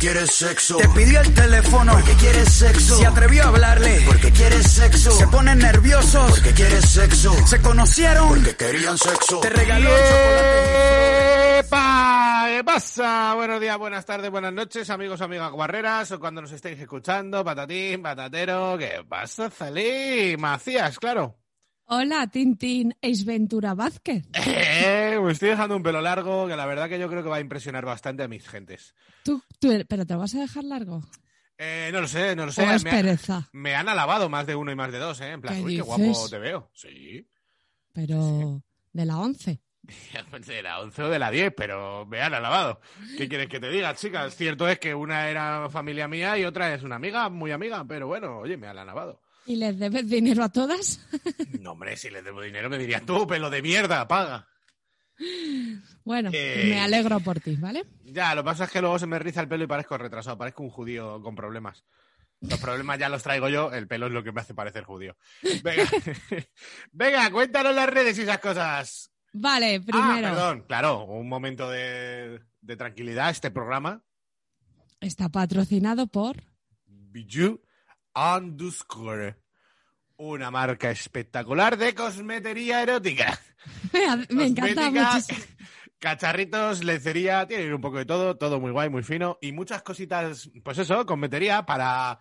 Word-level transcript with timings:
porque 0.00 0.06
quiere 0.06 0.26
sexo. 0.26 0.76
Te 0.78 0.88
pidió 0.88 1.20
el 1.20 1.34
teléfono 1.34 1.92
porque 1.92 2.12
quiere 2.14 2.46
sexo. 2.46 2.98
Se 2.98 3.06
atrevió 3.06 3.44
a 3.44 3.48
hablarle 3.48 4.02
porque 4.06 4.30
quiere 4.32 4.62
sexo. 4.62 5.10
Se 5.10 5.26
ponen 5.28 5.58
nerviosos 5.58 6.30
porque 6.30 6.52
quiere 6.52 6.80
sexo. 6.80 7.46
Se 7.46 7.60
conocieron 7.60 8.28
porque 8.28 8.56
querían 8.56 8.96
sexo. 8.96 9.40
Te 9.40 9.50
regaló 9.50 9.90
chocolate. 9.90 11.58
¡Epa! 11.60 12.44
¿Qué 12.46 12.64
pasa? 12.64 13.34
Buenos 13.34 13.60
días, 13.60 13.78
buenas 13.78 14.06
tardes, 14.06 14.30
buenas 14.30 14.52
noches, 14.52 14.88
amigos, 14.90 15.20
amigas 15.20 15.52
guarreras, 15.52 16.10
o 16.12 16.18
cuando 16.20 16.40
nos 16.40 16.52
estéis 16.52 16.80
escuchando, 16.80 17.44
patatín, 17.44 18.02
patatero. 18.02 18.76
¿Qué 18.78 19.04
pasa, 19.08 19.50
Zalí? 19.50 20.36
Macías, 20.38 20.98
claro. 20.98 21.36
Hola, 21.92 22.28
Tintín, 22.28 22.94
Ace 23.02 23.24
Ventura 23.24 23.74
Vázquez. 23.74 24.24
Eh, 24.46 25.18
me 25.20 25.32
estoy 25.32 25.48
dejando 25.48 25.74
un 25.74 25.82
pelo 25.82 26.00
largo 26.00 26.46
que 26.46 26.54
la 26.54 26.64
verdad 26.64 26.88
que 26.88 27.00
yo 27.00 27.08
creo 27.08 27.24
que 27.24 27.28
va 27.28 27.38
a 27.38 27.40
impresionar 27.40 27.84
bastante 27.84 28.22
a 28.22 28.28
mis 28.28 28.48
gentes. 28.48 28.94
¿Tú, 29.24 29.42
tú, 29.58 29.72
¿Pero 29.88 30.06
te 30.06 30.14
lo 30.14 30.20
vas 30.20 30.32
a 30.36 30.38
dejar 30.38 30.62
largo? 30.62 31.02
Eh, 31.58 31.90
no 31.92 32.00
lo 32.00 32.06
sé, 32.06 32.36
no 32.36 32.46
lo 32.46 32.52
sé. 32.52 32.62
¿O 32.62 32.70
es 32.70 32.84
me, 32.84 32.92
pereza? 32.92 33.48
me 33.50 33.74
han 33.74 33.88
alabado 33.88 34.28
más 34.28 34.46
de 34.46 34.54
uno 34.54 34.70
y 34.70 34.76
más 34.76 34.92
de 34.92 34.98
dos, 34.98 35.20
¿eh? 35.20 35.32
En 35.32 35.40
plan, 35.40 35.56
¿Qué 35.56 35.62
uy, 35.62 35.76
qué 35.76 35.82
guapo 35.82 36.28
te 36.30 36.38
veo. 36.38 36.70
Sí. 36.74 37.28
Pero 37.92 38.62
de 38.92 39.04
la 39.04 39.18
11. 39.18 39.60
De 40.46 40.62
la 40.62 40.78
11 40.78 41.02
o 41.02 41.08
de 41.08 41.18
la 41.18 41.32
10, 41.32 41.54
pero 41.56 42.06
me 42.06 42.20
han 42.20 42.34
alabado. 42.34 42.80
¿Qué 43.16 43.28
quieres 43.28 43.48
que 43.48 43.58
te 43.58 43.68
diga, 43.68 43.96
chicas? 43.96 44.36
Cierto 44.36 44.68
es 44.68 44.78
que 44.78 44.94
una 44.94 45.28
era 45.28 45.68
familia 45.70 46.06
mía 46.06 46.38
y 46.38 46.44
otra 46.44 46.72
es 46.72 46.84
una 46.84 46.96
amiga, 46.96 47.28
muy 47.30 47.50
amiga, 47.50 47.84
pero 47.84 48.06
bueno, 48.06 48.38
oye, 48.38 48.56
me 48.56 48.68
han 48.68 48.78
alabado. 48.78 49.20
¿Y 49.50 49.56
les 49.56 49.76
debes 49.80 50.08
dinero 50.08 50.44
a 50.44 50.48
todas? 50.48 51.00
No, 51.60 51.72
hombre, 51.72 51.96
si 51.96 52.08
les 52.08 52.22
debo 52.22 52.40
dinero 52.40 52.70
me 52.70 52.78
dirían 52.78 53.04
tú, 53.04 53.26
pelo 53.26 53.50
de 53.50 53.60
mierda, 53.62 54.06
paga. 54.06 54.46
Bueno, 56.04 56.30
Eh. 56.32 56.66
me 56.68 56.80
alegro 56.80 57.18
por 57.20 57.40
ti, 57.40 57.56
¿vale? 57.56 57.84
Ya, 58.04 58.34
lo 58.34 58.42
que 58.42 58.46
pasa 58.46 58.64
es 58.64 58.70
que 58.70 58.80
luego 58.80 58.98
se 58.98 59.06
me 59.06 59.18
riza 59.18 59.40
el 59.40 59.48
pelo 59.48 59.64
y 59.64 59.66
parezco 59.66 59.98
retrasado, 59.98 60.38
parezco 60.38 60.62
un 60.62 60.70
judío 60.70 61.20
con 61.20 61.34
problemas. 61.34 61.84
Los 62.40 62.58
problemas 62.60 62.98
ya 62.98 63.08
los 63.08 63.22
traigo 63.22 63.48
yo, 63.48 63.72
el 63.72 63.86
pelo 63.88 64.06
es 64.06 64.12
lo 64.12 64.22
que 64.22 64.32
me 64.32 64.40
hace 64.40 64.54
parecer 64.54 64.84
judío. 64.84 65.16
Venga, 65.62 65.84
Venga 66.92 67.30
cuéntanos 67.30 67.74
las 67.74 67.88
redes 67.90 68.16
y 68.18 68.22
esas 68.22 68.38
cosas. 68.38 69.10
Vale, 69.32 69.76
Ah, 69.76 69.82
primero, 69.84 70.28
perdón, 70.28 70.64
claro, 70.66 71.04
un 71.04 71.28
momento 71.28 71.68
de, 71.68 72.40
de 72.60 72.76
tranquilidad. 72.76 73.30
Este 73.30 73.50
programa, 73.50 74.02
está 75.00 75.28
patrocinado 75.28 76.06
por... 76.06 76.36
Bijou 76.86 77.60
Underscore, 78.14 79.36
una 80.20 80.50
marca 80.50 80.90
espectacular 80.90 81.76
de 81.78 81.94
cosmetería 81.94 82.82
erótica. 82.82 83.38
Me, 83.92 84.34
me 84.34 84.46
encanta 84.46 84.90
muchísimo. 85.12 85.38
Cacharritos, 85.98 86.82
lencería, 86.82 87.46
tienen 87.46 87.74
un 87.74 87.80
poco 87.80 87.98
de 87.98 88.06
todo, 88.06 88.36
todo 88.36 88.58
muy 88.58 88.70
guay, 88.70 88.88
muy 88.88 89.02
fino 89.02 89.36
y 89.42 89.52
muchas 89.52 89.82
cositas, 89.82 90.50
pues 90.64 90.78
eso, 90.78 91.04
cosmetería 91.04 91.66
para 91.66 92.20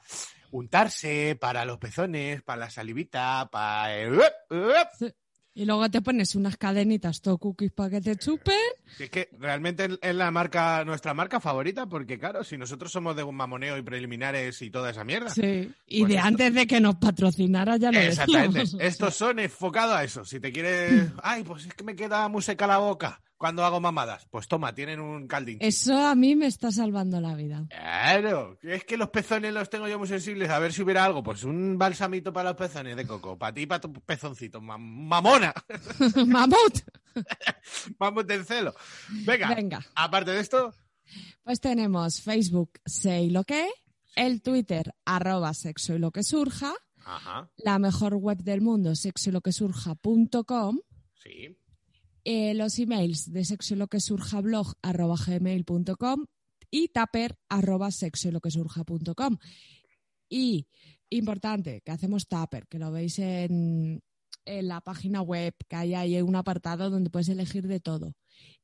untarse, 0.52 1.38
para 1.40 1.64
los 1.64 1.78
pezones, 1.78 2.42
para 2.42 2.62
la 2.66 2.70
salivita, 2.70 3.48
para... 3.52 3.96
el- 3.96 4.20
Y 5.54 5.66
luego 5.66 5.90
te 5.90 6.02
pones 6.02 6.36
unas 6.36 6.58
cadenitas, 6.58 7.22
todo 7.22 7.38
cookies 7.38 7.72
para 7.72 7.90
que 7.92 8.02
te 8.02 8.16
chupen. 8.18 8.56
Si 8.98 9.04
Es 9.06 9.10
que 9.10 9.30
realmente 9.40 9.88
es 10.02 10.16
la 10.16 10.30
marca, 10.32 10.84
nuestra 10.86 11.14
marca 11.14 11.40
favorita, 11.40 11.86
porque 11.88 12.20
claro, 12.20 12.44
si 12.44 12.58
nosotros 12.58 12.92
somos 12.92 13.16
de 13.16 13.24
un 13.24 13.36
mamoneo 13.36 13.78
y 13.78 13.82
preliminares 13.82 14.62
y 14.62 14.70
toda 14.70 14.90
esa 14.90 15.04
mierda. 15.04 15.30
Sí. 15.30 15.72
Y 15.88 16.00
Pues 16.02 16.10
de 16.10 16.16
esto- 16.16 16.28
antes 16.28 16.54
de 16.54 16.68
que 16.68 16.80
nos 16.82 16.96
patrocinara 16.96 17.78
ya 17.78 17.92
lo 17.92 18.00
Exactamente. 18.00 18.60
decíamos. 18.60 18.84
Estos 18.86 19.16
son 19.16 19.40
enfocados 19.40 19.96
a 19.96 20.04
eso. 20.04 20.26
Si 20.26 20.40
te 20.40 20.52
quieres. 20.52 21.12
Ay, 21.24 21.44
pues 21.44 21.66
es 21.66 21.74
que 21.74 21.84
me 21.84 21.96
queda 21.96 22.28
muy 22.28 22.42
seca 22.42 22.68
la 22.68 22.78
boca 22.80 23.22
cuando 23.38 23.64
hago 23.64 23.80
mamadas. 23.80 24.28
Pues 24.30 24.50
toma, 24.50 24.76
tienen 24.76 25.00
un 25.00 25.26
caldín. 25.28 25.60
Eso 25.62 25.98
a 25.98 26.14
mí 26.14 26.36
me 26.36 26.48
está 26.48 26.72
salvando 26.72 27.22
la 27.22 27.36
vida. 27.36 27.66
Claro, 27.70 28.58
es 28.62 28.84
que 28.84 28.98
los 28.98 29.10
pezones 29.12 29.54
los 29.54 29.70
tengo 29.70 29.88
yo 29.88 29.98
muy 29.98 30.10
sensibles. 30.10 30.50
A 30.50 30.60
ver 30.60 30.74
si 30.74 30.82
hubiera 30.82 31.06
algo, 31.06 31.24
pues 31.24 31.46
un 31.46 31.78
balsamito 31.78 32.34
para 32.34 32.50
los 32.50 32.58
pezones 32.58 32.98
de 32.98 33.08
coco, 33.08 33.38
para 33.38 33.54
ti, 33.54 33.66
para 33.66 33.80
tu 33.80 33.94
pezoncito. 33.94 34.60
Mam- 34.60 34.80
mamona, 35.08 35.54
¡Mamut! 36.28 36.80
vamos 37.98 38.26
del 38.28 38.46
celo. 38.46 38.74
Venga, 39.26 39.54
Venga. 39.54 39.86
aparte 39.96 40.32
de 40.32 40.40
esto, 40.40 40.74
Pues 41.44 41.60
tenemos 41.60 42.22
Facebook, 42.22 42.80
sé 42.86 43.28
lo 43.30 43.44
que, 43.44 43.68
el 44.16 44.42
Twitter, 44.42 44.94
arroba 45.06 45.54
sexo 45.54 45.96
y 45.96 46.00
lo 46.00 46.12
que 46.12 46.24
surja, 46.24 46.74
ajá, 47.06 47.52
la 47.58 47.80
mejor 47.80 48.16
web 48.16 48.44
del 48.44 48.62
mundo, 48.62 48.96
sexo 48.96 49.30
y 49.30 49.34
lo 49.34 49.42
que 49.42 49.52
surja.com, 49.52 50.80
sí, 51.24 51.58
eh, 52.26 52.54
los 52.54 52.78
emails 52.80 53.32
de 53.32 53.46
sexo 53.46 53.74
y 53.74 53.78
lo 53.78 53.88
que 53.88 54.00
surja 54.00 54.42
blog 54.42 54.74
arroba 54.82 55.16
gmail.com 55.26 56.26
y 56.72 56.90
taper 56.90 57.40
arroba 57.50 57.90
sexo 57.92 58.28
y 58.28 58.32
lo 58.32 58.42
que 58.42 58.52
surja.com. 58.52 59.38
Y 60.30 60.68
importante, 61.10 61.82
que 61.82 61.92
hacemos 61.92 62.28
taper, 62.28 62.68
que 62.68 62.78
lo 62.78 62.92
veis 62.92 63.18
en, 63.18 64.04
en 64.58 64.68
la 64.68 64.82
página 64.82 65.22
web, 65.22 65.54
que 65.68 65.76
hay 65.76 65.94
ahí 65.94 66.22
un 66.22 66.36
apartado 66.36 66.90
donde 66.90 67.10
puedes 67.10 67.30
elegir 67.30 67.68
de 67.68 67.80
todo. 67.80 68.16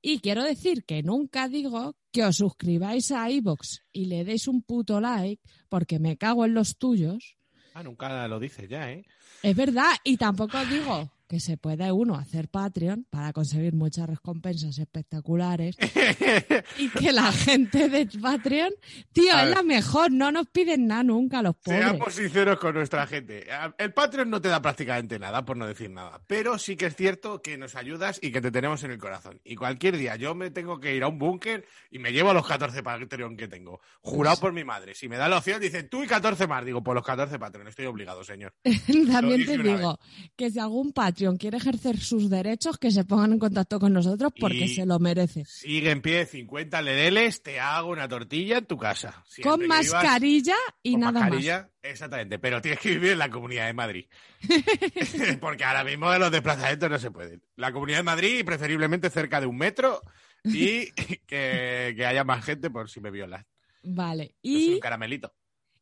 Y 0.02 0.20
quiero 0.20 0.44
decir 0.44 0.84
que 0.86 1.04
nunca 1.04 1.48
digo 1.48 1.96
que 2.12 2.24
os 2.24 2.38
suscribáis 2.38 3.12
a 3.12 3.30
iVoox 3.30 3.80
y 3.92 4.06
le 4.06 4.24
deis 4.24 4.48
un 4.48 4.62
puto 4.64 5.00
like, 5.00 5.42
porque 5.70 6.00
me 6.00 6.18
cago 6.18 6.46
en 6.46 6.54
los 6.54 6.78
tuyos. 6.78 7.38
Ah, 7.74 7.84
nunca 7.84 8.28
lo 8.28 8.40
dices 8.40 8.70
ya, 8.70 8.92
¿eh? 8.92 9.06
Es 9.44 9.56
verdad, 9.56 9.92
y 10.04 10.18
tampoco 10.18 10.58
digo 10.66 11.12
que 11.28 11.40
se 11.40 11.58
puede 11.58 11.92
uno 11.92 12.16
hacer 12.16 12.50
Patreon 12.50 13.06
para 13.10 13.34
conseguir 13.34 13.74
muchas 13.74 14.08
recompensas 14.08 14.78
espectaculares 14.78 15.76
y 16.78 16.90
que 16.90 17.12
la 17.12 17.32
gente 17.32 17.90
de 17.90 18.08
Patreon, 18.22 18.72
tío, 19.12 19.34
A 19.34 19.42
es 19.44 19.48
ver. 19.48 19.58
la 19.58 19.64
mejor, 19.64 20.12
no 20.12 20.32
nos 20.32 20.48
piden 20.48 20.88
nada 20.88 21.04
nunca 21.04 21.42
los 21.42 21.56
pobres. 21.56 21.82
Seamos 21.82 22.14
sinceros 22.14 22.60
con 22.60 22.76
nuestra 22.76 23.08
gente. 23.08 23.48
El 23.78 23.94
Patreon 23.94 24.30
no 24.30 24.40
te 24.42 24.50
da 24.50 24.62
prácticamente 24.62 25.18
nada, 25.18 25.44
por 25.44 25.58
no 25.58 25.66
decir 25.66 25.90
nada. 25.90 26.22
Pero 26.28 26.58
sí 26.58 26.76
que 26.76 26.88
es 26.88 26.96
cierto 26.96 27.42
que 27.42 27.58
nos 27.58 27.76
ayudas 27.76 28.20
y 28.22 28.32
que 28.32 28.42
te 28.42 28.52
tenemos 28.52 28.84
en 28.84 28.92
el 28.92 29.00
corazón. 29.00 29.42
Y 29.44 29.56
cualquier 29.56 29.98
día 29.98 30.16
yo 30.16 30.36
me 30.36 30.52
tengo 30.52 30.80
que 30.80 30.96
ir 30.96 31.04
a 31.04 31.08
un 31.08 31.18
búnker 31.18 31.66
y 31.90 32.00
me 32.00 32.12
llevo 32.12 32.30
a 32.30 32.34
los 32.34 32.48
14 32.48 32.84
Patreon 32.84 33.36
que 33.36 33.48
tengo. 33.48 33.80
Jurado 34.02 34.38
por 34.38 34.54
mi 34.54 34.64
madre. 34.64 34.94
Si 34.94 35.10
me 35.10 35.18
da 35.18 35.28
la 35.28 35.38
opción, 35.38 35.60
dice 35.60 35.84
tú 35.84 36.04
y 36.04 36.08
14 36.08 36.46
más. 36.48 36.64
Digo, 36.66 36.84
por 36.84 36.96
los 36.96 37.04
14 37.06 37.40
Patreon. 37.40 37.68
Estoy 37.68 37.86
obligado, 37.88 38.24
señor. 38.24 38.54
También 39.12 39.46
te 39.46 39.58
digo 39.58 40.00
que 40.36 40.52
si 40.52 40.60
algún 40.60 40.92
Patreon 40.92 41.15
quiere 41.38 41.58
ejercer 41.58 42.00
sus 42.00 42.30
derechos, 42.30 42.78
que 42.78 42.92
se 42.92 43.04
pongan 43.06 43.34
en 43.34 43.40
contacto 43.40 43.80
con 43.80 43.94
nosotros 43.94 44.32
porque 44.40 44.66
Y- 44.66 44.76
se 44.76 44.86
lo 44.86 45.00
merece. 45.00 45.46
Sigue 45.46 45.92
en 45.92 46.02
pie 46.02 46.26
50 46.26 46.82
lereles, 46.82 47.42
te 47.42 47.60
hago 47.60 47.90
una 47.90 48.08
tortilla 48.08 48.58
en 48.60 48.66
tu 48.66 48.78
casa. 48.78 49.24
Siempre 49.28 49.50
Con 49.52 49.68
mascarilla 49.68 50.56
y 50.84 50.92
con 50.94 51.02
nada 51.02 51.20
mascarilla, 51.22 51.70
Exactamente, 51.82 52.40
pero 52.40 52.62
tienes 52.62 52.80
que 52.80 52.90
vivir 52.90 53.12
en 53.12 53.20
la 53.20 53.30
Comunidad 53.30 53.68
de 53.68 53.74
Madrid. 53.74 54.06
Porque 55.40 55.64
ahora 55.64 55.84
mismo 55.84 56.12
los 56.18 56.32
desplazamientos 56.32 56.90
no 56.90 56.98
se 57.00 57.12
pueden. 57.12 57.42
La 57.56 57.72
Comunidad 57.72 57.98
de 58.00 58.04
Madrid, 58.04 58.46
preferiblemente 58.46 59.10
cerca 59.10 59.40
de 59.40 59.46
un 59.48 59.58
metro 59.58 60.02
y 60.44 60.92
que, 61.28 61.94
que 61.96 62.06
haya 62.06 62.24
más 62.24 62.44
gente 62.44 62.70
por 62.70 62.90
si 62.90 63.00
me 63.02 63.12
violas. 63.12 63.42
más. 63.84 63.96
Vale. 63.96 64.36
Y 64.42 64.74
un 64.76 64.80
caramelito. 64.80 65.34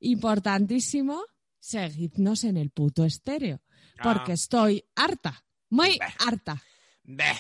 importantísimo, 0.01 1.23
seguidnos 1.59 2.43
en 2.43 2.57
el 2.57 2.69
puto 2.69 3.05
estéreo. 3.05 3.61
Porque 4.01 4.31
Ah. 4.31 4.35
estoy 4.35 4.85
harta, 4.95 5.43
muy 5.69 5.99
harta. 6.25 6.61
Beh. 7.03 7.35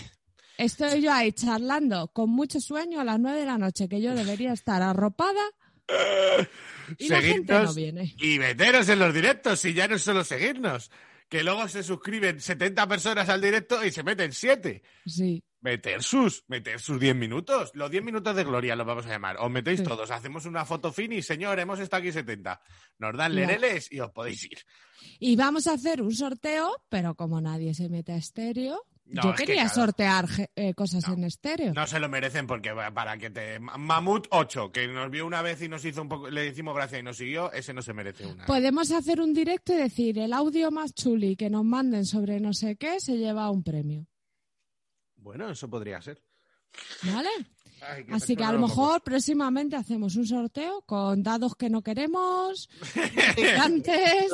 Estoy 0.57 1.01
yo 1.01 1.11
ahí 1.11 1.31
charlando 1.31 2.09
con 2.09 2.29
mucho 2.29 2.59
sueño 2.61 2.99
a 3.01 3.03
las 3.03 3.19
nueve 3.19 3.39
de 3.39 3.45
la 3.45 3.57
noche, 3.57 3.89
que 3.89 4.01
yo 4.01 4.13
debería 4.13 4.53
estar 4.53 4.81
arropada 4.81 5.41
y 6.99 7.07
la 7.09 7.21
gente 7.21 7.53
no 7.53 7.73
viene. 7.73 8.15
y 8.19 8.37
meteros 8.39 8.87
en 8.89 8.99
los 8.99 9.13
directos, 9.13 9.63
y 9.65 9.73
ya 9.73 9.87
no 9.87 9.95
es 9.95 10.03
solo 10.03 10.23
seguirnos. 10.23 10.91
Que 11.33 11.43
luego 11.43 11.67
se 11.67 11.81
suscriben 11.81 12.39
70 12.39 12.87
personas 12.87 13.27
al 13.27 13.41
directo 13.41 13.83
y 13.83 13.89
se 13.89 14.03
meten 14.03 14.31
7. 14.31 14.83
Sí, 15.03 15.43
Meter 15.61 16.03
sus, 16.03 16.43
meter 16.47 16.79
sus 16.79 16.99
10 16.99 17.15
minutos. 17.15 17.71
Los 17.73 17.89
10 17.89 18.03
minutos 18.03 18.35
de 18.35 18.43
gloria 18.43 18.75
los 18.75 18.85
vamos 18.85 19.07
a 19.07 19.09
llamar. 19.09 19.37
Os 19.39 19.49
metéis 19.49 19.79
Sí. 19.79 19.83
todos, 19.83 20.11
hacemos 20.11 20.45
una 20.45 20.63
foto 20.63 20.93
finish, 20.93 21.23
señor, 21.23 21.57
hemos 21.57 21.79
estado 21.79 22.01
aquí 22.01 22.11
70. 22.11 22.61
Nos 22.99 23.17
dan 23.17 23.33
lereles 23.33 23.91
y 23.91 23.99
os 23.99 24.11
podéis 24.11 24.43
ir. 24.43 24.59
y 25.19 25.35
vamos 25.35 25.65
a 25.65 25.73
hacer 25.73 26.03
un 26.03 26.13
sorteo, 26.13 26.71
pero 26.87 27.15
como 27.15 27.41
nadie 27.41 27.73
se 27.73 27.89
mete 27.89 28.11
a 28.11 28.17
estéreo, 28.17 28.85
No, 29.13 29.21
yo 29.23 29.35
que 29.35 29.45
quería 29.45 29.63
claro. 29.63 29.75
sortear 29.75 30.25
eh, 30.55 30.73
cosas 30.73 31.07
No. 31.07 31.13
en 31.13 31.23
estéreo. 31.25 31.73
No 31.73 31.85
se 31.87 31.99
lo 31.99 32.09
merecen 32.09 32.47
porque 32.47 32.71
para 32.93 33.17
que 33.17 33.29
te... 33.29 33.59
Mamut 33.59 34.27
8, 34.31 34.71
que 34.71 34.87
nos 34.87 35.09
vio 35.11 35.25
una 35.25 35.41
vez 35.41 35.61
y 35.61 35.69
nos 35.69 35.85
hizo 35.85 36.01
un 36.01 36.09
poco, 36.09 36.29
le 36.29 36.47
hicimos 36.47 36.75
gracia 36.75 36.97
y 36.99 37.03
nos 37.03 37.17
siguió, 37.17 37.51
ese 37.51 37.73
no 37.73 37.81
se 37.81 37.93
merece 37.93 38.25
una. 38.25 38.45
Podemos 38.45 38.91
hacer 38.91 39.21
un 39.21 39.33
directo 39.33 39.71
y 39.73 39.77
decir 39.77 40.17
el 40.19 40.33
audio 40.33 40.71
más 40.71 40.93
chuli 40.93 41.35
que 41.35 41.49
nos 41.49 41.63
manden 41.63 42.05
sobre 42.05 42.39
no 42.39 42.53
sé 42.53 42.75
qué 42.75 42.99
se 42.99 43.17
lleva 43.17 43.49
un 43.51 43.63
premio. 43.63 44.07
Bueno, 45.15 45.49
eso 45.49 45.69
podría 45.69 46.01
ser. 46.01 46.21
¿Vale? 47.03 47.29
Ay, 47.81 48.05
que 48.05 48.13
Así 48.13 48.35
que 48.35 48.43
a 48.43 48.51
lo 48.51 48.59
poco. 48.61 48.67
mejor 48.69 49.03
próximamente 49.03 49.75
hacemos 49.75 50.15
un 50.15 50.25
sorteo 50.25 50.81
con 50.83 51.21
dados 51.21 51.55
que 51.55 51.69
no 51.69 51.81
queremos, 51.81 52.69
picantes 53.35 54.31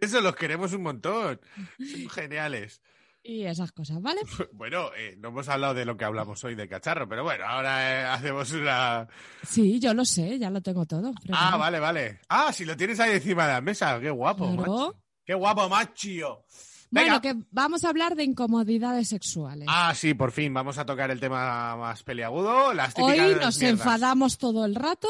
Eso 0.00 0.20
los 0.20 0.34
queremos 0.36 0.72
un 0.72 0.82
montón. 0.82 1.40
Son 1.78 2.08
geniales. 2.08 2.80
Y 3.22 3.44
esas 3.44 3.72
cosas, 3.72 4.00
¿vale? 4.02 4.20
Bueno, 4.52 4.90
eh, 4.96 5.16
no 5.18 5.28
hemos 5.28 5.48
hablado 5.48 5.74
de 5.74 5.84
lo 5.84 5.96
que 5.96 6.04
hablamos 6.04 6.42
hoy 6.44 6.54
de 6.54 6.68
cacharro, 6.68 7.08
pero 7.08 7.22
bueno, 7.24 7.44
ahora 7.46 8.00
eh, 8.02 8.04
hacemos 8.04 8.50
una. 8.52 9.06
Sí, 9.46 9.78
yo 9.80 9.94
lo 9.94 10.04
sé, 10.04 10.38
ya 10.38 10.50
lo 10.50 10.60
tengo 10.60 10.84
todo. 10.86 11.12
Ah, 11.32 11.56
vale, 11.56 11.78
vale. 11.80 12.20
Ah, 12.28 12.52
si 12.52 12.64
lo 12.64 12.76
tienes 12.76 12.98
ahí 13.00 13.12
encima 13.12 13.46
de 13.46 13.52
la 13.54 13.60
mesa, 13.60 13.98
qué 14.00 14.10
guapo, 14.10 14.46
Claro. 14.54 14.60
macho. 14.72 14.96
Qué 15.24 15.34
guapo, 15.34 15.68
macho. 15.68 16.44
Venga. 16.90 17.18
Bueno, 17.18 17.20
que 17.22 17.34
vamos 17.50 17.84
a 17.84 17.88
hablar 17.88 18.14
de 18.16 18.24
incomodidades 18.24 19.08
sexuales. 19.08 19.66
Ah, 19.70 19.94
sí, 19.94 20.12
por 20.14 20.30
fin, 20.30 20.52
vamos 20.52 20.76
a 20.76 20.84
tocar 20.84 21.10
el 21.10 21.20
tema 21.20 21.74
más 21.76 22.02
peliagudo. 22.02 22.74
Las 22.74 22.92
Hoy 22.98 23.16
nos 23.16 23.26
mierdas. 23.26 23.62
enfadamos 23.62 24.36
todo 24.36 24.66
el 24.66 24.74
rato, 24.74 25.08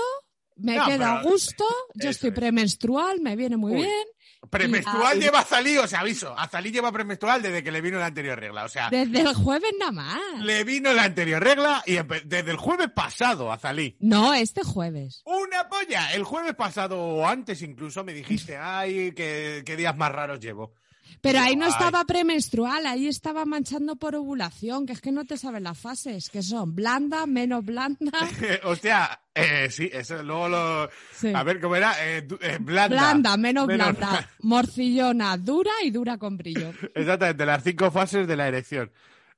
me 0.57 0.77
No, 0.77 0.87
quedo 0.87 1.05
a 1.07 1.23
gusto, 1.23 1.65
yo 1.95 2.11
estoy 2.11 2.29
es. 2.29 2.35
premenstrual, 2.37 3.21
me 3.21 3.35
viene 3.35 3.57
muy 3.57 3.73
Uy. 3.73 3.79
bien. 3.83 4.07
Premenstrual 4.53 5.17
Y- 5.17 5.21
lleva 5.23 5.41
Azalí, 5.41 5.79
os 5.79 5.95
aviso. 5.95 6.39
Azalí 6.39 6.71
lleva 6.71 6.93
premenstrual 6.93 7.41
desde 7.41 7.65
que 7.65 7.73
le 7.73 7.81
vino 7.81 7.99
la 7.99 8.07
anterior 8.07 8.39
regla. 8.39 8.65
O 8.65 8.69
sea, 8.69 8.91
Desde 8.91 9.21
el 9.23 9.35
jueves 9.35 9.73
nada 9.79 9.93
más. 9.93 10.21
le 10.41 10.63
vino 10.65 10.93
la 10.93 11.05
anterior 11.05 11.43
regla 11.43 11.83
y 11.87 11.95
desde 12.27 12.51
el 12.51 12.59
jueves 12.59 12.91
pasado, 12.95 13.51
Azalí. 13.51 13.97
No, 14.01 14.35
este 14.35 14.63
jueves. 14.63 15.23
Una 15.25 15.69
polla. 15.71 16.13
El 16.13 16.25
jueves 16.25 16.55
pasado 16.55 17.01
o 17.01 17.27
antes 17.27 17.63
incluso 17.63 18.05
me 18.05 18.13
dijiste, 18.13 18.59
ay, 18.59 19.13
qué, 19.13 19.63
qué 19.65 19.75
días 19.77 19.97
más 19.97 20.13
raros 20.13 20.39
llevo. 20.39 20.75
Pero 21.21 21.41
ahí 21.41 21.57
no 21.57 21.67
estaba 21.67 22.05
premenstrual, 22.05 22.87
ahí 22.87 23.07
estaba 23.07 23.45
manchando 23.45 23.97
por 23.97 24.15
ovulación, 24.15 24.87
que 24.87 24.93
es 24.93 25.01
que 25.01 25.13
no 25.13 25.25
te 25.25 25.37
sabes 25.37 25.63
las 25.63 25.79
fases, 25.79 26.31
que 26.31 26.43
son 26.43 26.75
blanda, 26.75 27.27
menos 27.27 27.65
blanda. 27.65 28.13
Hostia, 28.65 29.21
eh, 29.35 29.69
sí, 29.71 29.89
eso 29.93 30.23
luego 30.23 30.49
lo... 30.49 30.91
Sí. 31.13 31.33
A 31.35 31.43
ver, 31.43 31.61
¿cómo 31.61 31.77
era? 31.77 31.95
Eh, 32.05 32.27
eh, 32.41 32.59
blanda. 32.61 32.97
Blanda, 32.97 33.37
menos, 33.37 33.67
Menos 33.67 33.97
blanda. 33.97 34.31
Morcillona, 34.41 35.37
dura 35.37 35.73
y 35.83 35.91
dura 35.91 36.19
con 36.19 36.37
brillo. 36.37 36.73
Exactamente, 36.95 37.47
las 37.47 37.63
cinco 37.63 37.91
fases 37.91 38.27
de 38.27 38.37
la 38.37 38.49
erección. 38.49 38.91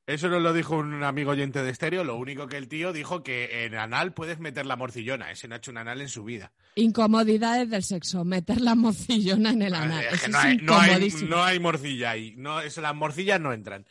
Eso 0.06 0.28
nos 0.28 0.42
lo 0.42 0.52
dijo 0.52 0.76
un 0.76 1.02
amigo 1.02 1.30
oyente 1.30 1.62
de 1.62 1.70
estéreo. 1.70 2.04
Lo 2.04 2.16
único 2.16 2.46
que 2.46 2.58
el 2.58 2.68
tío 2.68 2.92
dijo 2.92 3.22
que 3.22 3.64
en 3.64 3.74
anal 3.74 4.12
puedes 4.12 4.38
meter 4.38 4.66
la 4.66 4.76
morcillona. 4.76 5.30
Ese 5.30 5.48
no 5.48 5.54
ha 5.54 5.58
hecho 5.58 5.70
un 5.70 5.78
anal 5.78 6.02
en 6.02 6.10
su 6.10 6.24
vida. 6.24 6.52
Incomodidades 6.74 7.70
del 7.70 7.82
sexo, 7.82 8.22
meter 8.24 8.60
la 8.60 8.74
morcillona 8.74 9.50
en 9.50 9.62
el 9.62 9.74
anal. 9.74 10.04
Es 10.10 10.22
que 10.22 10.28
no 10.28 10.38
es 10.38 10.44
hay, 10.44 10.56
no, 10.58 10.78
hay, 10.78 10.90
incomodísimo. 10.90 11.30
no 11.30 11.42
hay 11.42 11.58
morcilla 11.58 12.10
ahí. 12.10 12.34
No, 12.36 12.60
eso, 12.60 12.82
las 12.82 12.94
morcillas 12.94 13.40
no 13.40 13.54
entran. 13.54 13.86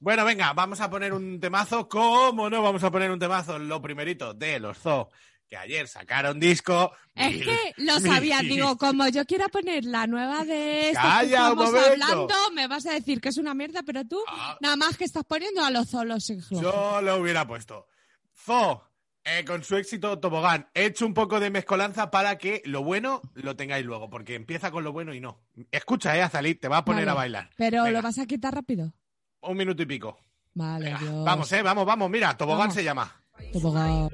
Bueno, 0.00 0.24
venga, 0.24 0.52
vamos 0.52 0.80
a 0.80 0.90
poner 0.90 1.12
un 1.12 1.38
temazo. 1.38 1.88
¿Cómo 1.88 2.50
no 2.50 2.60
vamos 2.60 2.82
a 2.82 2.90
poner 2.90 3.12
un 3.12 3.20
temazo? 3.20 3.60
Lo 3.60 3.80
primerito 3.80 4.34
de 4.34 4.58
los 4.58 4.78
Zoo, 4.78 5.10
que 5.52 5.58
ayer 5.58 5.86
sacaron 5.86 6.40
disco. 6.40 6.92
Es 7.14 7.30
Mil- 7.30 7.44
que 7.44 7.74
lo 7.76 8.00
mil- 8.00 8.10
sabía, 8.10 8.40
digo, 8.40 8.78
como 8.78 9.06
yo 9.08 9.26
quiera 9.26 9.48
poner 9.48 9.84
la 9.84 10.06
nueva 10.06 10.46
de 10.46 10.88
esto 10.88 11.02
que 11.02 11.06
Calla 11.08 11.52
un 11.52 11.76
hablando, 11.76 12.34
me 12.54 12.66
vas 12.68 12.86
a 12.86 12.92
decir 12.92 13.20
que 13.20 13.28
es 13.28 13.36
una 13.36 13.52
mierda, 13.52 13.82
pero 13.82 14.02
tú 14.06 14.18
Ah. 14.28 14.56
nada 14.62 14.76
más 14.76 14.96
que 14.96 15.04
estás 15.04 15.24
poniendo 15.24 15.62
a 15.62 15.70
los 15.70 15.90
zolos 15.90 16.24
sin 16.24 16.40
globo. 16.40 16.62
Yo 16.62 17.02
lo 17.02 17.16
hubiera 17.18 17.46
puesto. 17.46 17.86
Zoo, 18.34 18.82
eh, 19.24 19.44
con 19.44 19.62
su 19.62 19.76
éxito 19.76 20.18
Tobogán. 20.20 20.70
He 20.72 20.86
hecho 20.86 21.04
un 21.04 21.12
poco 21.12 21.38
de 21.38 21.50
mezcolanza 21.50 22.10
para 22.10 22.38
que 22.38 22.62
lo 22.64 22.82
bueno 22.82 23.20
lo 23.34 23.54
tengáis 23.54 23.84
luego, 23.84 24.08
porque 24.08 24.34
empieza 24.36 24.70
con 24.70 24.84
lo 24.84 24.92
bueno 24.92 25.12
y 25.12 25.20
no. 25.20 25.38
Escucha, 25.70 26.16
eh, 26.16 26.22
Azalí, 26.22 26.54
te 26.54 26.68
va 26.68 26.78
a 26.78 26.84
poner 26.86 27.02
Vale. 27.04 27.10
a 27.10 27.14
bailar. 27.14 27.50
Pero 27.58 27.82
Venga, 27.84 27.98
lo 27.98 28.02
vas 28.02 28.18
a 28.18 28.24
quitar 28.24 28.54
rápido. 28.54 28.94
Un 29.42 29.58
minuto 29.58 29.82
y 29.82 29.86
pico. 29.86 30.18
Vale, 30.54 30.86
Venga, 30.86 30.98
Dios. 30.98 31.24
vamos, 31.26 31.52
eh, 31.52 31.60
vamos, 31.60 31.84
vamos. 31.84 32.08
Mira, 32.08 32.34
Tobogán 32.38 32.60
Vamos. 32.68 32.74
se 32.74 32.84
llama. 32.84 33.14
Tobogán. 33.52 34.08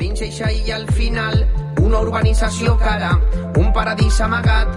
Dins 0.00 0.22
eixa 0.24 0.48
illa 0.50 0.76
al 0.76 0.86
final, 0.96 1.42
una 1.84 1.98
urbanització 2.00 2.72
cara, 2.80 3.10
un 3.60 3.68
paradís 3.76 4.16
amagat. 4.24 4.70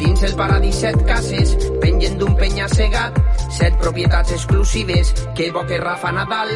Dins 0.00 0.22
el 0.24 0.32
paradís 0.34 0.78
set 0.80 0.96
cases, 1.04 1.52
pengen 1.82 2.16
d'un 2.16 2.32
penya-segat, 2.40 3.18
set 3.52 3.76
propietats 3.82 4.32
exclusives, 4.32 5.12
que 5.36 5.50
bo 5.52 5.66
que 5.68 5.76
Rafa 5.76 6.14
Nadal. 6.16 6.54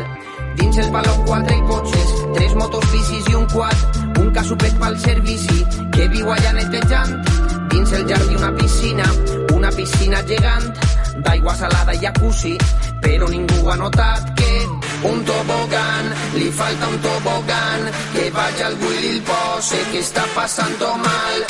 Dins 0.56 0.80
el 0.80 0.90
baló 0.96 1.12
quatre 1.26 1.60
cotxes, 1.68 2.16
tres 2.32 2.56
motos 2.56 2.88
bicis 2.94 3.28
i 3.28 3.36
un 3.36 3.44
quad, 3.52 4.00
un 4.24 4.32
casupet 4.32 4.80
pel 4.80 4.96
servici, 5.04 5.60
que 5.92 6.08
viu 6.16 6.32
allà 6.32 6.56
netejant. 6.56 7.20
Dins 7.69 7.92
el 8.00 8.08
jardí 8.08 8.40
una 8.40 8.54
piscina, 8.56 9.12
una 9.52 9.76
piscina 9.76 10.24
gegant, 10.24 10.72
d'aigua 11.20 11.54
salada 11.54 11.92
i 11.92 12.00
jacuzzi, 12.08 12.56
però 13.04 13.28
ningú 13.28 13.69
ha 13.69 13.76
notat 13.76 14.32
que 14.40 14.52
un 15.02 15.25
tobogán, 15.25 16.14
li 16.34 16.50
falta 16.50 16.88
un 16.88 16.98
tobogán, 17.00 17.90
que 18.12 18.31
vaya 18.31 18.70
i 18.70 19.00
li 19.02 19.20
pose 19.20 19.78
que 19.90 20.00
està 20.00 20.25
passando 20.34 20.94
mal. 20.96 21.44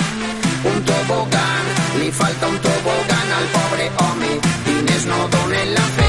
Un 0.65 0.83
tobogán, 0.85 1.65
li 1.99 2.11
falta 2.11 2.49
un 2.49 2.59
tobogán 2.59 3.29
al 3.39 3.47
pobre 3.59 3.91
home, 4.07 4.33
diners 4.67 5.07
no 5.07 5.29
donen 5.29 5.75
la 5.75 5.81
felicitat. 5.81 6.06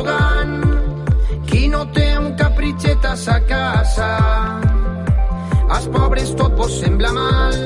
Tobogán? 0.00 0.60
Qui 1.46 1.68
no 1.68 1.84
té 1.92 2.18
un 2.18 2.34
capritxet 2.36 3.04
a 3.04 3.16
sa 3.16 3.40
casa? 3.44 4.10
Als 5.68 5.86
pobres 5.88 6.34
tot 6.36 6.54
vos 6.56 6.72
sembla 6.80 7.12
mal. 7.12 7.56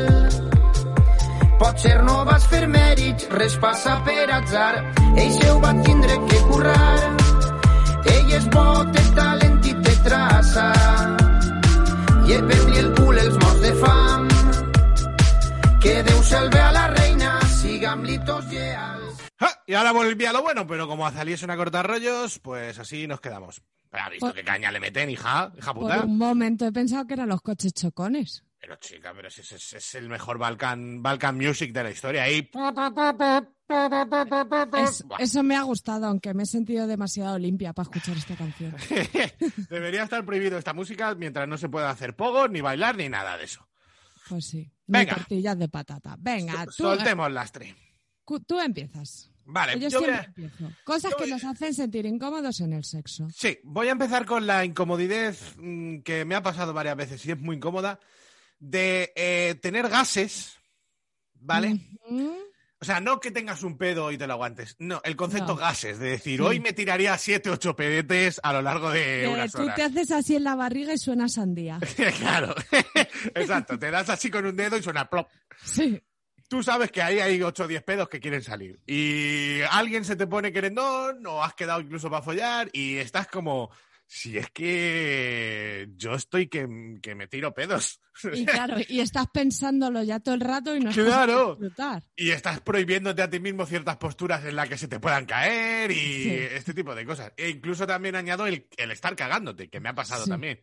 Potser 1.58 2.02
no 2.02 2.24
vas 2.24 2.46
fer 2.46 2.66
mèrits, 2.68 3.28
res 3.30 3.56
passa 3.60 4.00
per 4.04 4.26
atzar. 4.32 4.82
Ell 5.16 5.32
se 5.32 5.50
ho 5.50 5.60
va 5.60 5.72
tindre 5.82 6.18
que 6.28 6.40
currar. 6.48 6.98
Ell 8.14 8.34
és 8.38 8.48
bo, 8.50 8.66
té 8.92 9.04
talent 9.14 9.60
i 9.64 9.76
té 9.84 9.94
traça. 10.08 10.66
I 12.26 12.32
el 12.38 12.44
peu 12.48 12.74
i 12.74 12.82
el 12.82 12.90
cul 12.98 13.22
els 13.26 13.38
morts 13.38 13.62
de 13.62 13.72
fam. 13.84 14.28
Que 15.84 16.02
Déu 16.02 16.20
salve 16.24 16.60
a 16.60 16.72
la 16.72 16.88
reina, 16.96 17.38
sigam-li 17.60 18.18
tots 18.24 18.48
lleals. 18.50 18.93
¡Ja! 18.93 18.93
Y 19.74 19.76
ahora 19.76 19.90
volví 19.90 20.24
a 20.24 20.32
lo 20.32 20.40
bueno, 20.40 20.68
pero 20.68 20.86
como 20.86 21.08
es 21.08 21.42
una 21.42 21.56
corta 21.56 21.82
rollos, 21.82 22.38
pues 22.38 22.78
así 22.78 23.08
nos 23.08 23.20
quedamos. 23.20 23.60
Pero 23.90 24.04
ha 24.04 24.08
visto 24.08 24.26
Por- 24.26 24.34
qué 24.36 24.44
caña 24.44 24.70
le 24.70 24.78
meten, 24.78 25.10
hija, 25.10 25.52
hija 25.58 25.74
Por 25.74 25.82
puta. 25.82 26.02
un 26.04 26.16
momento 26.16 26.64
he 26.64 26.70
pensado 26.70 27.04
que 27.08 27.14
eran 27.14 27.28
los 27.28 27.40
coches 27.40 27.74
chocones. 27.74 28.44
Pero 28.60 28.76
chica, 28.76 29.12
pero 29.12 29.26
ese 29.26 29.56
es 29.56 29.94
el 29.96 30.08
mejor 30.08 30.38
Balkan, 30.38 31.02
Balkan 31.02 31.36
Music 31.36 31.72
de 31.72 31.82
la 31.82 31.90
historia. 31.90 32.22
Ahí. 32.22 32.48
Es- 34.80 35.04
eso 35.18 35.42
me 35.42 35.56
ha 35.56 35.62
gustado, 35.62 36.06
aunque 36.06 36.34
me 36.34 36.44
he 36.44 36.46
sentido 36.46 36.86
demasiado 36.86 37.36
limpia 37.36 37.72
para 37.72 37.88
escuchar 37.90 38.16
esta 38.16 38.36
canción. 38.36 38.76
Debería 39.70 40.04
estar 40.04 40.24
prohibido 40.24 40.56
esta 40.56 40.72
música 40.72 41.16
mientras 41.16 41.48
no 41.48 41.58
se 41.58 41.68
pueda 41.68 41.90
hacer 41.90 42.14
pogo, 42.14 42.46
ni 42.46 42.60
bailar, 42.60 42.96
ni 42.96 43.08
nada 43.08 43.36
de 43.36 43.44
eso. 43.46 43.66
Pues 44.28 44.46
sí. 44.46 44.70
Venga. 44.86 45.16
Tortillas 45.16 45.58
de 45.58 45.68
patata. 45.68 46.14
Venga, 46.16 46.64
tú, 46.66 46.72
Soltemos 46.84 47.32
lastre. 47.32 47.74
tú 48.46 48.60
empiezas. 48.60 49.32
Vale, 49.46 49.78
Yo 49.78 49.88
yo 49.88 49.98
voy 50.00 50.06
siempre 50.08 50.14
a- 50.14 50.24
empiezo. 50.24 50.72
Cosas 50.84 51.10
yo 51.12 51.16
que 51.18 51.22
voy- 51.24 51.30
nos 51.32 51.44
hacen 51.44 51.74
sentir 51.74 52.06
incómodos 52.06 52.60
en 52.60 52.72
el 52.72 52.84
sexo. 52.84 53.28
Sí, 53.34 53.58
voy 53.62 53.88
a 53.88 53.92
empezar 53.92 54.24
con 54.24 54.46
la 54.46 54.64
incomodidad 54.64 55.34
mm, 55.58 55.98
que 56.00 56.24
me 56.24 56.34
ha 56.34 56.42
pasado 56.42 56.72
varias 56.72 56.96
veces 56.96 57.24
y 57.26 57.32
es 57.32 57.38
muy 57.38 57.56
incómoda 57.56 58.00
de 58.58 59.12
eh, 59.16 59.56
tener 59.60 59.88
gases, 59.88 60.56
¿vale? 61.34 61.78
O 62.80 62.84
sea, 62.86 63.00
no 63.00 63.18
que 63.18 63.30
tengas 63.30 63.62
un 63.62 63.78
pedo 63.78 64.10
y 64.12 64.18
te 64.18 64.26
lo 64.26 64.34
aguantes. 64.34 64.76
No, 64.78 65.00
el 65.04 65.16
concepto 65.16 65.54
No. 65.54 65.56
gases, 65.56 65.98
de 65.98 66.10
decir, 66.10 66.38
Sí. 66.40 66.44
hoy 66.46 66.60
me 66.60 66.72
tiraría 66.74 67.16
siete, 67.16 67.48
ocho 67.48 67.74
pedetes 67.74 68.40
a 68.42 68.52
lo 68.52 68.60
largo 68.62 68.90
de 68.90 69.22
Que 69.22 69.28
unas 69.32 69.52
tú 69.52 69.62
horas. 69.62 69.76
te 69.76 69.82
haces 69.84 70.10
así 70.10 70.36
en 70.36 70.44
la 70.44 70.54
barriga 70.54 70.92
y 70.92 70.98
suena 70.98 71.28
sandía. 71.28 71.78
claro, 72.18 72.54
exacto, 73.34 73.78
te 73.78 73.90
das 73.90 74.08
así 74.10 74.30
con 74.30 74.44
un 74.46 74.56
dedo 74.56 74.76
y 74.76 74.82
suena 74.82 75.08
plop. 75.08 75.28
Sí. 75.64 76.00
Tú 76.48 76.62
sabes 76.62 76.90
que 76.92 77.02
ahí 77.02 77.18
hay 77.20 77.42
8 77.42 77.64
o 77.64 77.68
10 77.68 77.82
pedos 77.82 78.08
que 78.08 78.20
quieren 78.20 78.42
salir. 78.42 78.78
Y 78.86 79.60
alguien 79.70 80.04
se 80.04 80.16
te 80.16 80.26
pone 80.26 80.52
querendón 80.52 81.26
o 81.26 81.42
has 81.42 81.54
quedado 81.54 81.80
incluso 81.80 82.10
para 82.10 82.22
follar 82.22 82.68
y 82.72 82.96
estás 82.96 83.26
como, 83.28 83.70
si 84.06 84.36
es 84.38 84.50
que 84.50 85.88
yo 85.96 86.14
estoy 86.14 86.48
que, 86.48 86.98
que 87.02 87.14
me 87.14 87.26
tiro 87.28 87.54
pedos. 87.54 88.00
Y 88.32 88.44
claro, 88.46 88.76
y 88.86 89.00
estás 89.00 89.26
pensándolo 89.32 90.02
ya 90.02 90.20
todo 90.20 90.34
el 90.36 90.40
rato 90.42 90.76
y 90.76 90.80
no 90.80 90.92
Claro. 90.92 91.56
disfrutar. 91.56 92.02
Y 92.14 92.30
estás 92.30 92.60
prohibiéndote 92.60 93.22
a 93.22 93.30
ti 93.30 93.40
mismo 93.40 93.66
ciertas 93.66 93.96
posturas 93.96 94.44
en 94.44 94.54
las 94.54 94.68
que 94.68 94.78
se 94.78 94.86
te 94.86 95.00
puedan 95.00 95.26
caer 95.26 95.90
y 95.90 95.94
Sí. 96.24 96.30
este 96.52 96.74
tipo 96.74 96.94
de 96.94 97.04
cosas. 97.06 97.32
E 97.36 97.48
incluso 97.48 97.86
también 97.86 98.14
añado 98.14 98.46
el, 98.46 98.68
el 98.76 98.90
estar 98.92 99.16
cagándote, 99.16 99.68
que 99.68 99.80
me 99.80 99.88
ha 99.88 99.94
pasado 99.94 100.24
Sí. 100.24 100.30
también. 100.30 100.60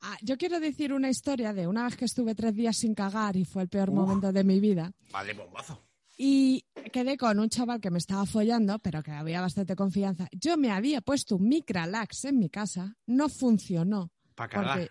Ah, 0.00 0.16
yo 0.22 0.36
quiero 0.36 0.60
decir 0.60 0.92
una 0.92 1.10
historia 1.10 1.52
de 1.52 1.66
una 1.66 1.84
vez 1.84 1.96
que 1.96 2.04
estuve 2.04 2.34
tres 2.34 2.54
días 2.54 2.76
sin 2.76 2.94
cagar 2.94 3.36
y 3.36 3.44
fue 3.44 3.62
el 3.62 3.68
peor 3.68 3.90
Uf. 3.90 3.96
momento 3.96 4.32
de 4.32 4.44
mi 4.44 4.60
vida. 4.60 4.92
Vale, 5.12 5.32
bombazo. 5.34 5.82
Y 6.16 6.64
quedé 6.92 7.16
con 7.16 7.38
un 7.38 7.48
chaval 7.48 7.80
que 7.80 7.90
me 7.90 7.98
estaba 7.98 8.26
follando, 8.26 8.78
pero 8.80 9.02
que 9.02 9.12
había 9.12 9.40
bastante 9.40 9.76
confianza. 9.76 10.28
Yo 10.32 10.56
me 10.56 10.70
había 10.70 11.00
puesto 11.00 11.36
un 11.36 11.48
Micralax 11.48 12.24
en 12.26 12.38
mi 12.38 12.48
casa, 12.50 12.96
no 13.06 13.28
funcionó. 13.28 14.10
Para 14.34 14.48
cagar. 14.50 14.78
Porque, 14.78 14.90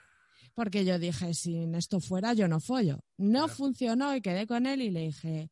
porque 0.53 0.85
yo 0.85 0.99
dije, 0.99 1.33
sin 1.33 1.75
esto 1.75 1.99
fuera, 1.99 2.33
yo 2.33 2.47
no 2.47 2.59
follo. 2.59 2.99
No 3.17 3.43
Claro. 3.45 3.53
funcionó 3.55 4.15
y 4.15 4.21
quedé 4.21 4.47
con 4.47 4.65
él 4.65 4.81
y 4.81 4.89
le 4.89 5.01
dije, 5.01 5.51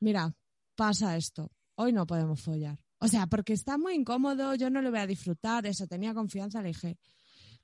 mira, 0.00 0.34
pasa 0.74 1.16
esto, 1.16 1.50
hoy 1.76 1.92
no 1.92 2.06
podemos 2.06 2.42
follar. 2.42 2.78
O 2.98 3.08
sea, 3.08 3.26
porque 3.26 3.52
está 3.54 3.76
muy 3.78 3.94
incómodo, 3.94 4.54
yo 4.54 4.68
no 4.70 4.80
lo 4.82 4.90
voy 4.90 5.00
a 5.00 5.06
disfrutar, 5.06 5.66
eso, 5.66 5.86
tenía 5.86 6.12
confianza, 6.14 6.60
le 6.62 6.68
dije, 6.68 6.98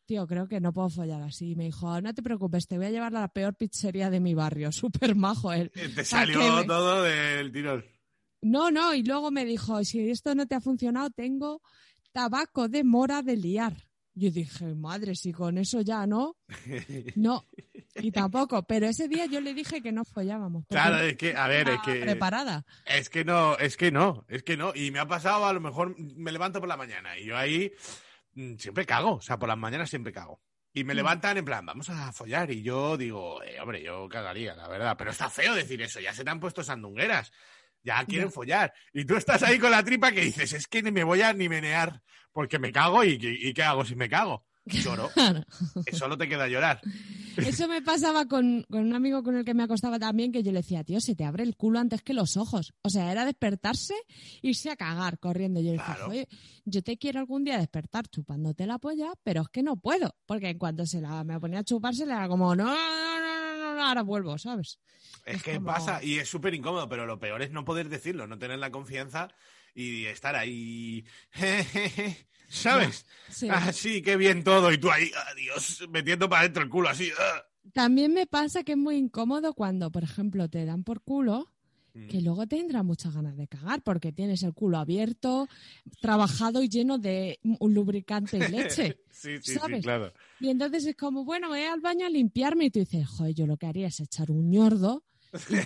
tío, 0.06 0.26
creo 0.26 0.48
que 0.48 0.60
no 0.60 0.72
puedo 0.72 0.88
follar 0.90 1.22
así. 1.22 1.50
Y 1.52 1.56
me 1.56 1.64
dijo, 1.64 2.00
no 2.00 2.12
te 2.14 2.22
preocupes, 2.22 2.66
te 2.66 2.76
voy 2.76 2.86
a 2.86 2.90
llevar 2.90 3.14
a 3.16 3.20
la 3.20 3.28
peor 3.28 3.54
pizzería 3.54 4.10
de 4.10 4.20
mi 4.20 4.34
barrio, 4.34 4.70
súper 4.72 5.14
majo 5.14 5.52
él. 5.52 5.70
Te 5.70 6.00
Ah, 6.00 6.04
salió 6.04 6.56
me- 6.56 6.64
todo 6.64 7.02
del 7.02 7.52
tirón. 7.52 7.84
No, 8.42 8.70
no, 8.70 8.92
y 8.94 9.02
luego 9.04 9.30
me 9.30 9.44
dijo, 9.44 9.82
si 9.84 10.10
esto 10.10 10.34
no 10.34 10.46
te 10.46 10.56
ha 10.56 10.60
funcionado, 10.60 11.10
tengo 11.10 11.62
tabaco 12.12 12.68
de 12.68 12.82
mora 12.84 13.22
de 13.22 13.36
liar. 13.36 13.74
Yo 14.14 14.30
dije, 14.30 14.74
madre, 14.74 15.14
si 15.14 15.32
con 15.32 15.56
eso 15.56 15.80
ya 15.80 16.06
no, 16.06 16.36
no, 17.16 17.46
y 17.94 18.10
tampoco. 18.10 18.62
Pero 18.64 18.86
ese 18.86 19.08
día 19.08 19.24
yo 19.26 19.40
le 19.40 19.54
dije 19.54 19.80
que 19.80 19.90
no 19.92 20.04
follábamos. 20.04 20.66
Claro, 20.68 20.98
es 20.98 21.16
que, 21.16 21.34
a 21.34 21.46
ver, 21.48 21.68
es 21.70 21.80
que. 21.80 21.94
preparada. 22.00 22.66
Es 22.84 23.08
que 23.08 23.24
no, 23.24 23.56
es 23.56 23.76
que 23.78 23.90
no, 23.90 24.26
es 24.28 24.42
que 24.42 24.56
no. 24.58 24.72
Y 24.74 24.90
me 24.90 24.98
ha 24.98 25.06
pasado, 25.08 25.46
a 25.46 25.52
lo 25.54 25.60
mejor 25.60 25.96
me 25.98 26.30
levanto 26.32 26.60
por 26.60 26.68
la 26.68 26.76
mañana 26.76 27.18
y 27.18 27.24
yo 27.26 27.36
ahí 27.38 27.72
siempre 28.58 28.86
cago, 28.86 29.14
o 29.16 29.20
sea, 29.20 29.38
por 29.38 29.48
las 29.48 29.58
mañanas 29.58 29.90
siempre 29.90 30.12
cago. 30.12 30.40
Y 30.74 30.84
me 30.84 30.94
Mm. 30.94 30.96
levantan 30.96 31.36
en 31.36 31.44
plan, 31.44 31.66
vamos 31.66 31.90
a 31.90 32.12
follar. 32.12 32.50
Y 32.50 32.62
yo 32.62 32.96
digo, 32.96 33.42
eh, 33.42 33.60
hombre, 33.60 33.82
yo 33.82 34.08
cagaría, 34.08 34.54
la 34.54 34.68
verdad. 34.68 34.96
Pero 34.96 35.10
está 35.10 35.28
feo 35.28 35.54
decir 35.54 35.82
eso, 35.82 36.00
ya 36.00 36.14
se 36.14 36.24
te 36.24 36.30
han 36.30 36.40
puesto 36.40 36.62
sandungueras. 36.64 37.30
Ya 37.84 38.04
quieren 38.06 38.30
follar. 38.30 38.72
Y 38.92 39.04
tú 39.04 39.16
estás 39.16 39.42
ahí 39.42 39.58
con 39.58 39.70
la 39.72 39.82
tripa 39.84 40.12
que 40.12 40.20
dices, 40.22 40.52
es 40.52 40.66
que 40.68 40.82
ni 40.82 40.92
me 40.92 41.02
voy 41.04 41.20
a 41.20 41.32
ni 41.32 41.48
menear 41.48 42.00
porque 42.32 42.58
me 42.58 42.70
cago 42.72 43.02
y, 43.04 43.18
y- 43.20 43.48
y 43.48 43.52
¿qué 43.52 43.62
hago 43.64 43.84
si 43.84 43.96
me 43.96 44.08
cago? 44.08 44.46
Lloro. 44.64 45.10
Solo 45.92 46.16
te 46.16 46.28
queda 46.28 46.46
llorar. 46.48 46.80
Eso 47.36 47.68
me 47.68 47.82
pasaba 47.82 48.26
con, 48.26 48.64
con 48.70 48.80
un 48.80 48.94
amigo 48.94 49.22
con 49.22 49.36
el 49.36 49.44
que 49.44 49.54
me 49.54 49.62
acostaba 49.62 49.98
también, 49.98 50.32
que 50.32 50.42
yo 50.42 50.52
le 50.52 50.58
decía, 50.60 50.84
tío, 50.84 51.00
se 51.00 51.14
te 51.14 51.24
abre 51.24 51.42
el 51.44 51.56
culo 51.56 51.78
antes 51.78 52.02
que 52.02 52.14
los 52.14 52.36
ojos. 52.36 52.74
O 52.82 52.90
sea, 52.90 53.10
era 53.12 53.24
despertarse, 53.24 53.94
irse 54.42 54.70
a 54.70 54.76
cagar 54.76 55.18
corriendo. 55.18 55.60
Yo 55.60 55.66
le 55.72 55.78
decía, 55.78 55.94
Claro. 55.94 56.08
oye, 56.10 56.28
yo 56.64 56.82
te 56.82 56.96
quiero 56.98 57.20
algún 57.20 57.44
día 57.44 57.58
despertar 57.58 58.08
chupándote 58.08 58.66
la 58.66 58.78
polla, 58.78 59.12
pero 59.22 59.42
es 59.42 59.48
que 59.48 59.62
no 59.62 59.76
puedo. 59.76 60.14
Porque 60.26 60.48
en 60.50 60.58
cuanto 60.58 60.86
se 60.86 61.00
la 61.00 61.24
me 61.24 61.38
ponía 61.40 61.60
a 61.60 61.64
chuparse, 61.64 62.06
le 62.06 62.12
era 62.12 62.28
como, 62.28 62.54
no, 62.54 62.64
no, 62.64 62.74
no, 62.74 63.20
no, 63.20 63.56
no, 63.58 63.74
no, 63.76 63.86
ahora 63.86 64.02
vuelvo, 64.02 64.38
¿sabes? 64.38 64.78
Es 65.24 65.36
Es 65.36 65.42
que 65.42 65.54
como- 65.54 65.66
pasa 65.66 66.02
y 66.02 66.18
es 66.18 66.28
súper 66.28 66.54
incómodo, 66.54 66.88
pero 66.88 67.06
lo 67.06 67.18
peor 67.18 67.42
es 67.42 67.50
no 67.50 67.64
poder 67.64 67.88
decirlo, 67.88 68.26
no 68.26 68.38
tener 68.38 68.58
la 68.58 68.70
confianza 68.70 69.28
y 69.74 70.04
estar 70.06 70.36
ahí, 70.36 71.04
¿sabes? 72.54 73.06
Sí. 73.30 73.48
Ah, 73.50 73.72
sí, 73.72 74.02
qué 74.02 74.16
bien 74.16 74.44
todo 74.44 74.72
y 74.72 74.78
tú 74.78 74.90
ahí, 74.90 75.10
adiós, 75.32 75.84
metiendo 75.90 76.28
para 76.28 76.40
adentro 76.42 76.62
el 76.62 76.68
culo 76.68 76.88
así. 76.88 77.10
ah. 77.18 77.42
También 77.72 78.12
me 78.12 78.26
pasa 78.26 78.64
que 78.64 78.72
es 78.72 78.78
muy 78.78 78.96
incómodo 78.96 79.54
cuando, 79.54 79.90
por 79.90 80.02
ejemplo, 80.02 80.48
te 80.48 80.64
dan 80.64 80.84
por 80.84 81.00
culo, 81.02 81.48
Mm. 81.94 82.06
que 82.08 82.22
luego 82.22 82.46
te 82.46 82.56
tendrá 82.56 82.82
muchas 82.82 83.12
ganas 83.14 83.36
de 83.36 83.46
cagar 83.46 83.82
porque 83.82 84.12
tienes 84.12 84.42
el 84.44 84.54
culo 84.54 84.78
abierto, 84.78 85.46
trabajado 86.00 86.62
y 86.62 86.68
lleno 86.70 86.96
de 86.96 87.38
un 87.42 87.74
lubricante 87.74 88.38
y 88.38 88.40
leche. 88.50 88.96
Sí, 89.10 89.36
sí, 89.42 89.52
sí, 89.52 89.58
¿sabes? 89.58 89.82
claro. 89.82 90.10
Y 90.40 90.48
entonces 90.48 90.86
es 90.86 90.96
como, 90.96 91.24
bueno, 91.26 91.48
voy 91.48 91.60
al 91.60 91.80
baño 91.82 92.06
a 92.06 92.08
limpiarme 92.08 92.64
y 92.64 92.70
tú 92.70 92.78
dices, 92.80 93.06
joder, 93.06 93.34
yo 93.34 93.46
lo 93.46 93.58
que 93.58 93.66
haría 93.66 93.88
es 93.88 94.00
echar 94.00 94.30
un 94.30 94.50
ñordo 94.50 95.04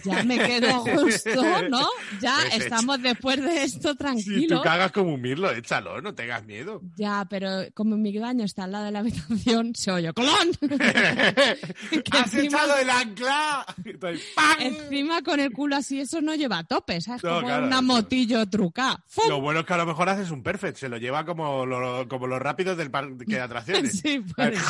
ya 0.05 0.23
me 0.23 0.39
quedo 0.39 0.69
a 0.69 0.79
gusto, 0.79 1.43
¿no? 1.69 1.87
Ya 2.21 2.37
Pues 2.43 2.55
echa. 2.55 2.65
estamos 2.65 3.03
después 3.03 3.43
de 3.43 3.65
esto 3.65 3.89
Si 3.91 3.95
tú 3.95 3.97
tranquilos. 3.97 4.63
cagas 4.63 4.93
como 4.93 5.15
un 5.15 5.21
mirlo, 5.21 5.51
échalo, 5.51 6.01
no 6.01 6.15
tengas 6.15 6.45
miedo. 6.45 6.81
ya, 6.97 7.27
pero 7.29 7.49
como 7.75 7.97
mi 7.97 8.17
baño 8.19 8.45
está 8.45 8.65
al 8.65 8.73
lado 8.73 8.85
de 8.87 8.93
la 8.93 8.99
habitación, 9.01 9.75
se 9.75 9.91
oye, 9.91 10.13
¡colón! 10.13 10.51
¡Has 12.13 12.35
encima- 12.35 12.43
echado 12.45 12.77
el 12.79 12.91
ancla! 12.91 13.67
Encima 14.61 15.23
con 15.23 15.41
el 15.41 15.53
culo 15.53 15.77
así, 15.77 16.01
eso 16.01 16.21
no 16.21 16.35
lleva 16.35 16.59
a 16.59 16.65
tope, 16.65 17.01
¿sabes? 17.01 17.23
No, 17.25 17.35
como 17.37 17.47
claro, 17.47 17.67
una 17.67 17.81
motillo 17.83 18.47
trucada. 18.49 19.05
Lo 19.29 19.41
bueno 19.41 19.61
es 19.61 19.67
que 19.67 19.75
a 19.75 19.79
lo 19.79 19.87
mejor 19.87 20.09
haces 20.09 20.31
un 20.31 20.43
perfect, 20.43 20.77
se 20.79 20.89
lo 20.89 20.97
lleva 20.99 21.25
como, 21.25 21.67
lo- 21.67 22.07
como 22.09 22.27
los 22.27 22.41
rápidos 22.41 22.77
del 22.77 22.91
parque 22.91 23.25
de 23.27 23.41
atracciones. 23.41 24.01
Sí, 24.07 24.21
puede 24.21 24.57
ser. 24.57 24.65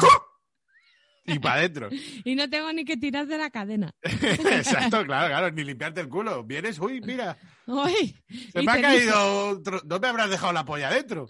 y 1.37 1.39
para 1.39 1.57
adentro. 1.61 1.89
Y 2.25 2.35
no 2.35 2.49
tengo 2.49 2.73
ni 2.73 2.85
que 2.85 2.97
tirar 2.97 3.27
de 3.27 3.39
la 3.39 3.51
cadena. 3.51 3.95
Exacto, 4.03 5.05
claro, 5.05 5.29
claro, 5.29 5.51
ni 5.51 5.65
limpiarte 5.65 6.01
el 6.01 6.09
culo. 6.09 6.45
Vienes, 6.45 6.79
uy, 6.79 7.01
mira, 7.01 7.37
Uy, 7.67 8.15
se 8.53 8.63
me 8.63 8.71
ha 8.73 8.75
te 8.77 8.83
caído, 8.83 9.49
otro- 9.49 9.83
no 9.85 9.99
me 9.99 10.07
habrás 10.09 10.31
dejado 10.31 10.53
la 10.53 10.65
polla 10.65 10.91
dentro. 10.91 11.27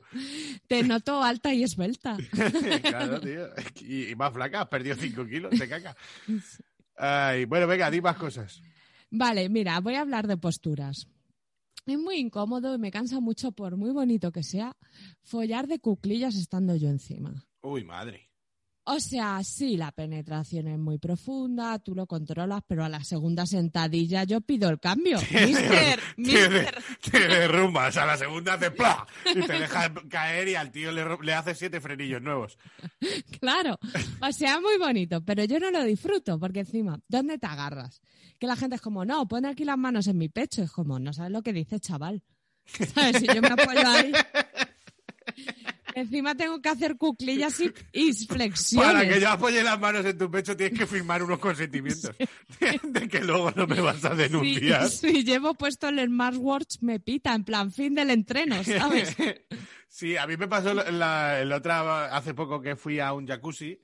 Te 0.66 0.82
noto 0.82 1.22
alta 1.22 1.52
y 1.54 1.62
esbelta. 1.62 2.16
claro, 2.82 3.20
tío, 3.20 3.48
y, 3.80 4.10
y 4.10 4.14
más 4.16 4.32
flaca, 4.32 4.62
has 4.62 4.68
perdido 4.68 4.96
5 4.96 5.26
kilos 5.26 5.58
de 5.58 5.68
caca. 5.68 5.96
Ay, 6.96 7.44
bueno, 7.44 7.66
venga, 7.66 7.90
di 7.90 8.00
más 8.00 8.16
cosas. 8.16 8.60
Vale, 9.10 9.48
mira, 9.48 9.78
voy 9.80 9.94
a 9.94 10.00
hablar 10.00 10.26
de 10.26 10.36
posturas. 10.36 11.06
Es 11.86 11.98
muy 11.98 12.16
incómodo 12.16 12.74
y 12.74 12.78
me 12.78 12.90
cansa 12.90 13.20
mucho, 13.20 13.52
por 13.52 13.76
muy 13.76 13.90
bonito 13.92 14.32
que 14.32 14.42
sea, 14.42 14.76
follar 15.22 15.68
de 15.68 15.78
cuclillas 15.78 16.34
estando 16.34 16.74
yo 16.74 16.88
encima. 16.88 17.46
Uy, 17.62 17.84
madre. 17.84 18.28
O 18.88 19.00
sea, 19.00 19.42
sí, 19.42 19.76
la 19.76 19.90
penetración 19.90 20.68
es 20.68 20.78
muy 20.78 20.98
profunda, 20.98 21.76
tú 21.80 21.96
lo 21.96 22.06
controlas, 22.06 22.62
pero 22.68 22.84
a 22.84 22.88
la 22.88 23.02
segunda 23.02 23.44
sentadilla 23.44 24.22
yo 24.22 24.40
pido 24.40 24.68
el 24.68 24.78
cambio. 24.78 25.18
Mister, 25.32 25.98
Te, 25.98 26.20
mister. 26.22 26.82
te 27.10 27.18
derrumbas, 27.26 27.96
a 27.96 28.06
la 28.06 28.16
segunda 28.16 28.54
hace 28.54 28.70
¡plá! 28.70 29.04
y 29.24 29.40
te 29.40 29.52
deja 29.58 29.92
caer 30.08 30.46
y 30.48 30.54
al 30.54 30.70
tío 30.70 30.92
le, 30.92 31.04
le 31.20 31.34
hace 31.34 31.56
siete 31.56 31.80
frenillos 31.80 32.22
nuevos. 32.22 32.58
Claro, 33.40 33.78
o 34.20 34.32
sea, 34.32 34.60
muy 34.60 34.78
bonito, 34.78 35.22
pero 35.24 35.44
yo 35.44 35.58
no 35.58 35.70
lo 35.70 35.82
disfruto 35.84 36.38
porque 36.38 36.60
encima, 36.60 37.00
¿dónde 37.08 37.38
te 37.38 37.46
agarras? 37.46 38.00
Que 38.38 38.46
la 38.46 38.56
gente 38.56 38.76
es 38.76 38.82
como, 38.82 39.04
no, 39.04 39.26
pon 39.28 39.46
aquí 39.46 39.64
las 39.64 39.78
manos 39.78 40.06
en 40.06 40.16
mi 40.18 40.28
pecho, 40.28 40.62
es 40.62 40.70
como, 40.70 40.98
no 40.98 41.12
sabes 41.12 41.32
lo 41.32 41.42
que 41.42 41.52
dice 41.52 41.80
chaval. 41.80 42.22
¿Sabes? 42.94 43.18
Si 43.20 43.26
yo 43.26 43.40
me 43.42 43.48
apoyo 43.48 43.86
ahí. 43.86 44.12
Encima 45.96 46.34
tengo 46.34 46.60
que 46.60 46.68
hacer 46.68 46.96
cuclillas 46.98 47.58
y, 47.58 47.72
y 47.94 48.12
flexiones. 48.12 48.86
Para 48.92 49.08
que 49.08 49.18
yo 49.18 49.30
apoye 49.30 49.62
las 49.62 49.80
manos 49.80 50.04
en 50.04 50.18
tu 50.18 50.30
pecho 50.30 50.54
tienes 50.54 50.78
que 50.78 50.86
firmar 50.86 51.22
unos 51.22 51.38
consentimientos 51.38 52.14
de, 52.60 52.80
de 53.00 53.08
que 53.08 53.20
luego 53.20 53.50
no 53.52 53.66
me 53.66 53.80
vas 53.80 54.04
a 54.04 54.10
Si, 54.10 54.16
denunciar. 54.16 54.90
si 54.90 55.24
llevo 55.24 55.54
puesto 55.54 55.88
el 55.88 55.98
smartwatch 56.06 56.76
me 56.82 57.00
pita, 57.00 57.34
en 57.34 57.44
plan 57.44 57.72
fin 57.72 57.94
del 57.94 58.10
entreno, 58.10 58.62
¿sabes? 58.62 59.16
Sí, 59.88 60.18
a 60.18 60.26
mí 60.26 60.36
me 60.36 60.48
pasó 60.48 60.74
la, 60.74 61.42
otra 61.54 62.14
hace 62.14 62.34
poco 62.34 62.60
que 62.60 62.76
fui 62.76 63.00
a 63.00 63.14
un 63.14 63.26
jacuzzi, 63.26 63.80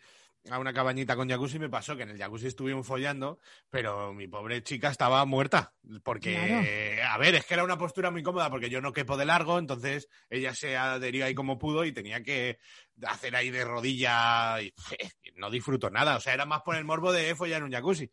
a 0.51 0.59
una 0.59 0.73
cabañita 0.73 1.15
con 1.15 1.29
jacuzzi, 1.29 1.59
me 1.59 1.69
pasó 1.69 1.97
que 1.97 2.03
en 2.03 2.11
el 2.11 2.19
jacuzzi 2.19 2.49
estuvimos 2.49 2.87
follando, 2.87 3.39
pero 3.71 4.13
mi 4.13 4.27
pobre 4.27 4.63
chica 4.63 4.91
estaba 4.91 5.25
muerta. 5.25 5.75
Porque, 6.03 7.01
a 7.03 7.17
ver, 7.19 7.37
es 7.37 7.45
que 7.45 7.55
era 7.55 7.65
una 7.65 7.79
postura 7.79 8.11
muy 8.11 8.23
cómoda 8.23 8.51
porque 8.51 8.71
yo 8.71 8.81
no 8.81 8.93
quepo 8.93 9.17
de 9.17 9.25
largo, 9.25 9.59
entonces 9.59 10.09
ella 10.31 10.55
se 10.55 10.77
adherió 10.77 11.25
ahí 11.27 11.35
como 11.35 11.59
pudo 11.59 11.85
y 11.85 11.93
tenía 11.93 12.23
que 12.23 12.59
hacer 13.07 13.37
ahí 13.37 13.51
de 13.51 13.65
rodilla 13.65 14.61
y 14.61 14.75
no 15.37 15.51
disfruto 15.51 15.91
nada. 15.91 16.17
O 16.17 16.21
sea, 16.21 16.35
era 16.35 16.45
más 16.45 16.63
por 16.63 16.77
el 16.77 16.85
morbo 16.85 17.13
de 17.13 17.35
follar 17.35 17.59
en 17.59 17.65
un 17.65 17.73
jacuzzi. 17.73 18.11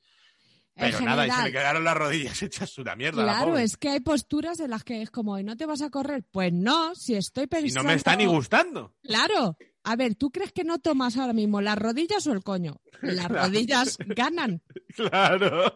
Pero 0.75 1.01
nada, 1.01 1.27
y 1.27 1.31
se 1.31 1.43
le 1.43 1.51
quedaron 1.51 1.83
las 1.83 1.98
rodillas 1.98 2.41
hechas 2.43 2.77
una 2.77 2.95
mierda. 2.95 3.24
la 3.24 3.33
Claro, 3.33 3.57
es 3.57 3.75
que 3.77 3.89
hay 3.89 4.00
posturas 4.00 4.59
en 4.59 4.69
las 4.69 4.83
que 4.83 5.01
es 5.01 5.12
como, 5.12 5.38
¿y 5.38 5.43
no 5.43 5.57
te 5.57 5.65
vas 5.65 5.81
a 5.81 5.89
correr? 5.89 6.24
Pues 6.31 6.53
no, 6.53 6.95
si 6.95 7.15
estoy 7.15 7.45
Y 7.45 7.48
pensando... 7.48 7.83
no 7.83 7.89
me 7.89 7.95
está 7.95 8.15
ni 8.15 8.25
gustando. 8.25 8.95
Claro. 9.03 9.57
A 9.83 9.95
ver, 9.95 10.15
¿tú 10.15 10.29
crees 10.31 10.51
que 10.51 10.63
no 10.63 10.79
tomas 10.79 11.17
ahora 11.17 11.33
mismo 11.33 11.62
las 11.62 11.77
rodillas 11.77 12.25
o 12.27 12.33
el 12.33 12.43
coño? 12.43 12.81
Las 13.01 13.29
rodillas 13.29 13.98
ganan, 14.07 14.62
Claro. 14.95 15.74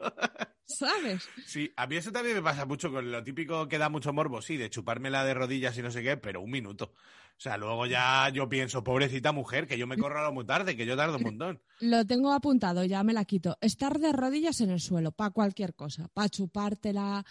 ¿sabes? 0.65 1.27
Sí, 1.45 1.71
a 1.77 1.87
mí 1.87 1.95
eso 1.95 2.11
también 2.11 2.35
me 2.35 2.41
pasa 2.41 2.65
mucho 2.65 2.91
con 2.91 3.11
lo 3.11 3.23
típico 3.23 3.67
que 3.67 3.77
da 3.77 3.89
mucho 3.89 4.11
morbo, 4.13 4.41
sí, 4.41 4.57
de 4.57 4.69
chupármela 4.69 5.23
de 5.23 5.33
rodillas 5.33 5.77
y 5.77 5.81
no 5.81 5.91
sé 5.91 6.03
qué, 6.03 6.17
pero 6.17 6.41
un 6.41 6.51
minuto. 6.51 6.93
O 7.35 7.41
sea, 7.43 7.57
luego 7.57 7.85
ya 7.85 8.29
yo 8.29 8.47
pienso, 8.47 8.83
pobrecita 8.83 9.31
mujer, 9.31 9.67
que 9.67 9.77
yo 9.77 9.87
me 9.87 9.97
corro 9.97 10.31
muy 10.31 10.45
tarde, 10.45 10.77
que 10.77 10.85
yo 10.85 10.95
tardo 10.95 11.17
un 11.17 11.23
montón. 11.23 11.61
Lo 11.79 12.05
tengo 12.05 12.31
apuntado, 12.31 12.83
ya 12.85 13.03
me 13.03 13.13
la 13.13 13.25
quito. 13.25 13.57
Estar 13.59 13.99
de 13.99 14.11
rodillas 14.13 14.61
en 14.61 14.69
el 14.69 14.79
suelo, 14.79 15.11
para 15.11 15.31
cualquier 15.31 15.73
cosa. 15.73 16.07
Para 16.13 16.29
chupártela, 16.29 17.25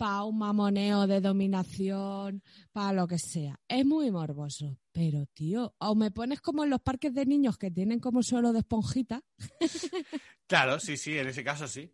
para 0.00 0.22
un 0.22 0.38
mamoneo 0.38 1.06
de 1.06 1.20
dominación, 1.20 2.42
para 2.72 2.94
lo 2.94 3.06
que 3.06 3.18
sea. 3.18 3.60
Es 3.68 3.84
muy 3.84 4.10
morboso. 4.10 4.78
Pero, 4.92 5.26
tío, 5.26 5.74
o 5.76 5.94
me 5.94 6.10
pones 6.10 6.40
como 6.40 6.64
en 6.64 6.70
los 6.70 6.80
parques 6.80 7.12
de 7.12 7.26
niños 7.26 7.58
que 7.58 7.70
tienen 7.70 8.00
como 8.00 8.22
suelo 8.22 8.54
de 8.54 8.60
esponjita, 8.60 9.22
Claro, 10.46 10.80
sí, 10.80 10.96
sí, 10.96 11.18
en 11.18 11.28
ese 11.28 11.44
caso 11.44 11.68
sí. 11.68 11.92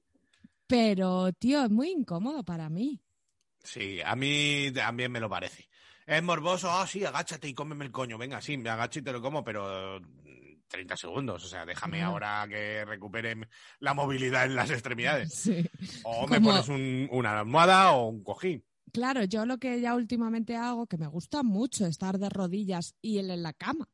pero, 0.69 1.33
tío, 1.33 1.65
es 1.65 1.71
muy 1.71 1.91
incómodo 1.91 2.45
para 2.45 2.71
mí. 2.71 3.03
Sí, 3.65 4.01
a 4.05 4.15
mí 4.15 4.71
también 4.73 5.11
me 5.11 5.19
lo 5.19 5.29
parece. 5.29 5.69
Es 6.07 6.23
morboso, 6.23 6.71
ah, 6.71 6.87
sí, 6.87 7.05
agáchate 7.05 7.49
y 7.49 7.55
cómeme 7.55 7.85
el 7.85 7.91
coño. 7.91 8.19
Venga, 8.19 8.41
sí, 8.41 8.57
me 8.57 8.71
agacho 8.71 9.01
y 9.01 9.03
te 9.03 9.11
lo 9.13 9.21
como, 9.21 9.43
pero 9.43 10.01
30 10.69 10.97
segundos. 10.97 11.45
O 11.45 11.49
sea, 11.49 11.65
déjame 11.65 12.03
ahora 12.03 12.47
que 12.49 12.85
recupere 12.85 13.35
la 13.81 13.95
movilidad 13.95 14.45
en 14.47 14.55
las 14.57 14.71
extremidades. 14.71 15.33
Sí. 15.47 15.65
O 16.05 16.27
me 16.27 16.37
Como- 16.37 16.51
pones 16.51 16.69
un- 16.69 17.09
una 17.13 17.39
almohada 17.41 17.93
o 17.93 18.09
un 18.09 18.23
cojín. 18.25 18.65
Claro, 18.93 19.25
yo 19.25 19.45
lo 19.47 19.59
que 19.59 19.81
ya 19.81 19.95
últimamente 19.95 20.57
hago, 20.57 20.87
que 20.87 20.97
me 20.97 21.07
gusta 21.07 21.43
mucho 21.43 21.87
estar 21.87 22.19
de 22.19 22.29
rodillas 22.29 22.95
y 23.03 23.19
él 23.19 23.31
en 23.31 23.43
la 23.43 23.53
cama. 23.53 23.89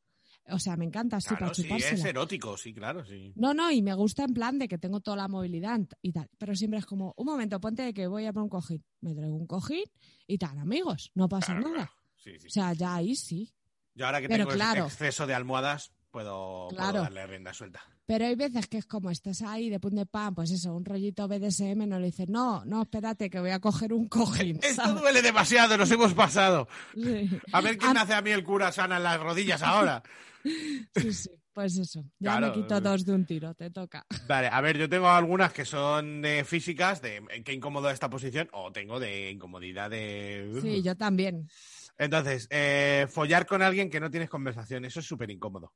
O 0.49 0.59
sea, 0.59 0.75
me 0.75 0.83
encanta 0.85 1.17
así 1.17 1.29
Claro, 1.29 1.45
para 1.45 1.53
sí, 1.55 1.67
es 1.71 2.03
erótico, 2.03 2.57
sí, 2.57 2.73
claro, 2.73 3.05
sí. 3.05 3.31
No, 3.35 3.53
no, 3.53 3.71
y 3.71 3.81
me 3.81 3.93
gusta 3.93 4.23
en 4.25 4.33
plan 4.33 4.59
de 4.59 4.67
que 4.67 4.77
tengo 4.77 4.99
toda 4.99 5.15
la 5.17 5.27
movilidad 5.29 5.79
y 6.01 6.11
tal. 6.11 6.29
Pero 6.37 6.53
siempre 6.55 6.79
es 6.79 6.85
como, 6.85 7.13
un 7.17 7.25
momento, 7.25 7.59
ponte 7.61 7.81
de 7.81 7.93
que 7.93 8.07
voy 8.07 8.25
a 8.25 8.33
por 8.33 8.43
un 8.43 8.49
cojín. 8.49 8.83
Me 9.01 9.15
traigo 9.15 9.35
un 9.37 9.47
cojín 9.47 9.83
y 10.27 10.37
tal, 10.37 10.59
amigos, 10.59 11.11
no 11.15 11.29
pasa 11.29 11.53
Claro, 11.53 11.61
nada. 11.61 11.75
claro. 11.75 11.91
Sí, 12.17 12.39
sí. 12.39 12.47
O 12.47 12.49
sea, 12.49 12.73
ya 12.73 12.95
ahí 12.95 13.15
sí. 13.15 13.53
Yo 13.95 14.05
ahora 14.05 14.19
que 14.21 14.27
pero 14.27 14.43
tengo 14.45 14.55
claro. 14.55 14.85
exceso 14.85 15.25
de 15.27 15.33
almohadas, 15.33 15.93
puedo, 16.13 16.69
darle 16.77 17.25
rienda 17.25 17.53
suelta. 17.53 17.81
Pero 18.05 18.25
hay 18.25 18.35
veces 18.35 18.67
que 18.67 18.77
es 18.77 18.85
como 18.85 19.09
estás 19.09 19.41
ahí 19.41 19.69
de 19.69 19.79
punto 19.79 19.97
de 19.97 20.05
pan, 20.05 20.35
pues 20.35 20.51
eso, 20.51 20.73
un 20.75 20.85
rollito 20.85 21.27
BDSM, 21.27 21.87
no 21.87 21.97
le 21.99 22.05
dices, 22.05 22.29
no, 22.29 22.63
no, 22.65 22.83
espérate, 22.83 23.29
que 23.31 23.39
voy 23.39 23.49
a 23.49 23.59
coger 23.59 23.91
un 23.93 24.07
cojín. 24.07 24.59
Esto 24.61 24.93
duele 24.93 25.21
demasiado, 25.23 25.75
nos 25.75 25.89
hemos 25.89 26.13
pasado. 26.13 26.67
Sí. 26.93 27.29
A 27.51 27.61
ver 27.61 27.77
quién 27.79 27.97
hace 27.97 28.13
a 28.13 28.21
mí 28.21 28.29
el 28.29 28.43
cura 28.43 28.71
sana 28.71 28.97
en 28.97 29.03
las 29.03 29.19
rodillas 29.19 29.63
ahora. 29.63 30.03
sí, 30.95 31.13
sí, 31.13 31.31
Pues 31.51 31.75
eso, 31.77 32.03
ya 32.19 32.37
Claro. 32.37 32.47
me 32.47 32.53
quito 32.53 32.79
dos 32.79 33.05
de 33.05 33.13
un 33.13 33.25
tiro, 33.25 33.55
te 33.55 33.71
toca. 33.71 34.05
Vale, 34.27 34.49
a 34.51 34.61
ver, 34.61 34.77
yo 34.77 34.87
tengo 34.87 35.09
algunas 35.09 35.51
que 35.51 35.65
son 35.65 36.21
de 36.21 36.43
físicas, 36.43 37.01
de 37.01 37.23
qué 37.43 37.53
incómodo 37.53 37.89
esta 37.89 38.09
posición, 38.09 38.49
o 38.53 38.71
tengo 38.71 38.99
de 38.99 39.31
incomodidad 39.31 39.89
de... 39.89 40.59
Sí, 40.61 40.83
yo 40.83 40.95
también. 40.95 41.49
Entonces, 41.97 42.47
eh, 42.51 43.07
follar 43.09 43.45
con 43.47 43.61
alguien 43.61 43.89
que 43.89 43.99
no 43.99 44.11
tienes 44.11 44.29
conversación, 44.29 44.85
eso 44.85 44.99
es 44.99 45.05
súper 45.07 45.31
incómodo. 45.31 45.73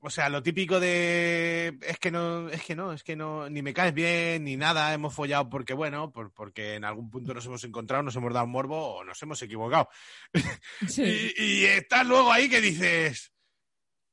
O 0.00 0.10
sea, 0.10 0.28
lo 0.28 0.42
típico 0.42 0.78
de 0.80 1.78
es 1.82 1.98
que 1.98 2.10
no, 2.10 2.48
es 2.50 2.62
que 2.62 2.76
no, 2.76 2.92
es 2.92 3.02
que 3.02 3.16
no, 3.16 3.48
ni 3.48 3.62
me 3.62 3.72
caes 3.72 3.94
bien, 3.94 4.44
ni 4.44 4.56
nada, 4.56 4.92
hemos 4.92 5.14
follado 5.14 5.48
porque, 5.48 5.72
bueno, 5.72 6.12
por- 6.12 6.30
porque 6.32 6.74
en 6.74 6.84
algún 6.84 7.08
punto 7.08 7.32
nos 7.32 7.46
hemos 7.46 7.64
encontrado, 7.64 8.02
nos 8.02 8.14
hemos 8.16 8.32
dado 8.34 8.44
un 8.44 8.52
morbo 8.52 8.96
o 8.96 9.04
nos 9.04 9.20
hemos 9.22 9.40
equivocado. 9.42 9.88
Sí. 10.88 11.32
Y, 11.38 11.42
y 11.42 11.64
estás 11.64 12.06
luego 12.06 12.30
ahí 12.30 12.50
que 12.50 12.60
dices, 12.60 13.32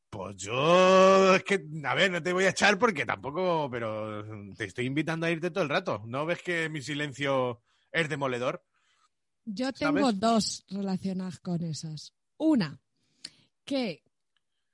pues 0.09 0.37
yo, 0.37 1.35
es 1.35 1.43
que, 1.43 1.61
a 1.83 1.93
ver, 1.95 2.09
no 2.11 2.23
te 2.23 2.31
voy 2.31 2.45
a 2.45 2.49
echar 2.51 2.79
porque 2.79 3.05
tampoco, 3.05 3.67
pero 3.69 4.23
te 4.55 4.63
estoy 4.65 4.85
invitando 4.85 5.25
a 5.25 5.31
irte 5.31 5.51
todo 5.51 5.63
el 5.63 5.69
rato. 5.69 6.03
¿No 6.05 6.25
ves 6.25 6.41
que 6.41 6.69
mi 6.69 6.81
silencio 6.81 7.61
es 7.91 8.07
demoledor? 8.07 8.63
Yo 9.45 9.73
tengo 9.73 9.99
¿Sabes? 9.99 10.19
dos 10.21 10.65
relacionadas 10.69 11.39
con 11.39 11.61
esas. 11.63 12.13
Una, 12.37 12.79
que 13.65 14.03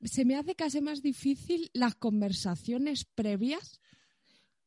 se 0.04 0.26
me 0.26 0.36
hace 0.36 0.56
casi 0.56 0.82
más 0.82 1.02
difícil 1.02 1.70
las 1.74 1.96
conversaciones 1.96 3.06
previas 3.06 3.80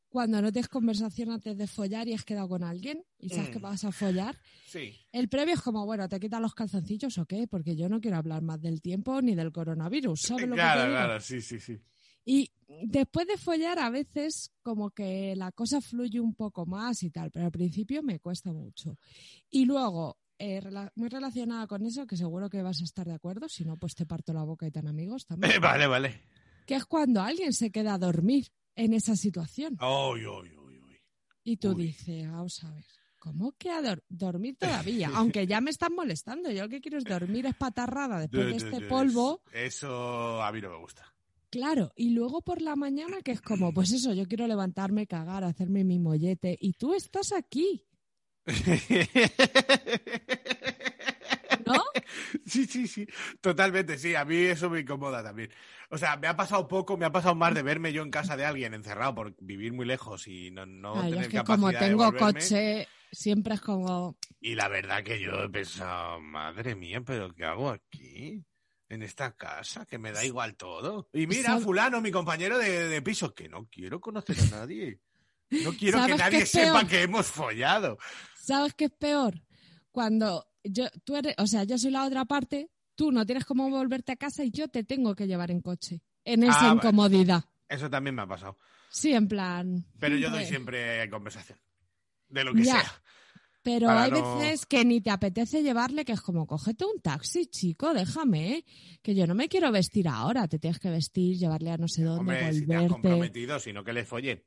cuando 0.09 0.43
no 0.43 0.53
tienes 0.53 0.69
conversación 0.69 1.31
antes 1.31 1.57
de 1.57 1.67
follar 1.67 2.07
y 2.07 2.13
has 2.13 2.25
quedado 2.25 2.49
con 2.49 2.63
alguien 2.63 3.03
y 3.19 3.31
sabes 3.31 3.49
Mm. 3.49 3.53
que 3.53 3.59
vas 3.59 3.85
a 3.85 3.93
follar. 3.93 4.39
Sí. 4.67 4.95
El 5.11 5.29
previo 5.29 5.55
es 5.55 5.61
como, 5.63 5.87
bueno, 5.87 6.07
¿te 6.09 6.21
quitas 6.21 6.41
los 6.41 6.55
calzoncillos 6.55 7.17
o 7.19 7.25
qué? 7.25 7.47
Porque 7.47 7.77
yo 7.77 7.89
no 7.89 8.01
quiero 8.01 8.19
hablar 8.19 8.43
más 8.43 8.61
del 8.61 8.83
tiempo 8.83 9.23
ni 9.23 9.35
del 9.35 9.53
coronavirus, 9.53 10.21
¿sabes 10.21 10.49
lo 10.49 10.55
que 10.55 10.61
Claro, 10.61 10.81
te 10.83 10.87
digo? 10.89 10.99
claro, 10.99 11.21
sí, 11.21 11.41
sí, 11.41 11.59
sí. 11.61 11.79
Y 12.27 12.53
después 12.85 13.27
de 13.27 13.37
follar 13.39 13.79
a 13.79 13.89
veces 13.91 14.53
como 14.63 14.91
que 14.91 15.35
la 15.35 15.51
cosa 15.51 15.81
fluye 15.81 16.21
un 16.21 16.35
poco 16.35 16.67
más 16.67 17.03
y 17.03 17.11
tal, 17.11 17.31
pero 17.31 17.47
al 17.47 17.53
principio 17.53 18.03
me 18.03 18.21
cuesta 18.21 18.53
mucho. 18.53 18.99
Y 19.51 19.65
luego, 19.65 20.19
eh, 20.43 20.61
rela- 20.61 20.91
muy 20.97 21.09
relacionada 21.09 21.67
con 21.67 21.87
eso, 21.87 22.07
que 22.07 22.17
seguro 22.17 22.51
que 22.51 22.63
vas 22.63 22.81
a 22.81 22.85
estar 22.85 23.07
de 23.07 23.15
acuerdo, 23.15 23.49
si 23.49 23.65
no, 23.65 23.77
pues 23.77 23.95
te 23.95 24.07
parto 24.07 24.33
la 24.33 24.43
boca 24.43 24.67
y 24.67 24.71
tan 24.73 24.89
amigos 24.89 25.25
también, 25.27 25.53
Eh, 25.55 25.59
vale, 25.61 25.87
vale. 25.87 26.23
que 26.67 26.75
es 26.75 26.85
cuando 26.85 27.23
alguien 27.23 27.53
se 27.53 27.71
queda 27.71 27.95
a 27.95 27.99
dormir 27.99 28.49
en 28.75 28.93
esa 28.93 29.15
situación. 29.17 29.79
Uy, 29.81 30.27
uy, 30.27 30.51
uy. 30.57 30.97
Y 31.45 31.57
tú 31.57 31.71
Uy. 31.73 31.87
dices, 31.87 32.31
vamos 32.31 32.63
a 32.65 32.73
ver, 32.73 32.85
¿cómo 33.19 33.53
que 33.59 33.71
a 33.71 33.81
dor- 33.83 34.05
dormir 34.09 34.57
todavía? 34.87 35.11
Aunque 35.15 35.47
ya 35.47 35.61
me 35.61 35.71
están 35.71 35.95
molestando, 35.95 36.51
yo 36.51 36.63
lo 36.65 36.69
que 36.69 36.81
quiero 36.81 36.99
es 36.99 37.05
dormir 37.05 37.47
espatarrada 37.47 38.21
después 38.21 38.47
de 38.47 38.57
este 38.57 38.87
polvo. 38.89 39.43
Eso 39.53 40.43
a 40.43 40.51
mí 40.53 40.61
no 40.61 40.71
me 40.71 40.79
gusta. 40.79 41.05
Claro, 41.51 41.93
y 41.97 42.11
luego 42.11 42.41
por 42.43 42.63
la 42.63 42.77
mañana 42.77 43.21
que 43.23 43.33
es 43.33 43.41
como, 43.43 43.75
pues 43.75 43.93
eso, 43.93 44.15
yo 44.15 44.25
quiero 44.27 44.47
levantarme, 44.47 45.07
cagar, 45.07 45.45
hacerme 45.45 45.85
mi 45.85 45.99
mollete 45.99 46.57
y 46.61 46.73
tú 46.73 46.95
estás 46.95 47.33
aquí, 47.33 47.85
¿no? 51.67 51.85
Sí, 52.47 52.67
sí, 52.67 52.87
sí, 52.87 53.07
totalmente, 53.41 53.99
sí, 53.99 54.15
a 54.15 54.25
mí 54.25 54.37
eso 54.37 54.69
me 54.69 54.81
incomoda 54.81 55.23
también. 55.23 55.51
O 55.91 55.99
sea, 55.99 56.17
me 56.17 56.27
ha 56.27 56.37
pasado 56.37 56.67
poco, 56.67 56.97
me 56.97 57.05
ha 57.05 57.13
pasado 57.13 57.35
más 57.35 57.55
de 57.55 57.63
verme 57.63 57.93
yo 57.93 58.03
en 58.03 58.11
casa 58.11 58.37
de 58.37 58.45
alguien 58.45 58.75
encerrado 58.75 59.15
por 59.15 59.35
vivir 59.41 59.73
muy 59.73 59.87
lejos 59.87 60.27
y 60.27 60.51
no, 60.51 60.67
no 60.67 60.95
tener 61.03 61.21
es 61.21 61.29
que 61.29 61.37
capacidad 61.37 61.57
como 61.57 61.71
tengo 61.79 62.13
coche, 62.17 62.89
siempre 63.11 63.55
es 63.55 63.61
como, 63.61 64.17
Y 64.41 64.55
la 64.55 64.69
verdad 64.69 65.03
que 65.05 65.21
yo 65.21 65.45
he 65.45 65.49
pensado, 65.49 66.21
madre 66.21 66.75
mía, 66.75 67.03
pero 67.03 67.33
¿qué 67.35 67.45
hago 67.45 67.71
aquí? 67.71 68.43
En 68.89 69.03
esta 69.03 69.35
casa, 69.37 69.87
que 69.87 69.99
me 69.99 70.13
da 70.13 70.23
igual 70.25 70.55
todo. 70.55 71.09
Y 71.15 71.27
mira, 71.27 71.59
fulano, 71.59 72.03
mi 72.03 72.11
compañero 72.11 72.59
de, 72.59 72.89
de 72.89 73.03
piso, 73.03 73.35
que 73.35 73.49
no 73.49 73.67
quiero 73.71 74.01
conocer 74.01 74.37
a 74.39 74.59
nadie. 74.59 75.01
No 75.65 75.73
quiero 75.73 75.99
que 75.99 76.17
¿Sabes 76.17 76.17
qué 76.17 76.19
nadie 76.33 76.47
sepa 76.47 76.87
que 76.89 77.03
hemos 77.03 77.27
follado. 77.27 77.99
¿sabes 78.37 78.75
qué 78.75 78.87
es 78.87 78.91
peor? 78.93 79.41
Cuando 79.91 80.47
yo, 80.65 80.87
tú 81.05 81.17
eres, 81.17 81.35
o 81.39 81.47
sea, 81.47 81.65
yo 81.65 81.79
soy 81.79 81.91
la 81.91 82.05
otra 82.07 82.25
parte, 82.25 82.71
tú 82.95 83.13
no 83.13 83.25
tienes 83.27 83.45
cómo 83.45 83.69
volverte 83.71 84.13
a 84.13 84.17
casa 84.17 84.45
y 84.45 84.51
yo 84.51 84.69
te 84.69 84.85
tengo 84.85 85.15
que 85.15 85.27
llevar 85.27 85.51
en 85.51 85.61
coche, 85.61 86.01
en 86.25 86.43
esa 86.45 86.55
Ah, 86.59 86.63
vale. 86.75 86.77
incomodidad. 86.77 87.45
Eso 87.69 87.89
también 87.91 88.15
me 88.15 88.23
ha 88.23 88.27
pasado. 88.27 88.59
Sí, 88.91 89.13
en 89.13 89.29
plan. 89.29 89.87
Pero 89.99 90.17
yo 90.17 90.31
doy 90.31 90.45
siempre 90.45 91.09
conversación. 91.11 91.59
De 92.29 92.45
lo 92.45 92.55
que 92.55 92.65
Ya. 92.65 92.81
sea. 92.81 93.03
Pero 93.63 93.91
hay 93.91 94.11
no- 94.11 94.39
veces 94.39 94.67
que 94.67 94.85
ni 94.85 95.01
te 95.01 95.11
apetece 95.11 95.63
llevarle, 95.63 96.05
que 96.05 96.13
es 96.13 96.21
como, 96.21 96.47
cógete 96.49 96.85
un 96.85 97.01
taxi, 97.01 97.47
chico, 97.47 97.95
déjame, 97.95 98.55
¿eh? 98.57 98.65
que 99.03 99.15
yo 99.15 99.25
no 99.29 99.37
me 99.37 99.49
quiero 99.49 99.71
vestir 99.71 100.09
ahora, 100.09 100.49
te 100.49 100.59
tienes 100.59 100.81
que 100.81 100.91
vestir, 100.91 101.39
llevarle 101.39 101.71
a 101.71 101.77
no 101.77 101.87
sé 101.87 102.03
dónde, 102.03 102.21
Hombre, 102.21 102.53
si 102.53 102.59
te 102.67 102.75
has 102.75 102.81
volverte. 102.83 102.89
comprometido, 102.89 103.61
sino 103.61 103.85
que 103.85 103.93
le 103.93 104.05
follen. 104.05 104.43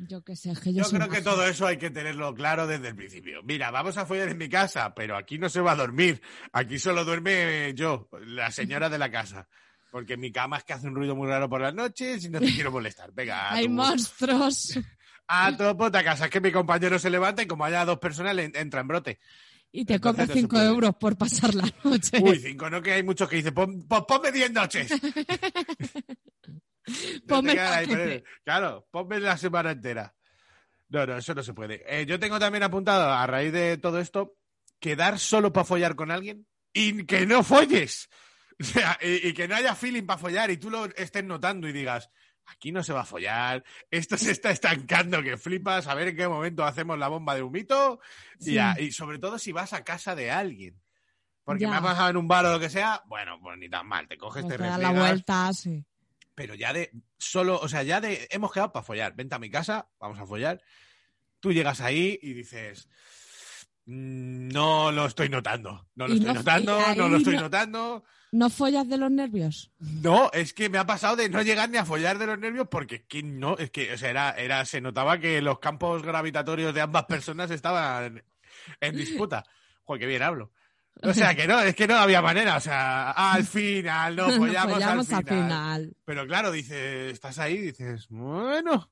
Yo 0.00 0.22
qué 0.22 0.36
sé, 0.36 0.52
es 0.52 0.60
que 0.60 0.72
yo, 0.72 0.78
Yo 0.78 0.84
soy 0.84 0.98
creo 1.00 1.10
que 1.10 1.22
todo 1.22 1.44
eso 1.44 1.66
hay 1.66 1.76
que 1.76 1.90
tenerlo 1.90 2.32
claro 2.32 2.66
desde 2.68 2.88
el 2.88 2.94
principio. 2.94 3.42
Mira, 3.42 3.70
vamos 3.72 3.96
a 3.98 4.06
follar 4.06 4.28
en 4.28 4.38
mi 4.38 4.48
casa, 4.48 4.94
pero 4.94 5.16
aquí 5.16 5.38
no 5.38 5.48
se 5.48 5.60
va 5.60 5.72
a 5.72 5.76
dormir. 5.76 6.22
Aquí 6.52 6.78
solo 6.78 7.04
duerme 7.04 7.72
yo, 7.74 8.08
la 8.24 8.50
señora 8.52 8.88
de 8.88 8.98
la 8.98 9.10
casa. 9.10 9.48
Porque 9.90 10.16
mi 10.16 10.30
cama 10.30 10.58
es 10.58 10.64
que 10.64 10.72
hace 10.74 10.86
un 10.86 10.94
ruido 10.94 11.16
muy 11.16 11.26
raro 11.26 11.48
por 11.48 11.60
las 11.60 11.74
noches 11.74 12.24
y 12.24 12.28
no 12.28 12.38
te 12.38 12.52
quiero 12.52 12.70
molestar. 12.70 13.10
Venga, 13.12 13.52
Hay 13.52 13.64
tu, 13.66 13.72
monstruos. 13.72 14.78
a 15.26 15.56
tu 15.56 15.76
puta 15.76 16.04
casa. 16.04 16.26
Es 16.26 16.30
que 16.30 16.40
mi 16.40 16.52
compañero 16.52 16.98
se 16.98 17.10
levanta 17.10 17.42
y 17.42 17.46
como 17.46 17.64
haya 17.64 17.84
dos 17.84 17.98
personas 17.98 18.36
le 18.36 18.52
entra 18.54 18.80
en 18.82 18.86
brote. 18.88 19.18
Y 19.72 19.84
te 19.84 19.98
cobra 19.98 20.26
no 20.26 20.32
se 20.32 20.40
5 20.40 20.48
puede. 20.48 20.66
euros 20.68 20.94
por 21.00 21.16
pasar 21.18 21.54
la 21.54 21.68
noche. 21.84 22.18
Uy, 22.22 22.38
cinco, 22.38 22.70
no 22.70 22.80
que 22.80 22.92
hay 22.92 23.02
muchos 23.02 23.28
que 23.28 23.36
dicen, 23.36 23.52
"Pon- 23.52 23.84
pues 23.88 24.02
ponme 24.06 24.30
diez 24.30 24.50
noches. 24.52 24.90
Ponme 27.28 27.52
el 27.52 28.24
claro, 28.44 28.86
ponme 28.90 29.20
la 29.20 29.36
semana 29.36 29.72
entera. 29.72 30.14
No, 30.88 31.04
no, 31.06 31.18
eso 31.18 31.34
no 31.34 31.42
se 31.42 31.52
puede. 31.54 31.82
Eh, 31.86 32.06
yo 32.06 32.18
tengo 32.18 32.38
también 32.38 32.62
apuntado, 32.62 33.12
a 33.12 33.26
raíz 33.26 33.52
de 33.52 33.76
todo 33.76 34.00
esto, 34.00 34.36
quedar 34.80 35.18
solo 35.18 35.52
para 35.52 35.64
follar 35.64 35.94
con 35.96 36.10
alguien 36.10 36.46
y 36.72 37.04
que 37.04 37.26
no 37.26 37.42
folles. 37.42 38.08
O 38.60 38.64
sea, 38.64 38.98
y, 39.00 39.28
y 39.28 39.34
que 39.34 39.46
no 39.46 39.54
haya 39.54 39.76
feeling 39.76 40.02
para 40.04 40.18
follar 40.18 40.50
y 40.50 40.56
tú 40.56 40.68
lo 40.68 40.86
estés 40.86 41.22
notando 41.22 41.68
y 41.68 41.72
digas, 41.72 42.10
aquí 42.46 42.72
no 42.72 42.82
se 42.82 42.92
va 42.92 43.02
a 43.02 43.04
follar, 43.04 43.62
esto 43.88 44.16
se 44.18 44.32
está 44.32 44.50
estancando, 44.50 45.22
que 45.22 45.36
flipas, 45.36 45.86
a 45.86 45.94
ver 45.94 46.08
en 46.08 46.16
qué 46.16 46.26
momento 46.26 46.64
hacemos 46.64 46.98
la 46.98 47.06
bomba 47.06 47.36
de 47.36 47.42
humito. 47.42 48.00
Y, 48.40 48.44
Sí. 48.46 48.52
ya, 48.54 48.74
y 48.76 48.90
sobre 48.90 49.20
todo 49.20 49.38
si 49.38 49.52
vas 49.52 49.74
a 49.74 49.84
casa 49.84 50.16
de 50.16 50.32
alguien. 50.32 50.76
Porque 51.44 51.62
Ya. 51.62 51.70
me 51.70 51.76
ha 51.76 51.82
pasado 51.82 52.10
en 52.10 52.16
un 52.16 52.26
bar 52.26 52.46
o 52.46 52.52
lo 52.54 52.58
que 52.58 52.68
sea, 52.68 53.00
bueno, 53.06 53.38
pues 53.40 53.56
ni 53.58 53.70
tan 53.70 53.86
mal, 53.86 54.08
te 54.08 54.18
coges, 54.18 54.42
Pues 54.42 54.56
te 54.56 54.58
te 54.58 54.64
da 54.64 54.70
la 54.70 54.88
refriegas, 54.88 55.08
vuelta, 55.08 55.52
sí. 55.52 55.86
Pero 56.38 56.54
ya 56.54 56.72
de 56.72 56.92
solo, 57.18 57.58
o 57.58 57.68
sea, 57.68 57.82
ya 57.82 58.00
de 58.00 58.28
hemos 58.30 58.52
quedado 58.52 58.70
para 58.72 58.84
follar. 58.84 59.12
Vente 59.16 59.34
a 59.34 59.40
mi 59.40 59.50
casa, 59.50 59.88
vamos 59.98 60.20
a 60.20 60.24
follar. 60.26 60.62
Tú 61.40 61.52
llegas 61.52 61.80
ahí 61.80 62.16
y 62.22 62.32
dices, 62.32 62.88
"Mm, 63.86 64.48
no 64.52 64.92
lo 64.92 65.06
estoy 65.06 65.28
notando, 65.28 65.88
no 65.96 66.06
lo 66.06 66.14
Y 66.14 66.18
estoy 66.18 66.28
no- 66.32 66.38
notando, 66.40 66.80
no 66.96 67.08
lo 67.08 67.16
estoy 67.16 67.34
no- 67.34 67.40
notando. 67.42 68.04
¿No 68.30 68.50
follas 68.50 68.88
de 68.88 68.98
los 68.98 69.10
nervios? 69.10 69.72
No, 69.80 70.30
es 70.32 70.52
que 70.54 70.68
me 70.68 70.78
ha 70.78 70.86
pasado 70.86 71.16
de 71.16 71.28
no 71.28 71.42
llegar 71.42 71.70
ni 71.70 71.78
a 71.78 71.84
follar 71.84 72.18
de 72.18 72.26
los 72.26 72.38
nervios 72.38 72.68
porque 72.70 72.96
es 72.96 73.02
que 73.08 73.22
no, 73.24 73.56
es 73.58 73.70
que, 73.72 73.92
o 73.92 73.98
sea, 73.98 74.10
era, 74.10 74.30
era, 74.32 74.64
se 74.64 74.80
notaba 74.80 75.18
que 75.18 75.42
los 75.42 75.58
campos 75.58 76.02
gravitatorios 76.04 76.72
de 76.72 76.80
ambas 76.82 77.06
personas 77.06 77.50
estaban 77.50 78.22
en 78.80 78.96
disputa. 78.96 79.44
Joder, 79.84 80.00
qué 80.00 80.06
bien 80.06 80.22
hablo. 80.22 80.52
O 81.02 81.14
sea, 81.14 81.34
que 81.34 81.46
no, 81.46 81.60
es 81.60 81.74
que 81.74 81.86
no 81.86 81.96
había 81.96 82.20
manera, 82.20 82.56
o 82.56 82.60
sea, 82.60 83.10
al 83.12 83.44
final, 83.44 84.16
no 84.16 84.30
follamos, 84.36 84.72
Follamos 84.74 85.12
al 85.12 85.24
final. 85.24 85.96
Pero 86.04 86.26
claro, 86.26 86.50
dices, 86.50 87.12
estás 87.12 87.38
ahí 87.38 87.58
dices, 87.58 88.06
bueno. 88.08 88.90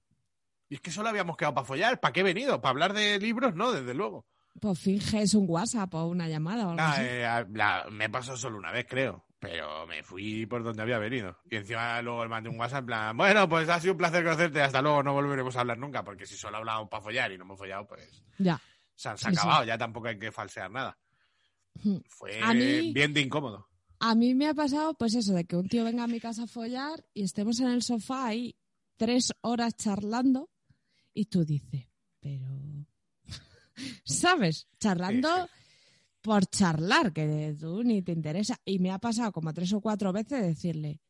Y 0.68 0.76
es 0.76 0.80
que 0.80 0.90
solo 0.90 1.08
habíamos 1.08 1.36
quedado 1.36 1.54
para 1.54 1.66
follar. 1.66 2.00
¿Para 2.00 2.12
qué 2.12 2.20
he 2.20 2.24
venido? 2.24 2.60
¿Para 2.60 2.70
hablar 2.70 2.92
de 2.92 3.18
libros? 3.18 3.54
No, 3.54 3.72
desde 3.72 3.94
luego. 3.94 4.26
Pues 4.60 4.78
finges 4.80 5.34
un 5.34 5.44
WhatsApp 5.48 5.92
o 5.94 6.06
una 6.06 6.28
llamada 6.28 6.66
o 6.66 6.70
algo 6.70 6.82
Ah, 6.82 6.92
así. 6.92 7.02
eh, 7.04 7.44
la- 7.52 7.86
me 7.90 8.08
pasó 8.08 8.36
solo 8.36 8.56
una 8.58 8.72
vez, 8.72 8.86
creo. 8.88 9.24
pero 9.38 9.86
me 9.86 10.02
fui 10.02 10.46
por 10.46 10.64
donde 10.64 10.82
había 10.82 10.98
venido. 10.98 11.38
Y 11.48 11.56
encima 11.56 12.00
luego 12.02 12.24
le 12.24 12.30
mandé 12.30 12.48
un 12.48 12.58
WhatsApp 12.58 12.80
en 12.80 12.86
plan, 12.86 13.16
bueno, 13.16 13.48
pues 13.48 13.68
ha 13.68 13.78
sido 13.78 13.92
un 13.92 13.98
placer 13.98 14.24
conocerte, 14.24 14.60
hasta 14.62 14.80
luego, 14.82 15.02
no 15.04 15.12
volveremos 15.12 15.54
a 15.56 15.60
hablar 15.60 15.78
nunca, 15.78 16.02
porque 16.02 16.26
si 16.26 16.36
solo 16.36 16.56
hablamos 16.56 16.88
para 16.88 17.02
follar 17.02 17.30
y 17.30 17.36
no 17.38 17.44
hemos 17.44 17.58
follado, 17.58 17.86
pues 17.86 18.24
Ya. 18.38 18.58
se 18.94 19.08
han, 19.10 19.18
se 19.18 19.30
sí. 19.30 19.36
acabado, 19.36 19.64
ya 19.64 19.76
tampoco 19.78 20.08
hay 20.08 20.18
que 20.18 20.32
falsear 20.32 20.70
nada. 20.70 20.96
Hmm. 21.82 21.96
Fue 22.08 22.38
A 22.42 22.52
mí- 22.54 22.92
bien 22.92 23.12
de 23.14 23.20
incómodo. 23.20 23.66
A 23.98 24.14
mí 24.14 24.34
me 24.34 24.46
ha 24.48 24.54
pasado, 24.54 24.94
pues 24.94 25.14
eso, 25.14 25.32
de 25.32 25.44
que 25.46 25.56
un 25.56 25.68
tío 25.68 25.82
venga 25.84 26.04
a 26.04 26.08
mi 26.08 26.20
casa 26.20 26.42
a 26.44 26.46
follar 26.46 27.04
y 27.14 27.22
estemos 27.22 27.60
en 27.60 27.68
el 27.68 27.82
sofá 27.82 28.26
ahí 28.26 28.54
tres 28.96 29.32
horas 29.40 29.74
charlando 29.76 30.50
y 31.14 31.26
tú 31.26 31.44
dices, 31.44 31.88
pero... 32.20 32.46
¿Sabes? 34.04 34.68
Charlando 34.78 35.28
Sí, 35.46 35.50
por 36.20 36.46
charlar, 36.46 37.12
que 37.12 37.54
tú 37.58 37.82
ni 37.84 38.02
te 38.02 38.12
interesa. 38.12 38.58
Y 38.64 38.78
me 38.80 38.90
ha 38.90 38.98
pasado 38.98 39.30
como 39.32 39.52
tres 39.54 39.72
o 39.72 39.80
cuatro 39.80 40.12
veces 40.12 40.42
decirle, 40.42 41.00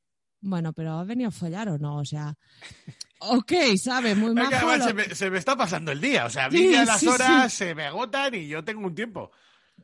bueno, 0.41 0.73
pero 0.73 0.99
¿has 0.99 1.07
venido 1.07 1.29
a 1.29 1.33
follar 1.33 1.69
o 1.71 1.79
no? 1.79 1.97
O 1.99 2.05
sea, 2.05 2.37
ok, 3.21 3.53
¿sabes? 3.83 4.17
Muy 4.17 4.35
lo- 4.35 4.45
se, 4.85 4.95
me, 4.95 5.05
se 5.15 5.31
me 5.31 5.39
está 5.39 5.57
pasando 5.57 5.91
el 5.91 6.01
día, 6.01 6.27
o 6.27 6.31
sea, 6.31 6.45
a 6.47 6.51
mí 6.51 6.59
Sí, 6.59 6.71
ya 6.73 6.85
las 6.85 7.01
sí, 7.01 7.09
horas 7.09 7.53
se 7.53 7.75
me 7.75 7.85
agotan 7.85 8.35
y 8.35 8.47
yo 8.47 8.63
tengo 8.63 8.87
un 8.87 8.95
tiempo. 8.95 9.31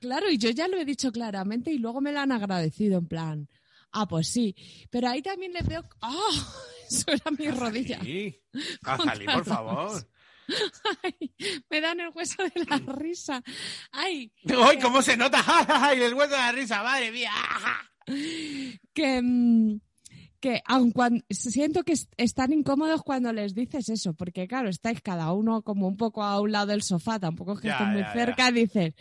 Claro, 0.00 0.30
y 0.30 0.38
yo 0.38 0.50
ya 0.50 0.68
lo 0.68 0.76
he 0.78 0.84
dicho 0.84 1.12
claramente 1.12 1.70
y 1.70 1.78
luego 1.78 2.00
me 2.00 2.12
lo 2.12 2.20
han 2.20 2.32
agradecido 2.32 2.98
en 2.98 3.06
plan, 3.06 3.48
ah, 3.92 4.06
pues 4.08 4.28
sí. 4.28 4.54
Pero 4.90 5.08
ahí 5.08 5.22
también 5.22 5.52
le 5.52 5.62
veo, 5.62 5.84
¡ah! 6.00 6.54
Eso 6.90 7.10
era 7.12 7.30
mi 7.30 7.48
rodilla. 7.50 8.00
Sí, 8.02 8.38
por 9.32 9.44
favor. 9.44 10.08
Ay, 11.02 11.32
me 11.70 11.80
dan 11.80 12.00
el 12.00 12.10
hueso 12.14 12.42
de 12.42 12.52
la 12.68 12.78
risa. 12.94 13.42
Ay, 13.92 14.30
¡Ay, 14.64 14.78
cómo 14.80 15.00
se 15.00 15.16
nota! 15.16 15.42
¡Ay, 15.68 16.02
el 16.02 16.14
hueso 16.14 16.32
de 16.32 16.36
la 16.38 16.52
risa! 16.52 16.82
¡Madre 16.82 17.12
mía! 17.12 17.30
que, 18.92 19.22
mm, 19.22 19.80
que 20.40 20.60
aun 20.66 20.90
cuando 20.90 21.24
siento 21.30 21.84
que 21.84 21.92
es- 21.92 22.08
están 22.16 22.52
incómodos 22.52 23.02
cuando 23.02 23.32
les 23.32 23.54
dices 23.54 23.88
eso, 23.88 24.12
porque 24.14 24.48
claro, 24.48 24.68
estáis 24.68 25.00
cada 25.00 25.32
uno 25.32 25.62
como 25.62 25.86
un 25.86 25.96
poco 25.96 26.22
a 26.24 26.40
un 26.40 26.50
lado 26.52 26.66
del 26.66 26.82
sofá, 26.82 27.20
tampoco 27.20 27.52
es 27.54 27.60
que 27.60 27.68
Ya, 27.68 27.74
estén 27.74 27.88
muy 27.92 28.00
ya, 28.02 28.06
ya. 28.08 28.12
cerca, 28.12 28.50
dices, 28.50 28.94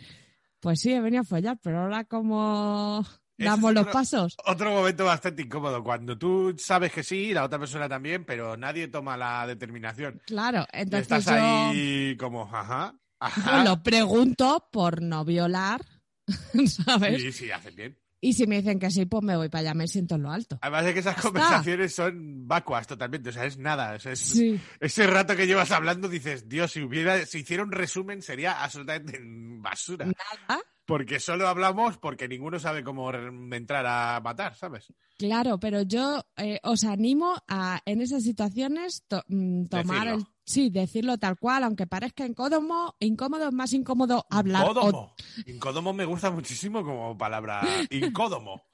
pues 0.62 0.80
sí, 0.80 0.92
he 0.92 1.00
venido 1.00 1.22
a 1.22 1.24
follar, 1.24 1.58
pero 1.60 1.80
ahora 1.80 2.04
como 2.04 3.04
damos 3.36 3.74
los 3.74 3.88
pasos. 3.88 4.36
Otro 4.46 4.70
momento 4.70 5.04
bastante 5.04 5.42
incómodo, 5.42 5.82
cuando 5.82 6.16
tú 6.16 6.54
sabes 6.56 6.92
que 6.92 7.02
sí, 7.02 7.34
la 7.34 7.42
otra 7.42 7.58
persona 7.58 7.88
también, 7.88 8.24
pero 8.24 8.56
nadie 8.56 8.86
toma 8.86 9.16
la 9.16 9.44
determinación. 9.44 10.22
Claro, 10.24 10.64
Y 10.72 10.82
entonces 10.82 11.18
Estás 11.18 11.24
yo, 11.26 11.32
ahí 11.34 12.16
como, 12.16 12.42
ajá, 12.44 12.94
ajá. 13.18 13.58
yo 13.58 13.70
lo 13.70 13.82
pregunto 13.82 14.68
por 14.70 15.02
no 15.02 15.24
violar, 15.24 15.80
¿sabes? 16.86 17.20
Sí, 17.20 17.32
sí, 17.32 17.50
hacen 17.50 17.74
bien. 17.74 17.98
Y 18.24 18.34
si 18.34 18.46
me 18.46 18.58
dicen 18.62 18.78
que 18.78 18.88
sí, 18.88 19.04
pues 19.04 19.24
me 19.24 19.36
voy 19.36 19.48
para 19.48 19.62
allá, 19.62 19.74
me 19.74 19.88
siento 19.88 20.14
en 20.14 20.22
lo 20.22 20.30
alto. 20.30 20.56
Además 20.62 20.84
de 20.84 20.94
que 20.94 21.00
esas 21.00 21.20
conversaciones 21.20 21.92
son 21.92 22.46
vacuas 22.46 22.86
totalmente, 22.86 23.30
o 23.30 23.32
sea, 23.32 23.44
es 23.46 23.58
nada. 23.58 23.96
o 23.96 23.98
sea, 23.98 24.12
es- 24.12 24.20
Sí. 24.20 24.60
Ese 24.78 25.08
rato 25.08 25.34
que 25.34 25.46
llevas 25.48 25.72
hablando 25.72 26.08
dices, 26.08 26.48
Dios, 26.48 26.70
si 26.70 26.82
hubiera, 26.82 27.26
si 27.26 27.40
hiciera 27.40 27.64
un 27.64 27.72
resumen 27.72 28.22
sería 28.22 28.62
absolutamente 28.62 29.18
basura. 29.60 30.06
Nada. 30.06 30.62
Porque 30.84 31.18
solo 31.20 31.46
hablamos 31.48 31.98
porque 31.98 32.28
ninguno 32.28 32.58
sabe 32.58 32.82
cómo 32.84 33.12
entrar 33.12 33.86
a 33.86 34.20
matar, 34.22 34.54
¿sabes? 34.56 34.92
Claro, 35.18 35.58
pero 35.58 35.82
yo 35.82 36.24
eh, 36.36 36.58
os 36.64 36.84
animo 36.84 37.34
a 37.48 37.80
en 37.86 38.00
esas 38.02 38.22
situaciones 38.24 39.04
to- 39.08 39.22
mm, 39.28 39.66
tomar 39.66 39.84
Decirlo. 40.06 40.14
el 40.14 40.26
sí, 40.44 40.70
decirlo 40.70 41.18
tal 41.18 41.38
cual, 41.38 41.64
aunque 41.64 41.86
parezca 41.86 42.26
incómodo, 42.26 42.96
incómodo 43.00 43.48
es 43.48 43.54
más 43.54 43.72
incómodo 43.72 44.26
hablar. 44.30 44.64
o- 44.66 44.70
Incódomo. 44.70 45.14
Incódomo 45.46 45.92
me 45.92 46.04
gusta 46.04 46.30
muchísimo 46.30 46.84
como 46.84 47.16
palabra. 47.16 47.62
Incódomo. 47.90 48.64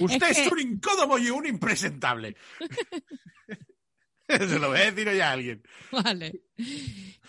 Usted 0.00 0.30
es, 0.30 0.38
que- 0.38 0.48
un 0.50 0.60
incódomo 0.60 1.18
y 1.18 1.30
un 1.30 1.46
impresentable. 1.46 2.36
Se 4.28 4.58
lo 4.58 4.68
voy 4.70 4.78
a 4.80 4.90
decir 4.90 5.06
hoy 5.08 5.20
a 5.20 5.32
alguien. 5.32 5.62
Vale. 5.92 6.40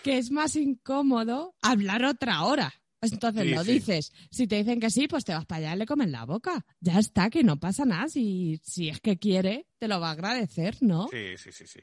Que 0.02 0.16
es 0.18 0.30
más 0.30 0.56
incómodo 0.56 1.54
hablar 1.62 2.04
otra 2.04 2.42
hora. 2.44 2.72
Entonces 3.02 3.42
Sí, 3.44 3.50
lo 3.50 3.62
sí. 3.62 3.72
dices. 3.72 4.12
Si 4.30 4.46
te 4.46 4.56
dicen 4.56 4.80
que 4.80 4.90
sí, 4.90 5.06
pues 5.06 5.24
te 5.24 5.34
vas 5.34 5.44
para 5.44 5.58
allá 5.58 5.74
y 5.74 5.78
le 5.80 5.86
comen 5.86 6.10
la 6.10 6.24
boca. 6.24 6.64
Ya 6.80 6.98
está, 6.98 7.28
que 7.28 7.44
no 7.44 7.60
pasa 7.60 7.84
nada. 7.84 8.08
Si, 8.08 8.58
si 8.64 8.88
es 8.88 9.00
que 9.00 9.18
quiere, 9.18 9.66
te 9.78 9.86
lo 9.88 10.00
va 10.00 10.08
a 10.08 10.12
agradecer, 10.12 10.78
¿no? 10.80 11.06
Sí, 11.08 11.36
sí, 11.36 11.52
sí, 11.52 11.66
sí. 11.66 11.80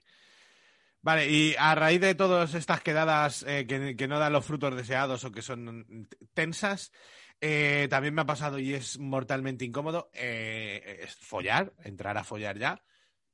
Vale, 1.03 1.29
y 1.29 1.53
a 1.59 1.75
raíz 1.75 1.99
de 1.99 2.15
todas 2.15 2.53
estas 2.53 2.81
quedadas 2.81 3.43
eh, 3.45 3.67
que, 3.67 3.95
que 3.97 4.07
no 4.07 4.19
dan 4.19 4.31
los 4.31 4.45
frutos 4.45 4.73
deseados 4.73 5.25
o 5.25 5.31
que 5.31 5.41
son 5.41 6.07
tensas, 6.33 6.93
eh, 7.41 7.87
también 7.89 8.13
me 8.13 8.21
ha 8.21 8.25
pasado 8.25 8.57
y 8.57 8.73
es 8.73 8.97
mortalmente 8.99 9.65
incómodo 9.65 10.09
eh, 10.13 11.01
es 11.03 11.15
follar, 11.15 11.73
entrar 11.83 12.17
a 12.17 12.23
follar 12.23 12.57
ya 12.57 12.81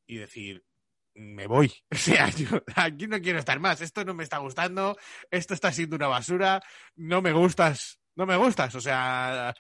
y 0.08 0.16
decir, 0.16 0.66
me 1.14 1.46
voy. 1.46 1.72
O 1.92 1.96
sea, 1.96 2.28
yo 2.32 2.64
aquí 2.76 3.06
no 3.06 3.22
quiero 3.22 3.38
estar 3.38 3.60
más, 3.60 3.82
esto 3.82 4.04
no 4.04 4.16
me 4.16 4.24
está 4.24 4.40
gustando, 4.40 4.98
esto 5.30 5.54
está 5.54 5.72
siendo 5.72 5.96
una 5.96 6.08
basura, 6.08 6.60
no 6.96 7.22
me 7.22 7.32
gustas, 7.34 8.00
no 8.16 8.26
me 8.26 8.36
gustas, 8.36 8.74
o 8.74 8.82
sea, 8.82 9.54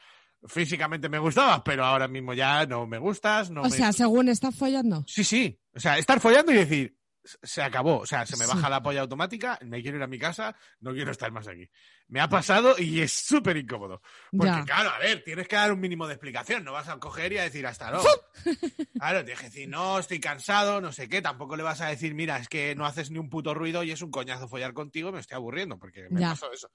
físicamente 0.48 1.10
me 1.10 1.20
gustabas, 1.20 1.62
pero 1.64 1.86
ahora 1.86 2.08
mismo 2.08 2.34
ya 2.34 2.66
no 2.66 2.88
me 2.88 2.98
gustas, 2.98 3.52
no 3.52 3.62
o 3.62 3.66
me... 3.66 3.70
sea, 3.70 3.94
según 3.94 4.30
estás 4.30 4.56
follando. 4.56 5.04
Sí, 5.06 5.24
sí. 5.24 5.60
O 5.76 5.80
sea, 5.80 6.00
estar 6.00 6.20
follando 6.20 6.52
y 6.52 6.56
decir, 6.56 6.98
se 7.44 7.62
acabó. 7.62 8.00
O 8.00 8.06
sea, 8.06 8.26
se 8.26 8.38
me 8.38 8.46
Sí. 8.46 8.52
baja 8.54 8.70
la 8.70 8.82
polla 8.82 9.02
automática, 9.02 9.58
me 9.62 9.82
quiero 9.82 9.98
ir 9.98 10.04
a 10.04 10.08
mi 10.08 10.18
casa, 10.20 10.56
no 10.80 10.94
quiero 10.94 11.12
estar 11.12 11.32
más 11.32 11.48
aquí. 11.48 11.70
Me 12.08 12.22
ha 12.22 12.28
pasado 12.30 12.76
y 12.78 13.02
es 13.02 13.12
súper 13.14 13.58
incómodo. 13.58 14.02
Porque, 14.32 14.46
Ya. 14.52 14.64
claro, 14.66 14.90
a 14.90 15.00
ver, 15.00 15.24
tienes 15.24 15.48
que 15.48 15.56
dar 15.56 15.72
un 15.72 15.80
mínimo 15.80 16.08
de 16.08 16.14
explicación. 16.16 16.64
No 16.64 16.72
vas 16.74 16.88
a 16.88 16.98
coger 17.00 17.34
y 17.34 17.38
a 17.38 17.44
decir 17.44 17.68
hasta 17.68 17.92
luego. 17.92 18.08
claro, 19.00 19.24
tienes 19.24 19.40
que 19.40 19.46
decir, 19.48 19.70
no, 19.70 20.00
estoy 20.00 20.20
cansado, 20.20 20.82
no 20.82 20.92
sé 20.92 21.08
qué. 21.08 21.22
Tampoco 21.22 21.56
le 21.56 21.64
vas 21.64 21.82
a 21.82 21.88
decir, 21.88 22.16
mira, 22.16 22.38
es 22.38 22.48
que 22.50 22.74
no 22.76 22.86
haces 22.86 23.12
ni 23.12 23.20
un 23.20 23.30
puto 23.30 23.54
ruido 23.54 23.84
y 23.84 23.92
es 23.92 24.02
un 24.02 24.12
coñazo 24.12 24.48
follar 24.48 24.74
contigo, 24.74 25.12
me 25.12 25.20
estoy 25.20 25.36
aburriendo, 25.36 25.78
porque 25.78 26.08
me 26.10 26.22
Ya. 26.22 26.30
pasó 26.32 26.52
eso. 26.52 26.70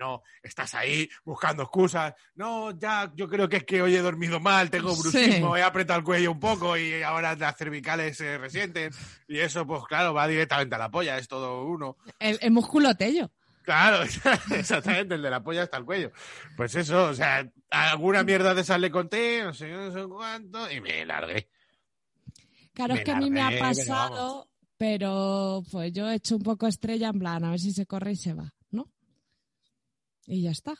No, 0.00 0.22
estás 0.42 0.74
ahí 0.74 1.08
buscando 1.24 1.62
excusas. 1.64 2.14
No, 2.34 2.70
ya, 2.78 3.12
yo 3.14 3.28
creo 3.28 3.48
que 3.48 3.58
es 3.58 3.64
que 3.64 3.82
hoy 3.82 3.94
he 3.94 4.00
dormido 4.00 4.40
mal, 4.40 4.70
tengo 4.70 4.94
Sí. 4.94 5.02
bruxismo, 5.02 5.56
he 5.58 5.62
apretado 5.62 5.98
el 5.98 6.04
cuello 6.06 6.32
un 6.32 6.40
poco 6.40 6.76
y 6.76 7.02
ahora 7.02 7.36
las 7.36 7.54
cervicales 7.56 8.16
se 8.16 8.38
resienten. 8.38 8.90
Y 9.28 9.38
eso, 9.38 9.66
pues 9.66 9.84
claro, 9.84 10.14
va 10.14 10.26
directamente 10.26 10.74
a 10.74 10.78
la 10.78 10.90
polla, 10.90 11.18
es 11.18 11.28
todo 11.28 11.64
uno. 11.66 11.98
El, 12.18 12.38
el 12.40 12.50
músculo 12.50 12.94
tello. 12.94 13.30
Claro, 13.62 14.02
exactamente, 14.56 15.14
el 15.16 15.22
de 15.22 15.30
la 15.30 15.42
polla 15.42 15.64
hasta 15.64 15.76
el 15.76 15.84
cuello. 15.84 16.10
Pues 16.56 16.74
eso, 16.74 17.08
o 17.10 17.14
sea, 17.14 17.46
alguna 17.68 18.22
mierda 18.24 18.54
de 18.54 18.62
esas 18.62 18.80
le 18.80 18.90
conté, 18.90 19.42
no 19.44 19.52
sé, 19.52 19.68
no 19.70 19.92
sé 19.92 20.02
cuánto, 20.08 20.70
y 20.72 20.80
me 20.80 21.04
largué. 21.04 21.50
Claro, 22.72 22.94
Me 22.94 23.00
es 23.00 23.04
que 23.04 23.12
a 23.12 23.16
mí 23.16 23.30
me 23.30 23.40
ha 23.42 23.50
largué, 23.50 23.58
pero 23.58 23.68
pasado, 23.68 24.48
pero 24.78 25.62
pues 25.70 25.92
yo 25.92 26.08
he 26.10 26.14
hecho 26.14 26.36
un 26.36 26.42
poco 26.42 26.66
estrella 26.66 27.08
en 27.08 27.18
plan, 27.18 27.44
a 27.44 27.50
ver 27.50 27.60
si 27.60 27.72
se 27.72 27.84
corre 27.84 28.12
y 28.12 28.16
se 28.16 28.32
va. 28.32 28.50
Y 30.30 30.42
ya 30.42 30.50
está. 30.52 30.74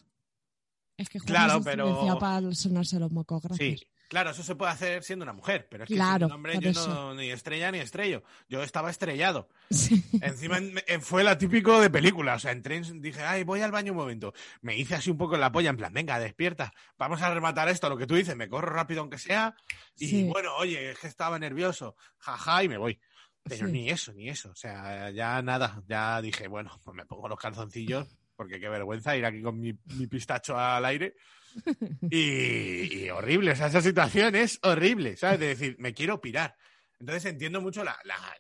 Es 0.96 1.08
que 1.08 1.18
Juan 1.18 1.26
Claro, 1.26 1.60
pero- 1.62 2.18
para 2.18 2.52
sonarse 2.54 2.98
los 3.00 3.10
mocos, 3.10 3.42
gracias. 3.42 3.80
Sí, 3.80 3.86
claro, 4.08 4.30
eso 4.30 4.42
se 4.42 4.54
puede 4.54 4.70
hacer 4.72 5.02
siendo 5.02 5.22
una 5.22 5.32
mujer, 5.32 5.66
pero 5.70 5.84
es 5.84 5.88
que 5.88 5.94
Claro, 5.94 6.18
siendo 6.18 6.26
un 6.26 6.32
hombre 6.32 6.58
yo 6.60 6.72
no, 6.88 7.14
ni 7.14 7.30
estrella 7.30 7.72
ni 7.72 7.78
estrello. 7.78 8.22
Yo 8.50 8.62
estaba 8.62 8.90
estrellado. 8.90 9.48
Sí. 9.70 10.04
Encima 10.20 10.58
en- 10.58 10.80
en- 10.86 11.00
fue 11.00 11.24
la 11.24 11.38
típico 11.38 11.80
de 11.80 11.88
película. 11.88 12.34
O 12.34 12.38
sea, 12.38 12.52
entré, 12.52 12.76
en- 12.76 13.00
dije, 13.00 13.22
ay, 13.22 13.44
voy 13.44 13.62
al 13.62 13.72
baño 13.72 13.92
un 13.92 13.98
momento. 13.98 14.34
Me 14.60 14.76
hice 14.76 14.94
así 14.94 15.10
un 15.10 15.16
poco 15.16 15.36
en 15.36 15.40
la 15.40 15.50
polla, 15.50 15.70
en 15.70 15.78
plan, 15.78 15.92
venga, 15.92 16.18
despierta. 16.18 16.72
Vamos 16.98 17.22
a 17.22 17.32
rematar 17.32 17.68
esto, 17.70 17.88
lo 17.88 17.96
que 17.96 18.06
tú 18.06 18.14
dices, 18.14 18.36
me 18.36 18.48
corro 18.48 18.70
rápido 18.72 19.00
aunque 19.00 19.18
sea. 19.18 19.56
Y 19.96 20.06
Sí. 20.06 20.24
bueno, 20.24 20.54
oye, 20.58 20.90
es 20.90 20.98
que 20.98 21.06
estaba 21.06 21.38
nervioso. 21.38 21.96
Jaja, 22.18 22.62
y 22.62 22.68
me 22.68 22.76
voy. 22.76 23.00
Pero 23.42 23.66
Sí. 23.66 23.72
ni 23.72 23.88
eso, 23.88 24.12
ni 24.12 24.28
eso. 24.28 24.50
O 24.50 24.54
sea, 24.54 25.08
ya 25.10 25.40
nada. 25.40 25.82
Ya 25.88 26.20
dije, 26.20 26.46
bueno, 26.46 26.78
pues 26.84 26.94
me 26.94 27.06
pongo 27.06 27.26
los 27.26 27.38
calzoncillos, 27.38 28.06
porque 28.40 28.59
qué 28.59 28.70
vergüenza 28.70 29.14
ir 29.14 29.26
aquí 29.26 29.42
con 29.42 29.61
mi, 29.61 29.74
mi 29.98 30.07
pistacho 30.07 30.57
al 30.59 30.83
aire. 30.87 31.14
Y, 32.11 33.03
y 33.05 33.11
horrible, 33.11 33.50
o 33.50 33.57
sea, 33.57 33.66
esa 33.66 33.83
situación 33.83 34.35
es 34.35 34.59
horrible, 34.62 35.18
¿sabes? 35.18 35.40
De 35.40 35.48
decir, 35.48 35.76
me 35.79 35.92
quiero 35.92 36.18
pirar. 36.22 36.57
Entonces 36.98 37.26
entiendo 37.26 37.61
mucho 37.61 37.85
la, 37.85 37.98
la- 38.05 38.35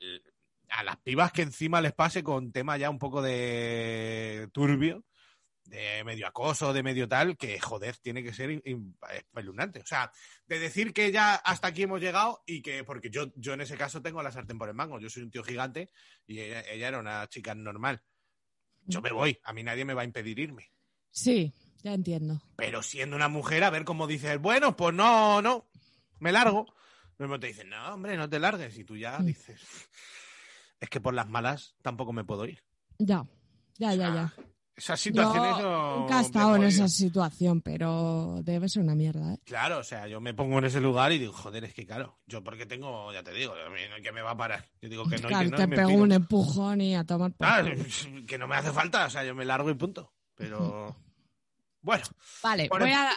a 0.70 0.84
las 0.84 0.96
pibas 1.00 1.32
que 1.32 1.42
encima 1.42 1.82
les 1.82 1.92
pase 1.92 2.22
con 2.24 2.50
tema 2.50 2.78
ya 2.78 2.88
un 2.88 2.98
poco 2.98 3.20
de 3.20 4.48
turbio, 4.54 5.04
de 5.64 6.02
medio 6.02 6.26
acoso, 6.28 6.72
de 6.72 6.82
medio 6.82 7.06
tal, 7.08 7.36
que 7.36 7.60
joder, 7.60 7.98
tiene 7.98 8.22
que 8.22 8.32
ser 8.32 8.62
espeluznante. 9.12 9.80
O 9.80 9.86
sea, 9.86 10.10
de 10.46 10.58
decir 10.58 10.94
que 10.94 11.12
ya 11.12 11.34
hasta 11.34 11.68
aquí 11.68 11.82
hemos 11.82 12.00
llegado 12.00 12.42
y 12.46 12.62
que, 12.62 12.84
porque 12.84 13.10
yo, 13.10 13.32
yo 13.36 13.52
en 13.52 13.60
ese 13.60 13.76
caso 13.76 14.00
tengo 14.00 14.22
la 14.22 14.32
sartén 14.32 14.56
por 14.56 14.70
el 14.70 14.74
mango, 14.74 14.98
yo 14.98 15.10
soy 15.10 15.24
un 15.24 15.30
tío 15.30 15.42
gigante 15.44 15.90
y 16.26 16.40
ella, 16.40 16.62
ella 16.70 16.88
era 16.88 16.98
una 17.00 17.26
chica 17.28 17.54
normal. 17.54 18.02
Yo 18.86 19.00
me 19.02 19.12
voy, 19.12 19.38
a 19.44 19.52
mí 19.52 19.62
nadie 19.62 19.84
me 19.84 19.94
va 19.94 20.02
a 20.02 20.04
impedir 20.04 20.38
irme. 20.38 20.70
Sí, 21.10 21.54
ya 21.82 21.94
entiendo. 21.94 22.42
Pero 22.56 22.82
siendo 22.82 23.16
una 23.16 23.28
mujer, 23.28 23.64
a 23.64 23.70
ver 23.70 23.84
cómo 23.84 24.06
dices, 24.06 24.38
bueno, 24.40 24.76
pues 24.76 24.94
no, 24.94 25.40
no, 25.42 25.66
me 26.18 26.32
largo. 26.32 26.66
Luego 27.18 27.38
te 27.38 27.48
dicen, 27.48 27.68
no, 27.70 27.94
hombre, 27.94 28.16
no 28.16 28.28
te 28.28 28.38
largues. 28.38 28.76
Y 28.78 28.84
tú 28.84 28.96
ya 28.96 29.18
Mm. 29.18 29.26
dices, 29.26 29.60
es 30.80 30.88
que 30.88 31.00
por 31.00 31.14
las 31.14 31.28
malas 31.28 31.76
tampoco 31.82 32.12
me 32.12 32.24
puedo 32.24 32.46
ir. 32.46 32.62
Ya, 32.98 33.26
ya, 33.78 33.94
ya, 33.94 34.14
ya. 34.14 34.34
Esas 34.76 34.98
situaciones 34.98 35.58
Yo 35.58 35.62
no. 35.62 35.98
nunca 36.00 36.18
he 36.18 36.22
estado 36.22 36.56
en 36.56 36.62
esa 36.62 36.88
situación, 36.88 37.60
pero 37.60 38.40
debe 38.42 38.68
ser 38.68 38.82
una 38.82 38.94
mierda, 38.94 39.34
¿eh? 39.34 39.38
Claro, 39.44 39.78
o 39.78 39.84
sea, 39.84 40.06
yo 40.08 40.20
me 40.20 40.32
pongo 40.32 40.58
en 40.58 40.64
ese 40.64 40.80
lugar 40.80 41.12
y 41.12 41.18
digo, 41.18 41.32
joder, 41.32 41.64
es 41.64 41.74
que 41.74 41.86
claro, 41.86 42.18
yo 42.26 42.42
porque 42.42 42.64
tengo, 42.64 43.12
ya 43.12 43.22
te 43.22 43.32
digo, 43.32 43.52
que 44.02 44.12
me 44.12 44.22
va 44.22 44.30
a 44.30 44.36
parar. 44.36 44.70
Yo 44.80 44.88
digo 44.88 45.04
que 45.08 45.18
no, 45.18 45.28
Claro, 45.28 45.44
que 45.44 45.50
no, 45.50 45.56
te 45.58 45.66
me 45.66 45.76
pego 45.76 45.92
un 45.92 46.12
empujón 46.12 46.80
y 46.80 46.96
a 46.96 47.04
tomar 47.04 47.32
por 47.32 47.46
culo. 47.46 47.74
que 48.26 48.38
no 48.38 48.48
me 48.48 48.56
hace 48.56 48.72
falta, 48.72 49.06
o 49.06 49.10
sea, 49.10 49.24
yo 49.24 49.34
me 49.34 49.44
largo 49.44 49.70
y 49.70 49.74
punto. 49.74 50.12
Pero. 50.34 50.96
Bueno, 51.82 52.04
Vale, 52.42 52.68
voy 52.68 52.90
a, 52.90 53.16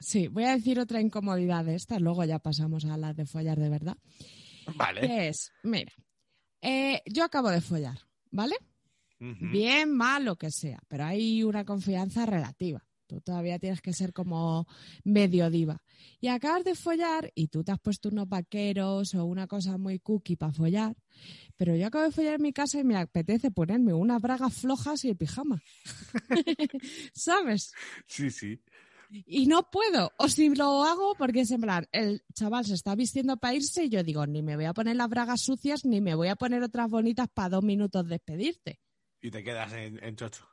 sí, 0.00 0.26
voy 0.26 0.42
a 0.42 0.56
decir 0.56 0.80
otra 0.80 1.00
incomodidad 1.00 1.64
de 1.64 1.76
estas, 1.76 2.00
luego 2.00 2.24
ya 2.24 2.40
pasamos 2.40 2.84
a 2.86 2.96
las 2.96 3.14
de 3.14 3.24
follar 3.24 3.56
de 3.56 3.68
verdad. 3.68 3.96
Vale. 4.74 5.02
Que 5.02 5.28
es, 5.28 5.52
mira, 5.62 5.92
eh, 6.60 7.02
yo 7.06 7.22
acabo 7.22 7.50
de 7.50 7.60
follar, 7.60 7.98
¿vale? 8.32 8.56
Bien, 9.18 9.90
mal, 9.90 10.24
lo 10.24 10.36
que 10.36 10.50
sea, 10.50 10.80
pero 10.88 11.04
hay 11.04 11.42
una 11.42 11.64
confianza 11.64 12.26
relativa. 12.26 12.84
Tú 13.06 13.20
todavía 13.20 13.58
tienes 13.58 13.82
que 13.82 13.92
ser 13.92 14.12
como 14.12 14.66
medio 15.04 15.50
diva. 15.50 15.82
Y 16.20 16.28
acabas 16.28 16.64
de 16.64 16.74
follar 16.74 17.30
y 17.34 17.48
tú 17.48 17.62
te 17.62 17.72
has 17.72 17.80
puesto 17.80 18.08
unos 18.08 18.28
vaqueros 18.28 19.14
o 19.14 19.24
una 19.24 19.46
cosa 19.46 19.76
muy 19.76 19.98
cookie 19.98 20.36
para 20.36 20.52
follar. 20.52 20.96
Pero 21.56 21.76
yo 21.76 21.86
acabo 21.86 22.04
de 22.04 22.10
follar 22.10 22.34
en 22.34 22.42
mi 22.42 22.52
casa 22.52 22.80
y 22.80 22.84
me 22.84 22.96
apetece 22.96 23.50
ponerme 23.50 23.92
unas 23.92 24.22
bragas 24.22 24.54
flojas 24.54 25.04
y 25.04 25.10
el 25.10 25.16
pijama. 25.16 25.62
¿Sabes? 27.14 27.72
Sí, 28.06 28.30
sí. 28.30 28.60
Y 29.26 29.46
no 29.46 29.70
puedo. 29.70 30.12
O 30.18 30.28
si 30.28 30.48
lo 30.54 30.82
hago, 30.82 31.14
porque 31.16 31.40
es 31.40 31.50
en 31.50 31.60
plan, 31.60 31.86
el 31.92 32.22
chaval 32.32 32.64
se 32.64 32.74
está 32.74 32.94
vistiendo 32.94 33.36
para 33.36 33.54
irse 33.54 33.84
y 33.84 33.90
yo 33.90 34.02
digo, 34.02 34.26
ni 34.26 34.42
me 34.42 34.56
voy 34.56 34.64
a 34.64 34.74
poner 34.74 34.96
las 34.96 35.08
bragas 35.08 35.42
sucias, 35.42 35.84
ni 35.84 36.00
me 36.00 36.14
voy 36.14 36.28
a 36.28 36.36
poner 36.36 36.62
otras 36.62 36.90
bonitas 36.90 37.28
para 37.28 37.50
dos 37.50 37.64
minutos 37.64 38.08
despedirte. 38.08 38.80
Y 39.24 39.30
te 39.30 39.42
quedas 39.42 39.72
en, 39.72 39.98
en 40.04 40.16
chocho. 40.16 40.46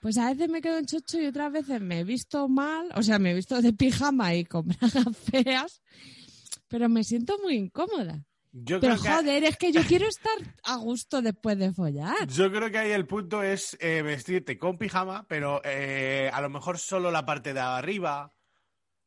Pues 0.00 0.16
a 0.16 0.30
veces 0.30 0.48
me 0.48 0.62
quedo 0.62 0.78
en 0.78 0.86
chocho 0.86 1.20
y 1.20 1.26
otras 1.26 1.52
veces 1.52 1.80
me 1.82 2.00
he 2.00 2.04
visto 2.04 2.48
mal, 2.48 2.88
o 2.94 3.02
sea, 3.02 3.18
me 3.18 3.32
he 3.32 3.34
visto 3.34 3.60
de 3.60 3.74
pijama 3.74 4.34
y 4.34 4.46
con 4.46 4.66
bragas 4.80 5.14
feas, 5.30 5.82
pero 6.68 6.88
me 6.88 7.04
siento 7.04 7.36
muy 7.42 7.56
incómoda. 7.56 8.24
Yo 8.50 8.80
Pero 8.80 8.94
creo 8.94 9.02
que, 9.02 9.10
joder, 9.10 9.44
es 9.44 9.56
que 9.58 9.72
yo 9.72 9.82
quiero 9.82 10.08
estar 10.08 10.32
a 10.64 10.76
gusto 10.76 11.20
después 11.20 11.58
de 11.58 11.74
follar. 11.74 12.26
yo 12.28 12.50
creo 12.50 12.70
que 12.70 12.78
ahí 12.78 12.92
el 12.92 13.06
punto 13.06 13.42
es 13.42 13.76
eh, 13.78 14.00
vestirte 14.00 14.58
con 14.58 14.78
pijama, 14.78 15.26
pero 15.28 15.60
eh, 15.64 16.30
a 16.32 16.40
lo 16.40 16.48
mejor 16.48 16.78
solo 16.78 17.10
la 17.10 17.26
parte 17.26 17.52
de 17.52 17.60
arriba 17.60 18.32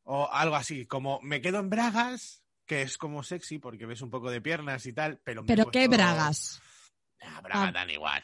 o 0.04 0.28
algo 0.30 0.54
así, 0.54 0.86
como 0.86 1.18
me 1.22 1.40
quedo 1.40 1.58
en 1.58 1.70
bragas, 1.70 2.44
que 2.66 2.82
es 2.82 2.96
como 2.98 3.24
sexy 3.24 3.58
porque 3.58 3.84
ves 3.86 4.00
un 4.02 4.10
poco 4.10 4.30
de 4.30 4.40
piernas 4.40 4.86
y 4.86 4.92
tal, 4.92 5.20
pero 5.24 5.42
me 5.42 5.48
Pero 5.48 5.70
qué 5.72 5.88
bragas. 5.88 6.62
Ah, 7.20 7.40
bragas 7.42 7.68
Ah. 7.70 7.72
dan 7.72 7.90
igual. 7.90 8.22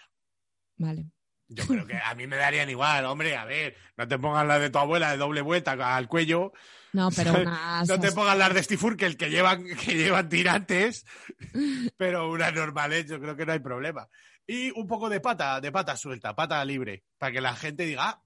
Vale. 0.78 1.06
Yo 1.48 1.66
creo 1.66 1.86
que 1.86 1.96
a 1.96 2.14
mí 2.14 2.26
me 2.26 2.36
darían 2.36 2.68
igual, 2.68 3.06
hombre, 3.06 3.34
a 3.36 3.44
ver, 3.46 3.74
no 3.96 4.06
te 4.06 4.18
pongas 4.18 4.46
la 4.46 4.58
de 4.58 4.68
tu 4.68 4.78
abuela 4.78 5.10
de 5.10 5.16
doble 5.16 5.40
vuelta 5.40 5.72
al 5.96 6.06
cuello, 6.06 6.52
No, 6.92 7.08
pero 7.10 7.32
unas... 7.42 7.88
no 7.88 7.98
te 7.98 8.12
pongas 8.12 8.36
las 8.36 8.52
de 8.52 8.62
Steve 8.62 8.84
Urkel 8.84 9.16
que 9.16 9.30
llevan, 9.30 9.64
que 9.64 9.94
llevan 9.94 10.28
tirantes, 10.28 11.06
pero 11.96 12.30
unas 12.30 12.52
normales 12.52 13.06
yo 13.06 13.18
creo 13.18 13.34
que 13.34 13.46
no 13.46 13.52
hay 13.52 13.60
problema. 13.60 14.08
Y 14.46 14.70
un 14.78 14.86
poco 14.86 15.08
de 15.08 15.20
pata, 15.20 15.60
de 15.60 15.72
pata 15.72 15.96
suelta, 15.96 16.36
pata 16.36 16.62
libre, 16.64 17.04
para 17.16 17.32
que 17.32 17.40
la 17.40 17.54
gente 17.54 17.86
diga, 17.86 18.08
ah, 18.08 18.22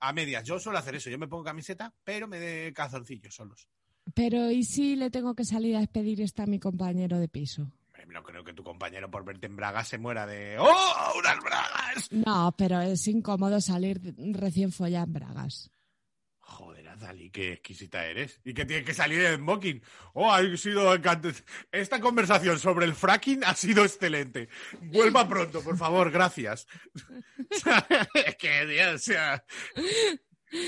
a 0.00 0.12
medias, 0.12 0.42
yo 0.44 0.58
suelo 0.58 0.78
hacer 0.78 0.94
eso, 0.94 1.10
yo 1.10 1.18
me 1.18 1.28
pongo 1.28 1.44
camiseta, 1.44 1.94
pero 2.04 2.26
me 2.26 2.38
de 2.38 2.72
calzoncillos 2.72 3.34
solos. 3.34 3.68
Pero 4.14 4.50
¿y 4.50 4.64
si 4.64 4.96
le 4.96 5.10
tengo 5.10 5.34
que 5.34 5.44
salir 5.44 5.76
a 5.76 5.80
despedir 5.80 6.20
esta 6.22 6.42
a 6.44 6.46
mi 6.46 6.58
compañero 6.58 7.18
de 7.18 7.28
piso? 7.28 7.70
No 8.12 8.22
creo 8.22 8.44
que 8.44 8.52
tu 8.52 8.62
compañero 8.62 9.10
por 9.10 9.24
verte 9.24 9.46
en 9.46 9.56
bragas 9.56 9.88
se 9.88 9.98
muera 9.98 10.26
de, 10.26 10.58
¡oh, 10.58 11.12
unas 11.18 11.40
bragas! 11.40 12.08
No, 12.10 12.54
pero 12.56 12.80
es 12.80 13.06
incómodo 13.08 13.60
salir 13.60 14.00
recién 14.34 14.70
follada 14.70 15.04
en 15.04 15.12
bragas. 15.12 15.70
Joder, 16.40 16.86
Azali, 16.88 17.30
qué 17.30 17.54
exquisita 17.54 18.04
eres. 18.04 18.40
Y 18.44 18.52
que 18.52 18.66
tiene 18.66 18.84
que 18.84 18.92
salir 18.92 19.22
en 19.24 19.36
smoking. 19.36 19.82
Oh, 20.12 20.30
ha 20.30 20.42
sido 20.58 20.92
Esta 21.70 22.00
conversación 22.00 22.58
sobre 22.58 22.84
el 22.84 22.94
fracking 22.94 23.42
ha 23.44 23.54
sido 23.54 23.84
excelente. 23.84 24.50
Vuelva 24.82 25.26
pronto, 25.26 25.62
por 25.62 25.78
favor, 25.78 26.10
gracias. 26.10 26.66
es 28.26 28.36
que, 28.36 28.86
o 28.94 28.98
sea. 28.98 29.42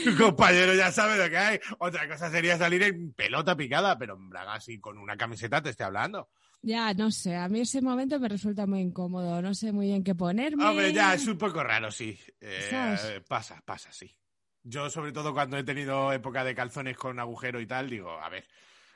Tu 0.05 0.17
compañero 0.17 0.73
ya 0.75 0.91
sabe 0.91 1.19
lo 1.23 1.29
que 1.29 1.37
hay. 1.37 1.61
Otra 1.79 2.09
cosa 2.09 2.31
sería 2.31 2.57
salir 2.57 2.83
en 2.83 3.13
pelota 3.13 3.55
picada, 3.55 3.99
pero 3.99 4.15
en 4.15 4.31
bragas 4.31 4.69
y 4.71 4.81
con 4.81 4.97
una 4.97 5.19
camiseta 5.19 5.63
te 5.63 5.71
estoy 5.71 5.85
hablando. 5.85 6.31
Ya, 6.65 6.95
no 6.95 7.11
sé, 7.11 7.37
a 7.37 7.47
mí 7.49 7.61
ese 7.61 7.83
momento 7.83 8.19
me 8.19 8.29
resulta 8.29 8.67
muy 8.67 8.81
incómodo, 8.81 9.43
no 9.43 9.55
sé 9.55 9.71
muy 9.71 9.87
bien 9.89 10.03
qué 10.03 10.15
ponerme. 10.15 10.65
Hombre, 10.65 10.93
ya 10.93 11.13
es 11.15 11.27
un 11.27 11.37
poco 11.37 11.63
raro, 11.63 11.91
sí. 11.91 12.19
Eh, 12.41 13.21
pasa, 13.29 13.63
pasa, 13.65 13.93
sí. 13.93 14.11
Yo, 14.63 14.89
sobre 14.89 15.13
todo 15.13 15.35
cuando 15.35 15.59
he 15.59 15.63
tenido 15.65 16.11
época 16.13 16.43
de 16.43 16.55
calzones 16.55 16.97
con 16.97 17.21
agujero 17.21 17.61
y 17.61 17.67
tal, 17.67 17.91
digo, 17.91 18.19
a 18.19 18.31
ver, 18.31 18.47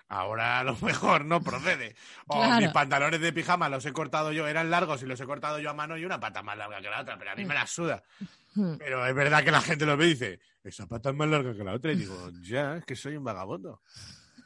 ahora 0.08 0.60
a 0.60 0.64
lo 0.64 0.76
mejor 0.82 1.26
no 1.26 1.42
procede. 1.42 1.94
O 2.26 2.36
Claro. 2.36 2.64
mis 2.64 2.70
pantalones 2.70 3.20
de 3.20 3.32
pijama 3.34 3.68
los 3.68 3.84
he 3.84 3.92
cortado 3.92 4.32
yo, 4.32 4.46
eran 4.48 4.70
largos 4.70 5.02
y 5.02 5.06
los 5.06 5.20
he 5.20 5.26
cortado 5.26 5.58
yo 5.58 5.68
a 5.68 5.74
mano 5.74 5.98
y 5.98 6.06
una 6.06 6.18
pata 6.18 6.42
más 6.42 6.56
larga 6.56 6.80
que 6.80 6.88
la 6.88 7.02
otra, 7.02 7.18
pero 7.18 7.32
a 7.32 7.34
mí 7.36 7.44
me 7.44 7.52
la 7.54 7.66
suda. 7.66 8.02
Pero 8.78 9.06
es 9.06 9.14
verdad 9.14 9.44
que 9.44 9.52
la 9.52 9.60
gente 9.60 9.86
lo 9.86 9.96
ve 9.96 10.06
y 10.06 10.10
dice, 10.10 10.40
esa 10.64 10.86
pata 10.88 11.10
es 11.10 11.14
más 11.14 11.28
larga 11.28 11.54
que 11.54 11.62
la 11.62 11.74
otra. 11.74 11.92
Y 11.92 11.96
digo, 11.96 12.30
ya, 12.40 12.78
es 12.78 12.84
que 12.86 12.96
soy 12.96 13.14
un 13.16 13.22
vagabundo. 13.22 13.82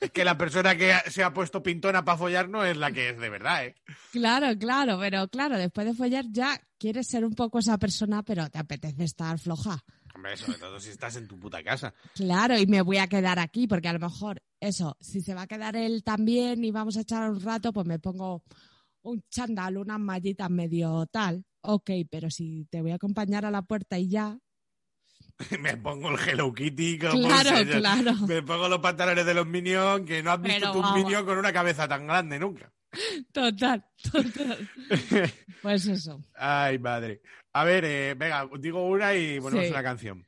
Es 0.03 0.11
que 0.13 0.25
la 0.25 0.37
persona 0.37 0.77
que 0.77 0.95
se 1.11 1.23
ha 1.23 1.33
puesto 1.33 1.63
pintona 1.63 2.05
para 2.05 2.19
follar 2.19 2.49
no 2.49 2.65
es 2.65 2.77
la 2.77 2.91
que 2.91 3.11
es 3.11 3.19
de 3.19 3.31
verdad, 3.31 3.67
¿eh? 3.67 3.77
Claro, 4.11 4.59
claro, 4.59 4.99
pero 4.99 5.29
claro, 5.29 5.57
después 5.57 5.87
de 5.87 5.95
follar 5.95 6.25
ya 6.31 6.61
quieres 6.79 7.07
ser 7.07 7.25
un 7.25 7.35
poco 7.35 7.61
esa 7.61 7.79
persona, 7.79 8.23
pero 8.23 8.51
te 8.51 8.59
apetece 8.59 9.05
estar 9.05 9.39
floja. 9.39 9.83
Hombre, 10.15 10.37
sobre 10.37 10.59
todo 10.59 10.79
si 10.81 10.91
estás 10.91 11.17
en 11.17 11.27
tu 11.27 11.39
puta 11.39 11.63
casa. 11.63 11.95
Claro, 12.15 12.59
y 12.59 12.67
me 12.67 12.83
voy 12.83 12.99
a 12.99 13.07
quedar 13.07 13.39
aquí, 13.39 13.67
porque 13.67 13.89
a 13.89 13.93
lo 13.95 14.01
mejor 14.01 14.43
eso, 14.61 14.97
si 15.01 15.23
se 15.23 15.35
va 15.35 15.43
a 15.43 15.47
quedar 15.47 15.77
él 15.77 16.03
también 16.05 16.65
y 16.65 16.71
vamos 16.71 16.97
a 16.97 17.03
echar 17.03 17.31
un 17.31 17.41
rato, 17.41 17.73
pues 17.73 17.87
me 17.87 17.99
pongo 17.99 18.43
un 19.03 19.23
chándal, 19.31 19.79
unas 19.79 20.01
mallitas 20.01 20.51
medio 20.51 21.07
tal. 21.07 21.45
Ok, 21.63 21.91
pero 22.11 22.31
si 22.31 22.67
te 22.71 22.83
voy 22.83 22.91
a 22.91 22.97
acompañar 22.97 23.47
a 23.47 23.51
la 23.51 23.63
puerta 23.63 23.99
y 23.99 24.09
ya. 24.09 24.39
me 25.61 25.77
pongo 25.77 26.11
el 26.11 26.29
Hello 26.29 26.53
Kitty, 26.53 26.99
Claro, 26.99 27.17
claro. 27.71 28.15
me 28.27 28.43
pongo 28.43 28.69
los 28.69 28.79
pantalones 28.81 29.25
de 29.27 29.35
los 29.35 29.47
Minions, 29.47 30.07
que 30.07 30.23
no 30.23 30.33
has 30.33 30.41
visto 30.43 30.61
Pero 30.61 30.73
tú 30.73 30.79
un. 30.89 30.95
Minion 30.95 31.25
con 31.25 31.39
una 31.39 31.53
cabeza 31.53 31.87
tan 31.89 32.07
grande 32.07 32.39
nunca. 32.39 32.71
Total, 33.33 33.85
total. 34.11 34.71
Pues 35.63 35.87
eso. 35.87 36.21
Ay, 36.35 36.79
madre. 36.79 37.23
A 37.53 37.65
ver, 37.65 37.85
eh, 37.85 38.15
venga, 38.17 38.49
digo 38.59 38.87
una 38.89 39.15
y 39.15 39.41
ponemos 39.41 39.67
Sí. 39.67 39.71
una 39.71 39.83
canción. 39.83 40.27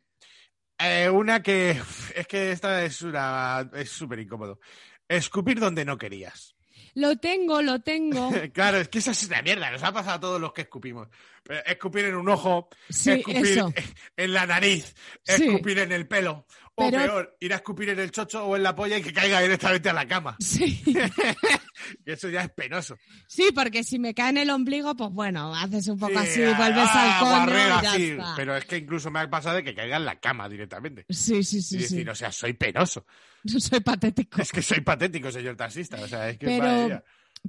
Eh, 0.79 1.09
una 1.09 1.43
que 1.43 1.81
es 2.15 2.27
que 2.27 2.53
esta 2.53 2.85
es 2.85 3.03
una 3.03 3.69
es 3.75 3.91
súper 3.91 4.21
incómodo. 4.21 4.61
Escupir 5.09 5.59
donde 5.61 5.85
no 5.85 5.99
querías. 5.99 6.54
Lo 6.95 7.17
tengo, 7.17 7.61
lo 7.63 7.81
tengo. 7.81 8.31
Claro, 8.53 8.79
es 8.79 8.89
que 8.89 8.99
esa 8.99 9.11
es 9.13 9.25
una 9.27 9.43
mierda, 9.43 9.71
nos 9.71 9.83
ha 9.83 9.93
pasado 9.93 10.17
a 10.17 10.21
todos 10.21 10.41
los 10.41 10.53
que 10.53 10.63
escupimos. 10.63 11.09
Eh, 11.49 11.63
Escupir 11.67 12.05
en 12.07 12.15
un 12.15 12.29
ojo, 12.29 12.69
Sí, 12.89 13.11
escupir 13.13 13.47
eso. 13.47 13.73
en 14.17 14.33
la 14.33 14.47
nariz, 14.47 14.95
Sí. 15.23 15.45
escupir 15.45 15.79
en 15.81 15.93
el 15.93 16.07
pelo. 16.07 16.47
O 16.77 16.91
Pero- 16.91 17.03
peor, 17.05 17.37
ir 17.41 17.53
a 17.53 17.57
escupir 17.57 17.91
en 17.91 18.01
el 18.01 18.11
chocho 18.11 18.45
o 18.47 18.57
en 18.57 18.63
la 18.65 18.75
polla 18.75 18.99
y 18.99 19.03
que 19.03 19.13
caiga 19.13 19.41
directamente 19.41 19.89
a 19.89 19.93
la 19.93 20.07
cama. 20.09 20.37
Sí. 20.41 20.83
Eso 22.05 22.29
ya 22.29 22.43
es 22.43 22.51
penoso. 22.51 22.97
Sí, 23.27 23.51
porque 23.55 23.85
si 23.85 23.99
me 23.99 24.15
cae 24.15 24.31
en 24.31 24.39
el 24.39 24.51
ombligo, 24.51 24.95
pues 24.97 25.11
bueno, 25.11 25.55
haces 25.55 25.89
un 25.89 25.99
poco 25.99 26.13
Sí, 26.13 26.19
así, 26.19 26.43
ah, 26.43 26.55
vuelves 26.57 26.89
al 26.91 27.19
coño 27.21 27.31
barrera, 27.33 27.79
y 27.81 27.83
ya 27.83 27.93
sí, 27.95 28.03
está. 28.11 28.33
Pero 28.37 28.57
es 28.57 28.65
que 28.65 28.77
incluso 28.79 29.11
me 29.11 29.21
ha 29.21 29.31
pasado 29.31 29.57
de 29.57 29.65
que 29.65 29.75
caiga 29.75 29.97
en 29.97 30.05
la 30.05 30.21
cama 30.21 30.49
directamente. 30.49 31.05
Sí, 31.09 31.43
sí, 31.43 31.59
y 31.59 31.63
sí, 31.63 31.79
decir, 31.79 32.05
sí. 32.05 32.09
o 32.09 32.15
sea, 32.15 32.31
soy 32.33 32.53
penoso. 32.55 33.05
Soy 33.47 33.81
patético. 33.81 34.41
Es 34.41 34.51
que 34.51 34.63
soy 34.63 34.81
patético, 34.81 35.31
señor 35.31 35.55
taxista. 35.55 36.01
O 36.01 36.09
sea, 36.09 36.31
es 36.31 36.39
que 36.39 36.47
Pero- 36.47 36.65
madre. 36.65 37.03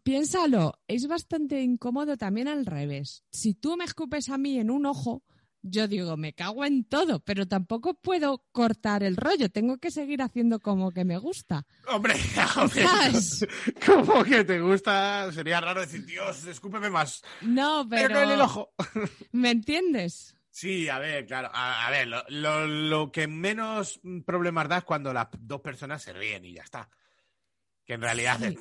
Piénsalo, 0.04 0.78
es 0.90 1.08
bastante 1.08 1.62
incómodo 1.62 2.18
también 2.18 2.50
al 2.50 2.66
revés. 2.66 3.24
Si 3.32 3.54
tú 3.54 3.78
me 3.78 3.86
escupes 3.86 4.28
a 4.30 4.38
mí 4.38 4.60
en 4.60 4.70
un 4.70 4.86
ojo, 4.86 5.24
yo 5.68 5.88
digo, 5.88 6.16
me 6.18 6.34
cago 6.34 6.64
en 6.66 6.84
todo, 6.86 7.20
pero 7.20 7.48
tampoco 7.48 7.94
puedo 7.96 8.44
cortar 8.52 9.02
el 9.04 9.16
rollo, 9.18 9.50
tengo 9.50 9.78
que 9.78 9.90
seguir 9.92 10.22
haciendo 10.22 10.60
como 10.60 10.92
que 10.92 11.04
me 11.06 11.18
gusta. 11.18 11.66
Hombre, 11.88 12.14
hombre, 12.58 12.86
como 13.86 14.24
que 14.24 14.44
te 14.44 14.60
gusta, 14.62 15.32
sería 15.32 15.60
raro 15.62 15.82
decir, 15.82 16.06
Dios, 16.06 16.46
escúpeme 16.46 16.90
más. 16.90 17.24
No, 17.42 17.88
Pero, 17.90 18.08
pero, 18.10 18.20
no 18.20 18.26
en 18.26 18.32
el 18.32 18.42
ojo. 18.42 18.74
¿me 19.32 19.52
entiendes? 19.52 20.38
Sí, 20.52 20.88
a 20.88 21.00
ver, 21.00 21.26
claro. 21.26 21.50
A, 21.54 21.86
a 21.88 21.92
ver, 21.92 22.08
lo, 22.08 22.24
lo- 22.30 22.66
lo 22.68 23.12
que 23.12 23.28
menos 23.28 24.00
problemas 24.26 24.70
da 24.70 24.78
es 24.78 24.84
cuando 24.86 25.12
las 25.14 25.28
dos 25.40 25.60
personas 25.62 26.02
se 26.02 26.14
ríen 26.14 26.46
y 26.46 26.54
ya 26.54 26.64
está. 26.64 26.90
Que 27.84 27.94
en 27.96 28.02
realidad 28.02 28.40
Sí. 28.40 28.58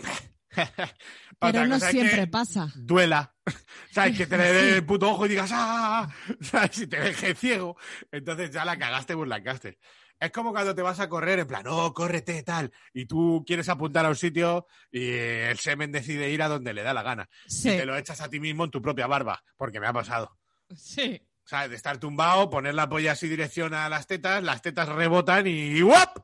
Pero 1.41 1.67
no 1.67 1.77
es 1.77 1.85
siempre 1.85 2.17
que 2.21 2.27
pasa. 2.27 2.69
duela. 2.75 3.35
¿Sabes? 3.93 4.17
Que 4.17 4.27
te 4.27 4.37
le 4.39 4.53
dé 4.53 4.77
el 4.77 4.87
puto 4.87 5.11
ojo 5.11 5.27
y 5.27 5.31
digas, 5.31 5.51
¡ah! 5.53 6.09
¿Sabes? 6.41 6.71
Si 6.73 6.87
te 6.87 7.01
deje 7.01 7.35
ciego, 7.35 7.77
entonces 8.11 8.51
ya 8.51 8.65
la 8.65 8.79
cagaste, 8.79 9.15
pues 9.17 9.29
la 9.29 9.43
cagaste. 9.43 9.79
Es 10.19 10.31
como 10.31 10.53
cuando 10.53 10.75
te 10.75 10.81
vas 10.81 11.01
a 11.01 11.09
correr, 11.09 11.41
en 11.41 11.47
plan, 11.47 11.65
no, 11.65 11.93
córrete, 11.93 12.43
tal, 12.45 12.73
y 12.93 13.05
tú 13.05 13.43
quieres 13.47 13.69
apuntar 13.69 14.07
a 14.07 14.09
un 14.11 14.17
sitio 14.17 14.67
y 14.91 15.11
el 15.11 15.59
semen 15.59 15.91
decide 15.91 16.31
ir 16.31 16.41
a 16.41 16.49
donde 16.49 16.73
le 16.73 16.83
da 16.83 16.95
la 16.95 17.03
gana. 17.03 17.29
Sí, 17.47 17.71
Y 17.71 17.77
te 17.79 17.85
lo 17.85 17.97
echas 17.97 18.21
a 18.21 18.29
ti 18.31 18.39
mismo 18.41 18.65
en 18.65 18.71
tu 18.71 18.81
propia 18.81 19.07
barba, 19.09 19.43
porque 19.57 19.81
me 19.81 19.87
ha 19.89 19.93
pasado. 19.93 20.39
sí. 20.75 21.21
¿Sabes? 21.47 21.69
De 21.69 21.77
estar 21.77 21.99
tumbado, 21.99 22.49
poner 22.49 22.75
la 22.75 22.89
polla 22.89 23.13
así 23.13 23.29
dirección 23.29 23.75
a 23.75 23.91
las 23.91 24.07
tetas, 24.07 24.43
las 24.43 24.63
tetas 24.63 24.89
rebotan 24.89 25.47
y 25.47 25.79
¡guap! 25.83 26.17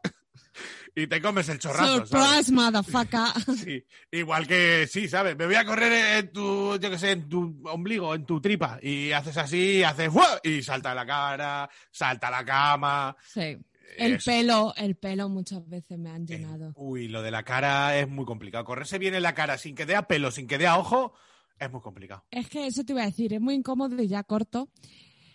Y 0.95 1.07
te 1.07 1.21
comes 1.23 1.49
el 1.49 1.59
chorrazo. 1.59 2.07
Surprise, 2.07 2.53
motherfucker. 2.53 3.21
Sí, 3.57 3.85
igual 4.11 4.47
que 4.47 4.87
sí, 4.91 5.09
¿sabes? 5.09 5.37
Me 5.37 5.47
voy 5.47 5.55
a 5.55 5.65
correr 5.65 6.19
en 6.19 6.33
tu, 6.33 6.77
yo 6.79 6.91
qué 6.91 6.99
sé, 6.99 7.13
en 7.13 7.29
tu 7.29 7.61
ombligo, 7.65 8.15
en 8.15 8.27
tu 8.27 8.41
tripa. 8.41 8.79
Y 8.83 9.13
haces 9.13 9.37
así, 9.37 9.83
haces 9.83 10.11
¡fua! 10.13 10.41
y 10.43 10.63
salta 10.63 10.95
la 10.95 11.07
cara, 11.07 11.71
salta 11.91 12.31
la 12.31 12.45
cama. 12.45 13.17
Sí. 13.27 13.57
El 13.97 14.15
Eso. 14.15 14.31
pelo, 14.31 14.75
el 14.77 14.95
pelo 14.97 15.29
muchas 15.29 15.69
veces 15.69 15.99
me 15.99 16.11
han 16.11 16.23
Eh, 16.23 16.27
llenado. 16.39 16.73
Uy, 16.77 17.09
lo 17.09 17.23
de 17.23 17.31
la 17.33 17.43
cara 17.43 17.97
es 17.99 18.09
muy 18.09 18.25
complicado. 18.25 18.65
Correrse 18.65 18.99
bien 18.99 19.15
en 19.15 19.23
la 19.23 19.35
cara 19.35 19.59
sin 19.59 19.75
que 19.75 19.85
dé 19.87 19.97
a 19.97 20.03
pelo, 20.07 20.31
sin 20.31 20.47
que 20.47 20.59
dé 20.59 20.67
a 20.69 20.79
ojo, 20.79 21.13
es 21.59 21.71
muy 21.71 21.81
complicado. 21.81 22.25
Es 22.31 22.49
que 22.49 22.67
eso 22.69 22.85
te 22.85 22.93
iba 22.93 23.03
a 23.03 23.07
decir, 23.07 23.35
es 23.35 23.41
muy 23.41 23.55
incómodo 23.55 24.01
y 24.01 24.07
ya 24.09 24.23
corto. 24.23 24.69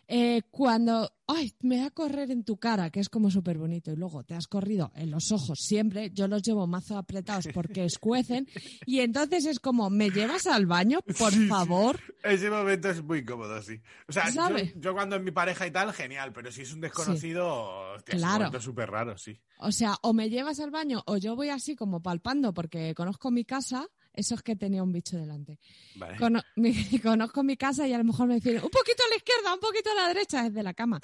Eh, 0.08 0.44
cuando, 0.52 1.12
ay, 1.28 1.54
me 1.62 1.78
voy 1.78 1.86
a 1.86 1.92
correr 1.92 2.30
en 2.32 2.44
tu 2.44 2.58
cara, 2.58 2.90
que 2.92 3.00
es 3.00 3.10
como 3.10 3.32
súper 3.32 3.58
bonito, 3.58 3.92
y 3.92 3.96
luego 3.96 4.24
te 4.24 4.36
has 4.36 4.48
corrido 4.48 4.92
en 4.96 5.10
los 5.12 5.32
ojos 5.32 5.60
siempre, 5.60 6.12
yo 6.12 6.28
los 6.28 6.44
llevo 6.44 6.68
mazo 6.68 6.98
apretados 6.98 7.48
porque 7.54 7.86
escuecen, 7.86 8.48
y 8.86 9.00
entonces 9.00 9.46
es 9.46 9.60
como, 9.60 9.90
¿me 9.90 10.12
llevas 10.12 10.46
al 10.48 10.66
baño, 10.68 11.00
por 11.18 11.32
Sí, 11.32 11.40
sí. 11.44 11.48
favor? 11.48 12.00
Ese 12.24 12.50
momento 12.50 12.90
es 12.90 13.04
muy 13.04 13.24
cómodo, 13.26 13.62
sí. 13.62 13.82
O 14.08 14.12
sea, 14.12 14.26
yo, 14.76 14.94
cuando 14.94 15.16
es 15.16 15.24
mi 15.24 15.32
pareja 15.32 15.66
y 15.68 15.72
tal, 15.72 15.92
genial, 15.94 16.32
pero 16.34 16.52
si 16.52 16.62
es 16.62 16.74
un 16.74 16.82
desconocido, 16.82 17.94
hostia, 17.96 18.16
es 18.16 18.22
un 18.22 18.28
Claro. 18.28 18.38
momento 18.46 18.62
súper 18.62 18.90
raro, 18.92 19.18
sí. 19.18 19.40
O 19.60 19.72
sea, 19.72 19.96
o 20.02 20.14
me 20.14 20.30
llevas 20.30 20.60
al 20.60 20.70
baño 20.72 21.02
o 21.08 21.18
yo 21.18 21.36
voy 21.36 21.50
así 21.50 21.76
como 21.76 22.02
palpando 22.02 22.54
porque 22.54 22.94
conozco 22.96 23.32
mi 23.32 23.46
casa, 23.46 23.88
eso 24.16 24.36
es 24.36 24.42
que 24.42 24.56
tenía 24.56 24.82
un 24.84 24.92
bicho 24.92 25.18
delante. 25.18 25.60
Vale. 25.96 26.18
Cono- 26.18 26.42
mi- 26.56 27.00
conozco 27.00 27.44
mi 27.44 27.58
casa 27.58 27.88
y 27.88 27.94
a 27.94 27.98
lo 27.98 28.04
mejor 28.04 28.28
me 28.28 28.36
dicen 28.36 28.56
un 28.56 28.70
poquito 28.70 29.04
a 29.06 29.10
la 29.10 29.16
izquierda, 29.18 29.54
un 29.54 29.60
poquito 29.60 29.92
a 29.92 29.96
la 29.96 30.08
derecha, 30.08 30.46
es 30.46 30.54
de 30.54 30.64
la 30.64 30.74
cama. 30.74 31.00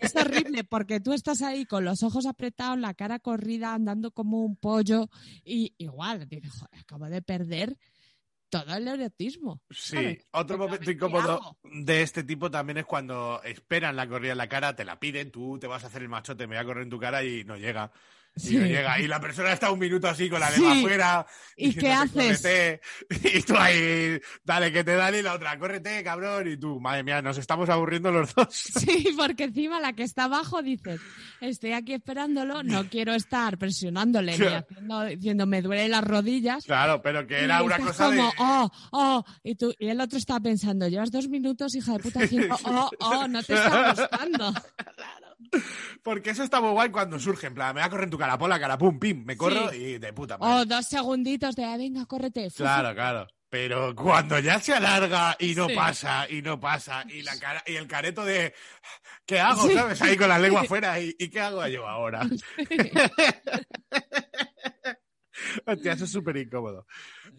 Es 0.00 0.14
horrible 0.16 0.64
porque 0.64 1.00
tú 1.00 1.12
estás 1.12 1.42
ahí 1.42 1.64
con 1.66 1.84
los 1.84 2.02
ojos 2.02 2.26
apretados, 2.26 2.78
la 2.78 2.94
cara 2.94 3.18
corrida, 3.18 3.74
andando 3.74 4.10
como 4.12 4.44
un 4.44 4.56
pollo 4.56 5.08
y 5.44 5.74
igual, 5.78 6.28
dices, 6.28 6.52
joder, 6.52 6.80
acabo 6.80 7.06
de 7.06 7.22
perder 7.22 7.76
todo 8.48 8.74
el 8.74 8.86
erotismo. 8.86 9.62
Sí, 9.70 9.94
¿sabes? 9.96 10.26
otro 10.32 10.58
momento 10.58 10.84
¿qué 10.84 10.92
incómodo 10.92 11.56
de 11.62 12.02
este 12.02 12.22
tipo 12.22 12.50
también 12.50 12.76
es 12.76 12.84
cuando 12.84 13.40
esperan 13.44 13.96
la 13.96 14.06
corrida 14.06 14.32
en 14.32 14.38
la 14.38 14.48
cara, 14.48 14.76
te 14.76 14.84
la 14.84 15.00
piden, 15.00 15.30
tú 15.30 15.58
te 15.58 15.66
vas 15.66 15.84
a 15.84 15.86
hacer 15.86 16.02
el 16.02 16.10
machote, 16.10 16.46
me 16.46 16.56
voy 16.56 16.62
a 16.62 16.66
correr 16.66 16.82
en 16.84 16.90
tu 16.90 16.98
cara 16.98 17.24
y 17.24 17.44
no 17.44 17.56
llega. 17.56 17.90
Y 18.34 18.40
Sí. 18.40 18.56
no 18.56 18.66
llega. 18.66 18.98
Y 18.98 19.06
la 19.08 19.20
persona 19.20 19.52
está 19.52 19.70
un 19.70 19.78
minuto 19.78 20.08
así 20.08 20.30
con 20.30 20.40
la 20.40 20.50
Sí. 20.50 20.60
lengua 20.60 20.78
afuera. 20.78 21.26
¿Y 21.56 21.74
qué 21.74 21.92
haces? 21.92 22.40
"Córrete". 22.40 22.80
Y 23.38 23.42
tú 23.42 23.54
ahí, 23.56 24.18
dale 24.42 24.72
que 24.72 24.82
te 24.84 24.94
dan 24.94 25.14
y 25.14 25.20
la 25.22 25.34
otra, 25.34 25.58
córrete, 25.58 26.02
cabrón. 26.02 26.48
Y 26.50 26.56
tú, 26.56 26.80
madre 26.80 27.02
mía, 27.02 27.20
nos 27.20 27.36
estamos 27.38 27.68
aburriendo 27.68 28.10
los 28.10 28.34
dos. 28.34 28.48
Sí, 28.82 29.14
porque 29.16 29.44
encima 29.44 29.80
la 29.80 29.92
que 29.92 30.02
está 30.02 30.24
abajo 30.24 30.62
dices, 30.62 30.98
estoy 31.40 31.72
aquí 31.72 31.92
esperándolo, 31.92 32.62
no 32.62 32.84
quiero 32.90 33.12
estar 33.14 33.58
presionándole 33.58 34.38
ni 34.38 34.46
haciendo, 34.46 35.04
diciendo 35.04 35.46
me 35.46 35.60
duelen 35.62 35.90
las 35.90 36.02
rodillas. 36.04 36.64
Claro, 36.64 37.02
pero 37.02 37.26
que 37.26 37.44
era 37.44 37.60
Y 37.60 37.66
una 37.66 37.78
cosa 37.78 38.06
como, 38.06 38.22
de. 38.28 38.32
oh, 38.38 38.70
oh, 38.92 39.24
y, 39.44 39.54
tú, 39.56 39.74
y 39.78 39.88
el 39.88 40.00
otro 40.00 40.18
está 40.18 40.40
pensando, 40.40 40.88
llevas 40.88 41.10
dos 41.10 41.28
minutos, 41.28 41.74
hija 41.74 41.92
de 41.92 41.98
puta, 41.98 42.20
haciendo, 42.24 42.56
oh, 42.64 42.90
oh, 43.00 43.28
no 43.28 43.42
te 43.42 43.54
está 43.54 43.90
gustando. 43.92 44.54
Porque 46.02 46.30
eso 46.30 46.42
está 46.42 46.60
muy 46.60 46.70
guay 46.70 46.90
cuando 46.90 47.18
surge. 47.18 47.46
En 47.46 47.54
plan, 47.54 47.74
me 47.74 47.80
voy 47.80 47.86
a 47.86 47.90
correr 47.90 48.04
en 48.04 48.10
tu 48.10 48.18
cara, 48.18 48.38
pon 48.38 48.50
la 48.50 48.60
cara, 48.60 48.78
pum, 48.78 48.98
pim, 48.98 49.24
me 49.24 49.36
corro 49.36 49.70
Sí. 49.70 49.76
y 49.76 49.98
de 49.98 50.12
puta 50.12 50.38
madre. 50.38 50.62
O 50.62 50.66
dos 50.66 50.86
segunditos 50.86 51.54
de, 51.54 51.64
"Ah, 51.64 51.76
venga, 51.76 52.06
córrete. 52.06 52.50
fu, 52.50 52.58
fu". 52.58 52.62
Claro, 52.64 52.94
claro. 52.94 53.26
Pero 53.48 53.94
cuando 53.94 54.38
ya 54.38 54.58
se 54.58 54.72
alarga 54.72 55.36
y 55.38 55.54
no 55.54 55.68
Sí. 55.68 55.74
pasa, 55.74 56.26
y 56.30 56.40
no 56.40 56.58
pasa, 56.58 57.04
y 57.08 57.20
la 57.22 57.38
cara, 57.38 57.62
y 57.66 57.76
el 57.76 57.86
careto 57.86 58.24
de 58.24 58.54
¿qué 59.26 59.38
hago? 59.40 59.68
Sí. 59.68 59.74
¿Sabes? 59.74 60.00
Ahí 60.00 60.16
con 60.16 60.28
la 60.30 60.38
lengua 60.38 60.62
afuera, 60.62 60.98
¿y, 60.98 61.14
y 61.18 61.28
qué 61.28 61.40
hago 61.40 61.66
yo 61.66 61.86
ahora? 61.86 62.22
Hostia, 65.66 65.92
eso 65.92 66.04
es 66.04 66.12
súper 66.12 66.36
incómodo. 66.36 66.86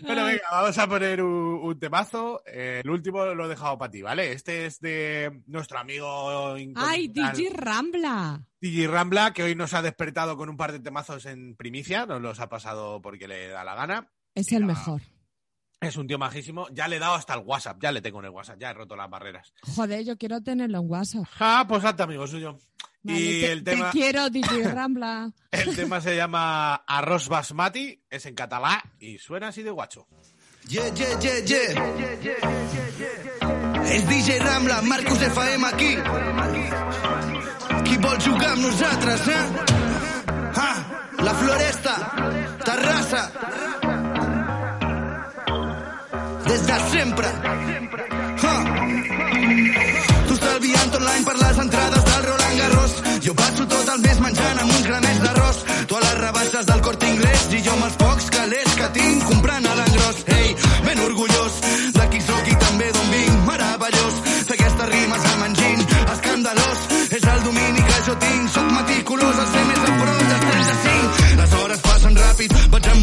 Pero 0.02 0.26
venga, 0.26 0.44
vamos 0.52 0.78
a 0.78 0.88
poner 0.88 1.22
un, 1.22 1.60
un 1.64 1.80
temazo. 1.80 2.42
Eh, 2.46 2.82
el 2.84 2.90
último 2.90 3.26
lo 3.26 3.46
he 3.46 3.50
dejado 3.50 3.78
para 3.78 3.92
ti, 3.92 4.02
¿vale? 4.02 4.32
Este 4.32 4.66
es 4.66 4.80
de 4.80 5.42
nuestro 5.48 5.80
amigo 5.80 6.56
Ay, 6.76 7.08
DJ 7.08 7.50
Rambla. 7.54 8.46
DJ 8.60 8.88
Rambla, 8.88 9.34
que 9.34 9.44
hoy 9.44 9.56
nos 9.56 9.74
ha 9.74 9.82
despertado 9.82 10.38
con 10.38 10.50
un 10.50 10.58
par 10.58 10.72
de 10.72 10.80
temazos 10.80 11.26
en 11.26 11.56
primicia, 11.56 12.06
nos 12.06 12.22
los 12.22 12.40
ha 12.40 12.50
pasado 12.50 13.02
porque 13.02 13.28
le 13.28 13.50
da 13.50 13.64
la 13.64 13.76
gana. 13.76 14.10
Es 14.36 14.52
el 14.52 14.64
Mira. 14.64 14.74
mejor. 14.74 15.02
Es 15.80 15.98
un 15.98 16.08
tío 16.08 16.18
majísimo. 16.18 16.68
Ya 16.72 16.88
le 16.88 16.96
he 16.96 17.00
dado 17.00 17.16
hasta 17.16 17.34
el 17.34 17.42
WhatsApp. 17.42 17.78
Ya 17.82 17.92
le 17.92 18.02
tengo 18.02 18.20
en 18.20 18.26
el 18.26 18.32
WhatsApp. 18.32 18.58
Ya 18.58 18.70
he 18.70 18.74
roto 18.74 18.96
las 18.96 19.10
barreras. 19.10 19.54
Joder, 19.76 20.06
yo 20.06 20.18
quiero 20.18 20.42
tenerlo 20.42 20.80
en 20.80 20.90
WhatsApp. 20.90 21.26
Ah, 21.40 21.66
pues 21.68 21.84
hazte 21.84 22.04
amigo 22.04 22.26
suyo. 22.26 22.58
Vale, 23.04 23.20
y 23.20 23.42
te, 23.42 23.52
el 23.52 23.64
te 23.64 23.72
tema, 23.72 23.92
quiero, 23.92 24.30
DJ 24.30 24.64
Rambla. 24.74 25.32
el 25.52 25.76
tema 25.76 26.00
se 26.02 26.16
llama 26.16 26.76
Arroz 26.88 27.28
Basmati. 27.28 28.02
Es 28.10 28.26
en 28.26 28.34
catalá 28.36 28.82
y 29.00 29.18
suena 29.18 29.50
así 29.50 29.62
de 29.62 29.72
guacho. 29.72 30.08
Yeah, 30.70 30.88
yeah, 30.94 31.20
yeah, 31.20 31.40
yeah. 31.46 31.74
És 33.92 34.08
DJ 34.08 34.40
Rambla, 34.40 34.82
Marcus 34.84 35.22
FM 35.22 35.68
aquí. 35.68 35.98
Qui 37.84 37.98
vol 37.98 38.18
jugar 38.24 38.52
amb 38.54 38.62
nosaltres, 38.64 39.28
eh? 39.28 39.46
Ah, 40.56 40.78
la 41.20 41.34
Floresta, 41.34 41.96
Terrassa. 42.64 43.32
Des 46.48 46.66
de 46.66 46.80
sempre. 46.92 47.28
Ah. 48.44 49.83
Jo 53.24 53.34
passo 53.34 53.64
tot 53.72 53.88
el 53.88 54.02
mes 54.04 54.18
menjant 54.20 54.58
amb 54.60 54.72
uns 54.74 54.82
granets 54.84 55.20
d'arròs. 55.24 55.60
Tu 55.88 55.96
a 55.96 56.00
les 56.04 56.16
rebaixes 56.20 56.66
del 56.68 56.82
Corte 56.84 57.08
Inglés 57.08 57.46
i 57.56 57.62
jo 57.64 57.72
amb 57.72 57.86
els 57.88 57.96
pocs 58.02 58.26
calés 58.36 58.74
que 58.80 58.90
tinc 58.98 59.24
comprant 59.30 59.68
a 59.70 59.76
l'engròs. 59.78 60.18
Ei, 60.40 60.50
ben 60.84 61.00
orgullós 61.06 61.62
de 62.00 62.10
qui 62.12 62.20
sóc 62.26 62.50
i 62.52 62.58
també 62.66 62.90
d'on 62.98 63.08
vinc. 63.14 63.40
Meravellós, 63.48 64.20
fer 64.50 64.58
aquestes 64.58 64.92
rimes 64.92 65.30
amb 65.32 65.48
enginy. 65.48 65.88
Escandalós, 66.18 66.84
és 67.20 67.30
el 67.36 67.42
domini 67.48 67.88
que 67.88 68.04
jo 68.10 68.18
tinc. 68.26 68.52
Soc 68.58 68.76
meticulós, 68.76 69.40
el 69.46 69.50
ser 69.56 69.66
més 69.72 69.82
a 69.88 69.96
prop 70.02 70.22
dels 70.34 70.46
35. 70.50 71.32
Les 71.40 71.58
hores 71.62 71.88
passen 71.88 72.22
ràpid, 72.26 72.60
vaig 72.76 72.92
en 72.92 73.03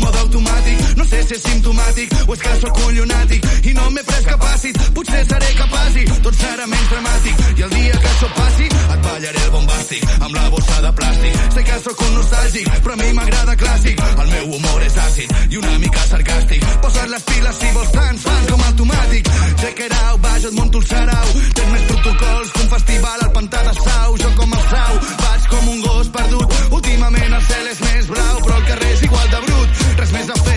és 1.31 1.43
simptomàtic 1.45 2.15
o 2.27 2.35
és 2.35 2.41
que 2.43 2.53
sóc 2.61 2.79
un 2.87 2.95
llunàtic. 2.97 3.45
I 3.71 3.73
no 3.77 3.91
m'he 3.95 4.03
pres 4.07 4.25
capàcit, 4.27 4.79
potser 4.97 5.21
seré 5.29 5.51
capaç 5.59 5.99
i 6.01 6.05
tot 6.25 6.35
serà 6.35 6.67
menys 6.67 6.89
dramàtic. 6.91 7.45
I 7.59 7.67
el 7.67 7.71
dia 7.75 8.01
que 8.03 8.11
això 8.11 8.31
passi, 8.35 8.67
et 8.67 9.05
ballaré 9.05 9.45
el 9.45 9.53
bombàstic 9.55 10.07
amb 10.19 10.35
la 10.35 10.49
bossa 10.55 10.81
de 10.87 10.93
plàstic. 10.99 11.39
Sé 11.55 11.65
que 11.69 11.79
sóc 11.85 12.03
un 12.07 12.15
nostàlgic, 12.19 12.71
però 12.83 12.97
a 12.97 13.01
mi 13.03 13.13
m'agrada 13.19 13.57
clàssic. 13.63 14.03
El 14.25 14.33
meu 14.35 14.57
humor 14.57 14.87
és 14.87 14.97
àcid 15.07 15.37
i 15.51 15.61
una 15.63 15.79
mica 15.85 16.07
sarcàstic. 16.11 16.67
Posa't 16.83 17.11
les 17.15 17.27
piles 17.31 17.61
si 17.61 17.73
vols 17.77 17.93
tants 17.95 18.27
fan 18.27 18.47
com 18.51 18.67
automàtic. 18.71 19.31
Check 19.63 19.85
it 19.87 19.97
out, 20.03 20.21
vaja, 20.25 20.49
et 20.49 20.59
munto 20.59 20.79
el 20.83 20.87
sarau. 20.87 21.29
Tens 21.55 21.73
més 21.75 21.87
protocols 21.93 22.53
que 22.57 22.65
un 22.65 22.71
festival 22.75 23.27
al 23.27 23.33
pantà 23.39 23.63
de 23.69 23.75
Sau. 23.79 24.17
Jo 24.25 24.31
com 24.41 24.59
el 24.59 24.65
Sau, 24.73 25.01
vaig 25.23 25.49
com 25.55 25.69
un 25.77 25.81
gos 25.87 26.11
perdut. 26.19 26.59
Últimament 26.81 27.39
el 27.39 27.45
cel 27.53 27.71
és 27.71 27.85
més 27.87 28.11
blau, 28.11 28.41
però 28.47 28.57
el 28.57 28.67
carrer 28.73 28.93
és 28.97 29.05
igual 29.07 29.31
de 29.37 29.45
brut. 29.47 29.85
Res 30.01 30.15
més 30.17 30.31
a 30.31 30.39
fer, 30.43 30.50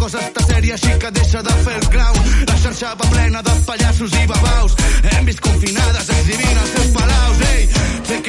cau. 0.00 0.08
La 0.08 0.49
sèria, 0.70 0.74
així 0.74 0.98
que 1.00 1.10
deixa 1.10 1.42
de 1.42 1.54
fer 1.64 1.76
el 1.76 1.88
clown. 1.90 2.18
La 2.46 2.56
xarxa 2.62 2.94
va 2.94 3.06
plena 3.10 3.42
de 3.42 3.54
pallassos 3.66 4.12
i 4.12 4.26
babaus. 4.26 4.74
Hem 5.10 5.24
vist 5.26 5.40
confinades 5.40 6.08
exhibint 6.08 6.58
els 6.62 6.70
seus 6.74 6.90
palaus. 6.94 7.40
Ei, 7.50 7.62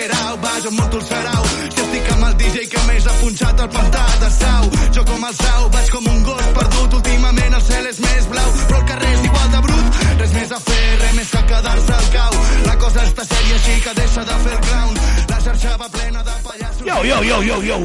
it 0.02 0.14
out, 0.24 0.42
vaja, 0.42 0.70
em 0.70 0.76
munto 0.76 0.98
el 0.98 1.06
sarau. 1.06 1.44
Si 1.70 1.82
estic 1.82 2.12
amb 2.14 2.26
el 2.30 2.36
DJ 2.42 2.68
que 2.72 2.84
més 2.88 3.08
ha 3.08 3.16
punxat 3.22 3.62
el 3.62 3.70
pantà 3.70 4.06
de 4.24 4.30
Sau. 4.32 4.70
Jo 4.96 5.06
com 5.06 5.26
el 5.26 5.36
Sau, 5.36 5.70
vaig 5.76 5.90
com 5.92 6.08
un 6.14 6.24
gos 6.24 6.48
perdut. 6.58 6.98
Últimament 7.02 7.58
el 7.60 7.66
cel 7.70 7.90
és 7.92 8.00
més 8.00 8.30
blau, 8.34 8.50
però 8.68 8.82
el 8.82 8.88
carrer 8.94 9.14
és 9.18 9.26
igual 9.30 9.50
de 9.56 9.64
brut. 9.68 10.02
Res 10.22 10.36
més 10.40 10.52
a 10.52 10.62
fer, 10.70 10.84
res 11.04 11.16
més 11.20 11.34
que 11.36 11.44
quedar-se 11.54 11.98
al 12.00 12.10
cau. 12.18 12.40
La 12.66 12.78
cosa 12.86 13.06
està 13.06 13.28
sèria, 13.30 13.60
així 13.62 13.80
que 13.86 13.98
deixa 14.02 14.26
de 14.32 14.40
fer 14.46 14.58
el 14.58 14.64
clown. 14.70 15.02
La 15.34 15.42
xarxa 15.46 15.78
va 15.78 15.92
plena 15.98 16.24
de 16.24 16.40
pallassos. 16.48 16.86
Yo, 16.88 17.04
yo, 17.06 17.24
yo, 17.24 17.42
yo, 17.44 17.62
yo, 17.70 17.78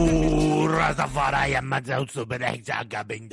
Rastafari, 0.77 1.53
I'm 1.53 1.73
a 1.73 1.83
super 2.09 2.39
coming 2.89 3.29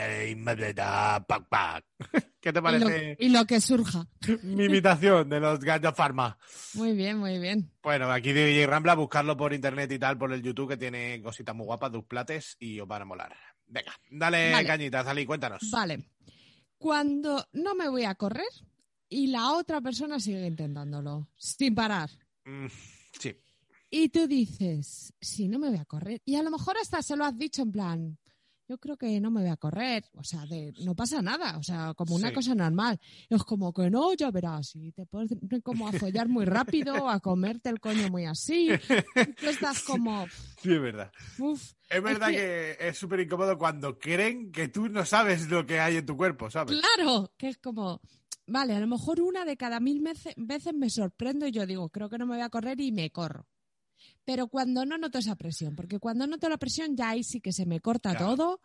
¿Qué 2.40 2.52
te 2.52 2.60
Y 2.60 2.62
lo, 2.62 2.64
parece 2.64 3.18
y 3.20 3.30
lo 3.30 3.46
que 3.46 3.62
surja. 3.62 4.08
mi 4.44 4.66
imitación 4.66 5.30
de 5.30 5.40
los 5.40 5.60
Ganja 5.60 5.94
Pharma? 5.94 6.38
Muy 6.74 6.94
bien, 6.94 7.18
muy 7.18 7.40
bien. 7.40 7.72
Bueno, 7.82 8.12
aquí 8.12 8.34
de 8.34 8.46
DJ 8.46 8.68
Rambla, 8.68 8.96
buscarlo 8.96 9.38
por 9.38 9.54
internet 9.54 9.92
y 9.92 10.00
tal, 10.00 10.18
por 10.18 10.32
el 10.34 10.42
YouTube, 10.42 10.70
que 10.70 10.78
tiene 10.78 11.22
cositas 11.22 11.56
muy 11.56 11.66
guapas, 11.66 11.92
dos 11.92 12.06
plates 12.06 12.56
y 12.60 12.80
os 12.80 12.88
van 12.88 13.04
a 13.04 13.06
molar. 13.06 13.36
Venga, 13.66 13.94
dale 14.12 14.52
Vale. 14.52 14.68
cañita, 14.68 15.04
Zali, 15.04 15.26
cuéntanos. 15.26 15.70
Vale. 15.72 16.10
Cuando 16.78 17.46
no 17.54 17.76
me 17.76 17.88
voy 17.90 18.04
a 18.04 18.16
correr 18.16 18.46
y 19.08 19.28
la 19.28 19.54
otra 19.54 19.80
persona 19.80 20.20
sigue 20.20 20.46
intentándolo, 20.46 21.30
sin 21.38 21.74
parar. 21.74 22.10
Mm, 22.46 22.68
sí. 23.20 23.36
Y 23.90 24.10
tú 24.10 24.28
dices, 24.28 25.14
si 25.22 25.48
no 25.48 25.60
me 25.60 25.70
voy 25.70 25.78
a 25.78 25.86
correr, 25.86 26.22
y 26.26 26.36
a 26.36 26.44
lo 26.44 26.50
mejor 26.50 26.78
hasta 26.82 27.02
se 27.04 27.16
lo 27.16 27.26
has 27.26 27.38
dicho 27.38 27.62
en 27.62 27.72
plan, 27.72 28.18
yo 28.74 28.80
creo 28.80 28.98
que 28.98 29.20
no 29.22 29.30
me 29.30 29.42
voy 29.42 29.50
a 29.52 29.58
correr. 29.58 30.04
O 30.16 30.24
sea, 30.24 30.46
de, 30.48 30.74
no 30.84 30.96
pasa 30.96 31.22
nada. 31.22 31.58
O 31.60 31.64
sea, 31.64 31.94
como 31.96 32.16
una 32.16 32.30
Sí. 32.30 32.34
cosa 32.34 32.56
normal. 32.56 33.00
Es 33.30 33.44
como 33.44 33.72
que 33.72 33.90
no, 33.92 34.14
ya 34.16 34.32
verás. 34.32 34.76
Y 34.76 34.92
te 34.94 35.06
puedes 35.06 35.30
como 35.64 35.88
a 35.88 35.92
follar 35.94 36.28
muy 36.28 36.46
rápido, 36.46 37.08
a 37.08 37.20
comerte 37.20 37.70
el 37.70 37.80
coño 37.80 38.10
muy 38.10 38.26
así. 38.26 38.70
Tú 39.40 39.46
estás 39.48 39.84
como, 39.84 40.26
Sí, 40.62 40.74
es 40.74 40.82
verdad. 40.82 41.12
uff. 41.38 41.74
Es 41.90 42.02
verdad 42.02 42.30
que- 42.30 42.76
que... 42.80 42.88
es 42.90 42.98
súper 42.98 43.20
incómodo 43.20 43.58
cuando 43.60 44.00
creen 44.00 44.52
que 44.52 44.68
tú 44.70 44.90
no 44.90 45.06
sabes 45.06 45.50
lo 45.52 45.66
que 45.68 45.80
hay 45.80 45.98
en 45.98 46.06
tu 46.08 46.18
cuerpo, 46.18 46.50
¿sabes? 46.50 46.80
Claro, 46.80 47.32
que 47.38 47.50
es 47.50 47.58
como, 47.60 48.02
vale, 48.48 48.74
a 48.74 48.80
lo 48.80 48.88
mejor 48.88 49.22
una 49.22 49.46
de 49.46 49.56
cada 49.58 49.80
mil 49.80 50.02
veces 50.36 50.74
me 50.74 50.90
sorprendo 50.90 51.46
y 51.46 51.52
yo 51.52 51.68
digo, 51.68 51.90
creo 51.90 52.10
que 52.10 52.18
no 52.18 52.26
me 52.26 52.34
voy 52.36 52.44
a 52.44 52.50
correr 52.50 52.82
y 52.82 52.92
me 52.92 53.12
corro. 53.12 53.46
Pero 54.26 54.48
cuando 54.48 54.86
no 54.86 54.98
noto 54.98 55.18
esa 55.18 55.36
presión, 55.36 55.76
porque 55.76 56.00
cuando 56.00 56.26
noto 56.28 56.48
la 56.50 56.58
presión 56.58 56.96
ya 56.96 57.10
ahí 57.10 57.24
sí 57.24 57.42
que 57.42 57.52
se 57.52 57.66
me 57.66 57.80
corta 57.82 58.12
Claro. 58.12 58.36
todo 58.36 58.62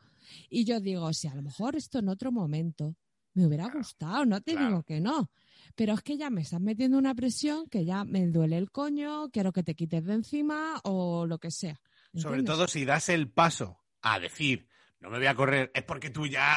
y 0.50 0.64
yo 0.64 0.80
digo, 0.80 1.12
si 1.12 1.26
a 1.28 1.34
lo 1.34 1.42
mejor 1.42 1.74
esto 1.76 1.98
en 1.98 2.08
otro 2.08 2.30
momento 2.30 2.94
me 3.34 3.46
hubiera 3.46 3.68
gustado, 3.68 4.24
no 4.24 4.40
te 4.40 4.52
claro. 4.52 4.68
digo 4.68 4.82
que 4.84 5.00
no. 5.00 5.30
Pero 5.74 5.94
es 5.94 6.02
que 6.02 6.16
ya 6.16 6.30
me 6.30 6.42
estás 6.42 6.60
metiendo 6.60 6.96
una 6.98 7.14
presión 7.14 7.68
que 7.68 7.84
ya 7.84 8.04
me 8.04 8.26
duele 8.28 8.56
el 8.58 8.70
coño, 8.70 9.30
quiero 9.30 9.52
que 9.52 9.62
te 9.62 9.74
quites 9.74 10.04
de 10.04 10.14
encima 10.14 10.80
o 10.84 11.26
lo 11.26 11.38
que 11.38 11.50
sea. 11.50 11.80
Sobre 12.14 12.42
todo 12.42 12.66
si 12.68 12.84
das 12.84 13.08
el 13.10 13.30
paso 13.30 13.78
a 14.02 14.18
decir, 14.18 14.66
no 15.00 15.10
me 15.10 15.18
voy 15.18 15.26
a 15.26 15.34
correr, 15.34 15.70
es 15.74 15.82
porque 15.84 16.10
tú 16.10 16.26
ya, 16.26 16.56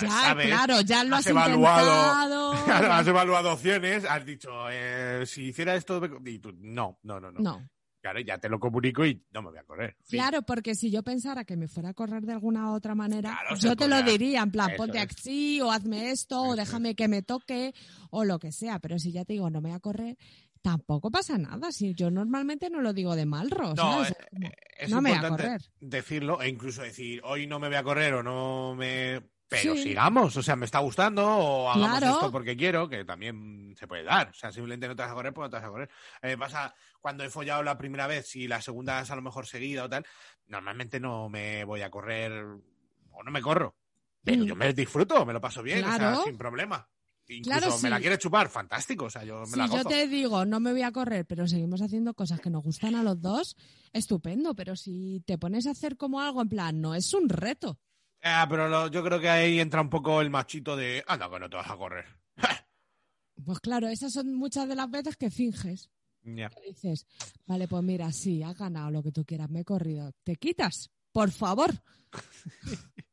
Ya, 0.00 0.08
sabes, 0.08 0.46
claro, 0.48 0.80
ya 0.82 1.04
lo 1.04 1.16
has, 1.16 1.26
has 1.26 1.30
evaluado- 1.30 2.52
intentado. 2.52 2.52
Has 2.92 3.06
evaluado 3.06 3.52
opciones, 3.52 4.04
has 4.04 4.24
dicho, 4.26 4.50
eh, 4.70 5.24
si 5.26 5.44
hiciera 5.48 5.74
esto, 5.76 6.00
me- 6.20 6.30
y 6.30 6.38
tú, 6.38 6.52
no, 6.58 6.98
no, 7.02 7.20
no, 7.20 7.30
no. 7.32 7.40
No, 7.40 7.68
Claro, 8.02 8.18
ya 8.20 8.36
te 8.36 8.48
lo 8.48 8.58
comunico 8.58 9.06
y 9.06 9.22
no 9.32 9.42
me 9.42 9.50
voy 9.50 9.58
a 9.60 9.62
correr. 9.62 9.96
Fin. 10.02 10.18
Claro, 10.18 10.42
porque 10.42 10.74
si 10.74 10.90
yo 10.90 11.02
pensara 11.04 11.44
que 11.44 11.56
me 11.56 11.68
fuera 11.68 11.90
a 11.90 11.94
correr 11.94 12.24
de 12.26 12.32
alguna 12.32 12.72
otra 12.72 12.94
manera, 12.96 13.30
Claro, 13.30 13.56
yo 13.56 13.76
te 13.76 13.86
lo 13.88 14.02
diría, 14.02 14.42
en 14.42 14.50
plan, 14.50 14.70
Eso 14.70 14.76
ponte 14.76 14.98
así, 14.98 15.60
o 15.60 15.70
hazme 15.70 16.10
esto, 16.10 16.42
o 16.42 16.56
déjame 16.56 16.96
que 16.96 17.06
me 17.06 17.22
toque, 17.22 17.72
o 18.10 18.24
lo 18.24 18.38
que 18.40 18.50
sea. 18.50 18.80
Pero 18.80 18.98
si 18.98 19.12
ya 19.12 19.24
te 19.24 19.34
digo, 19.34 19.48
no 19.50 19.60
me 19.60 19.68
voy 19.68 19.76
a 19.76 19.80
correr, 19.80 20.18
tampoco 20.62 21.12
pasa 21.12 21.38
nada. 21.38 21.70
Si 21.70 21.94
yo 21.94 22.10
normalmente 22.10 22.70
no 22.70 22.80
lo 22.80 22.92
digo 22.92 23.14
de 23.14 23.24
mal, 23.24 23.48
No, 23.50 23.76
¿sabes? 23.76 24.10
eh, 24.10 24.50
Es 24.78 24.84
Es 24.86 24.90
no 24.90 25.00
me 25.00 25.10
voy 25.16 25.24
a 25.24 25.28
correr. 25.28 25.62
decirlo 25.80 26.42
e 26.42 26.48
incluso 26.48 26.82
decir, 26.82 27.20
hoy 27.24 27.46
no 27.46 27.60
me 27.60 27.68
voy 27.68 27.76
a 27.76 27.84
correr 27.84 28.14
o 28.14 28.22
no 28.24 28.74
me... 28.74 29.20
Pero 29.52 29.74
Sí. 29.74 29.82
sigamos, 29.82 30.36
o 30.36 30.42
sea, 30.42 30.56
me 30.56 30.64
está 30.64 30.78
gustando 30.80 31.24
o 31.26 31.70
hagamos 31.70 31.98
Claro. 31.98 32.14
esto 32.14 32.32
porque 32.32 32.56
quiero, 32.56 32.88
que 32.88 33.04
también 33.04 33.74
se 33.78 33.86
puede 33.86 34.02
dar. 34.02 34.30
O 34.30 34.34
sea, 34.34 34.50
simplemente 34.50 34.88
no 34.88 34.96
te 34.96 35.02
vas 35.02 35.10
a 35.12 35.14
correr, 35.14 35.32
pues 35.34 35.46
no 35.46 35.50
te 35.50 35.56
vas 35.56 35.64
a 35.64 35.68
correr. 35.70 35.90
Eh, 36.22 36.36
pasa 36.38 36.74
cuando 37.00 37.22
he 37.24 37.30
follado 37.30 37.62
la 37.62 37.76
primera 37.78 38.06
vez 38.06 38.34
y 38.36 38.48
la 38.48 38.60
segunda 38.62 39.00
es 39.00 39.10
a 39.10 39.16
lo 39.16 39.22
mejor 39.22 39.46
seguida 39.46 39.84
o 39.84 39.88
tal, 39.88 40.04
normalmente 40.46 40.98
no 41.00 41.28
me 41.28 41.64
voy 41.64 41.82
a 41.82 41.90
correr 41.90 42.32
o 43.12 43.22
no 43.22 43.30
me 43.30 43.42
corro. 43.42 43.76
Pero 44.24 44.44
Mm. 44.44 44.46
yo 44.46 44.56
me 44.56 44.72
disfruto, 44.72 45.26
me 45.26 45.32
lo 45.32 45.40
paso 45.40 45.62
bien, 45.62 45.84
o 45.84 45.96
sea, 45.96 46.16
sin 46.24 46.38
problema. 46.38 46.88
Incluso 47.28 47.60
Claro, 47.60 47.78
me 47.78 47.88
la 47.90 47.96
sí. 47.96 48.02
quieres 48.02 48.18
chupar, 48.18 48.48
fantástico, 48.48 49.04
o 49.06 49.10
sea, 49.10 49.24
yo 49.24 49.40
me 49.40 49.46
Si 49.46 49.56
la 49.56 49.66
yo 49.66 49.72
gozo. 49.74 49.88
te 49.88 50.06
digo, 50.08 50.44
no 50.44 50.60
me 50.60 50.72
voy 50.72 50.82
a 50.82 50.92
correr, 50.92 51.24
pero 51.24 51.46
seguimos 51.46 51.80
haciendo 51.80 52.14
cosas 52.14 52.40
que 52.40 52.50
nos 52.50 52.62
gustan 52.62 52.94
a 52.94 53.02
los 53.02 53.20
dos, 53.22 53.56
estupendo. 53.92 54.54
Pero 54.54 54.76
si 54.76 55.22
te 55.24 55.38
pones 55.38 55.66
a 55.66 55.70
hacer 55.70 55.96
como 55.96 56.20
algo 56.20 56.42
en 56.42 56.48
plan, 56.48 56.80
no 56.80 56.94
es 56.94 57.14
un 57.14 57.28
reto. 57.28 57.78
Ah, 58.22 58.46
pero 58.48 58.68
lo- 58.68 58.88
yo 58.88 59.02
creo 59.02 59.20
que 59.20 59.28
ahí 59.28 59.58
entra 59.60 59.80
un 59.80 59.90
poco 59.90 60.20
el 60.20 60.30
machito 60.30 60.76
de, 60.76 61.02
anda, 61.06 61.28
que 61.30 61.40
no 61.40 61.50
te 61.50 61.56
vas 61.56 61.70
a 61.70 61.76
correr. 61.76 62.06
Pues 63.44 63.58
claro, 63.60 63.88
esas 63.88 64.12
son 64.12 64.34
muchas 64.34 64.68
de 64.68 64.76
las 64.76 64.88
veces 64.88 65.16
que 65.16 65.28
finges. 65.30 65.90
Que 66.22 66.68
dices, 66.68 67.06
vale, 67.46 67.66
pues 67.66 67.82
mira, 67.82 68.12
sí, 68.12 68.40
has 68.44 68.56
ganado 68.56 68.90
lo 68.92 69.02
que 69.02 69.10
tú 69.10 69.24
quieras, 69.24 69.50
me 69.50 69.60
he 69.60 69.64
corrido. 69.64 70.12
¿Te 70.22 70.36
quitas? 70.36 70.90
Por 71.10 71.32
favor. 71.32 71.70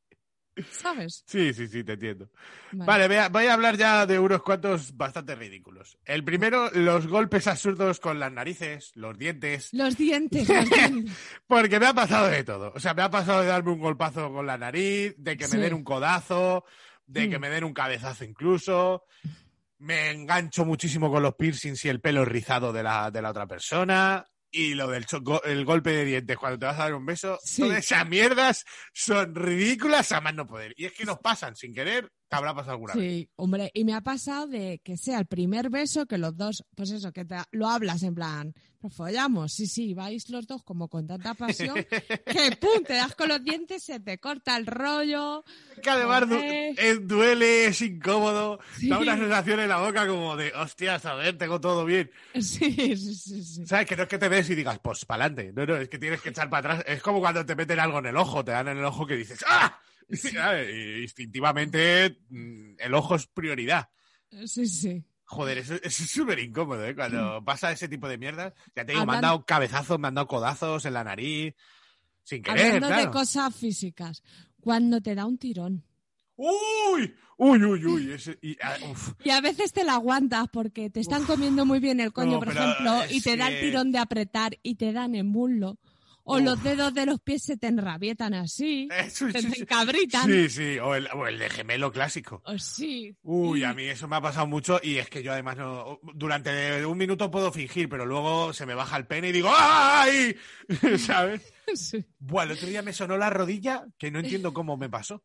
¿Sabes? 0.72 1.24
Sí, 1.28 1.54
sí, 1.54 1.68
sí, 1.68 1.84
te 1.84 1.94
entiendo. 1.94 2.30
Vale, 2.72 3.08
voy 3.08 3.18
a, 3.18 3.30
voy 3.30 3.46
a 3.46 3.54
hablar 3.54 3.78
ya 3.78 4.06
de 4.06 4.20
unos 4.20 4.42
cuantos 4.44 4.96
bastante 4.98 5.36
ridículos. 5.36 5.98
El 6.06 6.24
primero, 6.24 6.70
los 6.72 7.08
golpes 7.08 7.48
absurdos 7.48 8.00
con 8.00 8.20
las 8.20 8.32
narices, 8.32 8.92
los 8.96 9.18
dientes, 9.18 9.70
Los 9.74 9.96
dientes. 9.98 10.48
los 10.50 10.70
dientes. 10.70 11.16
porque 11.48 11.80
me 11.80 11.86
ha 11.88 11.94
pasado 11.94 12.28
de 12.28 12.44
todo. 12.44 12.72
O 12.76 12.80
sea, 12.80 12.94
me 12.94 13.02
ha 13.04 13.10
pasado 13.10 13.42
de 13.42 13.48
darme 13.48 13.72
un 13.72 13.80
golpazo 13.80 14.32
con 14.34 14.46
la 14.46 14.58
nariz, 14.58 15.14
de 15.18 15.38
que 15.38 15.46
me 15.46 15.52
Sí. 15.52 15.58
den 15.58 15.74
un 15.74 15.84
codazo, 15.84 16.66
de 17.08 17.30
que 17.30 17.38
Mm. 17.38 17.42
me 17.42 17.50
den 17.50 17.64
un 17.64 17.74
cabezazo 17.74 18.24
incluso. 18.26 19.04
Me 19.80 20.12
engancho 20.12 20.66
muchísimo 20.66 21.10
con 21.10 21.24
los 21.24 21.36
piercings 21.36 21.86
y 21.86 21.90
el 21.90 22.02
pelo 22.02 22.26
rizado 22.26 22.74
de 22.74 22.84
la, 22.84 23.10
de 23.12 23.22
la 23.22 23.30
otra 23.30 23.48
persona. 23.48 24.26
Y 24.52 24.74
lo 24.74 24.88
del 24.88 25.06
cho- 25.06 25.22
go- 25.22 25.44
el 25.44 25.64
golpe 25.66 25.92
de 25.92 26.06
dientes 26.06 26.38
cuando 26.38 26.58
te 26.60 26.66
vas 26.66 26.80
a 26.80 26.84
dar 26.84 26.94
un 26.96 27.06
beso. 27.06 27.38
Sí. 27.44 27.62
Todas 27.62 27.80
esas 27.80 28.08
mierdas 28.08 28.66
son 28.94 29.36
ridículas 29.36 30.12
a 30.12 30.22
más 30.22 30.34
no 30.34 30.48
poder. 30.48 30.74
Y 30.76 30.86
es 30.86 30.94
que 30.94 31.06
nos 31.06 31.20
pasan 31.20 31.56
sin 31.56 31.74
querer. 31.74 32.10
Te 32.30 32.36
habrá 32.36 32.54
pasado 32.54 32.74
alguna 32.74 32.94
vez. 32.94 33.04
Sí, 33.04 33.30
hombre, 33.38 33.72
y 33.74 33.84
me 33.84 33.94
ha 33.96 34.02
pasado 34.02 34.46
de 34.46 34.80
que 34.84 34.98
sea 34.98 35.18
el 35.20 35.26
primer 35.26 35.70
beso 35.72 36.06
que 36.06 36.20
los 36.20 36.38
dos, 36.38 36.64
pues 36.76 36.92
eso, 36.92 37.12
que 37.12 37.26
te, 37.26 37.36
lo 37.52 37.68
hablas 37.68 38.04
en 38.04 38.14
plan, 38.14 38.54
pues 38.80 38.94
follamos, 38.94 39.52
sí, 39.52 39.66
sí, 39.66 39.96
vais 39.96 40.30
los 40.30 40.46
dos 40.46 40.64
como 40.64 40.88
con 40.90 41.08
tanta 41.08 41.34
pasión, 41.34 41.74
que 42.26 42.56
pum, 42.60 42.84
te 42.86 42.94
das 42.94 43.16
con 43.16 43.30
los 43.30 43.44
dientes, 43.44 43.82
se 43.84 44.00
te 44.00 44.20
corta 44.20 44.56
el 44.58 44.68
rollo. 44.68 45.44
Que 45.82 45.90
además 45.90 46.30
du- 46.30 46.36
Joder. 46.36 46.76
es- 46.78 47.08
duele, 47.08 47.66
es 47.66 47.82
incómodo. 47.82 48.60
Sí. 48.78 48.90
Da 48.90 49.00
una 49.00 49.18
sensación 49.18 49.60
en 49.62 49.70
la 49.70 49.80
boca 49.80 50.08
como 50.08 50.36
de, 50.38 50.54
hostias, 50.54 51.04
a 51.08 51.16
ver, 51.16 51.36
tengo 51.36 51.60
todo 51.60 51.84
bien. 51.84 52.12
Sí, 52.40 52.72
sí, 52.96 53.16
sí, 53.16 53.44
sí. 53.44 53.66
¿Sabes? 53.66 53.88
Que 53.88 53.96
no 53.96 54.04
es 54.04 54.10
que 54.10 54.20
te 54.20 54.30
ves 54.30 54.48
y 54.52 54.56
digas, 54.56 54.78
pues 54.84 55.04
para 55.06 55.26
adelante. 55.26 55.52
No, 55.52 55.66
no, 55.66 55.78
es 55.82 55.90
que 55.90 55.98
tienes 55.98 56.22
que 56.22 56.30
echar 56.30 56.48
para 56.48 56.74
atrás. 56.76 56.86
Es 56.88 57.02
como 57.02 57.20
cuando 57.22 57.44
te 57.44 57.56
meten 57.56 57.80
algo 57.80 57.98
en 58.00 58.06
el 58.06 58.18
ojo, 58.18 58.46
te 58.46 58.52
dan 58.52 58.68
en 58.68 58.78
el 58.78 58.86
ojo 58.86 59.08
que 59.08 59.16
dices, 59.16 59.44
¡ah! 59.48 59.80
Instintivamente 61.02 62.18
mm, 62.30 62.74
el 62.80 62.94
ojo 62.94 63.16
es 63.16 63.28
prioridad. 63.28 63.90
Sí, 64.46 64.68
sí. 64.68 65.04
Joder, 65.26 65.60
eso, 65.60 65.76
eso 65.76 66.04
es 66.04 66.10
súper 66.10 66.40
incómodo, 66.40 66.84
¿eh? 66.86 66.96
Cuando 66.96 67.44
pasa 67.46 67.72
ese 67.72 67.88
tipo 67.88 68.08
de 68.08 68.18
mierda. 68.18 68.54
Ya 68.76 68.84
te 68.86 68.94
digo, 68.94 69.06
me 69.06 69.14
han 69.14 69.22
dado 69.22 69.46
cabezazos, 69.46 70.00
me 70.00 70.08
han 70.08 70.16
dado 70.16 70.28
codazos 70.28 70.86
en 70.86 70.94
la 70.94 71.04
nariz. 71.04 71.54
Sin 72.24 72.42
querer, 72.42 72.66
Hablando 72.76 72.88
de 72.88 72.94
claro. 72.94 73.12
cosas 73.12 73.56
físicas, 73.56 74.24
cuando 74.60 75.02
te 75.02 75.16
da 75.16 75.26
un 75.26 75.38
tirón. 75.38 75.84
¡Uy! 76.36 77.16
¡Uy, 77.38 77.64
uy, 77.64 77.86
uy! 77.86 78.12
Ese- 78.14 78.38
y, 78.42 78.58
ah. 78.62 78.76
Y 79.24 79.30
a 79.30 79.42
veces 79.42 79.72
te 79.74 79.84
la 79.84 79.94
aguantas 79.94 80.48
porque 80.52 80.90
te 80.90 81.00
están 81.00 81.26
comiendo 81.26 81.66
muy 81.66 81.80
bien 81.80 82.00
el 82.00 82.12
coño, 82.14 82.34
No, 82.34 82.40
por 82.40 82.50
ejemplo, 82.50 83.02
y 83.10 83.22
te 83.22 83.38
da 83.38 83.50
el 83.50 83.60
tirón 83.62 83.92
de 83.92 83.98
apretar 84.00 84.58
y 84.64 84.76
te 84.76 84.94
dan 84.94 85.16
en 85.16 85.28
muslo. 85.28 85.78
O 86.24 86.36
Uf. 86.38 86.42
los 86.44 86.64
dedos 86.64 86.94
de 86.94 87.06
los 87.08 87.20
pies 87.22 87.44
se 87.44 87.58
te 87.58 87.68
enrabietan 87.68 88.34
así, 88.36 88.88
Eso, 88.98 89.32
se 89.32 89.42
sí, 89.42 89.48
te 89.50 89.56
sí. 89.56 89.62
encabritan. 89.62 90.26
Sí, 90.28 90.50
sí, 90.50 90.78
o 90.80 90.94
el, 90.96 91.08
o 91.14 91.26
el 91.28 91.40
de 91.40 91.50
gemelo 91.50 91.92
clásico. 91.92 92.42
O 92.46 92.58
sí. 92.60 93.16
Uy, 93.24 93.62
Y- 93.62 93.64
a 93.64 93.74
mí 93.74 93.84
eso 93.86 94.08
me 94.08 94.18
ha 94.18 94.22
pasado 94.22 94.46
mucho 94.48 94.80
y 94.84 94.98
es 94.98 95.10
que 95.10 95.24
yo 95.24 95.32
además 95.32 95.58
no. 95.58 96.00
Durante 96.14 96.86
un 96.86 96.98
minuto 96.98 97.32
puedo 97.32 97.52
fingir, 97.52 97.90
pero 97.90 98.06
luego 98.06 98.54
se 98.54 98.66
me 98.66 98.76
baja 98.76 98.98
el 98.98 99.08
pene 99.08 99.30
y 99.30 99.32
digo 99.32 99.50
¡ay! 99.56 100.36
¿Sabes? 100.98 101.42
Sí. 101.76 102.04
Buah, 102.18 102.46
el 102.46 102.52
otro 102.54 102.68
día 102.68 102.82
me 102.82 102.94
sonó 102.94 103.16
la 103.16 103.30
rodilla 103.30 103.86
que 104.00 104.10
no 104.10 104.18
entiendo 104.20 104.54
cómo 104.56 104.76
me 104.76 104.90
pasó. 104.90 105.24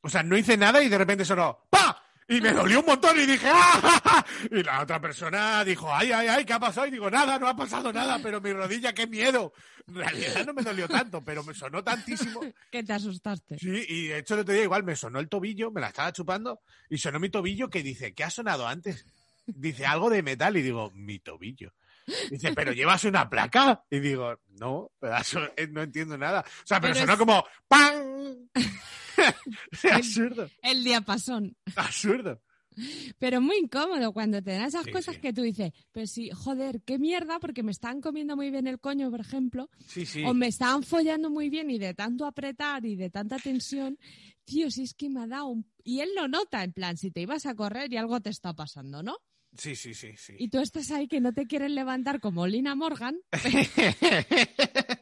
O 0.00 0.08
sea, 0.08 0.22
no 0.22 0.36
hice 0.38 0.56
nada 0.56 0.80
y 0.80 0.88
de 0.88 0.96
repente 0.98 1.24
sonó 1.24 1.66
¡pa! 1.70 2.04
Y 2.28 2.40
me 2.40 2.52
dolió 2.52 2.80
un 2.80 2.86
montón 2.86 3.18
y 3.20 3.26
dije 3.26 3.46
¡ah! 3.48 4.24
Y 4.50 4.62
la 4.62 4.82
otra 4.82 5.00
persona 5.00 5.64
dijo 5.64 5.92
¡ay, 5.94 6.10
ay, 6.10 6.26
ay! 6.26 6.44
¿Qué 6.44 6.52
ha 6.52 6.58
pasado? 6.58 6.86
Y 6.88 6.90
digo 6.90 7.08
¡nada, 7.08 7.38
no 7.38 7.46
ha 7.46 7.54
pasado 7.56 7.92
nada! 7.92 8.18
Pero 8.20 8.40
mi 8.40 8.52
rodilla, 8.52 8.92
¡qué 8.92 9.06
miedo! 9.06 9.52
En 9.86 9.94
realidad 9.94 10.44
no 10.44 10.52
me 10.52 10.62
dolió 10.62 10.88
tanto, 10.88 11.22
pero 11.22 11.44
me 11.44 11.54
sonó 11.54 11.84
tantísimo. 11.84 12.40
Que 12.70 12.82
te 12.82 12.92
asustaste. 12.92 13.58
Sí, 13.58 13.86
y 13.88 14.06
de 14.08 14.18
hecho 14.18 14.34
el 14.34 14.40
otro 14.40 14.54
día 14.54 14.64
igual 14.64 14.82
me 14.82 14.96
sonó 14.96 15.20
el 15.20 15.28
tobillo, 15.28 15.70
me 15.70 15.80
la 15.80 15.88
estaba 15.88 16.12
chupando 16.12 16.60
y 16.90 16.98
sonó 16.98 17.20
mi 17.20 17.28
tobillo 17.28 17.70
que 17.70 17.84
dice, 17.84 18.12
¿qué 18.12 18.24
ha 18.24 18.30
sonado 18.30 18.66
antes? 18.66 19.06
Dice 19.46 19.86
algo 19.86 20.10
de 20.10 20.22
metal 20.24 20.56
y 20.56 20.62
digo, 20.62 20.90
mi 20.90 21.20
tobillo. 21.20 21.72
Dice, 22.30 22.52
¿pero 22.54 22.72
llevas 22.72 23.04
una 23.04 23.28
placa? 23.28 23.84
Y 23.90 23.98
digo, 24.00 24.38
no, 24.60 24.90
pedazo, 24.98 25.40
eh, 25.56 25.66
no 25.70 25.82
entiendo 25.82 26.16
nada. 26.16 26.40
O 26.40 26.66
sea, 26.66 26.80
pero, 26.80 26.94
Pero 26.94 27.06
sonó 27.06 27.12
es- 27.14 27.18
como 27.18 27.44
¡pam! 27.68 28.48
absurdo, 29.90 30.48
El 30.62 30.84
diapasón. 30.84 31.56
absurdo. 31.74 32.40
Pero 33.18 33.40
muy 33.40 33.56
incómodo 33.56 34.12
cuando 34.12 34.42
te 34.42 34.50
dan 34.52 34.66
esas 34.66 34.84
Sí, 34.84 34.90
cosas 34.90 35.14
sí. 35.14 35.20
que 35.22 35.32
tú 35.32 35.40
dices, 35.40 35.72
pues 35.92 36.10
sí, 36.12 36.28
joder, 36.30 36.82
qué 36.84 36.98
mierda, 36.98 37.38
porque 37.38 37.62
me 37.62 37.70
están 37.72 38.02
comiendo 38.02 38.36
muy 38.36 38.50
bien 38.50 38.66
el 38.66 38.78
coño, 38.78 39.10
por 39.10 39.20
ejemplo, 39.20 39.70
Sí, 39.86 40.04
sí. 40.04 40.22
o 40.24 40.34
me 40.34 40.48
estaban 40.48 40.82
follando 40.82 41.30
muy 41.30 41.48
bien 41.48 41.70
y 41.70 41.78
de 41.78 41.94
tanto 41.94 42.26
apretar 42.26 42.84
y 42.84 42.94
de 42.94 43.08
tanta 43.08 43.38
tensión, 43.38 43.98
tío, 44.44 44.70
si 44.70 44.82
es 44.82 44.92
que 44.92 45.08
me 45.08 45.22
ha 45.22 45.26
dado 45.26 45.46
un... 45.46 45.72
Y 45.84 46.00
él 46.00 46.10
lo 46.14 46.28
nota, 46.28 46.62
en 46.64 46.74
plan, 46.74 46.98
si 46.98 47.10
te 47.10 47.22
ibas 47.22 47.46
a 47.46 47.54
correr 47.54 47.90
y 47.92 47.96
algo 47.96 48.20
te 48.20 48.28
está 48.28 48.52
pasando, 48.52 49.02
¿no? 49.02 49.16
Sí, 49.56 49.74
sí, 49.76 49.94
sí, 49.94 50.14
sí. 50.16 50.34
Y 50.38 50.48
tú 50.48 50.60
estás 50.60 50.90
ahí 50.90 51.08
que 51.08 51.20
no 51.20 51.32
te 51.32 51.46
quieren 51.46 51.74
levantar 51.74 52.20
como 52.20 52.46
Lina 52.46 52.74
Morgan, 52.74 53.16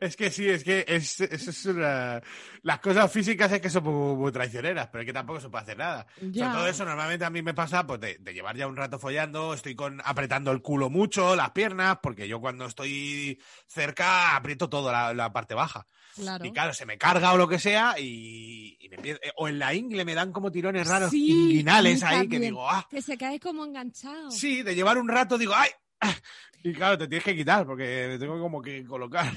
Es 0.00 0.16
que 0.16 0.30
sí, 0.30 0.48
es 0.48 0.64
que 0.64 0.84
es, 0.88 1.20
es- 1.20 1.66
una- 1.66 2.20
las 2.62 2.80
cosas 2.80 3.10
físicas 3.12 3.50
es 3.52 3.60
que 3.60 3.70
son 3.70 3.84
muy, 3.84 4.16
muy 4.16 4.32
traicioneras, 4.32 4.88
pero 4.88 5.02
es 5.02 5.06
que 5.06 5.12
tampoco 5.12 5.40
se 5.40 5.48
puede 5.48 5.62
hacer 5.62 5.78
nada. 5.78 6.06
Ya. 6.20 6.52
Todo 6.52 6.66
eso 6.66 6.84
normalmente 6.84 7.24
a 7.24 7.30
mí 7.30 7.42
me 7.42 7.54
pasa 7.54 7.86
pues 7.86 8.00
de, 8.00 8.16
de 8.20 8.34
llevar 8.34 8.56
ya 8.56 8.66
un 8.66 8.76
rato 8.76 8.98
follando, 8.98 9.54
estoy 9.54 9.74
con 9.74 10.00
apretando 10.04 10.50
el 10.52 10.62
culo 10.62 10.90
mucho, 10.90 11.34
las 11.36 11.50
piernas, 11.50 11.98
porque 12.02 12.28
yo 12.28 12.40
cuando 12.40 12.66
estoy 12.66 13.40
cerca 13.66 14.36
aprieto 14.36 14.68
toda 14.68 14.92
la, 14.92 15.14
la 15.14 15.32
parte 15.32 15.54
baja. 15.54 15.86
Claro. 16.16 16.44
Y 16.44 16.52
claro, 16.52 16.74
se 16.74 16.86
me 16.86 16.98
carga 16.98 17.32
o 17.32 17.36
lo 17.36 17.46
que 17.48 17.58
sea 17.60 17.94
y, 17.98 18.76
y 18.80 18.88
me 18.88 18.96
empie- 18.98 19.18
eh, 19.22 19.30
o 19.36 19.46
en 19.48 19.58
la 19.60 19.72
ingle 19.74 20.04
me 20.04 20.14
dan 20.14 20.32
como 20.32 20.50
tirones 20.50 20.86
raros 20.88 21.10
Sí, 21.10 21.30
inguinales 21.30 22.02
ahí 22.02 22.28
que 22.28 22.40
digo, 22.40 22.68
ah, 22.68 22.86
Que 22.90 23.00
se 23.00 23.16
cae 23.16 23.38
como 23.38 23.64
enganchado. 23.64 24.30
sí, 24.30 24.62
de 24.62 24.74
llevar 24.74 24.98
un 24.98 25.08
rato 25.08 25.38
digo, 25.38 25.52
ay, 25.54 25.70
y 26.64 26.72
claro, 26.72 26.98
te 26.98 27.06
tienes 27.06 27.24
que 27.24 27.36
quitar 27.36 27.64
porque 27.64 28.06
me 28.08 28.18
tengo 28.18 28.38
como 28.40 28.60
que 28.60 28.84
colocar. 28.84 29.32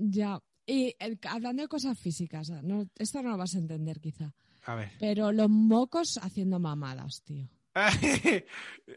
Ya. 0.00 0.40
Y 0.66 0.94
el- 0.98 1.18
hablando 1.28 1.62
de 1.62 1.68
cosas 1.68 1.98
físicas, 1.98 2.50
no, 2.62 2.86
esto 2.98 3.22
no 3.22 3.30
lo 3.30 3.36
vas 3.36 3.54
a 3.54 3.58
entender 3.58 4.00
quizá, 4.00 4.32
A 4.64 4.74
ver. 4.74 4.90
pero 4.98 5.32
los 5.32 5.50
mocos 5.50 6.18
haciendo 6.22 6.58
mamadas, 6.58 7.22
tío. 7.22 7.48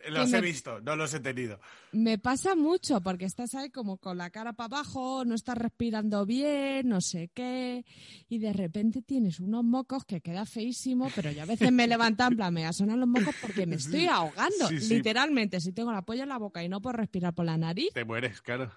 los 0.10 0.30
Que 0.32 0.38
he 0.38 0.42
me- 0.42 0.48
visto, 0.48 0.82
no 0.82 0.96
los 0.96 1.14
he 1.14 1.20
tenido. 1.20 1.60
Me 1.92 2.18
pasa 2.18 2.56
mucho 2.56 3.02
porque 3.02 3.26
estás 3.26 3.54
ahí 3.56 3.70
como 3.70 3.98
con 3.98 4.18
la 4.18 4.30
cara 4.32 4.54
para 4.54 4.78
abajo, 4.78 5.24
no 5.26 5.36
estás 5.36 5.58
respirando 5.58 6.26
bien, 6.26 6.90
no 6.90 7.00
sé 7.02 7.30
qué, 7.34 7.86
y 8.30 8.40
de 8.40 8.52
repente 8.54 9.02
tienes 9.02 9.40
unos 9.40 9.64
mocos 9.64 10.06
que 10.06 10.22
queda 10.22 10.46
feísimo, 10.46 11.10
pero 11.16 11.32
yo 11.32 11.44
a 11.44 11.46
veces 11.46 11.72
me 11.72 11.88
levanto 11.88 12.24
en 12.26 12.36
plan, 12.36 12.54
me 12.54 12.72
sonar 12.74 12.98
los 12.98 13.08
mocos 13.08 13.36
porque 13.42 13.66
me 13.68 13.76
estoy 13.76 14.06
ahogando, 14.08 14.68
Sí, 14.70 14.80
sí. 14.80 14.96
literalmente, 14.96 15.60
si 15.62 15.72
tengo 15.72 15.92
la 15.92 16.02
polla 16.02 16.24
en 16.24 16.30
la 16.30 16.38
boca 16.40 16.64
y 16.64 16.70
no 16.70 16.82
puedo 16.82 16.98
respirar 16.98 17.34
por 17.34 17.46
la 17.46 17.58
nariz, 17.58 17.94
Te 17.94 18.06
mueres, 18.06 18.42
claro. 18.42 18.72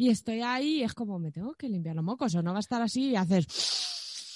Y 0.00 0.08
estoy 0.08 0.40
ahí 0.40 0.78
y 0.78 0.82
es 0.82 0.94
como, 0.94 1.18
me 1.18 1.30
tengo 1.30 1.52
que 1.52 1.68
limpiar 1.68 1.94
los 1.94 2.02
mocos, 2.02 2.34
o 2.34 2.42
no 2.42 2.52
va 2.52 2.56
a 2.56 2.60
estar 2.60 2.80
así 2.80 3.10
y 3.10 3.16
haces... 3.16 3.46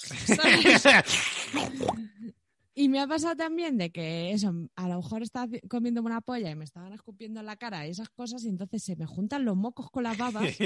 Y 2.77 2.89
me 2.89 2.99
ha 2.99 3.07
pasado 3.07 3.37
también 3.37 3.77
de 3.77 3.89
que 3.89 4.31
eso, 4.33 4.53
a 4.75 4.87
lo 4.89 4.97
mejor 4.97 5.23
estaba 5.23 5.47
comiendo 5.69 6.01
una 6.01 6.19
polla 6.19 6.51
y 6.51 6.55
me 6.55 6.65
estaban 6.65 6.91
escupiendo 6.91 7.39
en 7.39 7.45
la 7.45 7.55
cara 7.55 7.87
y 7.87 7.91
esas 7.91 8.09
cosas 8.09 8.43
y 8.43 8.49
entonces 8.49 8.83
se 8.83 8.97
me 8.97 9.05
juntan 9.05 9.45
los 9.45 9.55
mocos 9.55 9.89
con 9.89 10.03
las 10.03 10.17
babas. 10.17 10.43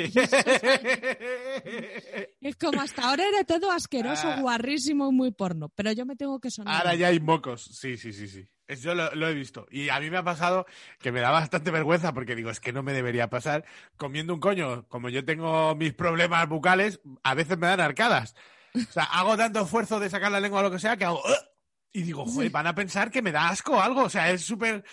Es 2.41 2.55
como 2.55 2.81
hasta 2.81 3.09
ahora 3.09 3.23
era 3.27 3.43
todo 3.43 3.71
asqueroso, 3.71 4.27
Ah. 4.29 4.41
guarrísimo 4.41 5.09
y 5.09 5.13
muy 5.13 5.31
porno, 5.31 5.69
pero 5.69 5.91
yo 5.91 6.05
me 6.05 6.15
tengo 6.15 6.39
que 6.39 6.49
sonar. 6.49 6.77
Ahora 6.77 6.95
ya 6.95 7.07
hay 7.07 7.19
mocos. 7.19 7.63
Sí, 7.63 7.97
sí, 7.97 8.11
sí, 8.13 8.27
sí. 8.27 8.47
Yo 8.81 8.95
lo, 8.95 9.13
lo 9.15 9.27
he 9.27 9.33
visto. 9.33 9.67
Y 9.71 9.89
a 9.89 9.99
mí 9.99 10.09
me 10.09 10.17
ha 10.17 10.23
pasado 10.23 10.65
que 10.99 11.11
me 11.11 11.19
da 11.19 11.31
bastante 11.31 11.69
vergüenza 11.71 12.13
porque 12.13 12.35
digo, 12.35 12.49
es 12.49 12.59
que 12.59 12.71
no 12.71 12.81
me 12.83 12.93
debería 12.93 13.29
pasar. 13.29 13.65
Comiendo 13.97 14.33
un 14.33 14.39
coño, 14.39 14.87
como 14.87 15.09
yo 15.09 15.25
tengo 15.25 15.75
mis 15.75 15.93
problemas 15.93 16.47
bucales, 16.47 17.01
a 17.23 17.33
veces 17.35 17.57
me 17.57 17.67
dan 17.67 17.81
arcadas. 17.81 18.35
O 18.75 18.91
sea, 18.91 19.03
hago 19.05 19.35
tanto 19.35 19.61
esfuerzo 19.61 19.99
de 19.99 20.09
sacar 20.09 20.31
la 20.31 20.39
lengua 20.39 20.59
o 20.59 20.63
lo 20.63 20.71
que 20.71 20.79
sea 20.79 20.95
que 20.97 21.05
hago... 21.05 21.19
"Ugh", 21.19 21.48
Y 21.91 22.03
digo, 22.03 22.25
joder, 22.25 22.51
van 22.51 22.67
a 22.67 22.75
pensar 22.75 23.09
que 23.09 23.21
me 23.21 23.31
da 23.31 23.49
asco 23.49 23.73
o 23.73 23.81
algo. 23.81 24.03
O 24.03 24.09
sea, 24.09 24.31
es 24.31 24.43
súper... 24.43 24.83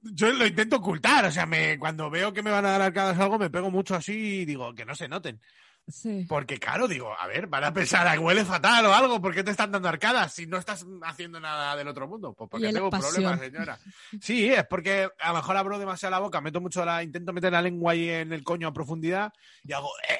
Yo 0.00 0.32
lo 0.32 0.46
intento 0.46 0.76
ocultar. 0.76 1.24
O 1.26 1.32
sea, 1.32 1.44
me, 1.46 1.78
cuando 1.78 2.08
veo 2.08 2.32
que 2.32 2.42
me 2.42 2.50
van 2.50 2.64
a 2.64 2.70
dar 2.70 2.82
arcadas 2.82 3.18
o 3.18 3.22
algo, 3.22 3.38
me 3.38 3.50
pego 3.50 3.70
mucho 3.70 3.94
así 3.94 4.40
y 4.40 4.44
digo, 4.44 4.74
que 4.74 4.84
no 4.84 4.94
se 4.94 5.08
noten. 5.08 5.40
Sí. 5.88 6.26
Porque, 6.28 6.58
claro, 6.58 6.86
digo, 6.86 7.14
a 7.18 7.26
ver, 7.26 7.46
van 7.46 7.64
a 7.64 7.72
pensar, 7.72 8.06
"Ay, 8.06 8.18
huele 8.18 8.44
fatal 8.44 8.84
o 8.86 8.94
algo, 8.94 9.22
¿por 9.22 9.34
qué 9.34 9.42
te 9.42 9.50
están 9.50 9.72
dando 9.72 9.88
arcadas 9.88 10.34
si 10.34 10.46
no 10.46 10.58
estás 10.58 10.84
haciendo 11.02 11.40
nada 11.40 11.74
del 11.76 11.88
otro 11.88 12.06
mundo? 12.06 12.34
Pues 12.34 12.50
porque 12.50 12.70
tengo 12.72 12.90
problemas, 12.90 13.38
pasión. 13.38 13.52
señora. 13.52 13.78
Sí, 14.20 14.48
es 14.50 14.66
porque 14.66 15.08
a 15.18 15.28
lo 15.30 15.36
mejor 15.36 15.56
abro 15.56 15.78
demasiado 15.78 16.10
la 16.10 16.18
boca, 16.18 16.42
meto 16.42 16.60
mucho 16.60 16.84
la, 16.84 17.02
intento 17.02 17.32
meter 17.32 17.52
la 17.52 17.62
lengua 17.62 17.92
ahí 17.92 18.08
en 18.10 18.32
el 18.34 18.44
coño 18.44 18.68
a 18.68 18.72
profundidad 18.72 19.32
y 19.64 19.72
hago, 19.72 19.90
¡eh! 20.10 20.18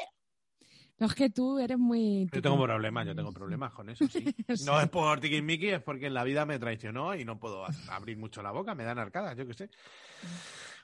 No, 0.98 1.06
es 1.06 1.14
que 1.14 1.30
tú 1.30 1.58
eres 1.58 1.78
muy... 1.78 2.28
Yo 2.32 2.42
tengo 2.42 2.60
problemas, 2.62 3.06
yo 3.06 3.14
tengo 3.14 3.32
problemas 3.32 3.72
con 3.72 3.88
eso, 3.88 4.06
sí. 4.08 4.24
Sí. 4.56 4.64
No 4.64 4.80
es 4.80 4.88
por 4.88 5.20
tiquismiqui, 5.20 5.68
es 5.68 5.82
porque 5.82 6.06
en 6.06 6.14
la 6.14 6.24
vida 6.24 6.44
me 6.44 6.58
traicionó 6.58 7.14
y 7.14 7.24
no 7.24 7.38
puedo 7.38 7.64
abrir 7.88 8.16
mucho 8.18 8.42
la 8.42 8.50
boca, 8.50 8.74
me 8.74 8.84
dan 8.84 8.98
arcadas, 8.98 9.36
yo 9.36 9.46
qué 9.46 9.54
sé. 9.54 9.70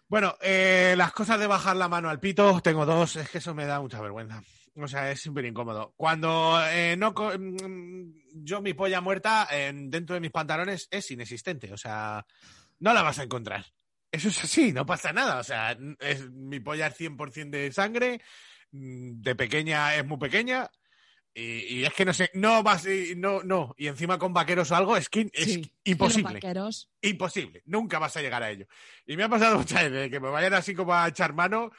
Bueno, 0.08 0.36
eh, 0.42 0.94
las 0.96 1.12
cosas 1.12 1.40
de 1.40 1.46
bajar 1.46 1.76
la 1.76 1.88
mano 1.88 2.08
al 2.10 2.20
pito, 2.20 2.60
tengo 2.60 2.84
dos, 2.86 3.16
es 3.16 3.28
que 3.30 3.38
eso 3.38 3.54
me 3.54 3.64
da 3.66 3.80
mucha 3.80 4.00
vergüenza. 4.00 4.42
O 4.76 4.88
sea, 4.88 5.10
es 5.10 5.20
súper 5.20 5.44
incómodo. 5.44 5.94
Cuando 5.96 6.58
eh, 6.68 6.96
no 6.96 7.12
mm, 7.12 8.12
yo 8.44 8.60
mi 8.60 8.74
polla 8.74 9.00
muerta 9.00 9.46
en- 9.50 9.88
dentro 9.90 10.14
de 10.14 10.20
mis 10.20 10.30
pantalones 10.32 10.88
es 10.90 11.10
inexistente, 11.10 11.72
o 11.72 11.76
sea, 11.76 12.24
no 12.80 12.92
la 12.92 13.02
vas 13.02 13.18
a 13.18 13.22
encontrar. 13.22 13.64
Eso 14.10 14.28
es 14.28 14.44
así, 14.44 14.72
no 14.72 14.84
pasa 14.84 15.12
nada. 15.12 15.38
O 15.38 15.44
sea, 15.44 15.76
es, 16.00 16.30
mi 16.30 16.60
polla 16.60 16.88
es 16.88 16.96
100% 17.00 17.50
de 17.50 17.72
sangre, 17.72 18.20
de 18.76 19.34
pequeña 19.36 19.94
es 19.94 20.04
muy 20.04 20.18
pequeña. 20.18 20.70
Y, 21.36 21.78
y 21.80 21.84
es 21.84 21.92
que 21.94 22.04
no 22.04 22.12
sé, 22.12 22.30
no 22.34 22.62
vas, 22.62 22.86
y 22.86 23.14
no, 23.16 23.42
no. 23.42 23.74
Y 23.76 23.88
encima 23.88 24.18
con 24.18 24.32
vaqueros 24.32 24.70
o 24.70 24.76
algo, 24.76 24.96
es 24.96 25.08
que 25.08 25.28
es 25.32 25.44
Sí, 25.54 25.72
imposible. 25.84 26.40
Imposible. 27.02 27.62
Nunca 27.66 27.98
vas 27.98 28.16
a 28.16 28.22
llegar 28.22 28.42
a 28.42 28.50
ello. 28.50 28.66
Y 29.06 29.16
me 29.16 29.24
ha 29.24 29.28
pasado 29.28 29.58
muchas 29.58 29.90
veces 29.90 30.10
que 30.10 30.20
me 30.20 30.28
vayan 30.28 30.54
así 30.54 30.74
como 30.74 30.94
a 30.94 31.08
echar 31.08 31.34
mano 31.34 31.70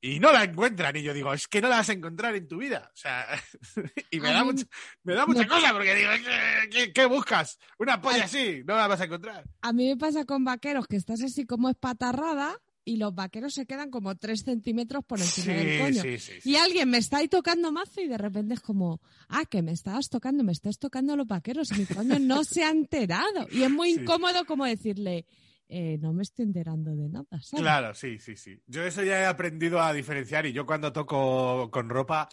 y 0.00 0.18
no 0.20 0.32
la 0.32 0.44
encuentran. 0.44 0.94
Y 0.96 1.02
yo 1.02 1.12
digo, 1.14 1.32
es 1.32 1.48
que 1.48 1.60
no 1.60 1.68
la 1.68 1.76
vas 1.78 1.88
a 1.88 1.92
encontrar 1.94 2.34
en 2.36 2.46
tu 2.48 2.58
vida. 2.58 2.90
O 2.92 2.96
sea, 2.96 3.26
y 4.10 4.20
me 4.20 4.28
A 4.30 4.32
da, 4.34 4.40
mí- 4.44 4.52
mucha, 4.52 4.66
me 5.02 5.14
da 5.14 5.26
mucha 5.26 5.40
me- 5.40 5.48
cosa 5.48 5.72
porque 5.72 5.94
digo, 5.94 6.10
¿qué, 6.24 6.68
qué, 6.70 6.92
qué 6.92 7.06
buscas? 7.06 7.58
Una 7.78 8.00
polla 8.00 8.24
así, 8.24 8.62
no 8.64 8.76
la 8.76 8.86
vas 8.88 9.00
a 9.00 9.04
encontrar. 9.04 9.44
A 9.62 9.72
mí 9.72 9.88
me 9.88 9.96
pasa 9.96 10.24
con 10.24 10.44
vaqueros 10.44 10.86
que 10.86 10.96
estás 10.96 11.22
así 11.22 11.44
como 11.44 11.68
espatarrada 11.68 12.56
y 12.84 12.96
los 12.96 13.14
vaqueros 13.14 13.54
se 13.54 13.66
quedan 13.66 13.90
como 13.90 14.16
tres 14.16 14.42
centímetros 14.42 15.04
por 15.04 15.20
encima 15.20 15.54
del 15.54 15.80
coño. 15.80 16.02
sí, 16.02 16.18
sí, 16.18 16.40
sí. 16.40 16.50
Y 16.50 16.56
alguien 16.56 16.90
me 16.90 16.98
está 16.98 17.18
ahí 17.18 17.28
tocando 17.28 17.70
mazo 17.72 18.00
y 18.00 18.08
de 18.08 18.18
repente 18.18 18.54
es 18.54 18.60
como, 18.60 19.00
ah, 19.28 19.44
que 19.44 19.62
me 19.62 19.72
estabas 19.72 20.08
tocando, 20.08 20.42
me 20.44 20.52
estás 20.52 20.78
tocando 20.78 21.16
los 21.16 21.26
vaqueros 21.26 21.70
y 21.72 21.80
mi 21.80 21.86
coño 21.86 22.18
no 22.18 22.44
se 22.44 22.64
ha 22.64 22.70
enterado. 22.70 23.46
Y 23.50 23.62
es 23.62 23.70
muy 23.70 23.90
incómodo 23.90 24.44
como 24.44 24.64
decirle, 24.64 25.26
eh, 25.68 25.98
no 26.00 26.12
me 26.12 26.22
estoy 26.22 26.44
enterando 26.44 26.94
de 26.94 27.08
nada, 27.08 27.40
¿sabes? 27.40 27.62
Claro, 27.62 27.94
sí, 27.94 28.18
sí, 28.18 28.36
sí. 28.36 28.60
Yo 28.66 28.84
eso 28.84 29.02
ya 29.02 29.20
he 29.20 29.26
aprendido 29.26 29.80
a 29.80 29.92
diferenciar 29.92 30.44
y 30.46 30.52
yo 30.52 30.66
cuando 30.66 30.92
toco 30.92 31.70
con 31.70 31.88
ropa 31.88 32.28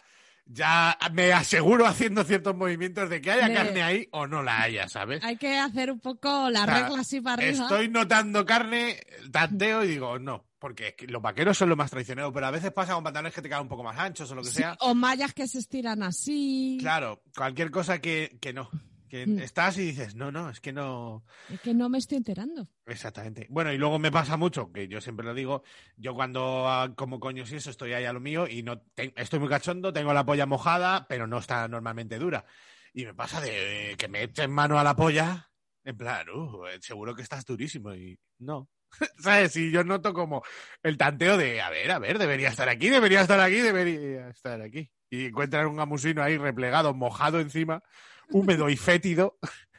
ya 0.52 0.98
me 1.12 1.32
aseguro 1.32 1.86
haciendo 1.86 2.24
ciertos 2.24 2.56
movimientos 2.56 3.08
de 3.08 3.20
que 3.20 3.30
haya 3.30 3.48
De- 3.48 3.54
carne 3.54 3.82
ahí 3.82 4.08
o 4.12 4.26
no 4.26 4.42
la 4.42 4.62
haya, 4.62 4.88
¿sabes? 4.88 5.22
Hay 5.24 5.36
que 5.36 5.56
hacer 5.58 5.90
un 5.92 6.00
poco 6.00 6.50
la 6.50 6.62
O 6.62 6.66
sea, 6.66 6.82
regla 6.82 7.00
así 7.00 7.20
para 7.20 7.42
arriba. 7.42 7.62
Estoy 7.64 7.88
notando 7.88 8.44
carne, 8.44 9.00
tanteo 9.30 9.84
y 9.84 9.88
digo, 9.88 10.18
no, 10.18 10.44
porque 10.58 10.88
es 10.88 10.94
que 10.94 11.06
los 11.06 11.22
vaqueros 11.22 11.56
son 11.56 11.68
los 11.68 11.78
más 11.78 11.90
traicioneros, 11.90 12.32
pero 12.34 12.46
a 12.46 12.50
veces 12.50 12.72
pasa 12.72 12.94
con 12.94 13.04
pantalones 13.04 13.32
que 13.34 13.42
te 13.42 13.48
quedan 13.48 13.62
un 13.62 13.68
poco 13.68 13.84
más 13.84 13.98
anchos 13.98 14.30
o 14.30 14.34
lo 14.34 14.42
que 14.42 14.48
Sí, 14.48 14.56
sea. 14.56 14.76
o 14.80 14.94
mallas 14.94 15.32
que 15.34 15.46
se 15.46 15.58
estiran 15.58 16.02
así. 16.02 16.78
Claro, 16.80 17.22
cualquier 17.36 17.70
cosa 17.70 18.00
que, 18.00 18.36
que 18.40 18.52
no. 18.52 18.68
Que 19.10 19.26
Mm. 19.26 19.40
estás 19.40 19.76
y 19.76 19.82
dices, 19.86 20.14
no, 20.14 20.30
no, 20.30 20.48
es 20.48 20.60
que 20.60 20.72
no. 20.72 21.24
Es 21.52 21.60
que 21.60 21.74
no 21.74 21.88
me 21.88 21.98
estoy 21.98 22.18
enterando. 22.18 22.68
Exactamente. 22.86 23.46
Bueno, 23.50 23.72
y 23.72 23.76
luego 23.78 23.98
me 23.98 24.12
pasa 24.12 24.36
mucho, 24.36 24.70
que 24.72 24.86
yo 24.88 25.00
siempre 25.00 25.26
lo 25.26 25.34
digo, 25.34 25.64
yo 25.96 26.14
cuando 26.14 26.68
ah, 26.68 26.94
como 26.96 27.18
coños 27.18 27.50
y 27.52 27.56
eso 27.56 27.70
estoy 27.70 27.92
ahí 27.92 28.04
a 28.04 28.12
lo 28.12 28.20
mío 28.20 28.46
y 28.48 28.62
no 28.62 28.80
te- 28.94 29.12
estoy 29.16 29.40
muy 29.40 29.48
cachondo, 29.48 29.92
tengo 29.92 30.14
la 30.14 30.24
polla 30.24 30.46
mojada, 30.46 31.06
pero 31.08 31.26
no 31.26 31.38
está 31.38 31.66
normalmente 31.66 32.18
dura. 32.18 32.44
Y 32.94 33.04
me 33.04 33.12
pasa 33.14 33.40
de 33.40 33.92
eh, 33.92 33.96
que 33.96 34.08
me 34.08 34.22
echen 34.22 34.50
mano 34.52 34.78
a 34.78 34.84
la 34.84 34.94
polla, 34.96 35.50
en 35.84 35.96
plan, 35.96 36.28
uh, 36.30 36.62
seguro 36.80 37.14
que 37.14 37.22
estás 37.22 37.44
durísimo 37.44 37.92
y 37.94 38.16
no. 38.38 38.68
¿Sabes? 39.18 39.56
Y 39.56 39.70
yo 39.72 39.82
noto 39.84 40.12
como 40.14 40.42
el 40.82 40.96
tanteo 40.96 41.36
de, 41.36 41.60
a 41.60 41.70
ver, 41.70 41.90
a 41.90 41.98
ver, 41.98 42.18
debería 42.18 42.48
estar 42.48 42.68
aquí, 42.68 42.88
debería 42.88 43.20
estar 43.22 43.40
aquí, 43.40 43.56
debería 43.60 44.28
estar 44.28 44.60
aquí. 44.62 44.90
Y 45.10 45.26
encuentran 45.26 45.66
un 45.66 45.76
gamusino 45.76 46.22
ahí 46.22 46.36
replegado, 46.38 46.94
mojado 46.94 47.40
encima, 47.40 47.82
húmedo 48.30 48.68
y 48.68 48.76
fétido, 48.76 49.38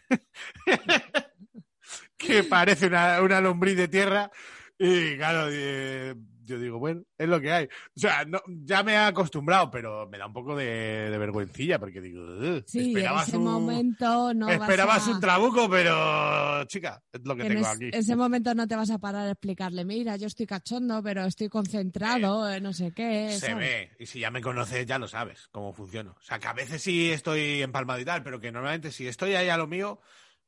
que 2.17 2.43
parece 2.43 2.87
una, 2.87 3.21
una 3.21 3.41
lombriz 3.41 3.77
de 3.77 3.87
tierra. 3.87 4.31
Y 4.77 5.17
claro, 5.17 5.47
eh, 5.51 6.15
yo 6.43 6.59
digo, 6.59 6.79
bueno, 6.79 7.03
es 7.17 7.27
lo 7.29 7.39
que 7.39 7.51
hay. 7.51 7.65
O 7.65 7.99
sea, 7.99 8.25
no, 8.25 8.39
ya 8.47 8.83
me 8.83 8.93
he 8.93 8.97
acostumbrado, 8.97 9.69
pero 9.71 10.07
me 10.09 10.17
da 10.17 10.27
un 10.27 10.33
poco 10.33 10.55
de, 10.55 10.65
de 11.09 11.17
vergüencilla 11.17 11.79
porque 11.79 12.01
digo, 12.01 12.21
"Ugh, 12.23 12.63
Sí, 12.67 12.79
en 12.79 12.87
esperabas, 12.97 13.27
ese 13.27 13.37
un, 13.37 13.43
momento 13.43 14.33
no 14.33 14.49
esperabas 14.49 15.07
a... 15.07 15.11
un 15.11 15.19
trabuco, 15.19 15.69
pero 15.69 16.63
chica, 16.65 17.01
es 17.11 17.21
lo 17.23 17.35
que 17.35 17.43
en 17.43 17.47
tengo 17.49 17.61
es- 17.61 17.67
aquí. 17.75 17.89
ese 17.93 18.15
momento 18.15 18.53
no 18.55 18.67
te 18.67 18.75
vas 18.75 18.89
a 18.91 18.97
parar 18.99 19.27
a 19.27 19.31
explicarle, 19.31 19.85
mira, 19.85 20.15
yo 20.17 20.27
estoy 20.27 20.45
cachondo, 20.45 21.01
pero 21.03 21.25
estoy 21.25 21.49
concentrado, 21.49 22.49
eh, 22.49 22.59
no 22.61 22.73
sé 22.73 22.91
qué. 22.91 23.29
Se 23.31 23.47
¿sabes? 23.47 23.57
ve, 23.57 23.91
y 23.99 24.05
si 24.05 24.19
ya 24.19 24.31
me 24.31 24.41
conoces 24.41 24.85
ya 24.85 24.97
lo 24.99 25.07
sabes 25.07 25.47
cómo 25.51 25.73
funciona. 25.73 26.11
O 26.11 26.21
sea, 26.21 26.39
que 26.39 26.47
a 26.47 26.53
veces 26.53 26.81
sí 26.81 27.11
estoy 27.11 27.61
empalmado 27.61 27.99
y 27.99 28.05
tal, 28.05 28.23
pero 28.23 28.39
que 28.39 28.51
normalmente 28.51 28.91
si 28.91 29.07
estoy 29.07 29.35
ahí 29.35 29.49
a 29.49 29.57
lo 29.57 29.67
mío, 29.67 29.99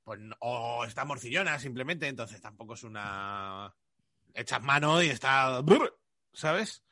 pues 0.03 0.19
o 0.39 0.83
está 0.85 1.05
morcillona 1.05 1.59
simplemente, 1.59 2.07
entonces 2.07 2.41
tampoco 2.41 2.73
es 2.73 2.83
una... 2.83 3.73
Echas 4.33 4.61
mano 4.61 5.01
y 5.03 5.07
está... 5.07 5.63
¿Sabes? 6.33 6.83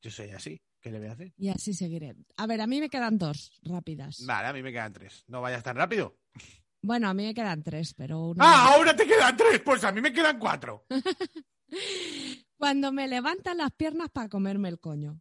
Yo 0.00 0.10
soy 0.10 0.30
así, 0.30 0.60
¿qué 0.80 0.90
le 0.90 0.98
voy 0.98 1.08
a 1.08 1.12
hacer? 1.12 1.32
Y 1.36 1.48
así 1.48 1.72
seguiré. 1.74 2.16
A 2.36 2.46
ver, 2.48 2.60
a 2.60 2.66
mí 2.66 2.80
me 2.80 2.88
quedan 2.88 3.18
dos 3.18 3.52
rápidas. 3.62 4.24
Vale, 4.26 4.48
a 4.48 4.52
mí 4.52 4.62
me 4.62 4.72
quedan 4.72 4.92
tres. 4.92 5.22
No 5.28 5.40
vayas 5.40 5.62
tan 5.62 5.76
rápido. 5.76 6.18
Bueno, 6.82 7.08
a 7.08 7.14
mí 7.14 7.22
me 7.22 7.34
quedan 7.34 7.62
tres, 7.62 7.94
pero 7.94 8.30
una... 8.30 8.44
¡Ah, 8.44 8.74
ahora 8.74 8.96
te 8.96 9.06
quedan 9.06 9.36
tres! 9.36 9.60
Pues 9.64 9.84
a 9.84 9.92
mí 9.92 10.00
me 10.00 10.12
quedan 10.12 10.40
cuatro. 10.40 10.84
Cuando 12.58 12.90
me 12.92 13.06
levantan 13.06 13.58
las 13.58 13.70
piernas 13.72 14.08
para 14.10 14.28
comerme 14.28 14.68
el 14.68 14.80
coño. 14.80 15.20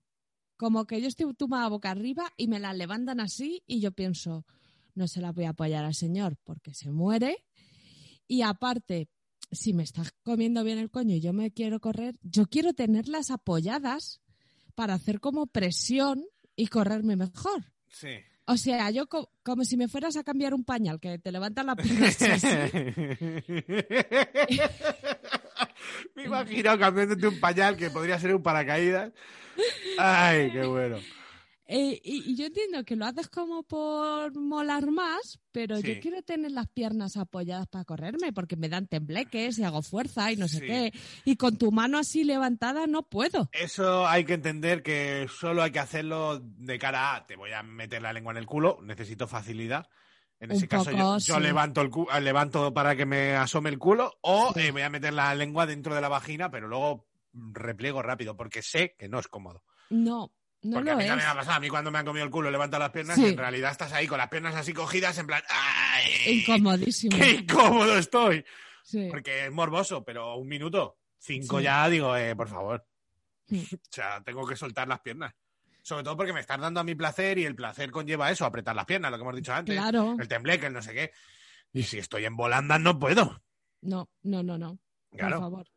como 0.58 0.86
que 0.86 1.02
yo 1.02 1.08
estoy 1.08 1.32
tumbada 1.36 1.68
boca 1.70 1.90
arriba 1.92 2.32
y 2.38 2.48
me 2.48 2.60
la 2.60 2.74
levantan 2.74 3.20
así 3.20 3.64
y 3.68 3.80
yo 3.82 3.92
pienso, 3.92 4.46
no 4.94 5.08
se 5.08 5.22
la 5.22 5.32
voy 5.32 5.46
a 5.46 5.50
apoyar 5.52 5.86
al 5.86 5.96
señor 5.96 6.38
porque 6.44 6.74
se 6.74 6.92
muere. 6.92 7.46
Y 8.28 8.42
aparte, 8.44 9.10
si 9.52 9.74
me 9.74 9.84
estás 9.84 10.14
comiendo 10.24 10.64
bien 10.64 10.78
el 10.78 10.90
coño 10.90 11.16
y 11.16 11.22
yo 11.22 11.34
me 11.34 11.52
quiero 11.52 11.80
correr, 11.80 12.16
yo 12.24 12.46
quiero 12.48 12.74
tenerlas 12.74 13.32
apoyadas 13.32 14.22
para 14.76 14.94
hacer 14.94 15.20
como 15.20 15.48
presión 15.48 16.24
y 16.56 16.68
correrme 16.68 17.16
mejor. 17.16 17.66
Sí. 17.90 18.10
O 18.46 18.58
sea, 18.58 18.90
yo 18.92 19.08
co- 19.08 19.32
como 19.44 19.64
si 19.64 19.78
me 19.78 19.88
fueras 19.88 20.16
a 20.18 20.24
cambiar 20.24 20.54
un 20.54 20.64
pañal, 20.64 21.00
que 21.00 21.20
te 21.20 21.32
levantan 21.32 21.68
la 21.68 21.76
pierna 21.76 22.08
así. 22.08 22.26
Me 26.16 26.24
imagino 26.26 26.78
cambiándote 26.78 27.28
un 27.28 27.40
pañal 27.40 27.78
que 27.78 27.90
podría 27.90 28.20
ser 28.20 28.36
un 28.36 28.44
paracaídas. 28.44 29.12
Ay, 29.98 30.52
qué 30.52 30.66
bueno. 30.66 30.98
Eh, 31.74 32.02
y, 32.04 32.32
y 32.32 32.36
yo 32.36 32.48
entiendo 32.48 32.84
que 32.84 32.98
lo 32.98 33.06
haces 33.06 33.30
como 33.30 33.64
por 33.64 34.38
molar 34.38 34.92
más, 34.92 35.40
pero 35.54 35.78
Sí. 35.78 35.84
yo 35.84 36.00
quiero 36.02 36.22
tener 36.22 36.52
las 36.52 36.68
piernas 36.68 37.16
apoyadas 37.16 37.66
para 37.68 37.86
correrme, 37.86 38.34
porque 38.34 38.58
me 38.58 38.68
dan 38.68 38.88
tembleques 38.88 39.58
y 39.58 39.64
hago 39.64 39.82
fuerza 39.82 40.34
y 40.34 40.36
no 40.36 40.50
sé 40.50 40.60
qué. 40.60 40.92
Y 41.24 41.38
con 41.38 41.58
tu 41.58 41.72
mano 41.72 41.98
así 41.98 42.26
levantada 42.26 42.88
no 42.88 43.04
puedo. 43.04 43.50
Eso 43.54 44.06
hay 44.06 44.26
que 44.26 44.34
entender 44.34 44.84
que 44.84 45.28
solo 45.34 45.64
hay 45.64 45.72
que 45.72 45.80
hacerlo 45.80 46.42
de 46.42 46.78
cara 46.78 47.16
a 47.16 47.26
te 47.26 47.38
voy 47.38 47.52
a 47.54 47.64
meter 47.64 48.02
la 48.02 48.12
lengua 48.12 48.34
en 48.34 48.38
el 48.40 48.46
culo, 48.48 48.80
necesito 48.82 49.26
facilidad. 49.28 49.88
En 50.42 50.52
Un 50.52 50.58
ese 50.58 50.68
caso 50.68 50.86
poco, 50.92 50.98
yo, 50.98 51.18
yo 51.20 51.36
sí. 51.36 51.42
levanto 51.42 51.80
el 51.82 51.90
cu- 51.90 52.08
eh, 52.14 52.20
levanto 52.20 52.74
para 52.74 52.98
que 52.98 53.06
me 53.06 53.36
asome 53.36 53.70
el 53.70 53.78
culo 53.80 54.12
o 54.24 54.52
eh, 54.58 54.72
voy 54.72 54.82
a 54.82 54.90
meter 54.90 55.14
la 55.14 55.34
lengua 55.36 55.66
dentro 55.66 55.96
de 55.96 56.02
la 56.02 56.10
vagina, 56.10 56.52
pero 56.52 56.68
luego 56.68 57.08
repliego 57.32 58.02
rápido 58.02 58.36
porque 58.36 58.62
sé 58.62 58.94
que 59.00 59.08
no 59.08 59.20
es 59.20 59.30
cómodo. 59.30 59.64
No, 59.90 60.34
no 60.64 60.76
porque 60.76 60.90
lo 60.90 60.96
a 60.96 60.98
mí 60.98 61.04
es. 61.04 61.10
también 61.10 61.28
me 61.28 61.32
ha 61.32 61.36
pasado, 61.36 61.58
a 61.58 61.60
mí 61.60 61.70
cuando 61.70 61.92
me 61.92 62.00
han 62.00 62.06
comido 62.06 62.26
el 62.26 62.32
culo 62.32 62.52
levanto 62.52 62.78
las 62.80 62.92
piernas 62.92 63.16
Sí. 63.16 63.26
y 63.26 63.30
en 63.30 63.38
realidad 63.38 63.72
estás 63.72 63.94
ahí 63.94 64.08
con 64.08 64.18
las 64.18 64.30
piernas 64.30 64.56
así 64.56 64.74
cogidas 64.74 65.18
en 65.18 65.28
plan 65.28 65.42
¡ay! 65.50 66.40
Incomodísimo. 66.40 67.18
¡Qué 67.18 67.32
incómodo 67.32 67.98
estoy! 67.98 68.46
Sí. 68.84 69.08
Porque 69.10 69.46
es 69.46 69.52
morboso, 69.52 70.04
pero 70.04 70.36
un 70.38 70.48
minuto, 70.48 70.98
cinco 71.18 71.58
Sí. 71.60 71.64
ya 71.66 71.88
digo, 71.90 72.16
eh, 72.16 72.36
por 72.36 72.48
favor. 72.50 72.86
O 73.52 73.58
sea, 73.90 74.22
tengo 74.24 74.46
que 74.48 74.56
soltar 74.56 74.88
las 74.88 75.02
piernas. 75.02 75.34
Sobre 75.84 76.04
todo 76.04 76.16
porque 76.16 76.32
me 76.34 76.40
están 76.42 76.62
dando 76.62 76.80
a 76.80 76.84
mi 76.84 76.94
placer 76.96 77.38
y 77.40 77.46
el 77.46 77.56
placer 77.56 77.90
conlleva 77.92 78.30
eso, 78.32 78.46
apretar 78.46 78.76
las 78.76 78.86
piernas, 78.86 79.10
lo 79.12 79.18
que 79.18 79.22
hemos 79.24 79.36
dicho 79.36 79.52
antes. 79.54 79.76
Claro. 79.76 80.16
El 80.20 80.28
tembleque, 80.28 80.68
el 80.68 80.74
no 80.74 80.82
sé 80.82 80.94
qué. 80.94 81.12
Y 81.74 81.84
si 81.84 81.98
estoy 81.98 82.26
en 82.26 82.36
volandas 82.38 82.80
no 82.80 82.98
puedo. 83.00 83.42
No, 83.82 84.10
no, 84.24 84.44
no, 84.44 84.58
no. 84.58 84.78
Claro. 85.12 85.38
Por 85.38 85.44
favor. 85.46 85.68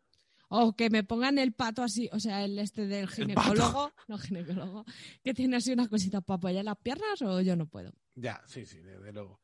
O 0.57 0.76
que 0.76 0.88
me 0.88 1.02
pongan 1.02 1.38
el 1.38 1.52
pato 1.52 1.82
así, 1.82 2.09
o 2.12 2.20
sea, 2.20 2.44
el 2.44 2.57
este 2.61 2.86
del 2.86 3.09
ginecólogo, 3.09 3.92
no 4.07 4.18
ginecólogo, 4.18 4.84
que 5.24 5.34
tiene 5.34 5.57
así 5.57 5.72
unas 5.72 5.88
cositas 5.88 6.22
para 6.22 6.36
apoyar 6.36 6.64
las 6.64 6.76
piernas 6.76 7.20
o 7.22 7.40
yo 7.40 7.57
no 7.57 7.66
puedo. 7.66 7.92
Ya, 8.14 8.40
sí, 8.46 8.64
sí, 8.64 8.78
desde 8.78 9.12
luego. 9.12 9.40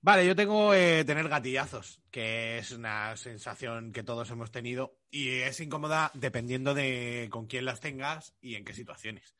Vale, 0.00 0.24
yo 0.24 0.36
tengo 0.36 0.74
eh, 0.74 1.04
tener 1.04 1.28
gatillazos, 1.28 2.00
que 2.12 2.58
es 2.58 2.70
una 2.70 3.16
sensación 3.16 3.90
que 3.90 4.04
todos 4.04 4.30
hemos 4.30 4.52
tenido 4.52 5.00
y 5.10 5.30
es 5.40 5.58
incómoda 5.58 6.12
dependiendo 6.14 6.72
de 6.72 7.26
con 7.32 7.48
quién 7.48 7.64
las 7.64 7.80
tengas 7.80 8.36
y 8.40 8.54
en 8.54 8.64
qué 8.64 8.74
situaciones. 8.74 9.34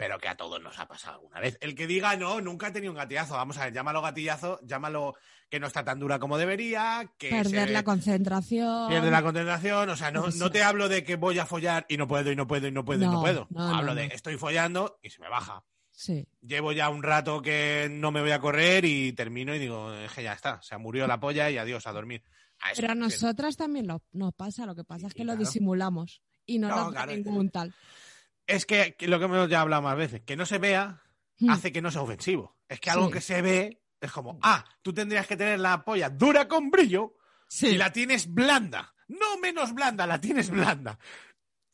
Pero 0.00 0.18
que 0.18 0.28
a 0.28 0.34
todos 0.34 0.62
nos 0.62 0.78
ha 0.78 0.88
pasado 0.88 1.16
alguna 1.16 1.40
vez. 1.40 1.58
El 1.60 1.74
que 1.74 1.86
diga 1.86 2.16
no, 2.16 2.40
nunca 2.40 2.68
he 2.68 2.70
tenido 2.70 2.90
un 2.90 2.96
gatillazo. 2.96 3.34
Vamos 3.34 3.58
a 3.58 3.64
ver, 3.66 3.74
llámalo 3.74 4.00
gatillazo, 4.00 4.58
llámalo 4.62 5.14
que 5.50 5.60
no 5.60 5.66
está 5.66 5.84
tan 5.84 5.98
dura 6.00 6.18
como 6.18 6.38
debería, 6.38 7.12
que 7.18 7.28
Perder 7.28 7.66
se 7.68 7.72
la 7.74 7.82
concentración. 7.82 8.88
pierde 8.88 9.10
la 9.10 9.22
concentración. 9.22 9.90
O 9.90 9.96
sea, 9.96 10.10
no, 10.10 10.28
Eso. 10.28 10.38
no 10.38 10.50
te 10.50 10.62
hablo 10.62 10.88
de 10.88 11.04
que 11.04 11.16
voy 11.16 11.38
a 11.38 11.44
follar 11.44 11.84
y 11.86 11.98
no 11.98 12.08
puedo, 12.08 12.32
y 12.32 12.36
no 12.36 12.46
puedo, 12.46 12.66
y 12.66 12.72
no 12.72 12.82
puedo, 12.82 13.02
y 13.02 13.06
no 13.08 13.12
No, 13.12 13.20
puedo. 13.20 13.46
no, 13.50 13.74
hablo 13.76 13.90
no, 13.90 13.94
de 14.00 14.08
no. 14.08 14.14
estoy 14.14 14.38
follando 14.38 14.98
y 15.02 15.10
se 15.10 15.20
me 15.20 15.28
baja 15.28 15.62
Sí. 15.90 16.26
llevo 16.40 16.72
ya 16.72 16.88
un 16.88 17.02
rato 17.02 17.42
que 17.42 17.88
no 17.90 18.10
me 18.10 18.22
voy 18.22 18.30
a 18.30 18.40
correr 18.40 18.86
y 18.86 19.12
termino 19.12 19.54
y 19.54 19.58
digo, 19.58 19.92
es 19.92 20.10
que 20.12 20.22
ya 20.22 20.32
está, 20.32 20.62
se 20.62 20.78
murió 20.78 21.06
la 21.06 21.20
polla 21.20 21.50
y 21.50 21.58
adiós 21.58 21.86
a 21.86 21.92
dormir. 21.92 22.24
A 22.60 22.68
Pero 22.74 22.92
a 22.92 22.94
nosotras 22.94 23.58
también 23.58 23.86
lo- 23.86 24.00
nos 24.12 24.32
pasa, 24.32 24.64
lo 24.64 24.74
que 24.74 24.84
pasa 24.84 25.08
es 25.08 25.12
que 25.14 25.24
lo 25.24 25.36
disimulamos 25.36 26.22
y 26.46 26.58
no, 26.58 26.68
No, 26.68 26.76
nos 26.76 26.94
da 26.94 27.04
claro. 27.04 27.12
ningún 27.12 27.50
tal. 27.50 27.74
Es 28.50 28.66
que, 28.66 28.96
lo 29.00 29.18
que 29.18 29.24
hemos 29.26 29.48
ya 29.48 29.60
hablado 29.60 29.82
más 29.82 29.96
veces, 29.96 30.22
que 30.22 30.36
no 30.36 30.46
se 30.46 30.58
vea 30.58 31.02
Hmm. 31.38 31.50
hace 31.50 31.72
que 31.72 31.80
no 31.80 31.90
sea 31.90 32.02
ofensivo. 32.02 32.58
Es 32.68 32.80
que 32.80 32.90
algo 32.90 33.06
Sí. 33.06 33.12
que 33.14 33.20
se 33.22 33.40
ve 33.40 33.82
es 34.00 34.12
como, 34.12 34.38
ah, 34.42 34.64
tú 34.82 34.92
tendrías 34.92 35.26
que 35.26 35.36
tener 35.38 35.58
la 35.58 35.82
polla 35.84 36.10
dura 36.10 36.46
con 36.48 36.70
brillo 36.70 37.14
Sí. 37.48 37.68
y 37.68 37.76
la 37.78 37.92
tienes 37.92 38.32
blanda. 38.32 38.94
No 39.08 39.38
menos 39.38 39.72
blanda, 39.74 40.06
la 40.06 40.20
tienes 40.20 40.50
blanda. 40.50 40.98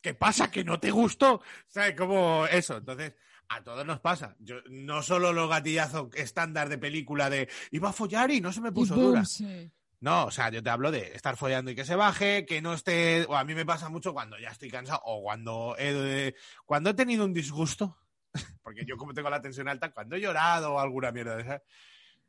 ¿Qué 0.01 0.13
pasa? 0.13 0.49
Que 0.49 0.63
no 0.63 0.79
te 0.79 0.89
gustó. 0.91 1.41
¿Sabes? 1.67 1.95
Como 1.95 2.45
eso. 2.47 2.77
Entonces, 2.77 3.13
a 3.49 3.61
todos 3.61 3.85
nos 3.85 3.99
pasa. 3.99 4.35
Yo, 4.39 4.57
no 4.69 5.01
solo 5.03 5.33
los 5.33 5.49
gatillazos 5.49 6.09
estándar 6.15 6.69
de 6.69 6.77
película 6.77 7.29
de 7.29 7.49
iba 7.71 7.89
a 7.89 7.93
follar 7.93 8.31
y 8.31 8.39
no 8.41 8.51
se 8.53 8.61
me 8.61 8.71
puso 8.71 8.95
boom, 8.95 9.05
dura. 9.07 9.25
sí. 9.25 9.69
No, 9.99 10.25
o 10.25 10.31
sea, 10.31 10.49
yo 10.49 10.61
te 10.61 10.69
hablo 10.69 10.91
de 10.91 11.13
estar 11.15 11.37
follando 11.37 11.71
y 11.71 11.75
que 11.75 11.85
se 11.85 11.95
baje, 11.95 12.45
que 12.45 12.61
no 12.61 12.73
esté. 12.73 13.25
O 13.27 13.35
a 13.35 13.43
mí 13.43 13.55
me 13.55 13.65
pasa 13.65 13.89
mucho 13.89 14.13
cuando 14.13 14.37
ya 14.37 14.49
estoy 14.49 14.69
cansado 14.69 15.01
o 15.03 15.23
cuando 15.23 15.75
he, 15.79 16.35
cuando 16.65 16.91
he 16.91 16.93
tenido 16.93 17.25
un 17.25 17.33
disgusto, 17.33 17.97
porque 18.61 18.85
yo, 18.85 18.95
como 18.97 19.13
tengo 19.13 19.29
la 19.29 19.41
tensión 19.41 19.67
alta, 19.67 19.91
cuando 19.91 20.15
he 20.15 20.21
llorado 20.21 20.73
o 20.73 20.79
alguna 20.79 21.11
mierda 21.11 21.35
de 21.35 21.41
esa, 21.41 21.63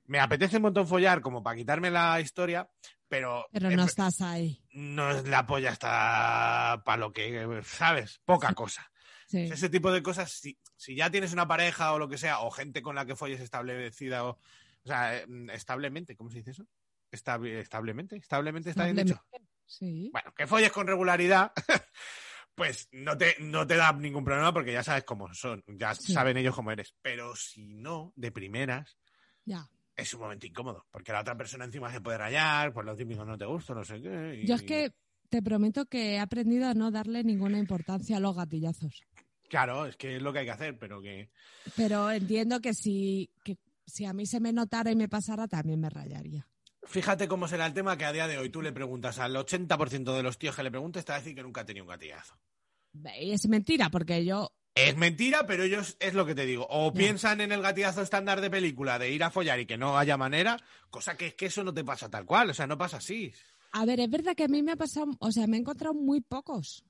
me 0.07 0.19
apetece 0.19 0.57
un 0.57 0.63
montón 0.63 0.89
follar 0.89 1.21
como 1.21 1.43
para 1.43 1.57
quitarme 1.57 1.91
la 1.91 2.19
historia, 2.21 2.71
pero. 3.07 3.47
Pero 3.53 3.71
eh, 3.71 3.77
no 3.77 3.85
estás 3.85 4.23
ahí. 4.23 4.63
no 4.73 5.11
es 5.11 5.29
la 5.29 5.47
polla 5.47 5.71
está 5.71 6.83
para 6.87 6.97
lo 6.97 7.13
que, 7.13 7.61
¿sabes? 7.65 8.23
Poca 8.25 8.55
cosa. 8.55 8.91
Sí. 9.27 9.41
Ese 9.41 9.69
tipo 9.69 9.93
de 9.93 10.03
cosas, 10.03 10.33
si, 10.33 10.59
si 10.75 10.97
ya 10.97 11.11
tienes 11.11 11.35
una 11.35 11.47
pareja 11.47 11.93
o 11.93 11.99
lo 11.99 12.09
que 12.09 12.17
sea, 12.17 12.41
o 12.41 12.51
gente 12.51 12.81
con 12.81 12.95
la 12.95 13.05
que 13.05 13.15
folles 13.15 13.41
establecida, 13.41 14.25
o, 14.25 14.31
o 14.31 14.87
sea, 14.87 15.19
eh, 15.19 15.27
establemente, 15.53 16.17
¿cómo 16.17 16.31
se 16.31 16.39
dice 16.39 16.53
eso? 16.53 16.67
Estable- 17.11 17.61
establemente, 17.61 18.17
establemente 18.17 18.71
está 18.71 18.85
bien 18.85 18.97
dicho. 19.07 19.23
Sí. 19.67 20.11
Bueno, 20.13 20.33
que 20.37 20.47
folles 20.47 20.73
con 20.73 20.87
regularidad, 20.87 21.53
pues 22.55 22.89
no 22.93 23.17
te, 23.17 23.37
no 23.41 23.67
te 23.67 23.77
da 23.77 23.93
ningún 23.93 24.25
problema 24.25 24.53
porque 24.53 24.73
ya 24.73 24.83
sabes 24.83 25.05
cómo 25.05 25.33
son, 25.35 25.63
ya 25.67 25.95
Sí. 25.95 26.13
saben 26.13 26.37
ellos 26.37 26.55
cómo 26.55 26.71
eres. 26.71 26.95
Pero 27.03 27.35
si 27.37 27.75
no, 27.75 28.13
de 28.17 28.33
primeras, 28.33 28.99
Ya. 29.45 29.69
es 29.97 30.13
un 30.15 30.21
momento 30.21 30.47
incómodo, 30.47 30.87
porque 30.91 31.13
la 31.13 31.21
otra 31.21 31.37
persona 31.37 31.65
encima 31.65 31.93
se 31.93 32.01
puede 32.01 32.19
rayar, 32.19 32.73
pues 32.73 32.85
lo 32.87 32.97
típico 32.97 33.25
no 33.25 33.39
te 33.39 33.45
gusta, 33.47 33.75
no 33.75 33.85
sé 33.85 34.01
qué. 34.03 34.41
y- 34.43 34.47
Yo 34.47 34.55
es 34.57 34.63
que 34.63 34.93
te 35.29 35.43
prometo 35.43 35.87
que 35.87 36.15
he 36.15 36.19
aprendido 36.19 36.69
a 36.69 36.75
no 36.75 36.91
darle 36.91 37.23
ninguna 37.23 37.59
importancia 37.59 38.17
a 38.17 38.21
los 38.21 38.35
gatillazos. 38.37 39.03
Claro, 39.49 39.87
es 39.87 39.97
que 39.97 40.17
es 40.17 40.23
lo 40.23 40.33
que 40.33 40.41
hay 40.41 40.45
que 40.47 40.51
hacer, 40.53 40.79
pero 40.79 41.01
que... 41.01 41.31
Pero 41.77 42.11
entiendo 42.11 42.61
que 42.61 42.75
si, 42.75 43.31
que 43.45 43.57
si 43.87 44.05
a 44.05 44.13
mí 44.13 44.27
se 44.27 44.41
me 44.41 44.53
notara 44.53 44.91
y 44.91 44.97
me 44.97 45.09
pasara, 45.09 45.47
también 45.49 45.81
me 45.81 45.89
rayaría. 45.89 46.47
Fíjate 46.89 47.29
cómo 47.29 47.47
será 47.49 47.67
el 47.67 47.75
tema 47.75 47.99
que 47.99 48.07
a 48.07 48.13
día 48.13 48.27
de 48.27 48.39
hoy 48.39 48.49
tú 48.49 48.63
le 48.63 48.73
preguntas 48.73 49.19
al 49.19 49.37
80% 49.37 50.17
de 50.17 50.23
los 50.23 50.39
tíos 50.39 50.57
que 50.57 50.63
le 50.63 50.71
preguntes, 50.71 51.05
te 51.05 51.13
va 51.13 51.17
a 51.17 51.21
decir 51.21 51.35
que 51.35 51.43
nunca 51.43 51.61
ha 51.61 51.67
tenido 51.67 51.85
un 51.85 51.91
gatillazo. 51.91 52.35
Es 53.15 53.47
mentira, 53.47 53.91
porque 53.91 54.25
yo. 54.25 54.51
Es 54.75 54.97
mentira, 54.97 55.47
pero 55.47 55.65
ellos 55.65 55.99
es 56.01 56.15
lo 56.15 56.25
que 56.25 56.35
te 56.35 56.47
digo. 56.47 56.67
O 56.71 56.95
piensan 56.95 57.43
en 57.43 57.53
el 57.53 57.61
gatillazo 57.61 58.01
estándar 58.01 58.41
de 58.41 58.49
película 58.49 58.99
de 58.99 59.11
ir 59.11 59.23
a 59.23 59.31
follar 59.31 59.61
y 59.61 59.67
que 59.67 59.77
no 59.77 59.99
haya 59.99 60.17
manera, 60.17 60.57
cosa 60.89 61.15
que 61.15 61.27
es 61.27 61.35
que 61.35 61.47
eso 61.47 61.63
no 61.63 61.75
te 61.75 61.85
pasa 61.85 62.09
tal 62.09 62.25
cual, 62.25 62.51
o 62.51 62.55
sea, 62.55 62.67
no 62.67 62.79
pasa 62.79 62.97
así. 62.97 63.33
A 63.73 63.85
ver, 63.85 64.01
es 64.01 64.09
verdad 64.09 64.35
que 64.35 64.45
a 64.45 64.49
mí 64.49 64.63
me 64.63 64.73
ha 64.73 64.77
pasado, 64.77 65.09
o 65.19 65.31
sea, 65.31 65.47
me 65.47 65.59
he 65.59 65.61
encontrado 65.61 65.95
muy 65.95 66.23
pocos, 66.23 66.85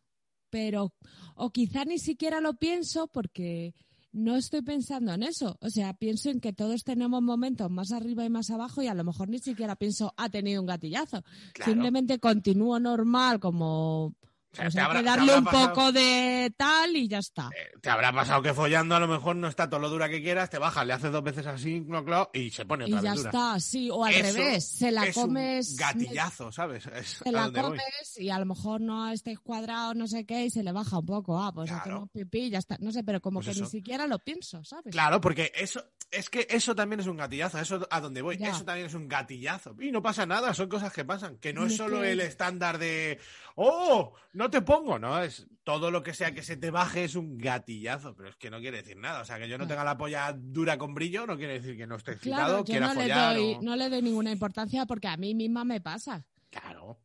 pero, 0.49 0.93
o 1.35 1.51
quizá 1.51 1.85
ni 1.85 1.99
siquiera 1.99 2.41
lo 2.41 2.55
pienso 2.55 3.09
porque 3.09 3.75
no 4.19 4.37
estoy 4.37 4.63
pensando 4.63 5.13
en 5.13 5.23
eso. 5.23 5.57
O 5.61 5.71
sea, 5.71 5.95
pienso 5.95 6.31
en 6.31 6.41
que 6.41 6.53
todos 6.53 6.85
tenemos 6.85 7.23
momentos 7.23 7.71
más 7.71 7.93
arriba 7.93 8.25
y 8.25 8.31
más 8.31 8.51
abajo 8.51 8.83
y 8.83 8.89
a 8.89 8.95
lo 8.95 9.05
mejor 9.05 9.29
ni 9.29 9.39
siquiera 9.39 9.77
pienso, 9.77 10.13
ha 10.17 10.29
tenido 10.29 10.61
un 10.61 10.67
gatillazo. 10.67 11.23
Claro. 11.55 11.73
Simplemente 11.73 12.19
continúo 12.19 12.79
normal, 12.79 13.41
como. 13.41 14.15
Pues 14.63 14.75
te 14.75 14.81
hay 14.81 14.87
habrá- 14.87 14.99
que 15.01 15.05
darle 15.07 15.39
un 15.39 15.45
pasado- 15.45 15.69
poco 15.69 15.93
de 15.93 16.53
tal 16.57 16.97
y 16.97 17.09
ya 17.09 17.19
está. 17.19 17.51
Eh, 17.57 17.79
te 17.81 17.91
habrá 17.91 18.13
pasado 18.13 18.43
que 18.43 18.53
follando 18.55 18.95
a 18.95 19.01
lo 19.01 19.09
mejor 19.09 19.37
no 19.37 19.49
está 19.49 19.69
todo 19.69 19.81
lo 19.81 19.89
dura 19.89 20.09
que 20.09 20.21
quieras, 20.23 20.51
te 20.51 20.59
bajas, 20.59 20.87
le 20.87 20.93
haces 20.93 21.13
dos 21.13 21.23
veces 21.23 21.47
así, 21.47 21.85
clo, 21.87 22.05
clo, 22.05 22.31
y 22.35 22.51
se 22.51 22.65
pone 22.67 22.87
Y 22.89 22.93
otra 22.93 23.03
ya 23.03 23.11
vez 23.13 23.19
dura. 23.21 23.31
está, 23.31 23.61
sí, 23.61 23.91
o 23.91 24.05
al 24.05 24.13
Eso 24.15 24.61
se 24.61 24.91
la 24.91 25.07
es 25.07 25.17
un 25.17 25.23
comes. 25.25 25.77
gatillazo, 25.77 26.53
¿sabes? 26.53 26.87
Es 26.87 27.21
Se 27.25 27.33
la 27.33 27.49
voy. 27.49 27.61
comes 27.61 28.19
y 28.19 28.31
a 28.31 28.39
lo 28.39 28.47
mejor 28.47 28.81
no 28.81 29.11
estáis 29.11 29.39
cuadrados, 29.41 29.95
no 29.97 30.07
sé 30.07 30.25
qué, 30.27 30.45
y 30.47 30.51
se 30.51 30.63
le 30.63 30.73
baja 30.73 30.99
un 30.99 31.07
poco. 31.07 31.41
Ah, 31.43 31.53
pues 31.53 31.69
Claro. 31.71 31.83
hacemos 31.83 32.11
pipí 32.11 32.39
y 32.45 32.51
ya 32.51 32.59
está. 32.59 32.77
No 32.81 32.93
sé, 32.93 33.05
pero 33.05 33.21
como 33.21 33.39
Pues 33.39 33.47
que 33.47 33.53
eso. 33.53 33.65
ni 33.65 33.71
siquiera 33.71 34.07
lo 34.07 34.19
pienso, 34.19 34.65
¿sabes? 34.65 34.93
Claro, 34.93 35.21
porque 35.21 35.53
eso 35.55 35.83
es 36.11 36.31
que 36.31 36.47
eso 36.51 36.75
también 36.75 37.01
es 37.01 37.07
un 37.07 37.17
gatillazo, 37.19 37.59
eso 37.59 37.87
a 37.91 38.01
donde 38.01 38.23
voy, 38.23 38.39
Ya. 38.39 38.49
eso 38.51 38.65
también 38.65 38.87
es 38.87 38.95
un 38.95 39.09
gatillazo. 39.09 39.75
Y 39.81 39.93
no 39.93 40.03
pasa 40.03 40.25
nada, 40.27 40.55
son 40.55 40.69
cosas 40.69 40.93
que 40.93 41.05
pasan, 41.05 41.37
que 41.39 41.53
no 41.53 41.65
Y 41.65 41.69
es 41.69 41.77
solo 41.77 42.03
el 42.03 42.21
estándar 42.21 42.79
de 42.79 43.19
oh, 43.57 44.15
no 44.33 44.48
te 44.51 44.63
pongo, 44.63 44.99
no, 44.99 45.21
es 45.23 45.47
todo 45.65 45.91
lo 45.91 46.03
que 46.03 46.15
sea 46.15 46.33
que 46.33 46.43
se 46.43 46.57
te 46.57 46.71
baje 46.71 47.05
es 47.05 47.15
un 47.15 47.37
gatillazo, 47.39 48.15
pero 48.15 48.29
es 48.31 48.37
que 48.37 48.51
no 48.51 48.59
quiere 48.61 48.79
decir 48.79 48.97
nada, 48.97 49.21
o 49.21 49.25
sea, 49.25 49.39
que 49.39 49.49
yo 49.49 49.59
no 49.59 49.65
Claro. 49.65 49.69
tenga 49.81 49.85
la 49.85 49.99
polla 49.99 50.35
dura 50.37 50.77
con 50.79 50.95
brillo 50.95 51.27
no 51.27 51.37
quiere 51.37 51.55
decir 51.61 51.77
que 51.77 51.87
no 51.87 51.97
esté 51.97 52.13
excitado, 52.13 52.45
Claro, 52.47 52.59
yo 52.59 52.65
quiera 52.65 52.95
no 52.95 53.01
le, 53.01 53.09
doy, 53.13 53.55
o- 53.55 53.63
no 53.63 53.77
le 53.77 53.89
doy 53.89 54.03
ninguna 54.03 54.31
importancia 54.33 54.87
porque 54.87 55.09
a 55.09 55.17
mí 55.17 55.35
misma 55.35 55.65
me 55.65 55.81
pasa. 55.81 56.25
Claro. 56.51 57.01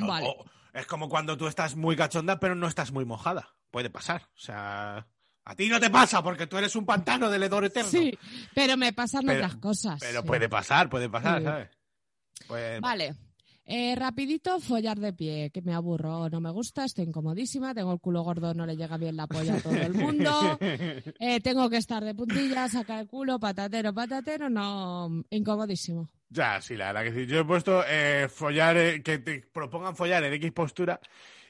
O- 0.00 0.06
Vale. 0.06 0.26
o 0.26 0.44
es 0.72 0.86
como 0.86 1.08
cuando 1.08 1.36
tú 1.36 1.46
estás 1.46 1.76
muy 1.76 1.96
cachonda 1.96 2.38
pero 2.40 2.54
no 2.54 2.66
estás 2.66 2.92
muy 2.92 3.04
mojada, 3.04 3.54
puede 3.70 3.90
pasar, 3.90 4.22
o 4.34 4.38
sea, 4.40 5.06
A 5.44 5.56
ti 5.56 5.68
no 5.68 5.80
te 5.80 5.90
pasa 5.90 6.22
porque 6.22 6.46
tú 6.46 6.56
eres 6.56 6.76
un 6.76 6.86
pantano 6.86 7.28
del 7.28 7.42
hedor 7.42 7.64
eterno. 7.64 7.90
Sí, 7.90 8.16
pero 8.54 8.76
me 8.76 8.92
pasan 8.92 9.22
Pero- 9.26 9.38
otras 9.40 9.56
cosas. 9.56 9.98
Pero 9.98 10.20
sí. 10.20 10.26
puede 10.28 10.48
pasar, 10.48 10.88
puede 10.88 11.08
pasar, 11.10 11.38
Sí. 11.40 11.44
¿sabes? 11.44 11.70
Pues, 12.46 12.80
Vale. 12.80 13.14
Eh, 13.64 13.94
rapidito, 13.94 14.58
follar 14.58 14.98
de 14.98 15.12
pie, 15.12 15.50
que 15.50 15.62
me 15.62 15.72
aburro, 15.72 16.28
no 16.28 16.40
me 16.40 16.50
gusta, 16.50 16.84
estoy 16.84 17.04
incomodísima, 17.04 17.72
tengo 17.72 17.92
el 17.92 18.00
culo 18.00 18.22
gordo, 18.22 18.52
no 18.54 18.66
le 18.66 18.76
llega 18.76 18.96
bien 18.96 19.16
la 19.16 19.28
polla 19.28 19.54
a 19.54 19.60
todo 19.60 19.74
el 19.74 19.94
mundo, 19.94 20.58
eh, 21.20 21.40
tengo 21.40 21.70
que 21.70 21.76
estar 21.76 22.02
de 22.04 22.14
puntillas, 22.14 22.72
sacar 22.72 23.00
el 23.00 23.06
culo, 23.06 23.38
patatero, 23.38 23.94
patatero, 23.94 24.50
no, 24.50 25.24
incomodísimo. 25.30 26.10
Ya, 26.28 26.60
sí, 26.60 26.76
la 26.76 26.92
verdad 26.92 27.12
que 27.12 27.20
sí. 27.20 27.26
Yo 27.30 27.40
he 27.40 27.44
puesto 27.44 27.84
eh, 27.86 28.26
follar, 28.28 28.76
eh, 28.78 29.02
que 29.02 29.18
te 29.18 29.40
propongan 29.40 29.94
follar 29.94 30.24
en 30.24 30.32
X 30.32 30.50
postura 30.52 30.98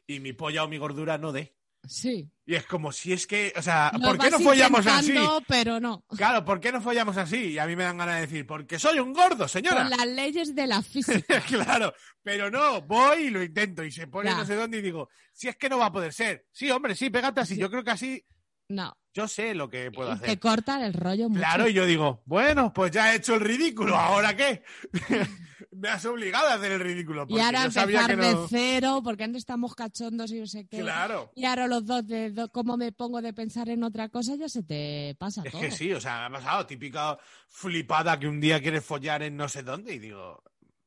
y 0.07 0.19
mi 0.19 0.33
polla 0.33 0.65
o 0.65 0.69
mi 0.69 0.77
gordura 0.77 1.19
no 1.19 1.33
dé. 1.33 1.55
Sí. 1.85 2.31
Y 2.47 2.55
es 2.55 2.65
como 2.67 2.93
si 2.93 3.13
es 3.13 3.27
que, 3.27 3.53
o 3.57 3.63
sea, 3.63 3.91
¿por 4.03 4.19
qué 4.19 4.31
no 4.31 4.39
follamos 4.39 4.87
así? 4.87 5.15
Pero 5.49 5.81
no. 5.81 6.05
Claro, 6.17 6.45
¿por 6.45 6.61
qué 6.61 6.71
no 6.71 6.81
follamos 6.81 7.17
así? 7.17 7.53
Y 7.53 7.59
a 7.59 7.67
mí 7.67 7.75
me 7.77 7.83
dan 7.85 7.99
ganas 7.99 8.17
de 8.17 8.21
decir, 8.23 8.47
porque 8.47 8.79
soy 8.79 8.99
un 9.01 9.13
gordo, 9.13 9.49
señora. 9.49 9.83
Con 9.83 9.91
las 9.91 10.07
leyes 10.07 10.55
de 10.55 10.67
la 10.67 10.81
física. 10.83 11.41
claro, 11.49 11.93
pero 12.23 12.51
no, 12.51 12.83
voy 12.83 13.25
y 13.25 13.31
lo 13.31 13.43
intento 13.43 13.83
y 13.85 13.91
se 13.91 14.07
pone 14.07 14.31
no 14.31 14.45
sé 14.45 14.55
dónde 14.55 14.79
y 14.79 14.83
digo, 14.83 15.09
si 15.33 15.49
es 15.49 15.57
que 15.57 15.69
no 15.69 15.79
va 15.79 15.87
a 15.87 15.93
poder 15.93 16.13
ser. 16.13 16.47
Sí, 16.53 16.71
hombre, 16.71 16.95
sí, 16.95 17.11
pégate 17.11 17.41
así. 17.41 17.55
Sí. 17.55 17.61
Yo 17.61 17.71
creo 17.71 17.83
que 17.85 17.91
así 17.91 18.25
No. 18.69 18.97
yo 19.13 19.27
sé 19.29 19.55
lo 19.55 19.69
que 19.69 19.91
puedo 19.91 20.11
Y 20.11 20.15
hacer. 20.15 20.29
te 20.29 20.39
cortan 20.39 20.83
el 20.83 20.95
rollo 20.95 21.29
mucho. 21.29 21.41
Claro, 21.41 21.69
y 21.69 21.73
yo 21.73 21.85
digo, 21.87 22.23
bueno, 22.27 22.73
pues 22.73 22.91
ya 22.93 23.13
he 23.13 23.17
hecho 23.17 23.35
el 23.35 23.41
ridículo, 23.41 23.97
¿ahora 23.97 24.37
qué? 24.37 24.63
me 25.73 25.89
has 25.89 26.05
obligado 26.05 26.49
a 26.49 26.55
hacer 26.55 26.73
el 26.73 26.81
ridículo. 26.81 27.23
Y 27.23 27.27
Porque 27.27 27.43
ahora 27.43 27.65
yo 27.65 27.71
sabía 27.71 28.01
empezar 28.03 28.17
que 28.17 28.35
no... 28.35 28.43
de 28.43 28.49
cero, 28.49 29.01
porque 29.03 29.25
antes 29.25 29.41
estamos 29.41 29.75
cachondos 29.75 30.31
y 30.31 30.41
no 30.41 30.47
sé 30.47 30.67
qué. 30.67 30.81
Claro. 30.81 31.33
Y 31.35 31.45
ahora 31.45 31.67
los 31.67 31.87
dos, 31.87 32.07
de 32.07 32.49
cómo 32.53 32.77
me 32.77 32.93
pongo 32.93 33.23
de 33.23 33.33
pensar 33.33 33.69
en 33.69 33.83
otra 33.83 34.09
cosa, 34.09 34.37
ya 34.37 34.49
se 34.49 34.63
te 34.63 35.17
pasa 35.19 35.43
Es 35.45 35.53
todo. 35.53 35.61
que 35.61 35.71
sí, 35.71 35.93
o 35.93 36.01
sea, 36.01 36.29
me 36.29 36.37
ha 36.37 36.41
pasado 36.41 36.67
típica 36.67 37.19
flipada 37.49 38.19
que 38.19 38.29
un 38.29 38.41
día 38.41 38.61
quieres 38.61 38.85
follar 38.85 39.23
en 39.23 39.37
no 39.37 39.49
sé 39.49 39.63
dónde 39.63 39.95
y 39.95 39.99
digo, 39.99 40.43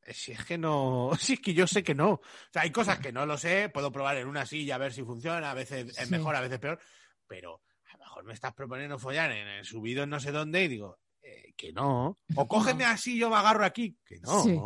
eh, 0.05 0.13
si 0.13 0.31
es 0.33 0.45
que 0.45 0.57
no, 0.57 1.11
si 1.19 1.33
es 1.33 1.39
que 1.39 1.53
yo 1.53 1.65
sé 1.67 1.83
que 1.83 1.95
no. 1.95 2.11
O 2.11 2.21
sea, 2.51 2.61
hay 2.61 2.71
cosas 2.71 2.99
que 2.99 3.11
no 3.11 3.25
lo 3.25 3.37
sé, 3.37 3.69
puedo 3.69 3.91
probar 3.91 4.17
en 4.17 4.27
una 4.27 4.45
silla 4.45 4.75
a 4.75 4.79
ver 4.79 4.93
si 4.93 5.03
funciona, 5.03 5.51
a 5.51 5.55
veces 5.55 5.97
es 5.97 6.11
mejor, 6.11 6.35
a 6.35 6.41
veces 6.41 6.59
peor, 6.59 6.79
pero 7.27 7.61
a 7.91 7.97
lo 7.97 8.03
mejor 8.03 8.23
me 8.25 8.33
estás 8.33 8.53
proponiendo 8.53 8.99
follar 8.99 9.31
en 9.31 9.47
el 9.47 9.65
subido 9.65 10.03
en 10.03 10.11
no 10.11 10.19
sé 10.19 10.31
dónde 10.31 10.63
y 10.63 10.67
digo, 10.67 10.99
eh, 11.25 11.53
que 11.57 11.73
no. 11.73 12.19
O 12.35 12.47
cógeme 12.47 12.85
así, 12.85 13.17
yo 13.17 13.29
me 13.29 13.37
agarro 13.37 13.65
aquí, 13.65 13.97
que 14.05 14.19
no. 14.19 14.43
Sí. 14.43 14.59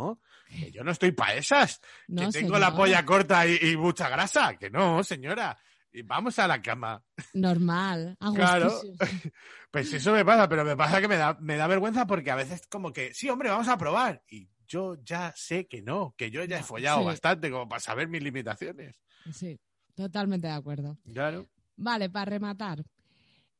Que 0.60 0.70
yo 0.72 0.84
no 0.84 0.90
estoy 0.90 1.12
para 1.12 1.34
esas, 1.34 1.80
No, 2.08 2.26
que 2.26 2.40
tengo 2.40 2.58
la 2.58 2.74
polla 2.74 3.04
corta 3.04 3.46
y, 3.46 3.56
y 3.62 3.76
mucha 3.76 4.08
grasa, 4.08 4.56
que 4.56 4.68
no, 4.68 5.02
señora. 5.04 5.56
Y 5.92 6.02
vamos 6.02 6.38
a 6.38 6.46
la 6.46 6.60
cama. 6.60 7.02
Normal. 7.34 8.16
Claro. 8.34 8.72
Pues 9.72 9.92
eso 9.92 10.12
me 10.12 10.24
pasa, 10.24 10.48
pero 10.48 10.64
me 10.64 10.76
pasa 10.76 11.00
que 11.00 11.06
me 11.06 11.16
da, 11.16 11.38
me 11.40 11.54
da 11.54 11.68
vergüenza 11.68 12.04
porque 12.04 12.32
a 12.32 12.34
veces 12.34 12.66
como 12.66 12.92
que, 12.92 13.14
sí, 13.14 13.30
hombre, 13.30 13.50
vamos 13.50 13.68
a 13.68 13.78
probar. 13.78 14.20
Y 14.28 14.48
yo 14.66 14.96
ya 15.04 15.32
sé 15.36 15.68
que 15.68 15.80
no, 15.80 16.12
que 16.18 16.32
yo 16.32 16.42
ya 16.42 16.58
he 16.58 16.62
follado 16.64 16.98
sí. 16.98 17.06
bastante 17.06 17.52
como 17.52 17.68
para 17.68 17.78
saber 17.78 18.08
mis 18.08 18.20
limitaciones. 18.20 19.00
Sí, 19.32 19.60
totalmente 19.94 20.48
de 20.48 20.54
acuerdo. 20.54 20.98
Claro. 21.12 21.46
Vale, 21.76 22.10
para 22.10 22.24
rematar. 22.24 22.84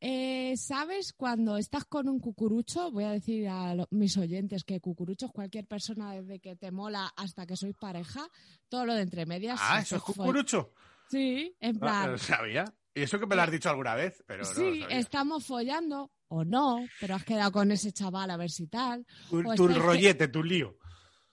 Eh, 0.00 0.54
¿Sabes 0.56 1.12
cuando 1.12 1.56
estás 1.58 1.84
con 1.84 2.08
un 2.08 2.20
cucurucho? 2.20 2.90
Voy 2.90 3.04
a 3.04 3.10
decir 3.10 3.48
a 3.48 3.74
lo- 3.74 3.86
mis 3.90 4.16
oyentes 4.16 4.64
que 4.64 4.80
cucurucho 4.80 5.26
es 5.26 5.32
cualquier 5.32 5.66
persona 5.66 6.14
desde 6.14 6.40
que 6.40 6.56
te 6.56 6.70
mola 6.70 7.12
hasta 7.16 7.46
que 7.46 7.54
sois 7.56 7.76
pareja, 7.76 8.26
todo 8.70 8.86
lo 8.86 8.94
de 8.94 9.02
entre 9.02 9.26
medias. 9.26 9.60
Ah, 9.62 9.80
eso 9.80 9.96
es 9.96 10.02
cucurucho. 10.02 10.72
Sí, 11.10 11.54
en 11.60 11.74
No, 11.74 11.80
plan. 11.80 12.12
no 12.12 12.18
sabía. 12.18 12.64
Y 12.94 13.02
eso 13.02 13.20
que 13.20 13.26
me 13.26 13.36
lo 13.36 13.42
has 13.42 13.50
dicho 13.50 13.68
alguna 13.68 13.94
vez, 13.94 14.22
pero 14.26 14.42
no 14.42 14.48
sí, 14.48 14.82
estamos 14.88 15.46
follando 15.46 16.10
o 16.28 16.44
no, 16.44 16.78
pero 17.00 17.14
has 17.14 17.24
quedado 17.24 17.52
con 17.52 17.70
ese 17.70 17.92
chaval 17.92 18.30
a 18.30 18.36
ver 18.36 18.50
si 18.50 18.66
tal. 18.68 19.04
Tu, 19.28 19.38
o 19.40 19.54
tu 19.54 19.66
estáis- 19.68 19.78
rollete, 19.82 20.28
tu 20.28 20.42
lío. 20.42 20.76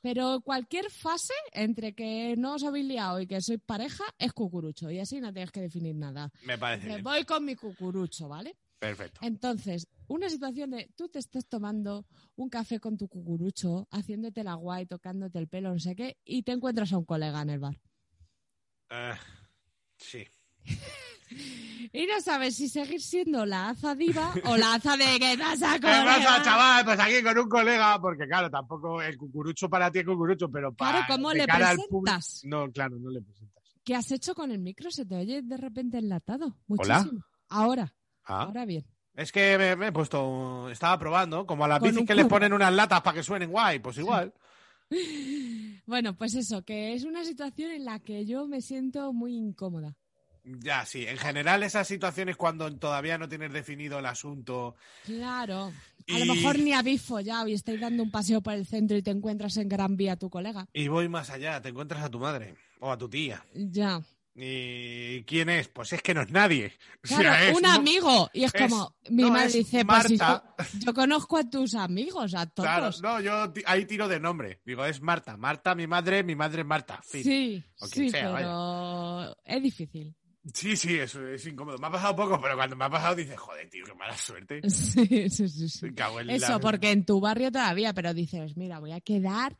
Pero 0.01 0.41
cualquier 0.41 0.89
fase 0.91 1.33
entre 1.51 1.93
que 1.93 2.35
no 2.37 2.55
os 2.55 2.63
habéis 2.63 2.85
liado 2.85 3.19
y 3.19 3.27
que 3.27 3.41
sois 3.41 3.59
pareja 3.65 4.03
es 4.19 4.31
cucurucho 4.33 4.89
y 4.91 4.99
así 4.99 5.19
no 5.19 5.33
tienes 5.33 5.51
que 5.51 5.61
definir 5.61 5.95
nada. 5.95 6.29
Me 6.43 6.57
parece 6.57 6.87
Me 6.87 6.93
bien. 6.95 7.03
voy 7.03 7.23
con 7.25 7.43
mi 7.43 7.55
cucurucho, 7.55 8.27
¿vale? 8.27 8.55
Perfecto. 8.79 9.19
Entonces, 9.23 9.87
una 10.07 10.29
situación 10.29 10.69
de 10.69 10.91
tú 10.95 11.09
te 11.09 11.17
estás 11.17 11.47
tomando 11.47 12.05
un 12.35 12.47
café 12.47 12.79
con 12.79 12.95
tu 12.95 13.07
cucurucho, 13.07 13.87
haciéndote 13.89 14.43
la 14.43 14.53
guay, 14.53 14.85
tocándote 14.85 15.39
el 15.39 15.47
pelo, 15.47 15.73
no 15.73 15.79
sé 15.79 15.95
qué, 15.95 16.17
y 16.23 16.43
te 16.43 16.51
encuentras 16.51 16.93
a 16.93 16.97
un 16.99 17.05
colega 17.05 17.41
en 17.41 17.49
el 17.49 17.59
bar. 17.59 17.81
Eh, 18.91 19.13
sí. 19.97 20.25
Y 21.29 22.05
no 22.05 22.19
sabes 22.21 22.55
si 22.55 22.69
seguir 22.69 23.01
siendo 23.01 23.45
la 23.45 23.69
aza 23.69 23.95
diva 23.95 24.33
o 24.45 24.57
la 24.57 24.75
aza 24.75 24.95
de 24.97 25.05
¿qué 25.19 25.35
pasa, 25.37 25.73
¿Qué 25.79 25.81
pasa, 25.81 26.13
colega? 26.15 26.41
chaval? 26.43 26.85
Pues 26.85 26.99
aquí 26.99 27.23
con 27.23 27.37
un 27.37 27.49
colega, 27.49 27.99
porque 28.01 28.25
claro, 28.27 28.49
tampoco 28.49 29.01
el 29.01 29.17
cucurucho 29.17 29.69
para 29.69 29.91
ti 29.91 29.99
es 29.99 30.05
cucurucho, 30.05 30.49
pero 30.49 30.73
para. 30.73 31.05
Claro, 31.05 31.13
¿cómo 31.15 31.33
le 31.33 31.45
presentas? 31.45 31.87
público- 31.89 32.19
No, 32.43 32.71
claro, 32.71 32.97
no 32.99 33.09
le 33.09 33.21
presentas. 33.21 33.63
¿Qué 33.83 33.95
has 33.95 34.11
hecho 34.11 34.35
con 34.35 34.51
el 34.51 34.59
micro? 34.59 34.91
Se 34.91 35.05
te 35.05 35.15
oye 35.15 35.41
de 35.41 35.57
repente 35.57 35.97
enlatado. 35.97 36.57
Hola. 36.67 36.97
Muchísimo. 36.99 37.23
Ahora, 37.49 37.93
Ah. 38.25 38.43
ahora 38.43 38.65
bien. 38.65 38.85
Es 39.15 39.31
que 39.31 39.57
me, 39.57 39.75
me 39.75 39.87
he 39.87 39.91
puesto, 39.91 40.69
estaba 40.69 40.99
probando, 40.99 41.45
como 41.47 41.65
a 41.65 41.67
las 41.67 41.81
bicis 41.81 42.05
que 42.05 42.13
les 42.13 42.27
ponen 42.27 42.53
unas 42.53 42.71
latas 42.73 43.01
para 43.01 43.15
que 43.15 43.23
suenen 43.23 43.49
guay, 43.49 43.79
pues 43.79 43.97
igual. 43.97 44.33
Bueno, 45.85 46.17
pues 46.17 46.35
eso, 46.35 46.63
que 46.63 46.93
es 46.93 47.05
una 47.05 47.23
situación 47.23 47.71
en 47.71 47.85
la 47.85 47.99
que 47.99 48.25
yo 48.25 48.45
me 48.45 48.61
siento 48.61 49.13
muy 49.13 49.35
incómoda. 49.35 49.95
Ya, 50.61 50.85
sí, 50.85 51.05
en 51.05 51.17
general 51.17 51.61
esas 51.63 51.87
situaciones 51.87 52.37
cuando 52.37 52.73
todavía 52.77 53.17
no 53.17 53.27
tienes 53.27 53.51
definido 53.51 53.99
el 53.99 54.05
asunto. 54.05 54.75
Claro. 55.05 55.73
A 56.09 56.19
Y- 56.19 56.23
lo 56.25 56.35
mejor 56.35 56.57
ni 56.59 56.71
habéis 56.71 57.01
follado 57.01 57.47
y 57.49 57.53
estáis 57.53 57.81
dando 57.81 58.01
un 58.01 58.11
paseo 58.11 58.41
por 58.41 58.53
el 58.53 58.65
centro 58.65 58.95
y 58.95 59.01
te 59.01 59.11
encuentras 59.11 59.57
en 59.57 59.67
Gran 59.67 59.97
Vía 59.97 60.13
a 60.13 60.15
tu 60.17 60.29
colega. 60.29 60.65
Y 60.71 60.87
voy 60.87 61.09
más 61.09 61.29
allá, 61.31 61.61
te 61.61 61.69
encuentras 61.69 62.01
a 62.03 62.09
tu 62.09 62.19
madre 62.19 62.55
o 62.79 62.89
a 62.91 62.97
tu 62.97 63.09
tía. 63.09 63.43
Ya. 63.53 64.01
¿Y 64.39 65.23
quién 65.23 65.49
es? 65.49 65.67
Pues 65.67 65.91
es 65.93 66.01
que 66.03 66.13
no 66.13 66.21
es 66.21 66.29
nadie. 66.29 66.71
O 67.03 67.07
Claro, 67.07 67.23
sea, 67.23 67.49
es 67.49 67.57
un 67.57 67.65
amigo. 67.65 68.29
Y 68.33 68.43
es, 68.43 68.53
es- 68.53 68.61
como, 68.69 68.93
mi 69.09 69.23
no, 69.23 69.31
madre 69.31 69.51
dice, 69.51 69.83
pues 69.83 70.03
si 70.05 70.15
Marta. 70.17 70.55
yo, 70.59 70.65
yo 70.85 70.93
conozco 70.93 71.37
a 71.37 71.49
tus 71.49 71.73
amigos, 71.73 72.35
a 72.35 72.45
todos. 72.45 72.69
Claro, 72.69 72.89
no, 73.01 73.19
yo 73.19 73.51
ahí 73.65 73.85
tiro 73.85 74.07
de 74.07 74.19
nombre. 74.19 74.61
Digo, 74.63 74.85
es 74.85 75.01
Marta. 75.01 75.35
Marta, 75.37 75.73
mi 75.75 75.87
madre, 75.87 76.23
mi 76.23 76.35
madre 76.35 76.61
es 76.61 76.67
Marta. 76.67 77.01
Fin. 77.03 77.23
sí, 77.23 77.63
O 77.79 77.87
quien 77.89 78.05
sí, 78.05 78.09
sea, 78.11 78.33
pero 78.35 79.35
es 79.43 79.63
difícil. 79.63 80.15
Sí, 80.53 80.75
sí, 80.75 80.95
eso 80.97 81.25
es 81.27 81.45
incómodo. 81.45 81.77
Me 81.77 81.87
ha 81.87 81.91
pasado 81.91 82.15
poco, 82.15 82.39
pero 82.41 82.55
cuando 82.55 82.75
me 82.75 82.85
ha 82.85 82.89
pasado 82.89 83.15
dices, 83.15 83.37
joder, 83.39 83.69
tío, 83.69 83.85
qué 83.85 83.93
mala 83.93 84.15
suerte. 84.17 84.61
Sí, 84.69 85.29
sí, 85.29 85.49
sí. 85.49 85.69
sí. 85.69 85.87
Eso, 86.27 86.53
la- 86.53 86.59
porque 86.59 86.91
en 86.91 87.05
tu 87.05 87.19
barrio 87.19 87.51
todavía, 87.51 87.93
pero 87.93 88.13
dices, 88.13 88.55
mira, 88.57 88.79
voy 88.79 88.91
a 88.91 89.01
quedar 89.01 89.55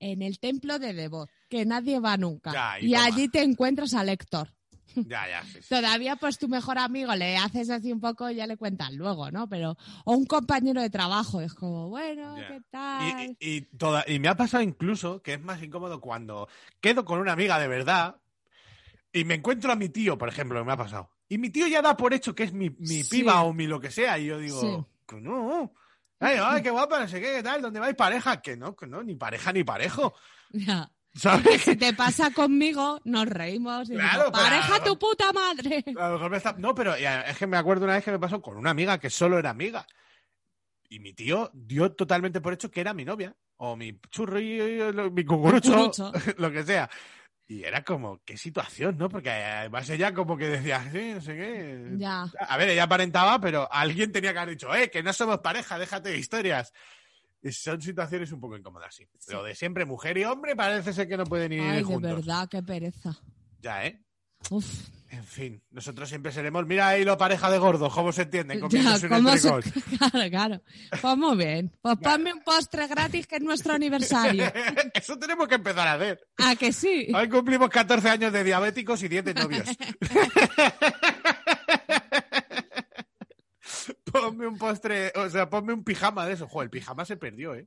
en 0.00 0.22
el 0.22 0.38
templo 0.38 0.78
de 0.78 0.94
Devot, 0.94 1.30
que 1.48 1.64
nadie 1.64 2.00
va 2.00 2.16
nunca. 2.16 2.52
Ya, 2.52 2.80
y 2.80 2.86
y 2.86 2.94
allí 2.94 3.28
te 3.28 3.42
encuentras 3.42 3.94
a 3.94 4.04
Héctor. 4.04 4.48
Ya, 4.94 5.26
ya, 5.26 5.42
sí, 5.44 5.62
sí. 5.62 5.68
Todavía, 5.70 6.16
pues 6.16 6.36
tu 6.38 6.48
mejor 6.48 6.78
amigo 6.78 7.14
le 7.14 7.38
haces 7.38 7.70
así 7.70 7.90
un 7.92 8.00
poco 8.00 8.28
y 8.28 8.34
ya 8.34 8.46
le 8.46 8.58
cuentas 8.58 8.92
luego, 8.92 9.30
¿no? 9.30 9.48
Pero, 9.48 9.74
o 10.04 10.12
un 10.14 10.26
compañero 10.26 10.82
de 10.82 10.90
trabajo, 10.90 11.40
es 11.40 11.54
como, 11.54 11.88
bueno. 11.88 12.34
¿qué 12.46 12.60
tal? 12.70 13.18
Y, 13.20 13.36
y- 13.40 13.56
y 13.56 13.60
toda- 13.62 14.04
y 14.06 14.18
me 14.18 14.28
ha 14.28 14.36
pasado 14.36 14.62
incluso 14.62 15.22
que 15.22 15.32
es 15.34 15.40
más 15.42 15.62
incómodo 15.62 15.98
cuando 16.00 16.46
quedo 16.82 17.06
con 17.06 17.20
una 17.20 17.32
amiga 17.32 17.58
de 17.58 17.68
verdad 17.68 18.16
y 19.12 19.24
me 19.24 19.34
encuentro 19.34 19.72
a 19.72 19.76
mi 19.76 19.88
tío, 19.88 20.16
por 20.18 20.28
ejemplo, 20.28 20.58
que 20.60 20.64
me 20.66 20.72
ha 20.72 20.76
pasado. 20.76 21.10
Y 21.28 21.38
mi 21.38 21.50
tío 21.50 21.66
ya 21.66 21.82
da 21.82 21.96
por 21.96 22.12
hecho 22.14 22.34
que 22.34 22.44
es 22.44 22.52
mi, 22.52 22.70
mi 22.70 23.02
Sí. 23.02 23.10
piba 23.10 23.42
o 23.42 23.52
mi 23.52 23.66
lo 23.66 23.80
que 23.80 23.90
sea. 23.90 24.18
Y 24.18 24.26
yo 24.26 24.38
digo, 24.38 24.60
Sí. 24.60 25.16
no. 25.20 25.72
Ay, 26.20 26.36
ay, 26.40 26.62
qué 26.62 26.70
guapa, 26.70 27.00
no 27.00 27.08
sé 27.08 27.20
qué, 27.20 27.32
qué 27.36 27.42
tal, 27.42 27.60
¿dónde 27.62 27.80
vais 27.80 27.96
pareja? 27.96 28.40
Que 28.40 28.56
no, 28.56 28.76
que 28.76 28.86
no, 28.86 29.02
ni 29.02 29.14
pareja 29.16 29.52
ni 29.52 29.64
parejo. 29.64 30.14
Ya. 30.52 30.90
¿Sabes? 31.14 31.62
Si 31.62 31.76
te 31.76 31.92
pasa 31.92 32.30
conmigo, 32.30 32.98
nos 33.04 33.26
reímos 33.26 33.90
y 33.90 33.94
Claro, 33.94 34.18
digo, 34.24 34.32
pero- 34.32 34.44
pareja 34.44 34.82
tu 34.84 34.98
puta 34.98 35.30
madre. 35.32 35.84
A 35.98 36.08
lo 36.08 36.14
mejor 36.14 36.30
me 36.30 36.36
está... 36.38 36.54
No, 36.58 36.74
pero 36.74 36.94
es 36.94 37.36
que 37.36 37.46
me 37.46 37.56
acuerdo 37.58 37.84
una 37.84 37.94
vez 37.94 38.04
que 38.04 38.10
me 38.12 38.18
pasó 38.18 38.40
con 38.40 38.56
una 38.56 38.70
amiga 38.70 38.98
que 38.98 39.10
solo 39.10 39.38
era 39.38 39.50
amiga. 39.50 39.86
Y 40.88 41.00
mi 41.00 41.12
tío 41.12 41.50
dio 41.54 41.92
totalmente 41.92 42.40
por 42.40 42.52
hecho 42.54 42.70
que 42.70 42.80
era 42.80 42.94
mi 42.94 43.04
novia. 43.04 43.34
O 43.58 43.76
mi 43.76 43.98
churri, 44.10 44.80
mi 45.12 45.24
cucurucho, 45.24 45.72
Cucurucho. 45.90 46.12
lo 46.38 46.50
que 46.50 46.62
sea. 46.64 46.88
Y 47.46 47.64
era 47.64 47.82
como, 47.82 48.20
qué 48.24 48.36
situación, 48.36 48.96
¿no? 48.96 49.08
Porque 49.08 49.30
además 49.30 49.88
ella 49.90 50.14
como 50.14 50.36
que 50.36 50.48
decía, 50.48 50.88
sí, 50.90 51.12
no 51.14 51.20
sé 51.20 51.36
qué. 51.36 51.94
Ya. 51.98 52.24
A 52.48 52.56
ver, 52.56 52.70
ella 52.70 52.84
aparentaba, 52.84 53.40
pero 53.40 53.70
alguien 53.70 54.10
tenía 54.12 54.32
que 54.32 54.38
haber 54.38 54.54
dicho, 54.54 54.74
eh, 54.74 54.90
que 54.90 55.02
no 55.02 55.12
somos 55.12 55.38
pareja, 55.38 55.78
déjate 55.78 56.10
de 56.10 56.18
historias. 56.18 56.72
Y 57.42 57.50
son 57.52 57.82
situaciones 57.82 58.30
un 58.32 58.40
poco 58.40 58.56
incómodas, 58.56 58.94
sí. 58.94 59.06
Lo 59.28 59.42
de 59.42 59.54
siempre 59.54 59.84
mujer 59.84 60.16
y 60.16 60.24
hombre 60.24 60.54
parece 60.54 60.92
ser 60.92 61.08
que 61.08 61.16
no 61.16 61.24
pueden 61.24 61.52
ir 61.52 61.60
Ay, 61.60 61.78
de 61.78 61.82
juntos. 61.82 62.14
verdad, 62.16 62.48
qué 62.48 62.62
pereza. 62.62 63.18
Ya, 63.60 63.84
¿eh? 63.86 64.00
Uf. 64.50 64.88
En 65.12 65.24
fin, 65.24 65.62
nosotros 65.70 66.08
siempre 66.08 66.32
seremos, 66.32 66.64
mira 66.66 66.88
ahí 66.88 67.04
lo 67.04 67.18
pareja 67.18 67.50
de 67.50 67.58
gordos, 67.58 67.92
cómo 67.92 68.12
se 68.12 68.22
entienden, 68.22 68.60
Ya, 68.70 68.94
un 68.94 69.08
¿cómo 69.10 69.36
se-. 69.36 69.50
Claro, 69.98 70.30
claro. 70.30 70.62
Pues 71.02 71.16
muy 71.18 71.36
bien. 71.36 71.70
Pues 71.82 71.98
ponme 72.02 72.32
un 72.32 72.40
postre 72.42 72.86
gratis 72.86 73.26
que 73.26 73.36
es 73.36 73.42
nuestro 73.42 73.74
aniversario. 73.74 74.50
Eso 74.94 75.18
tenemos 75.18 75.48
que 75.48 75.56
empezar 75.56 75.86
a 75.86 75.92
hacer. 75.94 76.18
¿A 76.38 76.56
que 76.56 76.72
sí? 76.72 77.12
Hoy 77.14 77.28
cumplimos 77.28 77.68
14 77.68 78.08
años 78.08 78.32
de 78.32 78.42
diabéticos 78.42 79.02
y 79.02 79.08
10 79.08 79.24
de 79.26 79.34
novios. 79.34 79.68
postre, 84.62 85.12
o 85.16 85.28
sea, 85.28 85.50
ponme 85.50 85.72
un 85.72 85.82
pijama 85.82 86.24
de 86.24 86.34
eso. 86.34 86.46
Joder, 86.48 86.66
el 86.66 86.70
pijama 86.70 87.04
se 87.04 87.16
perdió, 87.16 87.54
¿eh? 87.54 87.66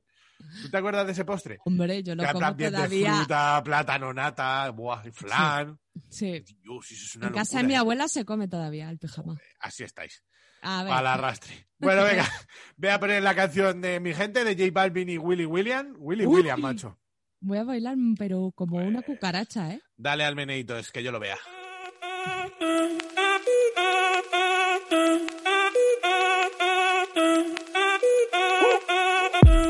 ¿Tú 0.62 0.70
te 0.70 0.76
acuerdas 0.78 1.06
de 1.06 1.12
ese 1.12 1.24
postre? 1.24 1.58
Hombre, 1.64 2.02
yo 2.02 2.14
lo 2.14 2.22
Que 2.22 2.28
como 2.32 2.40
también 2.40 2.70
de 2.70 2.76
todavía. 2.76 3.16
fruta, 3.16 3.62
plátano, 3.62 4.12
nata, 4.12 4.70
buah, 4.70 5.02
flan. 5.12 5.74
Sí. 5.76 5.85
Dios, 6.10 6.90
eso 6.90 7.04
es 7.04 7.16
una 7.16 7.28
En 7.28 7.32
casa 7.32 7.58
de 7.58 7.64
mi 7.64 7.74
¿eh? 7.74 7.76
abuela 7.76 8.08
se 8.08 8.24
come 8.24 8.48
todavía 8.48 8.90
el 8.90 8.98
pijama. 8.98 9.38
Así 9.60 9.84
estáis. 9.84 10.22
A 10.62 10.82
ver. 10.84 10.92
Al 10.92 11.06
arrastre. 11.06 11.68
Bueno, 11.78 12.04
venga, 12.04 12.26
voy 12.76 12.90
a 12.90 12.98
poner 12.98 13.22
la 13.22 13.34
canción 13.34 13.80
de 13.80 14.00
mi 14.00 14.14
gente, 14.14 14.44
de 14.44 14.54
J 14.56 14.70
Balvin 14.72 15.08
y 15.08 15.18
Willy 15.18 15.44
William. 15.44 15.94
Willy 15.98 16.26
Uy. 16.26 16.36
William, 16.36 16.60
macho. 16.60 16.98
Voy 17.40 17.58
a 17.58 17.64
bailar, 17.64 17.96
pero 18.18 18.50
como 18.54 18.78
una 18.78 19.02
cucaracha, 19.02 19.72
¿eh? 19.72 19.80
Dale 19.96 20.24
al 20.24 20.34
meneito, 20.34 20.76
es 20.76 20.90
que 20.90 21.02
yo 21.02 21.12
lo 21.12 21.20
vea. 21.20 21.36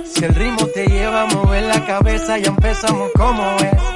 Si 0.05 0.25
el 0.25 0.35
ritmo 0.35 0.67
te 0.69 0.87
lleva 0.87 1.23
a 1.23 1.27
mover 1.27 1.65
la 1.65 1.85
cabeza, 1.85 2.39
ya 2.39 2.49
empezamos 2.49 3.11
como 3.15 3.57
es. 3.59 3.96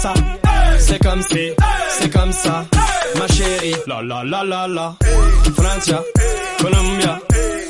Comienza. 0.00 0.14
C'est 0.78 0.98
comme 0.98 1.22
si, 1.22 1.52
c'est 1.98 2.10
comme 2.10 2.32
ça, 2.32 2.66
ma 3.18 3.26
chérie. 3.28 3.74
La 3.86 4.02
la 4.02 4.24
la 4.24 4.44
la 4.44 4.66
la. 4.66 4.96
Francia, 5.54 6.02
Colombia, 6.58 7.20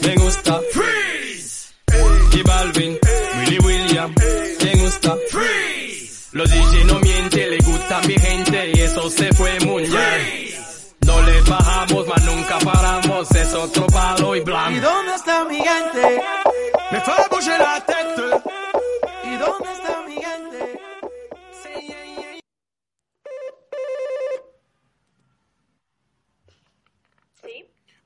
me 0.03 0.15
gusta. 0.17 0.61
Freeze. 0.73 1.73
Y 2.33 2.43
Balvin, 2.43 2.99
Willy 3.39 3.59
William, 3.59 4.15
me 4.65 4.83
gusta. 4.83 5.17
Freeze. 5.31 6.29
Los 6.33 6.49
DJ 6.51 6.85
no 6.87 7.01
mienten, 7.01 7.51
le 7.51 7.59
gusta 7.59 8.01
mi 8.07 8.15
gente 8.15 8.71
y 8.75 8.81
eso 8.81 9.11
se 9.11 9.33
fue 9.35 9.59
muy 9.61 9.83
bien. 9.83 10.40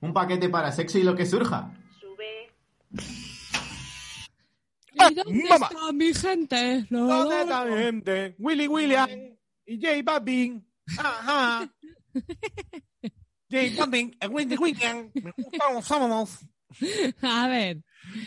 Un 0.04 0.12
paquete 0.12 0.48
para 0.48 0.70
sexo 0.72 0.98
y 0.98 1.02
lo 1.02 1.14
que 1.16 1.24
surja. 1.26 1.70
sube. 2.00 2.50
¿Y 4.92 5.14
dónde 5.14 5.48
mamá. 5.48 5.68
está 5.70 5.92
mi 5.92 6.14
gente? 6.14 6.86
¿Dónde 6.90 7.40
está 7.42 7.64
mi 7.64 7.76
gente? 7.82 8.34
Willy 8.38 8.68
William 8.68 9.08
y 9.66 9.80
J 9.80 10.02
Balvin. 10.04 10.66
Ajá. 10.98 11.68
J 13.50 13.58
Balvin 13.78 14.16
y 14.20 14.26
Willy 14.26 14.56
William. 14.56 15.10
Me 15.14 15.32
gustan 15.36 15.74
los 15.74 15.84
sábados. 15.86 16.38
A 17.22 17.48
ver, 17.48 17.82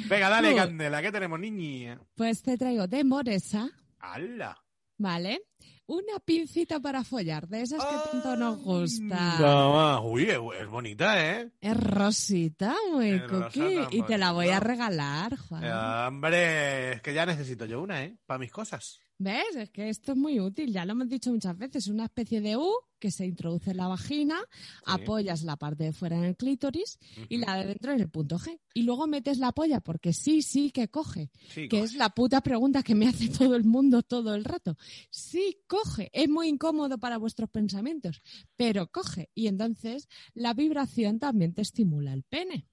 Venga, 0.09 0.29
dale. 0.29 0.55
Candela, 0.55 1.01
¿qué 1.01 1.11
tenemos, 1.11 1.39
niña? 1.39 1.99
pues 2.15 2.41
te 2.41 2.57
traigo 2.57 2.87
de 2.87 3.03
Moresa, 3.03 3.69
¡Hala! 3.99 4.57
¿vale? 4.97 5.41
Una 5.87 6.19
pincita 6.19 6.81
para 6.81 7.05
follar, 7.05 7.47
de 7.47 7.61
esas 7.61 7.81
que 7.81 7.95
tanto 8.11 8.35
nos 8.35 8.57
gusta. 8.57 9.37
Anda, 9.37 10.01
Uy, 10.01 10.29
es, 10.29 10.67
bonita, 10.67 11.17
¿eh? 11.25 11.49
Es 11.61 11.77
rosita, 11.77 12.75
muy 12.91 13.21
cookie. 13.25 13.87
Y 13.91 14.03
te 14.03 14.17
la 14.17 14.33
voy 14.33 14.49
a 14.49 14.59
regalar, 14.59 15.37
Juan. 15.37 15.63
Eh, 15.63 15.71
hombre, 15.71 16.91
es 16.91 17.01
que 17.01 17.13
ya 17.13 17.25
necesito 17.25 17.65
yo 17.65 17.81
una, 17.81 18.03
¿eh? 18.03 18.17
Para 18.25 18.37
mis 18.37 18.51
cosas. 18.51 19.06
¿Ves? 19.19 19.55
Es 19.55 19.71
que 19.71 19.89
esto 19.89 20.11
es 20.11 20.17
muy 20.17 20.39
útil, 20.39 20.71
ya 20.71 20.85
lo 20.85 20.91
hemos 20.91 21.09
dicho 21.09 21.31
muchas 21.31 21.57
veces. 21.57 21.87
Una 21.87 22.05
especie 22.05 22.39
de 22.39 22.55
U 22.55 22.71
que 22.99 23.09
se 23.09 23.25
introduce 23.25 23.71
en 23.71 23.77
la 23.77 23.87
vagina, 23.87 24.39
apoyas 24.85 25.43
la 25.43 25.55
parte 25.55 25.85
de 25.85 25.93
fuera 25.93 26.17
en 26.17 26.23
el 26.23 26.35
clítoris 26.35 26.99
y 27.27 27.37
la 27.37 27.57
de 27.57 27.65
dentro 27.65 27.93
en 27.93 28.01
el 28.01 28.09
punto 28.09 28.37
G. 28.37 28.59
Y 28.75 28.83
luego 28.83 29.07
metes 29.07 29.39
la 29.39 29.51
polla, 29.53 29.81
porque 29.81 30.13
sí, 30.13 30.43
sí 30.43 30.69
que 30.71 30.89
coge. 30.89 31.31
Sí, 31.49 31.67
Que 31.67 31.81
es 31.81 31.95
la 31.95 32.09
puta 32.09 32.41
pregunta 32.41 32.83
que 32.83 32.93
me 32.93 33.07
hace 33.07 33.29
todo 33.29 33.55
el 33.55 33.63
mundo 33.63 34.03
todo 34.03 34.35
el 34.35 34.43
rato. 34.43 34.77
Sí, 35.09 35.61
coge. 35.65 36.09
Es 36.13 36.29
muy 36.29 36.47
incómodo 36.47 36.99
para 36.99 37.17
vuestros 37.17 37.49
pensamientos, 37.49 38.21
pero 38.55 38.91
coge. 38.91 39.31
Y 39.33 39.47
entonces 39.47 40.07
la 40.33 40.53
vibración 40.53 41.17
también 41.17 41.55
te 41.55 41.63
estimula 41.63 42.13
el 42.13 42.23
pene. 42.23 42.67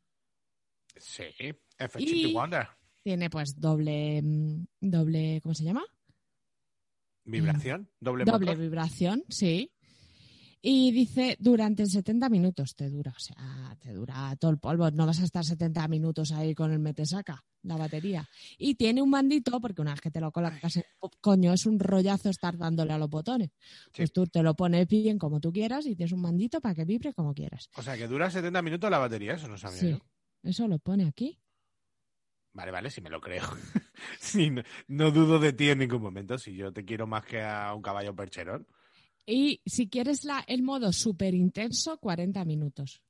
Sí, 0.99 1.25
Wonder. 2.33 2.69
Tiene 3.03 3.29
pues 3.29 3.61
doble, 3.61 4.23
mm, 4.23 4.67
doble, 4.81 5.41
¿cómo 5.43 5.55
se 5.55 5.65
llama? 5.65 5.85
Vibración, 7.25 7.89
doble, 8.01 8.25
Doble 8.25 8.47
motor. 8.47 8.59
vibración, 8.63 9.25
sí. 9.29 9.71
Y 10.67 10.93
dice, 10.93 11.37
durante 11.41 11.85
70 11.85 12.31
minutos 12.31 12.75
te 12.75 12.89
dura, 12.89 13.13
o 13.15 13.21
sea, 13.21 13.77
te 13.81 13.93
dura 13.93 14.35
todo 14.41 14.51
el 14.51 14.59
polvo. 14.59 14.91
No 14.91 15.05
vas 15.07 15.21
a 15.21 15.25
estar 15.25 15.45
70 15.45 15.87
minutos 15.89 16.33
ahí 16.33 16.55
con 16.55 16.73
el 16.73 16.79
metesaca, 16.79 17.45
la 17.65 17.77
batería. 17.77 18.27
Y 18.57 18.75
tiene 18.77 19.03
un 19.03 19.11
mandito, 19.11 19.61
porque 19.61 19.83
una 19.83 19.91
vez 19.91 20.01
que 20.01 20.11
te 20.11 20.23
lo 20.23 20.33
colocas, 20.33 20.77
en- 20.77 20.85
coño, 21.21 21.53
es 21.53 21.67
un 21.67 21.79
rollazo 21.79 22.31
estar 22.31 22.57
dándole 22.57 22.95
a 22.95 22.99
los 22.99 23.11
botones. 23.11 23.51
Pues 23.95 24.11
tú 24.11 24.27
te 24.27 24.43
lo 24.43 24.55
pones 24.55 24.89
bien 24.89 25.19
como 25.19 25.39
tú 25.39 25.53
quieras 25.53 25.85
y 25.85 25.95
tienes 25.97 26.13
un 26.13 26.23
mandito 26.23 26.63
para 26.63 26.75
que 26.75 26.87
vibre 26.87 27.13
como 27.13 27.35
quieras. 27.35 27.69
O 27.77 27.83
sea, 27.83 27.99
que 27.99 28.09
dura 28.09 28.31
70 28.31 28.63
minutos 28.63 28.91
la 28.91 28.99
batería, 28.99 29.35
eso 29.35 29.49
no 29.49 29.59
sabía 29.59 29.81
Sí, 29.81 29.91
yo. 29.91 29.99
eso 30.45 30.67
lo 30.67 30.79
pone 30.79 31.05
aquí. 31.07 31.39
Vale, 32.55 32.71
vale, 32.71 32.89
sí 32.91 33.01
me 33.01 33.11
lo 33.11 33.21
creo. 33.21 33.43
No, 34.35 34.63
no 34.89 35.11
dudo 35.13 35.39
de 35.39 35.53
ti 35.53 35.71
en 35.71 35.79
ningún 35.79 36.03
momento, 36.03 36.37
si 36.37 36.55
yo 36.57 36.73
te 36.73 36.85
quiero 36.85 37.07
más 37.07 37.25
que 37.25 37.43
a 37.43 37.73
un 37.75 37.81
caballo 37.83 38.15
percherón. 38.15 38.67
Y 39.25 39.63
si 39.65 39.89
quieres 39.89 40.25
la, 40.25 40.45
el 40.49 40.63
modo 40.63 40.93
súper 40.93 41.35
intenso, 41.35 41.99
40 41.99 42.45
minutos. 42.45 43.03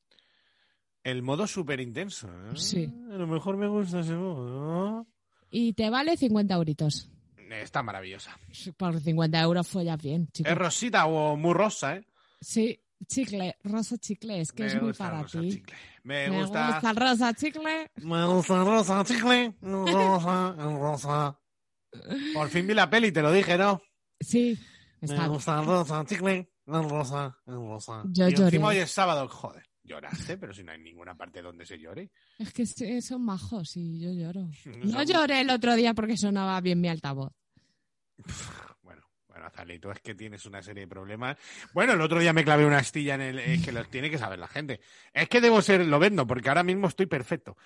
El 1.03 1.23
modo 1.23 1.47
súper 1.47 1.81
intenso. 1.81 2.29
¿eh? 2.29 2.57
Sí. 2.57 2.91
A 3.11 3.15
lo 3.17 3.27
mejor 3.27 3.57
me 3.57 3.67
gusta 3.67 4.01
ese 4.01 4.15
modo. 4.15 5.07
Y 5.51 5.73
te 5.73 5.89
vale 5.91 6.17
50 6.17 6.55
euritos. 6.55 7.11
Está 7.51 7.83
maravillosa. 7.83 8.39
Por 8.77 9.01
50 9.01 9.41
euros 9.41 9.67
follas 9.67 10.01
bien. 10.03 10.29
Es 10.45 10.55
rosita 10.57 11.07
o 11.07 11.37
muy 11.37 11.55
rosa, 11.55 11.97
¿eh? 11.97 12.07
Sí, 12.41 12.79
chicle, 13.07 13.57
rosa 13.65 13.97
chicle, 13.99 14.41
es 14.41 14.53
que 14.53 14.65
me 14.65 14.69
es 14.69 14.83
muy 14.83 14.93
para 14.93 15.23
rosa 15.23 15.41
ti. 15.41 15.51
chicle. 15.51 15.77
Me, 16.05 16.29
Me 16.29 16.41
gusta. 16.41 16.73
gusta 16.73 16.91
el 16.91 16.97
rosa 16.97 17.35
chicle. 17.35 17.91
Me 18.03 18.27
gusta 18.27 18.55
el 18.61 18.65
rosa 18.67 19.05
chicle. 19.05 19.45
el 19.45 19.55
Rosa, 19.93 20.55
el 20.59 20.79
rosa. 20.79 21.41
Por 22.35 22.49
fin 22.51 22.67
vi 22.67 22.75
la 22.75 22.89
peli, 22.91 23.11
te 23.13 23.23
lo 23.23 23.33
dije, 23.33 23.57
¿no? 23.59 23.81
Sí, 24.21 24.59
Me 25.01 25.07
está 25.09 25.27
gusta 25.27 25.61
el 25.61 25.67
rosa 25.67 26.05
chicle. 26.07 26.51
El 26.67 26.89
rosa, 26.89 27.37
el 27.47 27.55
rosa. 27.55 28.03
Yo 28.07 28.29
y 28.29 28.33
lloré. 28.33 28.45
encima 28.45 28.69
hoy 28.69 28.77
es 28.79 28.91
sábado, 28.91 29.29
joder. 29.29 29.65
Lloraste, 29.83 30.39
pero 30.39 30.55
si 30.55 30.63
no 30.65 30.73
hay 30.73 30.79
ninguna 30.81 31.15
parte 31.15 31.43
donde 31.43 31.67
se 31.67 31.79
llore. 31.79 32.11
Es 32.39 32.53
que 32.55 32.65
son 33.03 33.23
majos 33.25 33.77
y 33.77 34.01
yo 34.01 34.13
lloro. 34.13 34.49
No 34.85 35.03
lloré 35.03 35.41
el 35.43 35.51
otro 35.51 35.75
día 35.75 35.93
porque 35.95 36.17
sonaba 36.17 36.61
bien 36.63 36.81
mi 36.81 36.89
altavoz. 36.89 37.33
Bueno, 39.45 39.55
Azalea, 39.55 39.81
tú 39.81 39.91
es 39.91 40.01
que 40.01 40.15
tienes 40.15 40.47
una 40.47 40.63
serie 40.63 40.83
de 40.83 40.89
problemas. 40.89 41.37
Bueno, 41.75 41.93
el 41.93 42.01
otro 42.01 42.19
día 42.19 42.33
me 42.33 42.45
clavé 42.45 42.65
una 42.65 42.79
astilla 42.79 43.15
en 43.17 43.21
el. 43.21 43.39
Es 43.39 43.63
que 43.65 43.73
lo 43.73 43.85
tiene 43.85 44.09
que 44.11 44.19
saber 44.19 44.39
la 44.39 44.49
gente. 44.49 44.81
Es 45.13 45.29
que 45.29 45.41
debo 45.41 45.61
ser, 45.61 45.85
lo 45.87 45.99
vendo, 45.99 46.27
porque 46.27 46.49
ahora 46.49 46.63
mismo 46.63 46.89
estoy 46.89 47.07
perfecto. 47.07 47.57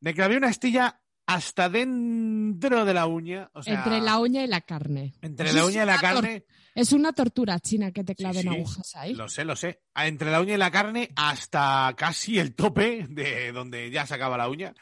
Me 0.00 0.14
clavé 0.14 0.36
una 0.36 0.48
astilla 0.48 1.00
hasta 1.26 1.68
dentro 1.70 2.84
de 2.84 2.92
la 2.94 3.06
uña. 3.06 3.50
O 3.54 3.62
sea, 3.62 3.74
Entre 3.74 4.00
la 4.00 4.18
uña 4.18 4.42
y 4.44 4.46
la 4.46 4.60
carne. 4.60 5.14
entre 5.22 5.52
la 5.52 5.64
uña 5.66 5.84
y 5.84 5.86
la 5.86 5.98
carne. 5.98 6.44
Es 6.74 6.92
una 6.92 7.12
tortura 7.12 7.58
china 7.60 7.92
que 7.92 8.02
te 8.04 8.14
claven 8.14 8.42
sí, 8.42 8.48
agujas 8.48 8.96
ahí. 8.96 9.14
Lo 9.14 9.28
sé, 9.28 9.44
lo 9.44 9.56
sé. 9.56 9.82
Ah, 9.94 10.06
Entre 10.06 10.30
la 10.30 10.40
uña 10.40 10.54
y 10.54 10.58
la 10.58 10.70
carne 10.70 11.10
hasta 11.16 11.94
casi 11.96 12.38
el 12.38 12.54
tope 12.54 13.06
de 13.08 13.52
donde 13.52 13.90
ya 13.90 14.06
se 14.06 14.14
acaba 14.14 14.36
la 14.38 14.48
uña. 14.48 14.74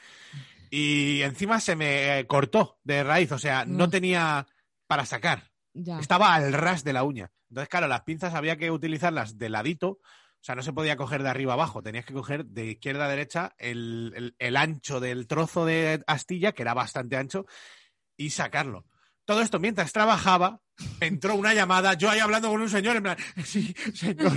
Y 0.71 1.23
encima 1.23 1.61
se 1.61 1.75
me 1.77 2.19
eh, 2.21 2.27
cortó 2.27 2.79
de 2.85 3.03
raíz, 3.05 3.31
o 3.33 3.39
sea, 3.39 3.65
no 3.65 3.85
Ah. 3.85 3.91
tenía 3.91 4.47
para 4.87 5.05
sacar. 5.05 5.50
Ya. 5.73 5.99
Estaba 6.01 6.35
al 6.35 6.53
ras 6.53 6.83
de 6.85 6.93
la 6.93 7.05
uña. 7.05 7.31
Entonces, 7.49 7.69
claro, 7.69 7.87
las 7.89 8.03
pinzas 8.03 8.35
había 8.35 8.57
que 8.57 8.71
utilizarlas 8.71 9.39
de 9.39 9.49
ladito 9.49 9.89
O 9.89 10.43
sea, 10.43 10.55
no 10.55 10.63
se 10.63 10.73
podía 10.73 10.97
coger 10.97 11.23
de 11.23 11.29
arriba 11.29 11.53
abajo, 11.53 11.83
tenías 11.83 12.05
que 12.07 12.15
coger 12.15 12.47
de 12.47 12.67
izquierda 12.73 13.05
a 13.05 13.09
derecha 13.09 13.55
el, 13.59 14.13
el- 14.17 14.35
el 14.39 14.57
ancho 14.57 14.99
del 14.99 15.27
trozo 15.27 15.67
de 15.67 16.03
astilla, 16.07 16.53
que 16.53 16.63
era 16.63 16.73
bastante 16.75 17.17
ancho, 17.19 17.45
y 18.17 18.31
sacarlo. 18.31 18.87
Todo 19.27 19.43
esto 19.43 19.61
mientras 19.61 19.93
trabajaba, 19.93 20.61
entró 21.01 21.35
una 21.35 21.53
llamada, 21.55 21.93
yo 21.95 22.09
ahí 22.09 22.21
hablando 22.21 22.49
con 22.49 22.61
un 22.63 22.71
señor, 22.71 22.97
en 22.97 23.03
plan, 23.03 23.17
sí, 23.45 23.75
señor. 23.95 24.33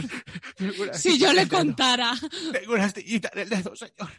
Si 0.93 1.17
yo 1.17 1.31
le 1.33 1.47
contara. 1.47 2.11
Tengo 2.51 2.73
una 2.73 2.83
astillita 2.85 3.31
dedo, 3.33 3.73
señor. 3.75 4.11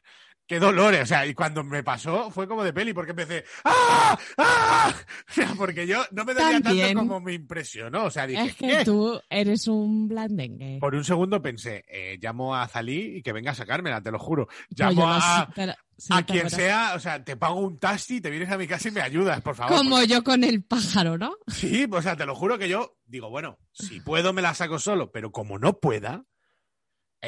Qué 0.46 0.58
dolores, 0.60 1.02
o 1.02 1.06
sea, 1.06 1.26
y 1.26 1.32
cuando 1.32 1.64
me 1.64 1.82
pasó 1.82 2.30
fue 2.30 2.46
como 2.46 2.62
de 2.62 2.72
peli, 2.74 2.92
porque 2.92 3.12
empecé, 3.12 3.44
¡ah! 3.64 4.18
¡ah! 4.36 4.94
O 5.30 5.32
sea, 5.32 5.54
porque 5.56 5.86
yo 5.86 6.04
no 6.12 6.24
me 6.26 6.34
También. 6.34 6.62
tanto 6.94 7.00
como 7.08 7.20
me 7.20 7.32
impresionó, 7.32 8.04
o 8.04 8.10
sea, 8.10 8.26
dije, 8.26 8.42
Es 8.44 8.54
que 8.56 8.66
¿qué? 8.68 8.84
tú 8.84 9.18
eres 9.30 9.66
un 9.68 10.06
blandengue. 10.06 10.78
Por 10.80 10.94
un 10.94 11.02
segundo 11.04 11.40
pensé, 11.40 11.84
eh, 11.88 12.18
llamo 12.20 12.54
a 12.54 12.68
Zalí 12.68 13.16
y 13.16 13.22
que 13.22 13.32
venga 13.32 13.52
a 13.52 13.54
sacármela, 13.54 14.02
te 14.02 14.10
lo 14.10 14.18
juro. 14.18 14.46
Pues 14.46 14.78
Llamo 14.78 15.06
no 15.06 15.12
a, 15.14 15.46
sé, 15.46 15.52
pero- 15.54 15.74
sí, 15.96 16.12
a 16.12 16.22
quien 16.24 16.50
sea, 16.50 16.92
o 16.94 16.98
sea, 17.00 17.24
te 17.24 17.36
pago 17.38 17.60
un 17.60 17.78
taxi, 17.78 18.20
te 18.20 18.28
vienes 18.30 18.50
a 18.50 18.58
mi 18.58 18.66
casa 18.66 18.88
y 18.88 18.92
me 18.92 19.00
ayudas, 19.00 19.40
por 19.40 19.54
favor. 19.56 19.74
Como 19.76 19.96
porque- 19.96 20.08
yo 20.08 20.22
con 20.22 20.44
el 20.44 20.62
pájaro, 20.62 21.16
¿no? 21.16 21.36
Sí, 21.46 21.86
o 21.90 22.02
sea, 22.02 22.16
te 22.16 22.26
lo 22.26 22.34
juro 22.34 22.58
que 22.58 22.68
yo 22.68 22.98
digo, 23.06 23.30
bueno, 23.30 23.58
si 23.72 24.00
puedo 24.00 24.34
me 24.34 24.42
la 24.42 24.52
saco 24.52 24.78
solo, 24.78 25.10
pero 25.10 25.32
como 25.32 25.58
no 25.58 25.78
pueda, 25.80 26.24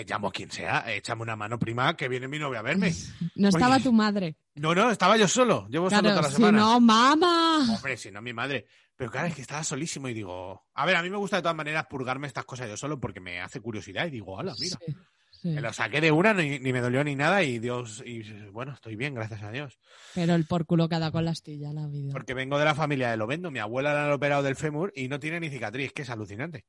eh, 0.00 0.04
llamo 0.08 0.28
a 0.28 0.32
quien 0.32 0.50
sea, 0.50 0.84
eh, 0.86 0.96
échame 0.98 1.22
una 1.22 1.36
mano 1.36 1.58
prima 1.58 1.96
que 1.96 2.08
viene 2.08 2.28
mi 2.28 2.38
novia 2.38 2.60
a 2.60 2.62
verme. 2.62 2.92
No 3.36 3.48
estaba 3.48 3.78
tu 3.80 3.92
madre. 3.92 4.36
No, 4.54 4.74
no, 4.74 4.90
estaba 4.90 5.16
yo 5.16 5.28
solo, 5.28 5.66
llevo 5.68 5.90
solo 5.90 6.00
Claro, 6.02 6.16
toda 6.16 6.22
la 6.22 6.28
si 6.30 6.36
semana. 6.36 6.58
no, 6.58 6.80
mamá. 6.80 7.74
Hombre, 7.74 7.96
si 7.96 8.10
no 8.10 8.22
mi 8.22 8.32
madre. 8.32 8.66
Pero 8.96 9.10
claro, 9.10 9.26
es 9.28 9.34
que 9.34 9.42
estaba 9.42 9.62
solísimo 9.62 10.08
y 10.08 10.14
digo, 10.14 10.66
a 10.72 10.86
ver, 10.86 10.96
a 10.96 11.02
mí 11.02 11.10
me 11.10 11.18
gusta 11.18 11.36
de 11.36 11.42
todas 11.42 11.56
maneras 11.56 11.86
purgarme 11.86 12.26
estas 12.26 12.46
cosas 12.46 12.66
yo 12.68 12.76
solo 12.78 12.98
porque 12.98 13.20
me 13.20 13.40
hace 13.40 13.60
curiosidad 13.60 14.06
y 14.06 14.10
digo, 14.10 14.32
hola, 14.32 14.54
mira. 14.58 14.78
Sí, 14.86 14.96
sí. 15.42 15.48
Me 15.50 15.60
lo 15.60 15.70
saqué 15.74 16.00
de 16.00 16.10
una, 16.10 16.32
ni, 16.32 16.58
ni 16.58 16.72
me 16.72 16.80
dolió 16.80 17.04
ni 17.04 17.14
nada 17.14 17.42
y 17.42 17.58
Dios, 17.58 18.02
y 18.06 18.22
bueno, 18.52 18.72
estoy 18.72 18.96
bien, 18.96 19.14
gracias 19.14 19.42
a 19.42 19.50
Dios. 19.50 19.78
Pero 20.14 20.34
el 20.34 20.46
por 20.46 20.64
culo 20.64 20.88
dado 20.88 21.12
con 21.12 21.26
la 21.26 21.32
astilla 21.32 21.74
la 21.74 21.86
vida. 21.86 22.10
Porque 22.12 22.32
vengo 22.32 22.58
de 22.58 22.64
la 22.64 22.74
familia 22.74 23.10
de 23.10 23.18
Lovendo, 23.18 23.50
mi 23.50 23.58
abuela 23.58 23.92
la 23.92 24.06
han 24.06 24.12
operado 24.12 24.42
del 24.42 24.56
fémur 24.56 24.90
y 24.96 25.08
no 25.08 25.20
tiene 25.20 25.40
ni 25.40 25.50
cicatriz, 25.50 25.92
que 25.92 26.00
es 26.02 26.10
alucinante. 26.10 26.64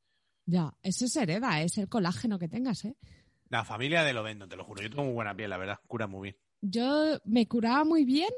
Ya, 0.46 0.74
eso 0.84 1.08
se 1.08 1.24
hereda, 1.24 1.62
es 1.62 1.78
el 1.78 1.88
colágeno 1.88 2.38
que 2.38 2.48
tengas, 2.50 2.84
¿eh? 2.86 2.96
La 3.50 3.64
familia 3.64 4.04
de 4.04 4.14
Lovendo, 4.14 4.48
te 4.48 4.56
lo 4.56 4.64
juro, 4.64 4.82
yo 4.82 4.89
tengo 4.89 5.04
muy 5.06 5.14
buena 5.14 5.36
piel, 5.36 5.50
la 5.50 5.58
verdad, 5.58 5.80
cura 5.88 6.08
muy 6.08 6.32
bien. 6.32 6.36
Yo 6.62 7.20
me 7.26 7.48
curaba 7.48 7.84
muy 7.86 8.04
bien, 8.04 8.30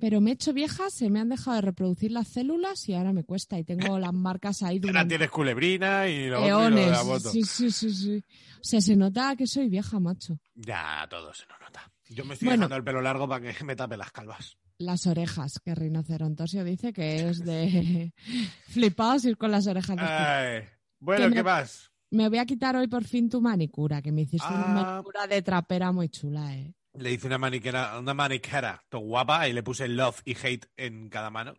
pero 0.00 0.20
me 0.20 0.30
he 0.30 0.34
hecho 0.34 0.52
vieja, 0.52 0.90
se 0.90 1.08
me 1.10 1.20
han 1.20 1.28
dejado 1.28 1.56
de 1.56 1.60
reproducir 1.62 2.10
las 2.10 2.28
células 2.28 2.88
y 2.88 2.94
ahora 2.94 3.12
me 3.12 3.22
cuesta 3.24 3.58
y 3.58 3.64
tengo 3.64 3.98
las 3.98 4.12
marcas 4.12 4.62
ahí 4.62 4.76
Ahora 4.76 4.88
durante 4.88 5.08
tienes 5.14 5.30
culebrina 5.30 6.08
y 6.08 6.28
lo 6.28 6.38
otro 6.42 6.68
y 6.68 6.70
lo 6.70 6.76
de 6.76 6.90
la 6.90 7.04
moto. 7.04 7.30
Sí, 7.30 7.42
sí, 7.44 7.70
sí, 7.70 7.90
sí. 7.94 8.24
O 8.60 8.64
sea, 8.64 8.80
se 8.80 8.96
nota 8.96 9.36
que 9.36 9.46
soy 9.46 9.68
vieja, 9.68 10.00
macho. 10.00 10.38
Ya, 10.54 11.06
todo 11.08 11.32
se 11.32 11.46
nos 11.46 11.60
nota. 11.60 11.90
Yo 12.08 12.24
me 12.24 12.34
estoy 12.34 12.46
Bueno. 12.46 12.60
dejando 12.62 12.76
el 12.76 12.84
pelo 12.84 13.00
largo 13.02 13.28
para 13.28 13.52
que 13.52 13.64
me 13.64 13.76
tape 13.76 13.96
las 13.96 14.10
calvas. 14.10 14.56
Las 14.78 15.06
orejas, 15.06 15.58
que 15.64 15.74
Rinocerontosio 15.74 16.62
dice 16.64 16.92
que 16.92 17.28
es 17.30 17.38
de 17.44 18.12
flipados 18.68 19.24
ir 19.24 19.36
con 19.36 19.50
las 19.50 19.66
orejas. 19.66 19.96
después. 19.96 20.10
Ay, 20.18 20.64
bueno, 20.98 21.28
me- 21.28 21.34
¿qué 21.36 21.42
más? 21.42 21.90
Me 22.16 22.28
voy 22.30 22.38
a 22.38 22.46
quitar 22.46 22.74
hoy 22.76 22.88
por 22.88 23.04
fin 23.04 23.28
tu 23.28 23.42
manicura, 23.42 24.00
que 24.00 24.10
me 24.10 24.22
hiciste 24.22 24.46
una 24.48 24.64
Ah. 24.64 24.92
manicura 24.94 25.26
de 25.26 25.42
trapera 25.42 25.92
muy 25.92 26.08
chula, 26.08 26.54
¿eh? 26.56 26.72
Le 26.94 27.12
hice 27.12 27.26
una 27.26 27.36
maniquera, 27.36 27.98
una 27.98 28.14
maniquera 28.14 28.82
todo 28.88 29.02
guapa 29.02 29.46
y 29.48 29.52
le 29.52 29.62
puse 29.62 29.86
love 29.86 30.22
y 30.24 30.34
hate 30.34 30.66
en 30.78 31.10
cada 31.10 31.28
mano. 31.28 31.54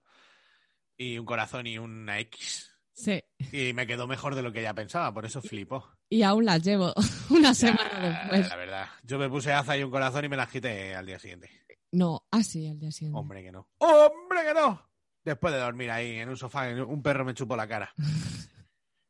Y 0.97 1.19
un 1.19 1.25
corazón 1.27 1.67
y 1.67 1.77
una 1.77 2.19
X. 2.21 2.71
Sí. 2.91 3.21
Y 3.51 3.73
me 3.73 3.85
quedó 3.85 4.07
mejor 4.07 4.33
de 4.33 4.41
lo 4.41 4.51
que 4.51 4.61
ella 4.61 4.73
pensaba, 4.73 5.13
por 5.13 5.25
eso 5.25 5.43
flipó. 5.43 5.87
Y 6.09 6.23
aún 6.23 6.43
las 6.45 6.63
llevo 6.63 6.91
una 7.29 7.49
Ya, 7.49 7.53
semana 7.53 7.99
después. 7.99 8.49
La 8.49 8.55
verdad. 8.55 8.87
Yo 9.03 9.19
me 9.19 9.29
puse 9.29 9.53
aza 9.53 9.77
y 9.77 9.83
un 9.83 9.91
corazón 9.91 10.25
y 10.25 10.29
me 10.29 10.37
las 10.37 10.49
quité 10.49 10.95
al 10.95 11.05
día 11.05 11.19
siguiente. 11.19 11.51
No, 11.91 12.25
así 12.31 12.67
al 12.67 12.79
día 12.79 12.91
siguiente. 12.91 13.19
Hombre 13.19 13.43
que 13.43 13.51
no. 13.51 13.69
¡Hombre 13.77 14.39
que 14.43 14.53
no! 14.55 14.81
Después 15.23 15.53
de 15.53 15.59
dormir 15.59 15.91
ahí 15.91 16.17
en 16.17 16.29
un 16.29 16.37
sofá, 16.37 16.67
un 16.69 17.03
perro 17.03 17.23
me 17.23 17.35
chupó 17.35 17.55
la 17.55 17.67
cara. 17.67 17.93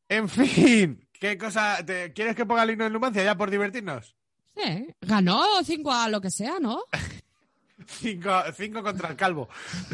En 0.10 0.30
fin, 0.30 1.06
¿qué 1.20 1.38
cosa? 1.38 1.84
te- 1.86 2.14
¿Quieres 2.14 2.36
que 2.36 2.46
ponga 2.46 2.64
el 2.64 2.72
himno 2.72 2.84
de 2.86 2.90
Numancia 2.90 3.24
ya 3.24 3.36
por 3.36 3.50
divertirnos? 3.50 4.16
Sí, 4.56 4.88
ganó 5.02 5.64
5 5.64 5.92
a 5.92 6.10
lo 6.10 6.20
que 6.22 6.32
sea, 6.32 6.60
¿no? 6.60 6.84
Cinco, 7.88 8.32
cinco 8.56 8.82
contra 8.84 9.10
el 9.10 9.16
calvo. 9.16 9.48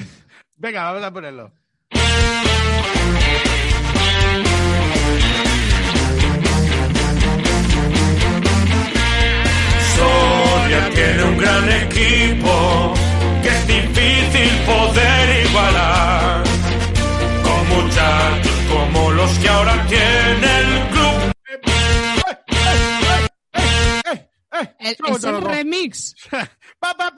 Venga, 0.55 0.83
vamos 0.83 1.03
a 1.03 1.11
ponerlo. 1.13 1.51
Soria 9.95 10.89
tiene 10.95 11.23
un 11.23 11.37
gran 11.37 11.69
equipo 11.69 12.93
que 13.43 13.49
es 13.49 13.67
difícil 13.67 14.51
poder 14.65 15.45
igualar. 15.45 16.43
Con 17.43 17.61
muchachos 17.69 18.57
como 18.71 19.11
los 19.11 19.31
que 19.39 19.49
ahora 19.49 19.85
tiene 19.87 20.49
el 20.65 20.92
es 24.79 25.23
el 25.23 25.41
remix. 25.41 26.15
¡Pa, 26.79 26.95
pa, 26.95 27.13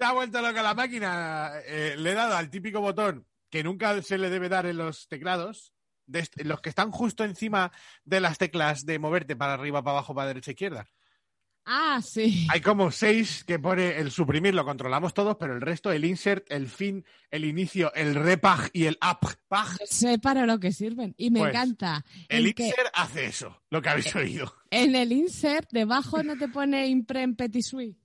ha 0.00 0.12
vuelto 0.12 0.40
loca 0.40 0.62
la 0.62 0.74
máquina. 0.74 1.52
Eh, 1.66 1.94
le 1.98 2.12
he 2.12 2.14
dado 2.14 2.36
al 2.36 2.50
típico 2.50 2.80
botón 2.80 3.26
que 3.50 3.62
nunca 3.62 4.00
se 4.02 4.18
le 4.18 4.30
debe 4.30 4.48
dar 4.48 4.66
en 4.66 4.78
los 4.78 5.08
teclados. 5.08 5.72
De 6.06 6.28
los 6.44 6.60
que 6.60 6.68
están 6.68 6.90
justo 6.90 7.24
encima 7.24 7.70
de 8.04 8.20
las 8.20 8.36
teclas 8.36 8.84
de 8.84 8.98
moverte 8.98 9.36
para 9.36 9.54
arriba, 9.54 9.82
para 9.82 9.98
abajo, 9.98 10.14
para 10.14 10.28
derecha, 10.28 10.50
izquierda. 10.50 10.86
Ah, 11.64 12.00
sí. 12.02 12.46
Hay 12.50 12.60
como 12.60 12.90
seis 12.90 13.44
que 13.44 13.58
pone 13.58 13.96
el 13.98 14.10
suprimir, 14.10 14.52
lo 14.54 14.64
controlamos 14.64 15.14
todos, 15.14 15.36
pero 15.38 15.54
el 15.54 15.60
resto, 15.60 15.92
el 15.92 16.04
insert, 16.04 16.44
el 16.50 16.66
fin, 16.66 17.04
el 17.30 17.44
inicio, 17.44 17.92
el 17.94 18.16
repag 18.16 18.68
y 18.72 18.86
el 18.86 18.98
up-pag, 19.00 19.78
Sé 19.86 20.18
para 20.18 20.44
lo 20.44 20.58
que 20.58 20.72
sirven. 20.72 21.14
Y 21.16 21.30
me 21.30 21.38
Pues, 21.38 21.50
encanta. 21.54 22.04
el 22.28 22.52
que 22.54 22.66
insert 22.66 22.88
hace 22.94 23.26
eso, 23.26 23.62
lo 23.70 23.80
que 23.80 23.88
habéis 23.90 24.14
oído. 24.16 24.52
en 24.70 24.96
el 24.96 25.12
insert 25.12 25.70
debajo 25.70 26.22
no 26.24 26.36
te 26.36 26.48
pone 26.48 26.88
imprem 26.88 27.36
petit 27.36 27.62
suisse. 27.62 27.96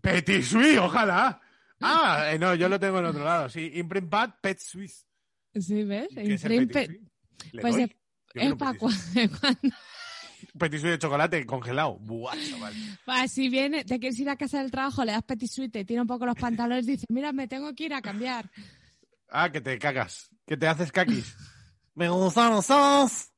Petit 0.00 0.42
Suisse, 0.42 0.78
ojalá. 0.78 1.40
Ah, 1.80 2.30
eh, 2.32 2.38
no, 2.38 2.54
yo 2.54 2.68
lo 2.68 2.78
tengo 2.78 2.98
en 2.98 3.06
otro 3.06 3.24
lado, 3.24 3.48
sí. 3.48 3.70
Imprint 3.74 4.08
pad, 4.08 4.30
Pet 4.40 4.58
Suisse. 4.58 5.06
¿Sí 5.54 5.82
ves? 5.84 6.08
¿Qué 6.14 6.34
es 6.34 6.44
el 6.44 6.52
Imprem 6.52 6.68
Petit 6.68 6.72
pe- 6.72 6.86
Suisse? 7.40 7.52
¿Le 7.52 7.60
Pues 7.62 7.76
es, 7.76 7.90
es 8.34 8.54
para 8.54 8.72
cuando, 8.78 8.98
Petit 10.58 10.82
de 10.82 10.98
chocolate 10.98 11.46
congelado. 11.46 11.98
Buah, 11.98 12.34
chaval. 12.36 12.74
Pues 13.04 13.32
si 13.32 13.48
viene, 13.48 13.84
te 13.84 13.98
quieres 13.98 14.18
ir 14.18 14.28
a 14.28 14.36
casa 14.36 14.60
del 14.60 14.70
trabajo, 14.70 15.04
le 15.04 15.12
das 15.12 15.22
petit 15.22 15.50
suite, 15.50 15.78
te 15.78 15.84
tira 15.84 16.02
un 16.02 16.06
poco 16.06 16.26
los 16.26 16.36
pantalones 16.36 16.86
y 16.86 16.92
dices, 16.92 17.06
mira, 17.08 17.32
me 17.32 17.48
tengo 17.48 17.74
que 17.74 17.84
ir 17.84 17.94
a 17.94 18.02
cambiar. 18.02 18.50
Ah, 19.30 19.50
que 19.50 19.60
te 19.62 19.78
cagas. 19.78 20.28
Que 20.46 20.56
te 20.56 20.66
haces 20.66 20.92
caquis. 20.92 21.34
Me 21.94 22.08
gustan 22.08 22.50
los 22.52 22.66
sos. 22.66 23.30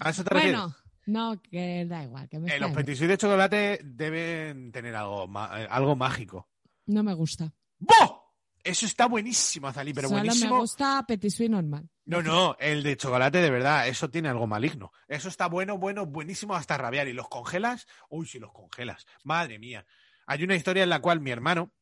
¿A 0.00 0.10
eso 0.10 0.24
te 0.24 0.30
refieres? 0.34 0.60
Bueno, 0.60 0.76
no, 1.06 1.40
que 1.42 1.84
da 1.86 2.02
igual, 2.02 2.28
que 2.28 2.38
me 2.38 2.54
Eh, 2.54 2.60
los. 2.60 2.70
Petit 2.72 2.98
de 2.98 3.18
chocolate 3.18 3.80
deben 3.82 4.72
tener 4.72 4.94
algo, 4.94 5.24
eh, 5.24 5.66
algo 5.70 5.96
mágico. 5.96 6.48
No 6.86 7.02
me 7.02 7.14
gusta. 7.14 7.52
¡Boh! 7.78 8.23
Eso 8.64 8.86
está 8.86 9.06
buenísimo, 9.06 9.68
Azalí, 9.68 9.92
pero 9.92 10.08
Solo 10.08 10.20
buenísimo. 10.20 10.54
me 10.54 10.60
gusta 10.62 11.04
petit 11.06 11.30
suite 11.30 11.50
normal. 11.50 11.86
No, 12.06 12.22
no, 12.22 12.56
el 12.58 12.82
de 12.82 12.96
chocolate 12.96 13.42
de 13.42 13.50
verdad, 13.50 13.86
eso 13.86 14.08
tiene 14.08 14.30
algo 14.30 14.46
maligno. 14.46 14.90
Eso 15.06 15.28
está 15.28 15.48
bueno, 15.48 15.76
bueno, 15.76 16.06
buenísimo 16.06 16.54
hasta 16.54 16.78
rabiar. 16.78 17.06
¿Y 17.06 17.12
los 17.12 17.28
congelas? 17.28 17.86
Uy, 18.08 18.26
si 18.26 18.38
los 18.38 18.52
congelas. 18.52 19.04
Madre 19.22 19.58
mía. 19.58 19.84
Hay 20.26 20.42
una 20.42 20.56
historia 20.56 20.82
en 20.82 20.88
la 20.88 21.00
cual 21.00 21.20
mi 21.20 21.30
hermano, 21.30 21.72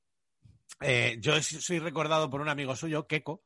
eh, 0.81 1.19
yo 1.21 1.41
soy 1.41 1.79
recordado 1.79 2.29
por 2.29 2.41
un 2.41 2.49
amigo 2.49 2.75
suyo, 2.75 3.07
Keko, 3.07 3.43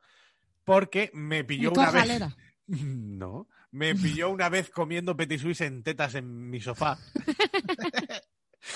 porque 0.65 1.11
me 1.13 1.45
pilló 1.45 1.73
una 1.73 1.91
vez. 1.91 2.23
No, 2.69 3.47
me 3.71 3.95
pilló 3.95 4.29
una 4.29 4.49
vez 4.49 4.71
comiendo 4.71 5.17
petit 5.17 5.41
suisse 5.41 5.61
en 5.61 5.85
tetas 5.85 6.17
en 6.17 6.51
mi 6.51 6.61
sofá. 6.61 6.99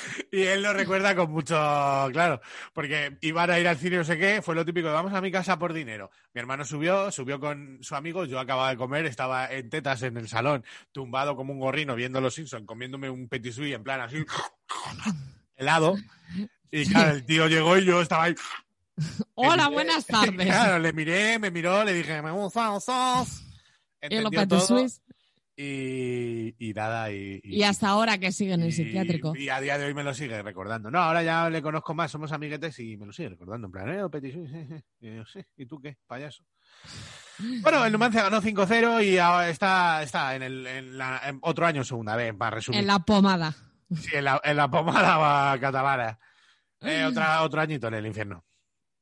Y 0.32 0.42
él 0.42 0.62
lo 0.62 0.72
recuerda 0.72 1.14
con 1.14 1.30
mucho, 1.30 1.54
claro, 2.12 2.40
porque 2.72 3.18
iban 3.20 3.50
a 3.50 3.58
ir 3.58 3.66
al 3.66 3.76
cine 3.76 3.96
no 3.96 4.04
sé 4.04 4.16
qué, 4.16 4.42
fue 4.42 4.54
lo 4.54 4.64
típico, 4.64 4.88
de, 4.88 4.94
vamos 4.94 5.12
a 5.12 5.20
mi 5.20 5.30
casa 5.30 5.58
por 5.58 5.72
dinero. 5.72 6.10
Mi 6.32 6.40
hermano 6.40 6.64
subió, 6.64 7.10
subió 7.10 7.40
con 7.40 7.78
su 7.82 7.96
amigo, 7.96 8.24
yo 8.24 8.38
acababa 8.38 8.70
de 8.70 8.76
comer, 8.76 9.06
estaba 9.06 9.50
en 9.50 9.68
tetas 9.70 10.02
en 10.02 10.16
el 10.16 10.28
salón, 10.28 10.64
tumbado 10.92 11.34
como 11.36 11.52
un 11.52 11.58
gorrino 11.58 11.94
viendo 11.94 12.20
los 12.20 12.34
Simpsons, 12.34 12.66
comiéndome 12.66 13.10
un 13.10 13.28
petit 13.28 13.52
suisse 13.52 13.74
en 13.74 13.82
plan 13.82 14.00
así, 14.00 14.24
helado. 15.56 15.96
Y 16.70 16.86
claro, 16.86 17.10
el 17.12 17.24
tío 17.24 17.48
llegó 17.48 17.76
y 17.76 17.84
yo 17.84 18.00
estaba 18.00 18.24
ahí. 18.24 18.34
Hola, 19.34 19.68
buenas 19.72 20.06
tardes. 20.06 20.46
Claro, 20.46 20.78
le 20.78 20.92
miré, 20.92 21.38
me 21.38 21.50
miró, 21.50 21.84
le 21.84 21.92
dije, 21.92 22.22
me 22.22 22.30
gusta 22.30 22.78
sos. 22.80 23.42
y 24.02 24.20
los 24.20 24.32
Entendió 24.32 24.46
todo. 24.46 24.86
Y, 25.62 26.54
y 26.58 26.72
nada, 26.72 27.12
y, 27.12 27.40
Y 27.44 27.62
hasta 27.64 27.88
ahora 27.88 28.16
que 28.16 28.32
sigue 28.32 28.54
en 28.54 28.62
el 28.62 28.72
psiquiátrico. 28.72 29.36
Y 29.36 29.50
a 29.50 29.60
día 29.60 29.76
de 29.76 29.84
hoy 29.84 29.92
me 29.92 30.02
lo 30.02 30.14
sigue 30.14 30.42
recordando. 30.42 30.90
No, 30.90 31.00
ahora 31.00 31.22
ya 31.22 31.50
le 31.50 31.60
conozco 31.60 31.92
más, 31.92 32.10
somos 32.10 32.32
amiguetes 32.32 32.78
y 32.78 32.96
me 32.96 33.04
lo 33.04 33.12
sigue 33.12 33.28
recordando. 33.28 33.66
En 33.66 33.72
plan, 33.72 33.88
eh, 33.90 34.00
eh. 34.00 34.82
Y 35.00 35.16
yo, 35.16 35.26
sí, 35.26 35.40
¿y 35.58 35.66
tú 35.66 35.78
qué, 35.78 35.98
payaso? 36.06 36.44
Bueno, 37.60 37.84
el 37.84 37.92
Numancia 37.92 38.22
ganó 38.22 38.40
5-0 38.40 39.04
y 39.04 39.18
ahora 39.18 39.50
está, 39.50 40.02
está 40.02 40.34
en, 40.34 40.42
el, 40.42 40.66
en, 40.66 40.96
la, 40.96 41.20
en 41.26 41.38
otro 41.42 41.66
año 41.66 41.84
segunda 41.84 42.16
vez, 42.16 42.34
para 42.34 42.52
resumir. 42.52 42.80
En 42.80 42.86
la 42.86 43.00
pomada. 43.00 43.54
Sí, 43.94 44.16
en 44.16 44.24
la, 44.24 44.40
en 44.42 44.56
la 44.56 44.70
pomada 44.70 45.18
va 45.18 45.58
catalana. 45.60 46.18
Eh, 46.80 47.04
otra, 47.04 47.42
otro 47.42 47.60
añito 47.60 47.88
en 47.88 47.94
el 47.94 48.06
infierno. 48.06 48.44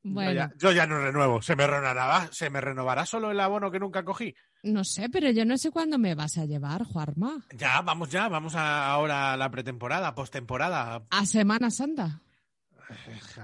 Bueno, 0.03 0.31
Yo, 0.31 0.37
ya, 0.37 0.51
yo 0.57 0.71
ya 0.71 0.87
no 0.87 0.99
renuevo. 0.99 1.41
¿Se 1.41 1.55
me 1.55 1.67
renovará, 1.67 2.29
¿Se 2.31 2.49
me 2.49 2.61
renovará 2.61 3.05
solo 3.05 3.31
el 3.31 3.39
abono 3.39 3.69
que 3.71 3.79
nunca 3.79 4.03
cogí? 4.03 4.33
no 4.63 4.83
sé, 4.83 5.07
pero 5.09 5.29
yo 5.31 5.45
no 5.45 5.57
sé 5.57 5.71
cuándo 5.71 5.97
me 5.97 6.15
vas 6.15 6.37
a 6.37 6.45
llevar, 6.45 6.83
Juarma. 6.83 7.45
Ya, 7.55 7.81
vamos 7.81 8.09
ya. 8.09 8.27
Vamos 8.27 8.55
a, 8.55 8.87
ahora 8.91 9.33
a 9.33 9.37
la 9.37 9.49
pretemporada, 9.49 10.13
postemporada. 10.15 11.05
A 11.09 11.25
Semana 11.25 11.69
Santa. 11.71 12.21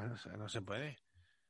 No 0.10 0.18
se- 0.18 0.38
no 0.38 0.50
se 0.50 0.62
puede. 0.62 0.98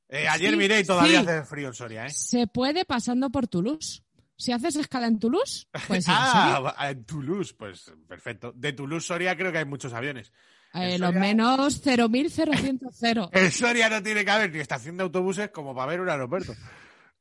Eh, 0.07 0.27
ayer 0.27 0.55
miré 0.55 0.81
y 0.81 0.83
todavía 0.85 1.21
sí. 1.21 1.27
hace 1.27 1.43
frío 1.45 1.67
en 1.69 1.73
Soria, 1.73 2.05
¿eh? 2.05 2.09
Se 2.11 2.45
puede 2.47 2.85
pasando 2.85 3.29
por 3.31 3.47
Toulouse. 3.47 4.03
Si 4.37 4.51
haces 4.51 4.75
escala 4.75 5.07
en 5.07 5.17
Toulouse, 5.17 5.67
pues 5.87 6.05
sí, 6.05 6.11
en 6.11 6.17
ah, 6.19 6.75
en 6.89 7.05
Toulouse, 7.05 7.55
pues 7.57 7.91
perfecto. 8.07 8.51
De 8.53 8.73
Toulouse, 8.73 9.07
Soria, 9.07 9.35
creo 9.37 9.51
que 9.51 9.59
hay 9.59 9.65
muchos 9.65 9.93
aviones. 9.93 10.31
Eh, 10.75 10.99
los 10.99 11.13
menos 11.13 11.83
0.0100. 11.83 13.29
En 13.31 13.51
Soria 13.51 13.89
no 13.89 14.03
tiene 14.03 14.25
que 14.25 14.31
haber 14.31 14.51
ni 14.51 14.59
estación 14.59 14.97
de 14.97 15.03
autobuses 15.03 15.49
como 15.49 15.73
para 15.73 15.87
ver 15.87 16.01
un 16.01 16.09
aeropuerto. 16.09 16.53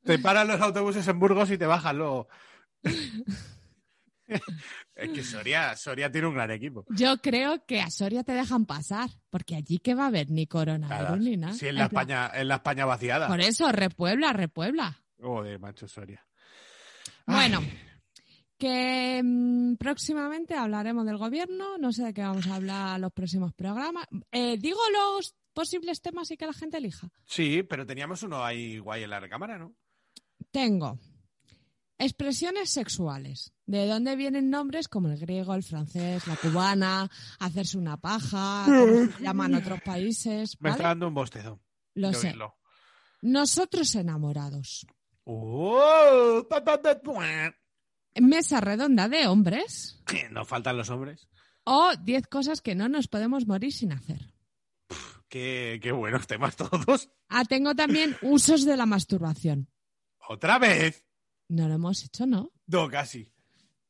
Te 0.04 0.18
paran 0.18 0.48
los 0.48 0.60
autobuses 0.60 1.06
en 1.08 1.18
Burgos 1.18 1.50
y 1.50 1.58
te 1.58 1.66
bajan 1.66 1.96
luego. 1.98 2.28
es 4.94 5.10
que 5.10 5.22
Soria, 5.22 5.76
Soria 5.76 6.10
tiene 6.10 6.26
un 6.26 6.34
gran 6.34 6.50
equipo. 6.50 6.84
Yo 6.90 7.18
creo 7.18 7.64
que 7.66 7.80
a 7.80 7.90
Soria 7.90 8.24
te 8.24 8.32
dejan 8.32 8.66
pasar, 8.66 9.08
porque 9.30 9.56
allí 9.56 9.78
que 9.78 9.94
va 9.94 10.04
a 10.04 10.08
haber 10.08 10.30
ni 10.30 10.46
coronavirus 10.46 10.98
Claro, 11.06 11.16
ni 11.16 11.36
nada. 11.36 11.54
sí, 11.54 11.68
en 11.68 11.76
la 11.76 11.84
En 11.84 11.88
plan, 11.90 12.02
España, 12.10 12.30
en 12.40 12.48
la 12.48 12.54
España 12.56 12.84
vaciada. 12.84 13.28
Por 13.28 13.40
eso, 13.40 13.70
repuebla, 13.72 14.32
repuebla. 14.32 14.98
Joder, 15.20 15.58
macho, 15.58 15.88
Soria. 15.88 16.26
Bueno, 17.26 17.62
que 18.58 19.20
mm, 19.22 19.76
próximamente 19.76 20.54
hablaremos 20.54 21.06
del 21.06 21.18
gobierno, 21.18 21.78
no 21.78 21.92
sé 21.92 22.04
de 22.04 22.14
qué 22.14 22.22
vamos 22.22 22.46
a 22.46 22.56
hablar 22.56 23.00
los 23.00 23.12
próximos 23.12 23.52
programas. 23.54 24.06
Eh, 24.32 24.56
digo 24.58 24.80
los 24.92 25.34
posibles 25.52 26.00
temas 26.00 26.30
y 26.30 26.36
que 26.36 26.46
la 26.46 26.52
gente 26.52 26.78
elija. 26.78 27.08
Sí, 27.24 27.62
pero 27.62 27.86
teníamos 27.86 28.22
uno 28.22 28.44
ahí 28.44 28.78
guay 28.78 29.04
en 29.04 29.10
la 29.10 29.20
recámara, 29.20 29.58
¿no? 29.58 29.74
Tengo 30.50 30.98
expresiones 31.98 32.70
sexuales. 32.70 33.52
¿De 33.66 33.86
dónde 33.86 34.14
vienen 34.16 34.50
nombres 34.50 34.88
como 34.88 35.08
el 35.08 35.18
griego, 35.18 35.54
el 35.54 35.62
francés, 35.62 36.26
la 36.26 36.36
cubana, 36.36 37.10
hacerse 37.38 37.78
una 37.78 37.96
paja, 37.96 38.64
como 38.66 39.06
se 39.12 39.22
llaman 39.22 39.54
otros 39.54 39.80
países? 39.82 40.56
Me 40.60 40.70
está 40.70 40.84
dando 40.84 41.08
un 41.08 41.14
bostezo. 41.14 41.60
Lo 41.94 42.12
sé. 42.12 42.28
oírlo. 42.28 42.56
Nosotros 43.22 43.94
enamorados. 43.94 44.86
¡Oh! 45.24 46.46
Pa. 46.50 46.62
Mesa 48.20 48.60
redonda 48.60 49.08
de 49.08 49.26
hombres. 49.26 50.02
No 50.30 50.44
faltan 50.44 50.76
los 50.76 50.90
hombres. 50.90 51.28
O 51.64 51.92
10 51.96 52.26
cosas 52.28 52.60
que 52.60 52.74
no 52.74 52.88
nos 52.88 53.08
podemos 53.08 53.46
morir 53.46 53.72
sin 53.72 53.92
hacer. 53.92 54.30
Qué, 55.28 55.80
qué 55.82 55.92
buenos 55.92 56.26
temas 56.26 56.54
todos. 56.56 57.08
Ah, 57.28 57.44
tengo 57.44 57.74
también 57.74 58.16
usos 58.22 58.64
de 58.64 58.76
la 58.76 58.86
masturbación. 58.86 59.68
¿Otra 60.28 60.58
vez? 60.58 61.04
No 61.48 61.66
lo 61.68 61.74
hemos 61.74 62.04
hecho, 62.04 62.26
¿no? 62.26 62.50
No, 62.66 62.88
casi. 62.88 63.32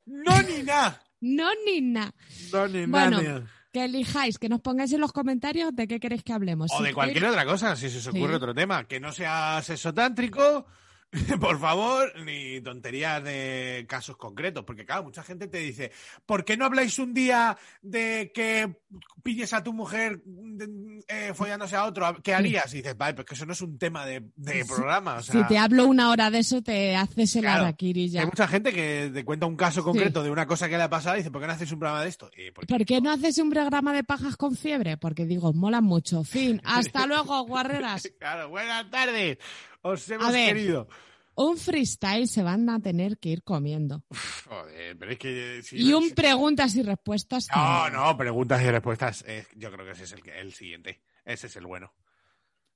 No, 0.07 0.41
ni 0.43 0.63
nada. 0.63 1.03
No, 1.21 1.49
ni 1.67 1.81
nada. 1.81 2.15
No, 2.53 2.67
ni 2.69 2.87
Bueno, 2.87 3.23
nada. 3.23 3.47
que 3.73 3.85
elijáis, 3.85 4.39
que 4.39 4.49
nos 4.49 4.61
pongáis 4.61 4.93
en 4.93 5.01
los 5.01 5.13
comentarios 5.13 5.75
de 5.75 5.87
qué 5.87 6.01
queréis 6.01 6.23
que 6.23 6.33
hablemos. 6.33 6.71
O 6.73 6.79
Si 6.79 6.85
de 6.85 6.95
cualquier 6.95 7.25
queréis- 7.25 7.31
otra 7.33 7.45
cosa, 7.47 7.77
si 7.77 7.91
se 7.91 7.99
os 7.99 8.07
ocurre 8.07 8.29
Sí. 8.31 8.35
otro 8.37 8.55
tema. 8.55 8.85
Que 8.87 9.01
no 9.01 9.13
sea 9.13 9.61
sexotántrico, 9.63 10.67
por 11.41 11.59
favor, 11.61 12.13
ni 12.25 12.61
tonterías 12.61 13.23
de 13.23 13.85
casos 13.89 14.17
concretos. 14.17 14.65
Porque, 14.65 14.85
claro, 14.85 15.05
mucha 15.05 15.23
gente 15.23 15.47
te 15.49 15.59
dice, 15.59 15.93
¿por 16.27 16.45
qué 16.45 16.57
no 16.57 16.65
habláis 16.65 16.99
un 16.99 17.15
día 17.15 17.57
de 17.83 18.33
que 18.35 18.77
pilles 19.23 19.53
a 19.53 19.63
tu 19.63 19.73
mujer 19.73 20.23
mm, 20.25 20.99
eh, 21.09 21.33
follándose 21.35 21.77
a 21.77 21.85
otro? 21.85 22.17
¿Qué 22.23 22.35
harías? 22.35 22.73
Y 22.75 22.79
dices, 22.79 22.97
vale, 22.97 23.15
pues 23.15 23.27
que 23.27 23.35
eso 23.35 23.47
no 23.47 23.53
es 23.53 23.61
un 23.63 23.79
tema 23.79 24.05
de, 24.07 24.23
de 24.37 24.65
programa. 24.65 25.17
O 25.17 25.23
sea, 25.23 25.41
Si 25.43 25.47
te 25.49 25.59
hablo 25.59 25.87
una 25.87 26.11
hora 26.11 26.31
de 26.31 26.39
eso, 26.39 26.63
te 26.63 26.97
haces 26.97 27.37
el 27.37 27.43
Claro. 27.43 27.63
araquiri 27.65 28.09
ya. 28.09 28.21
Hay 28.21 28.27
mucha 28.27 28.49
gente 28.49 28.73
que 28.73 29.11
te 29.13 29.25
cuenta 29.25 29.47
un 29.47 29.57
caso 29.57 29.83
concreto 29.85 30.23
de 30.23 30.31
una 30.31 30.47
cosa 30.47 30.69
que 30.69 30.77
le 30.77 30.83
ha 30.85 30.91
pasado 30.91 31.17
y 31.17 31.19
dice, 31.19 31.31
¿por 31.31 31.41
qué 31.41 31.47
no 31.47 31.53
haces 31.53 31.71
un 31.73 31.79
programa 31.79 32.03
de 32.03 32.09
esto? 32.09 32.31
Y 32.37 32.51
porque- 32.51 32.67
¿Por 32.75 32.85
qué 32.85 33.01
no 33.01 33.11
haces 33.13 33.39
un 33.39 33.51
programa 33.51 33.93
de 33.93 34.05
pajas 34.05 34.37
con 34.37 34.57
fiebre? 34.57 34.97
Porque 34.97 35.27
digo, 35.27 35.53
mola 35.53 35.81
mucho. 35.81 36.25
Fin. 36.25 36.61
Hasta 36.65 37.07
luego, 37.07 37.45
guarreras. 37.45 38.09
Claro, 38.19 38.49
buenas 38.49 38.91
tardes. 38.91 39.39
Os 39.85 40.11
hemos 40.11 40.27
A 40.27 40.31
ver. 40.33 40.55
querido. 40.55 40.89
Un 41.37 41.57
freestyle 41.59 42.27
se 42.29 42.43
van 42.43 42.69
a 42.71 42.81
tener 42.81 43.19
que 43.19 43.29
ir 43.31 43.43
comiendo. 43.43 44.05
Joder, 44.49 44.97
pero 44.97 45.13
es 45.13 45.19
que... 45.19 45.63
si- 45.63 45.77
Y 45.79 45.93
un 45.93 46.11
preguntas 46.13 46.75
y 46.77 46.83
respuestas. 46.83 47.49
No, 47.49 47.55
también. 47.55 47.93
no, 47.95 48.17
preguntas 48.17 48.63
y 48.63 48.71
respuestas. 48.71 49.25
eh, 49.27 49.47
yo 49.57 49.71
creo 49.73 49.85
que 49.85 49.93
ese 49.93 50.05
es 50.05 50.13
el, 50.13 50.53
siguiente. 50.53 51.03
Ese 51.25 51.49
es 51.49 51.57
el 51.57 51.67
bueno. 51.67 51.93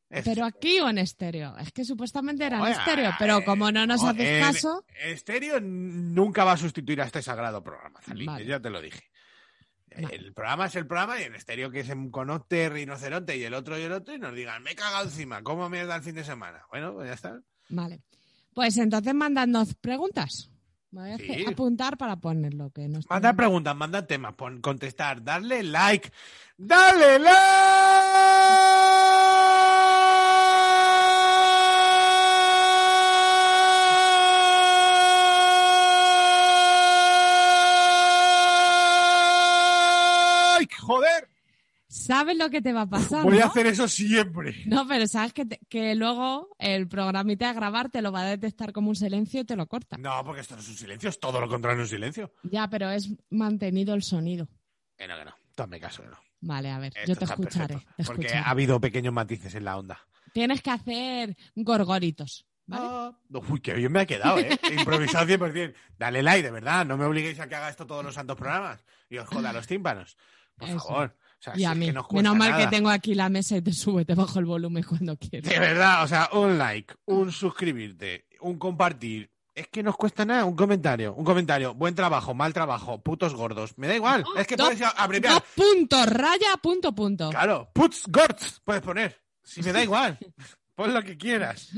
Pero 0.09 0.45
aquí 0.45 0.81
o 0.81 0.89
en 0.89 0.99
estéreo. 0.99 1.57
Es 1.59 1.71
que 1.71 1.85
supuestamente 1.85 2.45
era 2.45 2.59
en 2.59 2.73
estéreo, 2.73 3.13
pero 3.19 3.45
como 3.45 3.71
no 3.71 3.87
nos 3.87 4.03
no, 4.03 4.09
haces 4.09 4.43
caso, 4.43 4.85
Estéreo 5.05 5.61
nunca 5.61 6.45
va 6.45 6.53
a 6.53 6.57
sustituir 6.57 7.01
a 7.03 7.05
este 7.05 7.21
sagrado 7.23 7.63
programa, 7.63 8.01
Zalí, 8.01 8.25
Vale. 8.25 8.47
ya 8.47 8.59
te 8.59 8.71
lo 8.71 8.81
dije. 8.81 9.05
El 9.91 10.33
programa 10.33 10.67
es 10.67 10.77
el 10.77 10.87
programa 10.87 11.21
y 11.21 11.25
en 11.25 11.35
estéreo 11.35 11.71
que 11.71 11.81
es 11.81 11.89
en 11.91 12.11
Conocte, 12.11 12.69
Rinoceronte 12.69 13.37
y 13.37 13.43
el 13.45 13.55
otro 13.55 13.79
y 13.79 13.83
el 13.83 13.93
otro 13.93 14.15
y 14.15 14.19
nos 14.19 14.35
digan, 14.35 14.63
me 14.63 14.73
he 14.73 14.75
cagado 14.77 15.05
encima, 15.05 15.43
¿cómo 15.43 15.69
mierda 15.69 15.97
el 15.97 16.03
fin 16.03 16.15
de 16.15 16.25
semana? 16.25 16.63
Bueno, 16.71 16.95
pues 16.95 17.09
ya 17.09 17.15
está. 17.15 17.41
vale. 17.71 18.01
Pues 18.55 18.77
entonces 18.77 19.15
mandadnos 19.15 19.75
preguntas. 19.75 20.51
Me 20.91 21.03
voy 21.03 21.11
a 21.11 21.17
Sí. 21.19 21.31
hacer- 21.33 21.49
apuntar 21.53 21.97
para 21.99 22.17
ponerlo. 22.17 22.71
Que 22.71 22.89
no 22.89 22.99
está- 22.99 23.15
Manda 23.15 23.35
preguntas, 23.35 23.77
manda 23.77 24.07
temas, 24.07 24.35
pon- 24.35 24.61
contestar, 24.63 25.23
darle 25.23 25.63
like. 25.63 26.11
¡Dale 26.57 27.19
like! 27.19 27.37
¿Sabes 42.09 42.39
lo 42.39 42.49
que 42.49 42.63
te 42.63 42.73
va 42.73 42.83
a 42.83 42.87
pasar? 42.89 43.23
Voy 43.23 43.39
a 43.39 43.45
hacer 43.49 43.67
eso 43.67 43.87
siempre. 43.87 44.63
No, 44.65 44.89
pero 44.89 45.07
sabes 45.07 45.35
que, 45.35 45.45
te- 45.45 45.61
que 45.69 45.95
luego 45.95 46.57
el 46.59 46.89
programita 46.89 47.49
de 47.49 47.53
grabar 47.53 47.91
te 47.91 48.01
lo 48.01 48.11
va 48.13 48.23
a 48.23 48.25
detectar 48.25 48.73
como 48.73 48.89
un 48.89 48.97
silencio 48.97 49.43
y 49.43 49.45
te 49.45 49.57
lo 49.57 49.67
corta. 49.67 49.99
No, 49.99 50.25
porque 50.25 50.41
esto 50.41 50.55
no 50.55 50.63
es 50.63 50.69
un 50.71 50.75
silencio, 50.77 51.11
es 51.11 51.21
todo 51.21 51.39
lo 51.39 51.47
contrario 51.49 51.81
a 51.81 51.83
un 51.83 51.89
silencio. 51.89 52.33
Ya, 52.45 52.67
pero 52.71 52.89
es 52.91 53.11
mantenido 53.29 53.93
el 53.95 54.03
sonido. 54.03 54.49
Que 54.97 55.07
no, 55.07 55.19
que 55.19 55.27
no. 55.27 55.35
Tome 55.55 55.79
caso, 55.79 56.03
que 56.03 56.09
no. 56.09 56.17
Vale, 56.41 56.71
a 56.71 56.79
ver, 56.79 56.93
Esto 56.97 57.13
yo 57.13 57.17
te 57.17 57.25
escucharé. 57.27 57.79
porque 58.07 58.29
ha 58.35 58.49
habido 58.49 58.81
pequeños 58.81 59.13
matices 59.13 59.55
en 59.55 59.65
la 59.67 59.77
onda. 59.77 60.01
Tienes 60.33 60.63
que 60.63 60.71
hacer 60.71 61.37
gorgoritos, 61.57 62.47
¿vale? 62.67 62.87
Ah, 62.89 63.13
Uy, 63.51 63.61
qué 63.61 63.75
bien 63.75 63.93
me 63.93 64.01
ha 64.01 64.07
quedado, 64.07 64.39
¿eh? 64.39 64.59
Improvisado 64.79 65.27
100%. 65.27 65.75
Dale 65.99 66.23
like, 66.23 66.43
de 66.43 66.51
verdad. 66.53 66.87
No 66.87 66.97
me 66.97 67.05
obliguéis 67.05 67.39
a 67.41 67.49
que 67.49 67.55
haga 67.55 67.69
esto 67.69 67.87
todos 67.87 68.03
los 68.05 68.15
santos 68.15 68.37
programas 68.39 68.83
y 69.11 69.19
os 69.19 69.29
joda 69.29 69.53
los 69.53 69.67
tímpanos. 69.67 70.17
Por 70.57 70.69
Eso. 70.71 70.79
favor. 70.81 71.17
O 71.41 71.43
sea, 71.43 71.55
y 71.55 71.59
si 71.61 71.65
a 71.67 71.73
es 71.73 71.77
mí. 71.79 71.87
que 71.87 71.93
no 71.93 72.01
os 72.01 72.07
cuesta 72.09 72.23
Menos 72.31 72.37
mal 72.39 72.51
nada. 72.51 72.65
que 72.65 72.77
tengo 72.77 72.91
aquí 72.91 73.15
la 73.15 73.29
mesa 73.29 73.57
y 73.57 73.63
te 73.63 73.73
sube, 73.73 74.05
te 74.05 74.15
bajo 74.15 74.39
el 74.39 74.45
volumen 74.47 74.83
cuando 74.83 75.17
quieras. 75.17 75.51
De 75.51 75.59
verdad, 75.59 76.03
o 76.03 76.09
sea, 76.09 76.29
un 76.33 76.59
like, 76.59 76.95
un 77.07 77.31
suscribirte, 77.33 78.27
un 78.41 78.59
compartir. 78.59 79.31
Es 79.55 79.67
que 79.69 79.83
no 79.83 79.91
os 79.91 79.97
cuesta 79.97 80.25
nada, 80.25 80.45
un 80.45 80.55
comentario, 80.55 81.15
un 81.15 81.25
comentario, 81.25 81.75
buen 81.75 81.95
trabajo, 81.95 82.33
mal 82.33 82.53
trabajo, 82.53 83.03
putos 83.03 83.35
gordos, 83.35 83.77
me 83.77 83.89
da 83.89 83.95
igual, 83.97 84.25
es 84.37 84.47
que 84.47 84.57
puedes 84.57 84.81
abreviar. 84.97 85.33
Dos 85.35 85.43
puntos, 85.57 86.07
raya, 86.07 86.57
punto, 86.63 86.95
punto. 86.95 87.31
Claro, 87.31 87.69
puts 87.75 88.05
gords 88.07 88.61
puedes 88.65 88.83
poner, 88.83 89.21
si 89.43 89.61
me 89.65 89.73
da 89.73 89.83
igual, 89.83 90.17
pon 90.77 90.95
lo 90.95 91.03
que 91.03 91.17
quieras. 91.19 91.71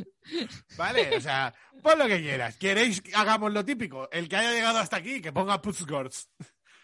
Vale, 0.76 1.16
o 1.16 1.20
sea, 1.22 1.54
pon 1.82 1.98
lo 1.98 2.06
que 2.06 2.20
quieras. 2.20 2.56
¿Queréis 2.58 3.00
que 3.00 3.14
hagamos 3.14 3.50
lo 3.50 3.64
típico? 3.64 4.10
El 4.10 4.28
que 4.28 4.36
haya 4.36 4.52
llegado 4.52 4.78
hasta 4.78 4.96
aquí, 4.98 5.22
que 5.22 5.32
ponga 5.32 5.62
puts 5.62 5.86
gords. 5.86 6.28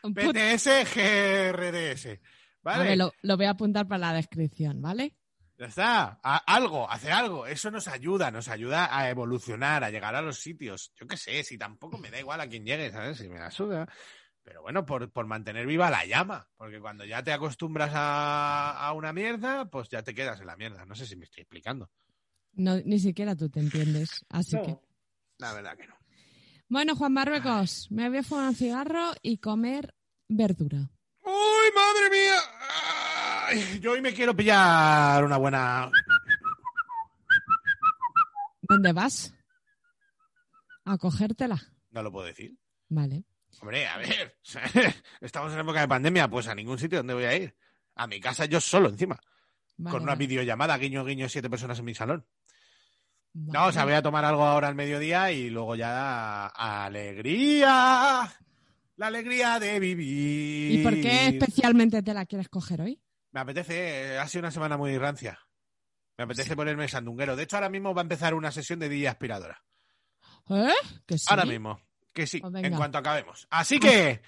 PTS, 0.03 0.69
GRDS. 0.95 2.19
¿Vale? 2.67 2.97
lo, 2.97 3.13
lo 3.23 3.37
voy 3.37 3.47
a 3.47 3.51
apuntar 3.51 3.87
para 3.87 3.99
la 3.99 4.13
descripción, 4.15 4.81
¿vale? 4.83 5.15
Ya 5.59 5.67
está. 5.67 6.19
A- 6.23 6.43
algo, 6.55 6.91
hacer 6.91 7.13
algo. 7.13 7.47
Eso 7.47 7.71
nos 7.71 7.89
ayuda, 7.89 8.31
nos 8.31 8.49
ayuda 8.49 8.95
a 8.97 9.09
evolucionar, 9.09 9.85
a 9.85 9.91
llegar 9.91 10.15
a 10.15 10.21
los 10.23 10.39
sitios. 10.41 10.93
Yo 11.01 11.07
qué 11.07 11.17
sé, 11.17 11.43
si 11.45 11.57
tampoco 11.57 11.97
me 11.99 12.11
da 12.11 12.19
igual 12.21 12.41
a 12.41 12.49
quién 12.49 12.65
llegue, 12.67 12.91
¿sabes? 12.91 13.17
Si 13.19 13.29
me 13.29 13.39
la 13.39 13.51
suda. 13.51 13.89
Pero 14.43 14.63
bueno, 14.63 14.85
por, 14.85 15.11
por 15.11 15.27
mantener 15.27 15.67
viva 15.67 15.91
la 15.91 16.05
llama. 16.05 16.47
Porque 16.57 16.79
cuando 16.79 17.05
ya 17.05 17.23
te 17.23 17.33
acostumbras 17.33 17.91
a, 17.95 18.87
a 18.87 18.93
una 18.93 19.13
mierda, 19.13 19.65
pues 19.71 19.89
ya 19.89 20.03
te 20.03 20.15
quedas 20.15 20.41
en 20.41 20.47
la 20.47 20.57
mierda. 20.57 20.85
No 20.85 20.95
sé 20.95 21.07
si 21.07 21.17
me 21.17 21.25
estoy 21.25 21.41
explicando. 21.43 21.91
No, 22.53 22.77
ni 22.85 22.99
siquiera 22.99 23.35
tú 23.35 23.49
te 23.49 23.61
entiendes, 23.61 24.25
así 24.29 24.57
No. 24.57 24.63
que... 24.63 24.77
La 25.39 25.53
verdad 25.53 25.77
que 25.77 25.87
no. 25.87 25.95
Bueno, 26.69 26.97
Juan 26.97 27.13
Marruecos, 27.13 27.89
me 27.91 28.09
voy 28.09 28.19
a 28.19 28.23
fumar 28.23 28.49
un 28.49 28.55
cigarro 28.55 29.13
y 29.23 29.39
comer 29.39 29.95
verdura. 30.29 30.91
¡Uy, 31.27 31.73
madre 31.75 32.11
mía! 32.11 32.37
Ay, 33.49 33.81
yo 33.81 33.93
hoy 33.93 34.01
me 34.01 34.15
quiero 34.15 34.35
pillar 34.35 35.25
una 35.25 35.37
buena. 35.37 35.91
¿Dónde 38.63 38.93
vas? 38.93 39.33
a 40.85 40.97
cogértela. 40.99 41.61
No 41.91 42.03
lo 42.03 42.13
puedo 42.13 42.27
decir. 42.27 42.57
Vale. 42.89 43.25
Hombre, 43.61 43.87
a 43.89 43.97
ver, 43.99 44.39
estamos 45.21 45.53
en 45.53 45.59
época 45.61 45.81
de 45.81 45.89
pandemia, 45.89 46.29
pues 46.29 46.47
a 46.47 46.55
ningún 46.55 46.79
sitio 46.79 46.99
donde 46.99 47.15
voy 47.15 47.25
a 47.25 47.35
ir. 47.35 47.57
A 47.97 48.07
mi 48.07 48.21
casa 48.21 48.45
yo 48.45 48.61
solo 48.61 48.89
encima, 48.89 49.19
vale, 49.79 49.93
con 49.93 50.03
una 50.03 50.13
vale. 50.13 50.27
videollamada, 50.27 50.77
guiño, 50.79 51.05
guiño, 51.05 51.29
siete 51.29 51.51
personas 51.51 51.79
en 51.79 51.87
mi 51.87 51.95
salón. 51.95 52.27
No, 53.33 53.67
o 53.67 53.73
sea, 53.73 53.85
voy 53.85 53.95
a 53.95 54.03
tomar 54.03 54.25
algo 54.25 54.45
ahora 54.45 54.69
al 54.69 54.75
mediodía 54.75 55.33
y 55.33 55.51
luego 55.51 55.75
ya 55.75 56.47
alegría. 56.47 58.33
La 58.97 59.09
alegría 59.09 59.59
de 59.59 59.79
vivir. 59.79 60.81
¿Y 60.81 60.83
por 60.83 60.95
qué 60.95 61.29
especialmente 61.29 62.03
te 62.03 62.15
la 62.15 62.25
quieres 62.25 62.49
coger 62.49 62.81
hoy? 62.81 63.01
Me 63.33 63.41
apetece, 63.41 64.15
eh, 64.15 64.19
ha 64.19 64.27
sido 64.27 64.41
una 64.41 64.51
semana 64.51 64.77
muy 64.77 64.97
rancia. 64.97 65.39
Me 66.17 66.25
apetece 66.25 66.57
ponerme 66.57 66.89
sandunguero. 66.89 67.37
De 67.37 67.43
hecho, 67.43 67.57
ahora 67.57 67.69
mismo 67.69 67.95
va 67.95 68.01
a 68.01 68.05
empezar 68.05 68.33
una 68.33 68.51
sesión 68.51 68.79
de 68.79 68.89
día 68.89 69.11
aspiradora. 69.11 69.63
¿Eh? 70.49 70.73
¿Que 71.07 71.19
sí? 71.19 71.27
Ahora 71.29 71.45
mismo. 71.45 71.79
Que 72.15 72.27
sí, 72.27 72.41
Pues 72.41 72.55
en 72.65 72.75
cuanto 72.75 72.97
acabemos. 72.97 73.47
Así 73.51 73.79
que, 73.79 74.23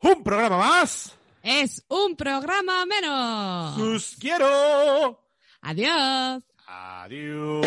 un 0.00 0.22
programa 0.24 0.56
más. 0.56 1.18
Es 1.42 1.84
un 1.88 2.16
programa 2.16 2.86
menos. 2.86 3.78
¡Os 3.78 4.16
quiero! 4.18 5.28
Adiós. 5.60 6.42
Adiós. 6.66 7.66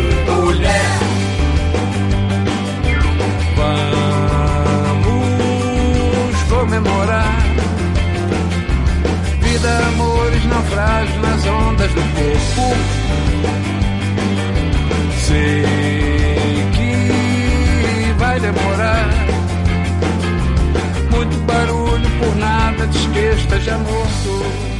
vida, 9.61 9.87
amores 9.87 10.45
naufrágios 10.45 11.21
nas 11.21 11.45
ondas 11.45 11.91
do 11.93 12.01
corpo. 12.01 12.75
Sei 15.25 15.65
que 16.73 18.13
vai 18.17 18.39
demorar. 18.39 19.09
Muito 21.11 21.37
barulho 21.45 22.09
por 22.19 22.35
nada, 22.37 22.87
desquesta 22.87 23.59
já 23.59 23.77
morto. 23.77 24.70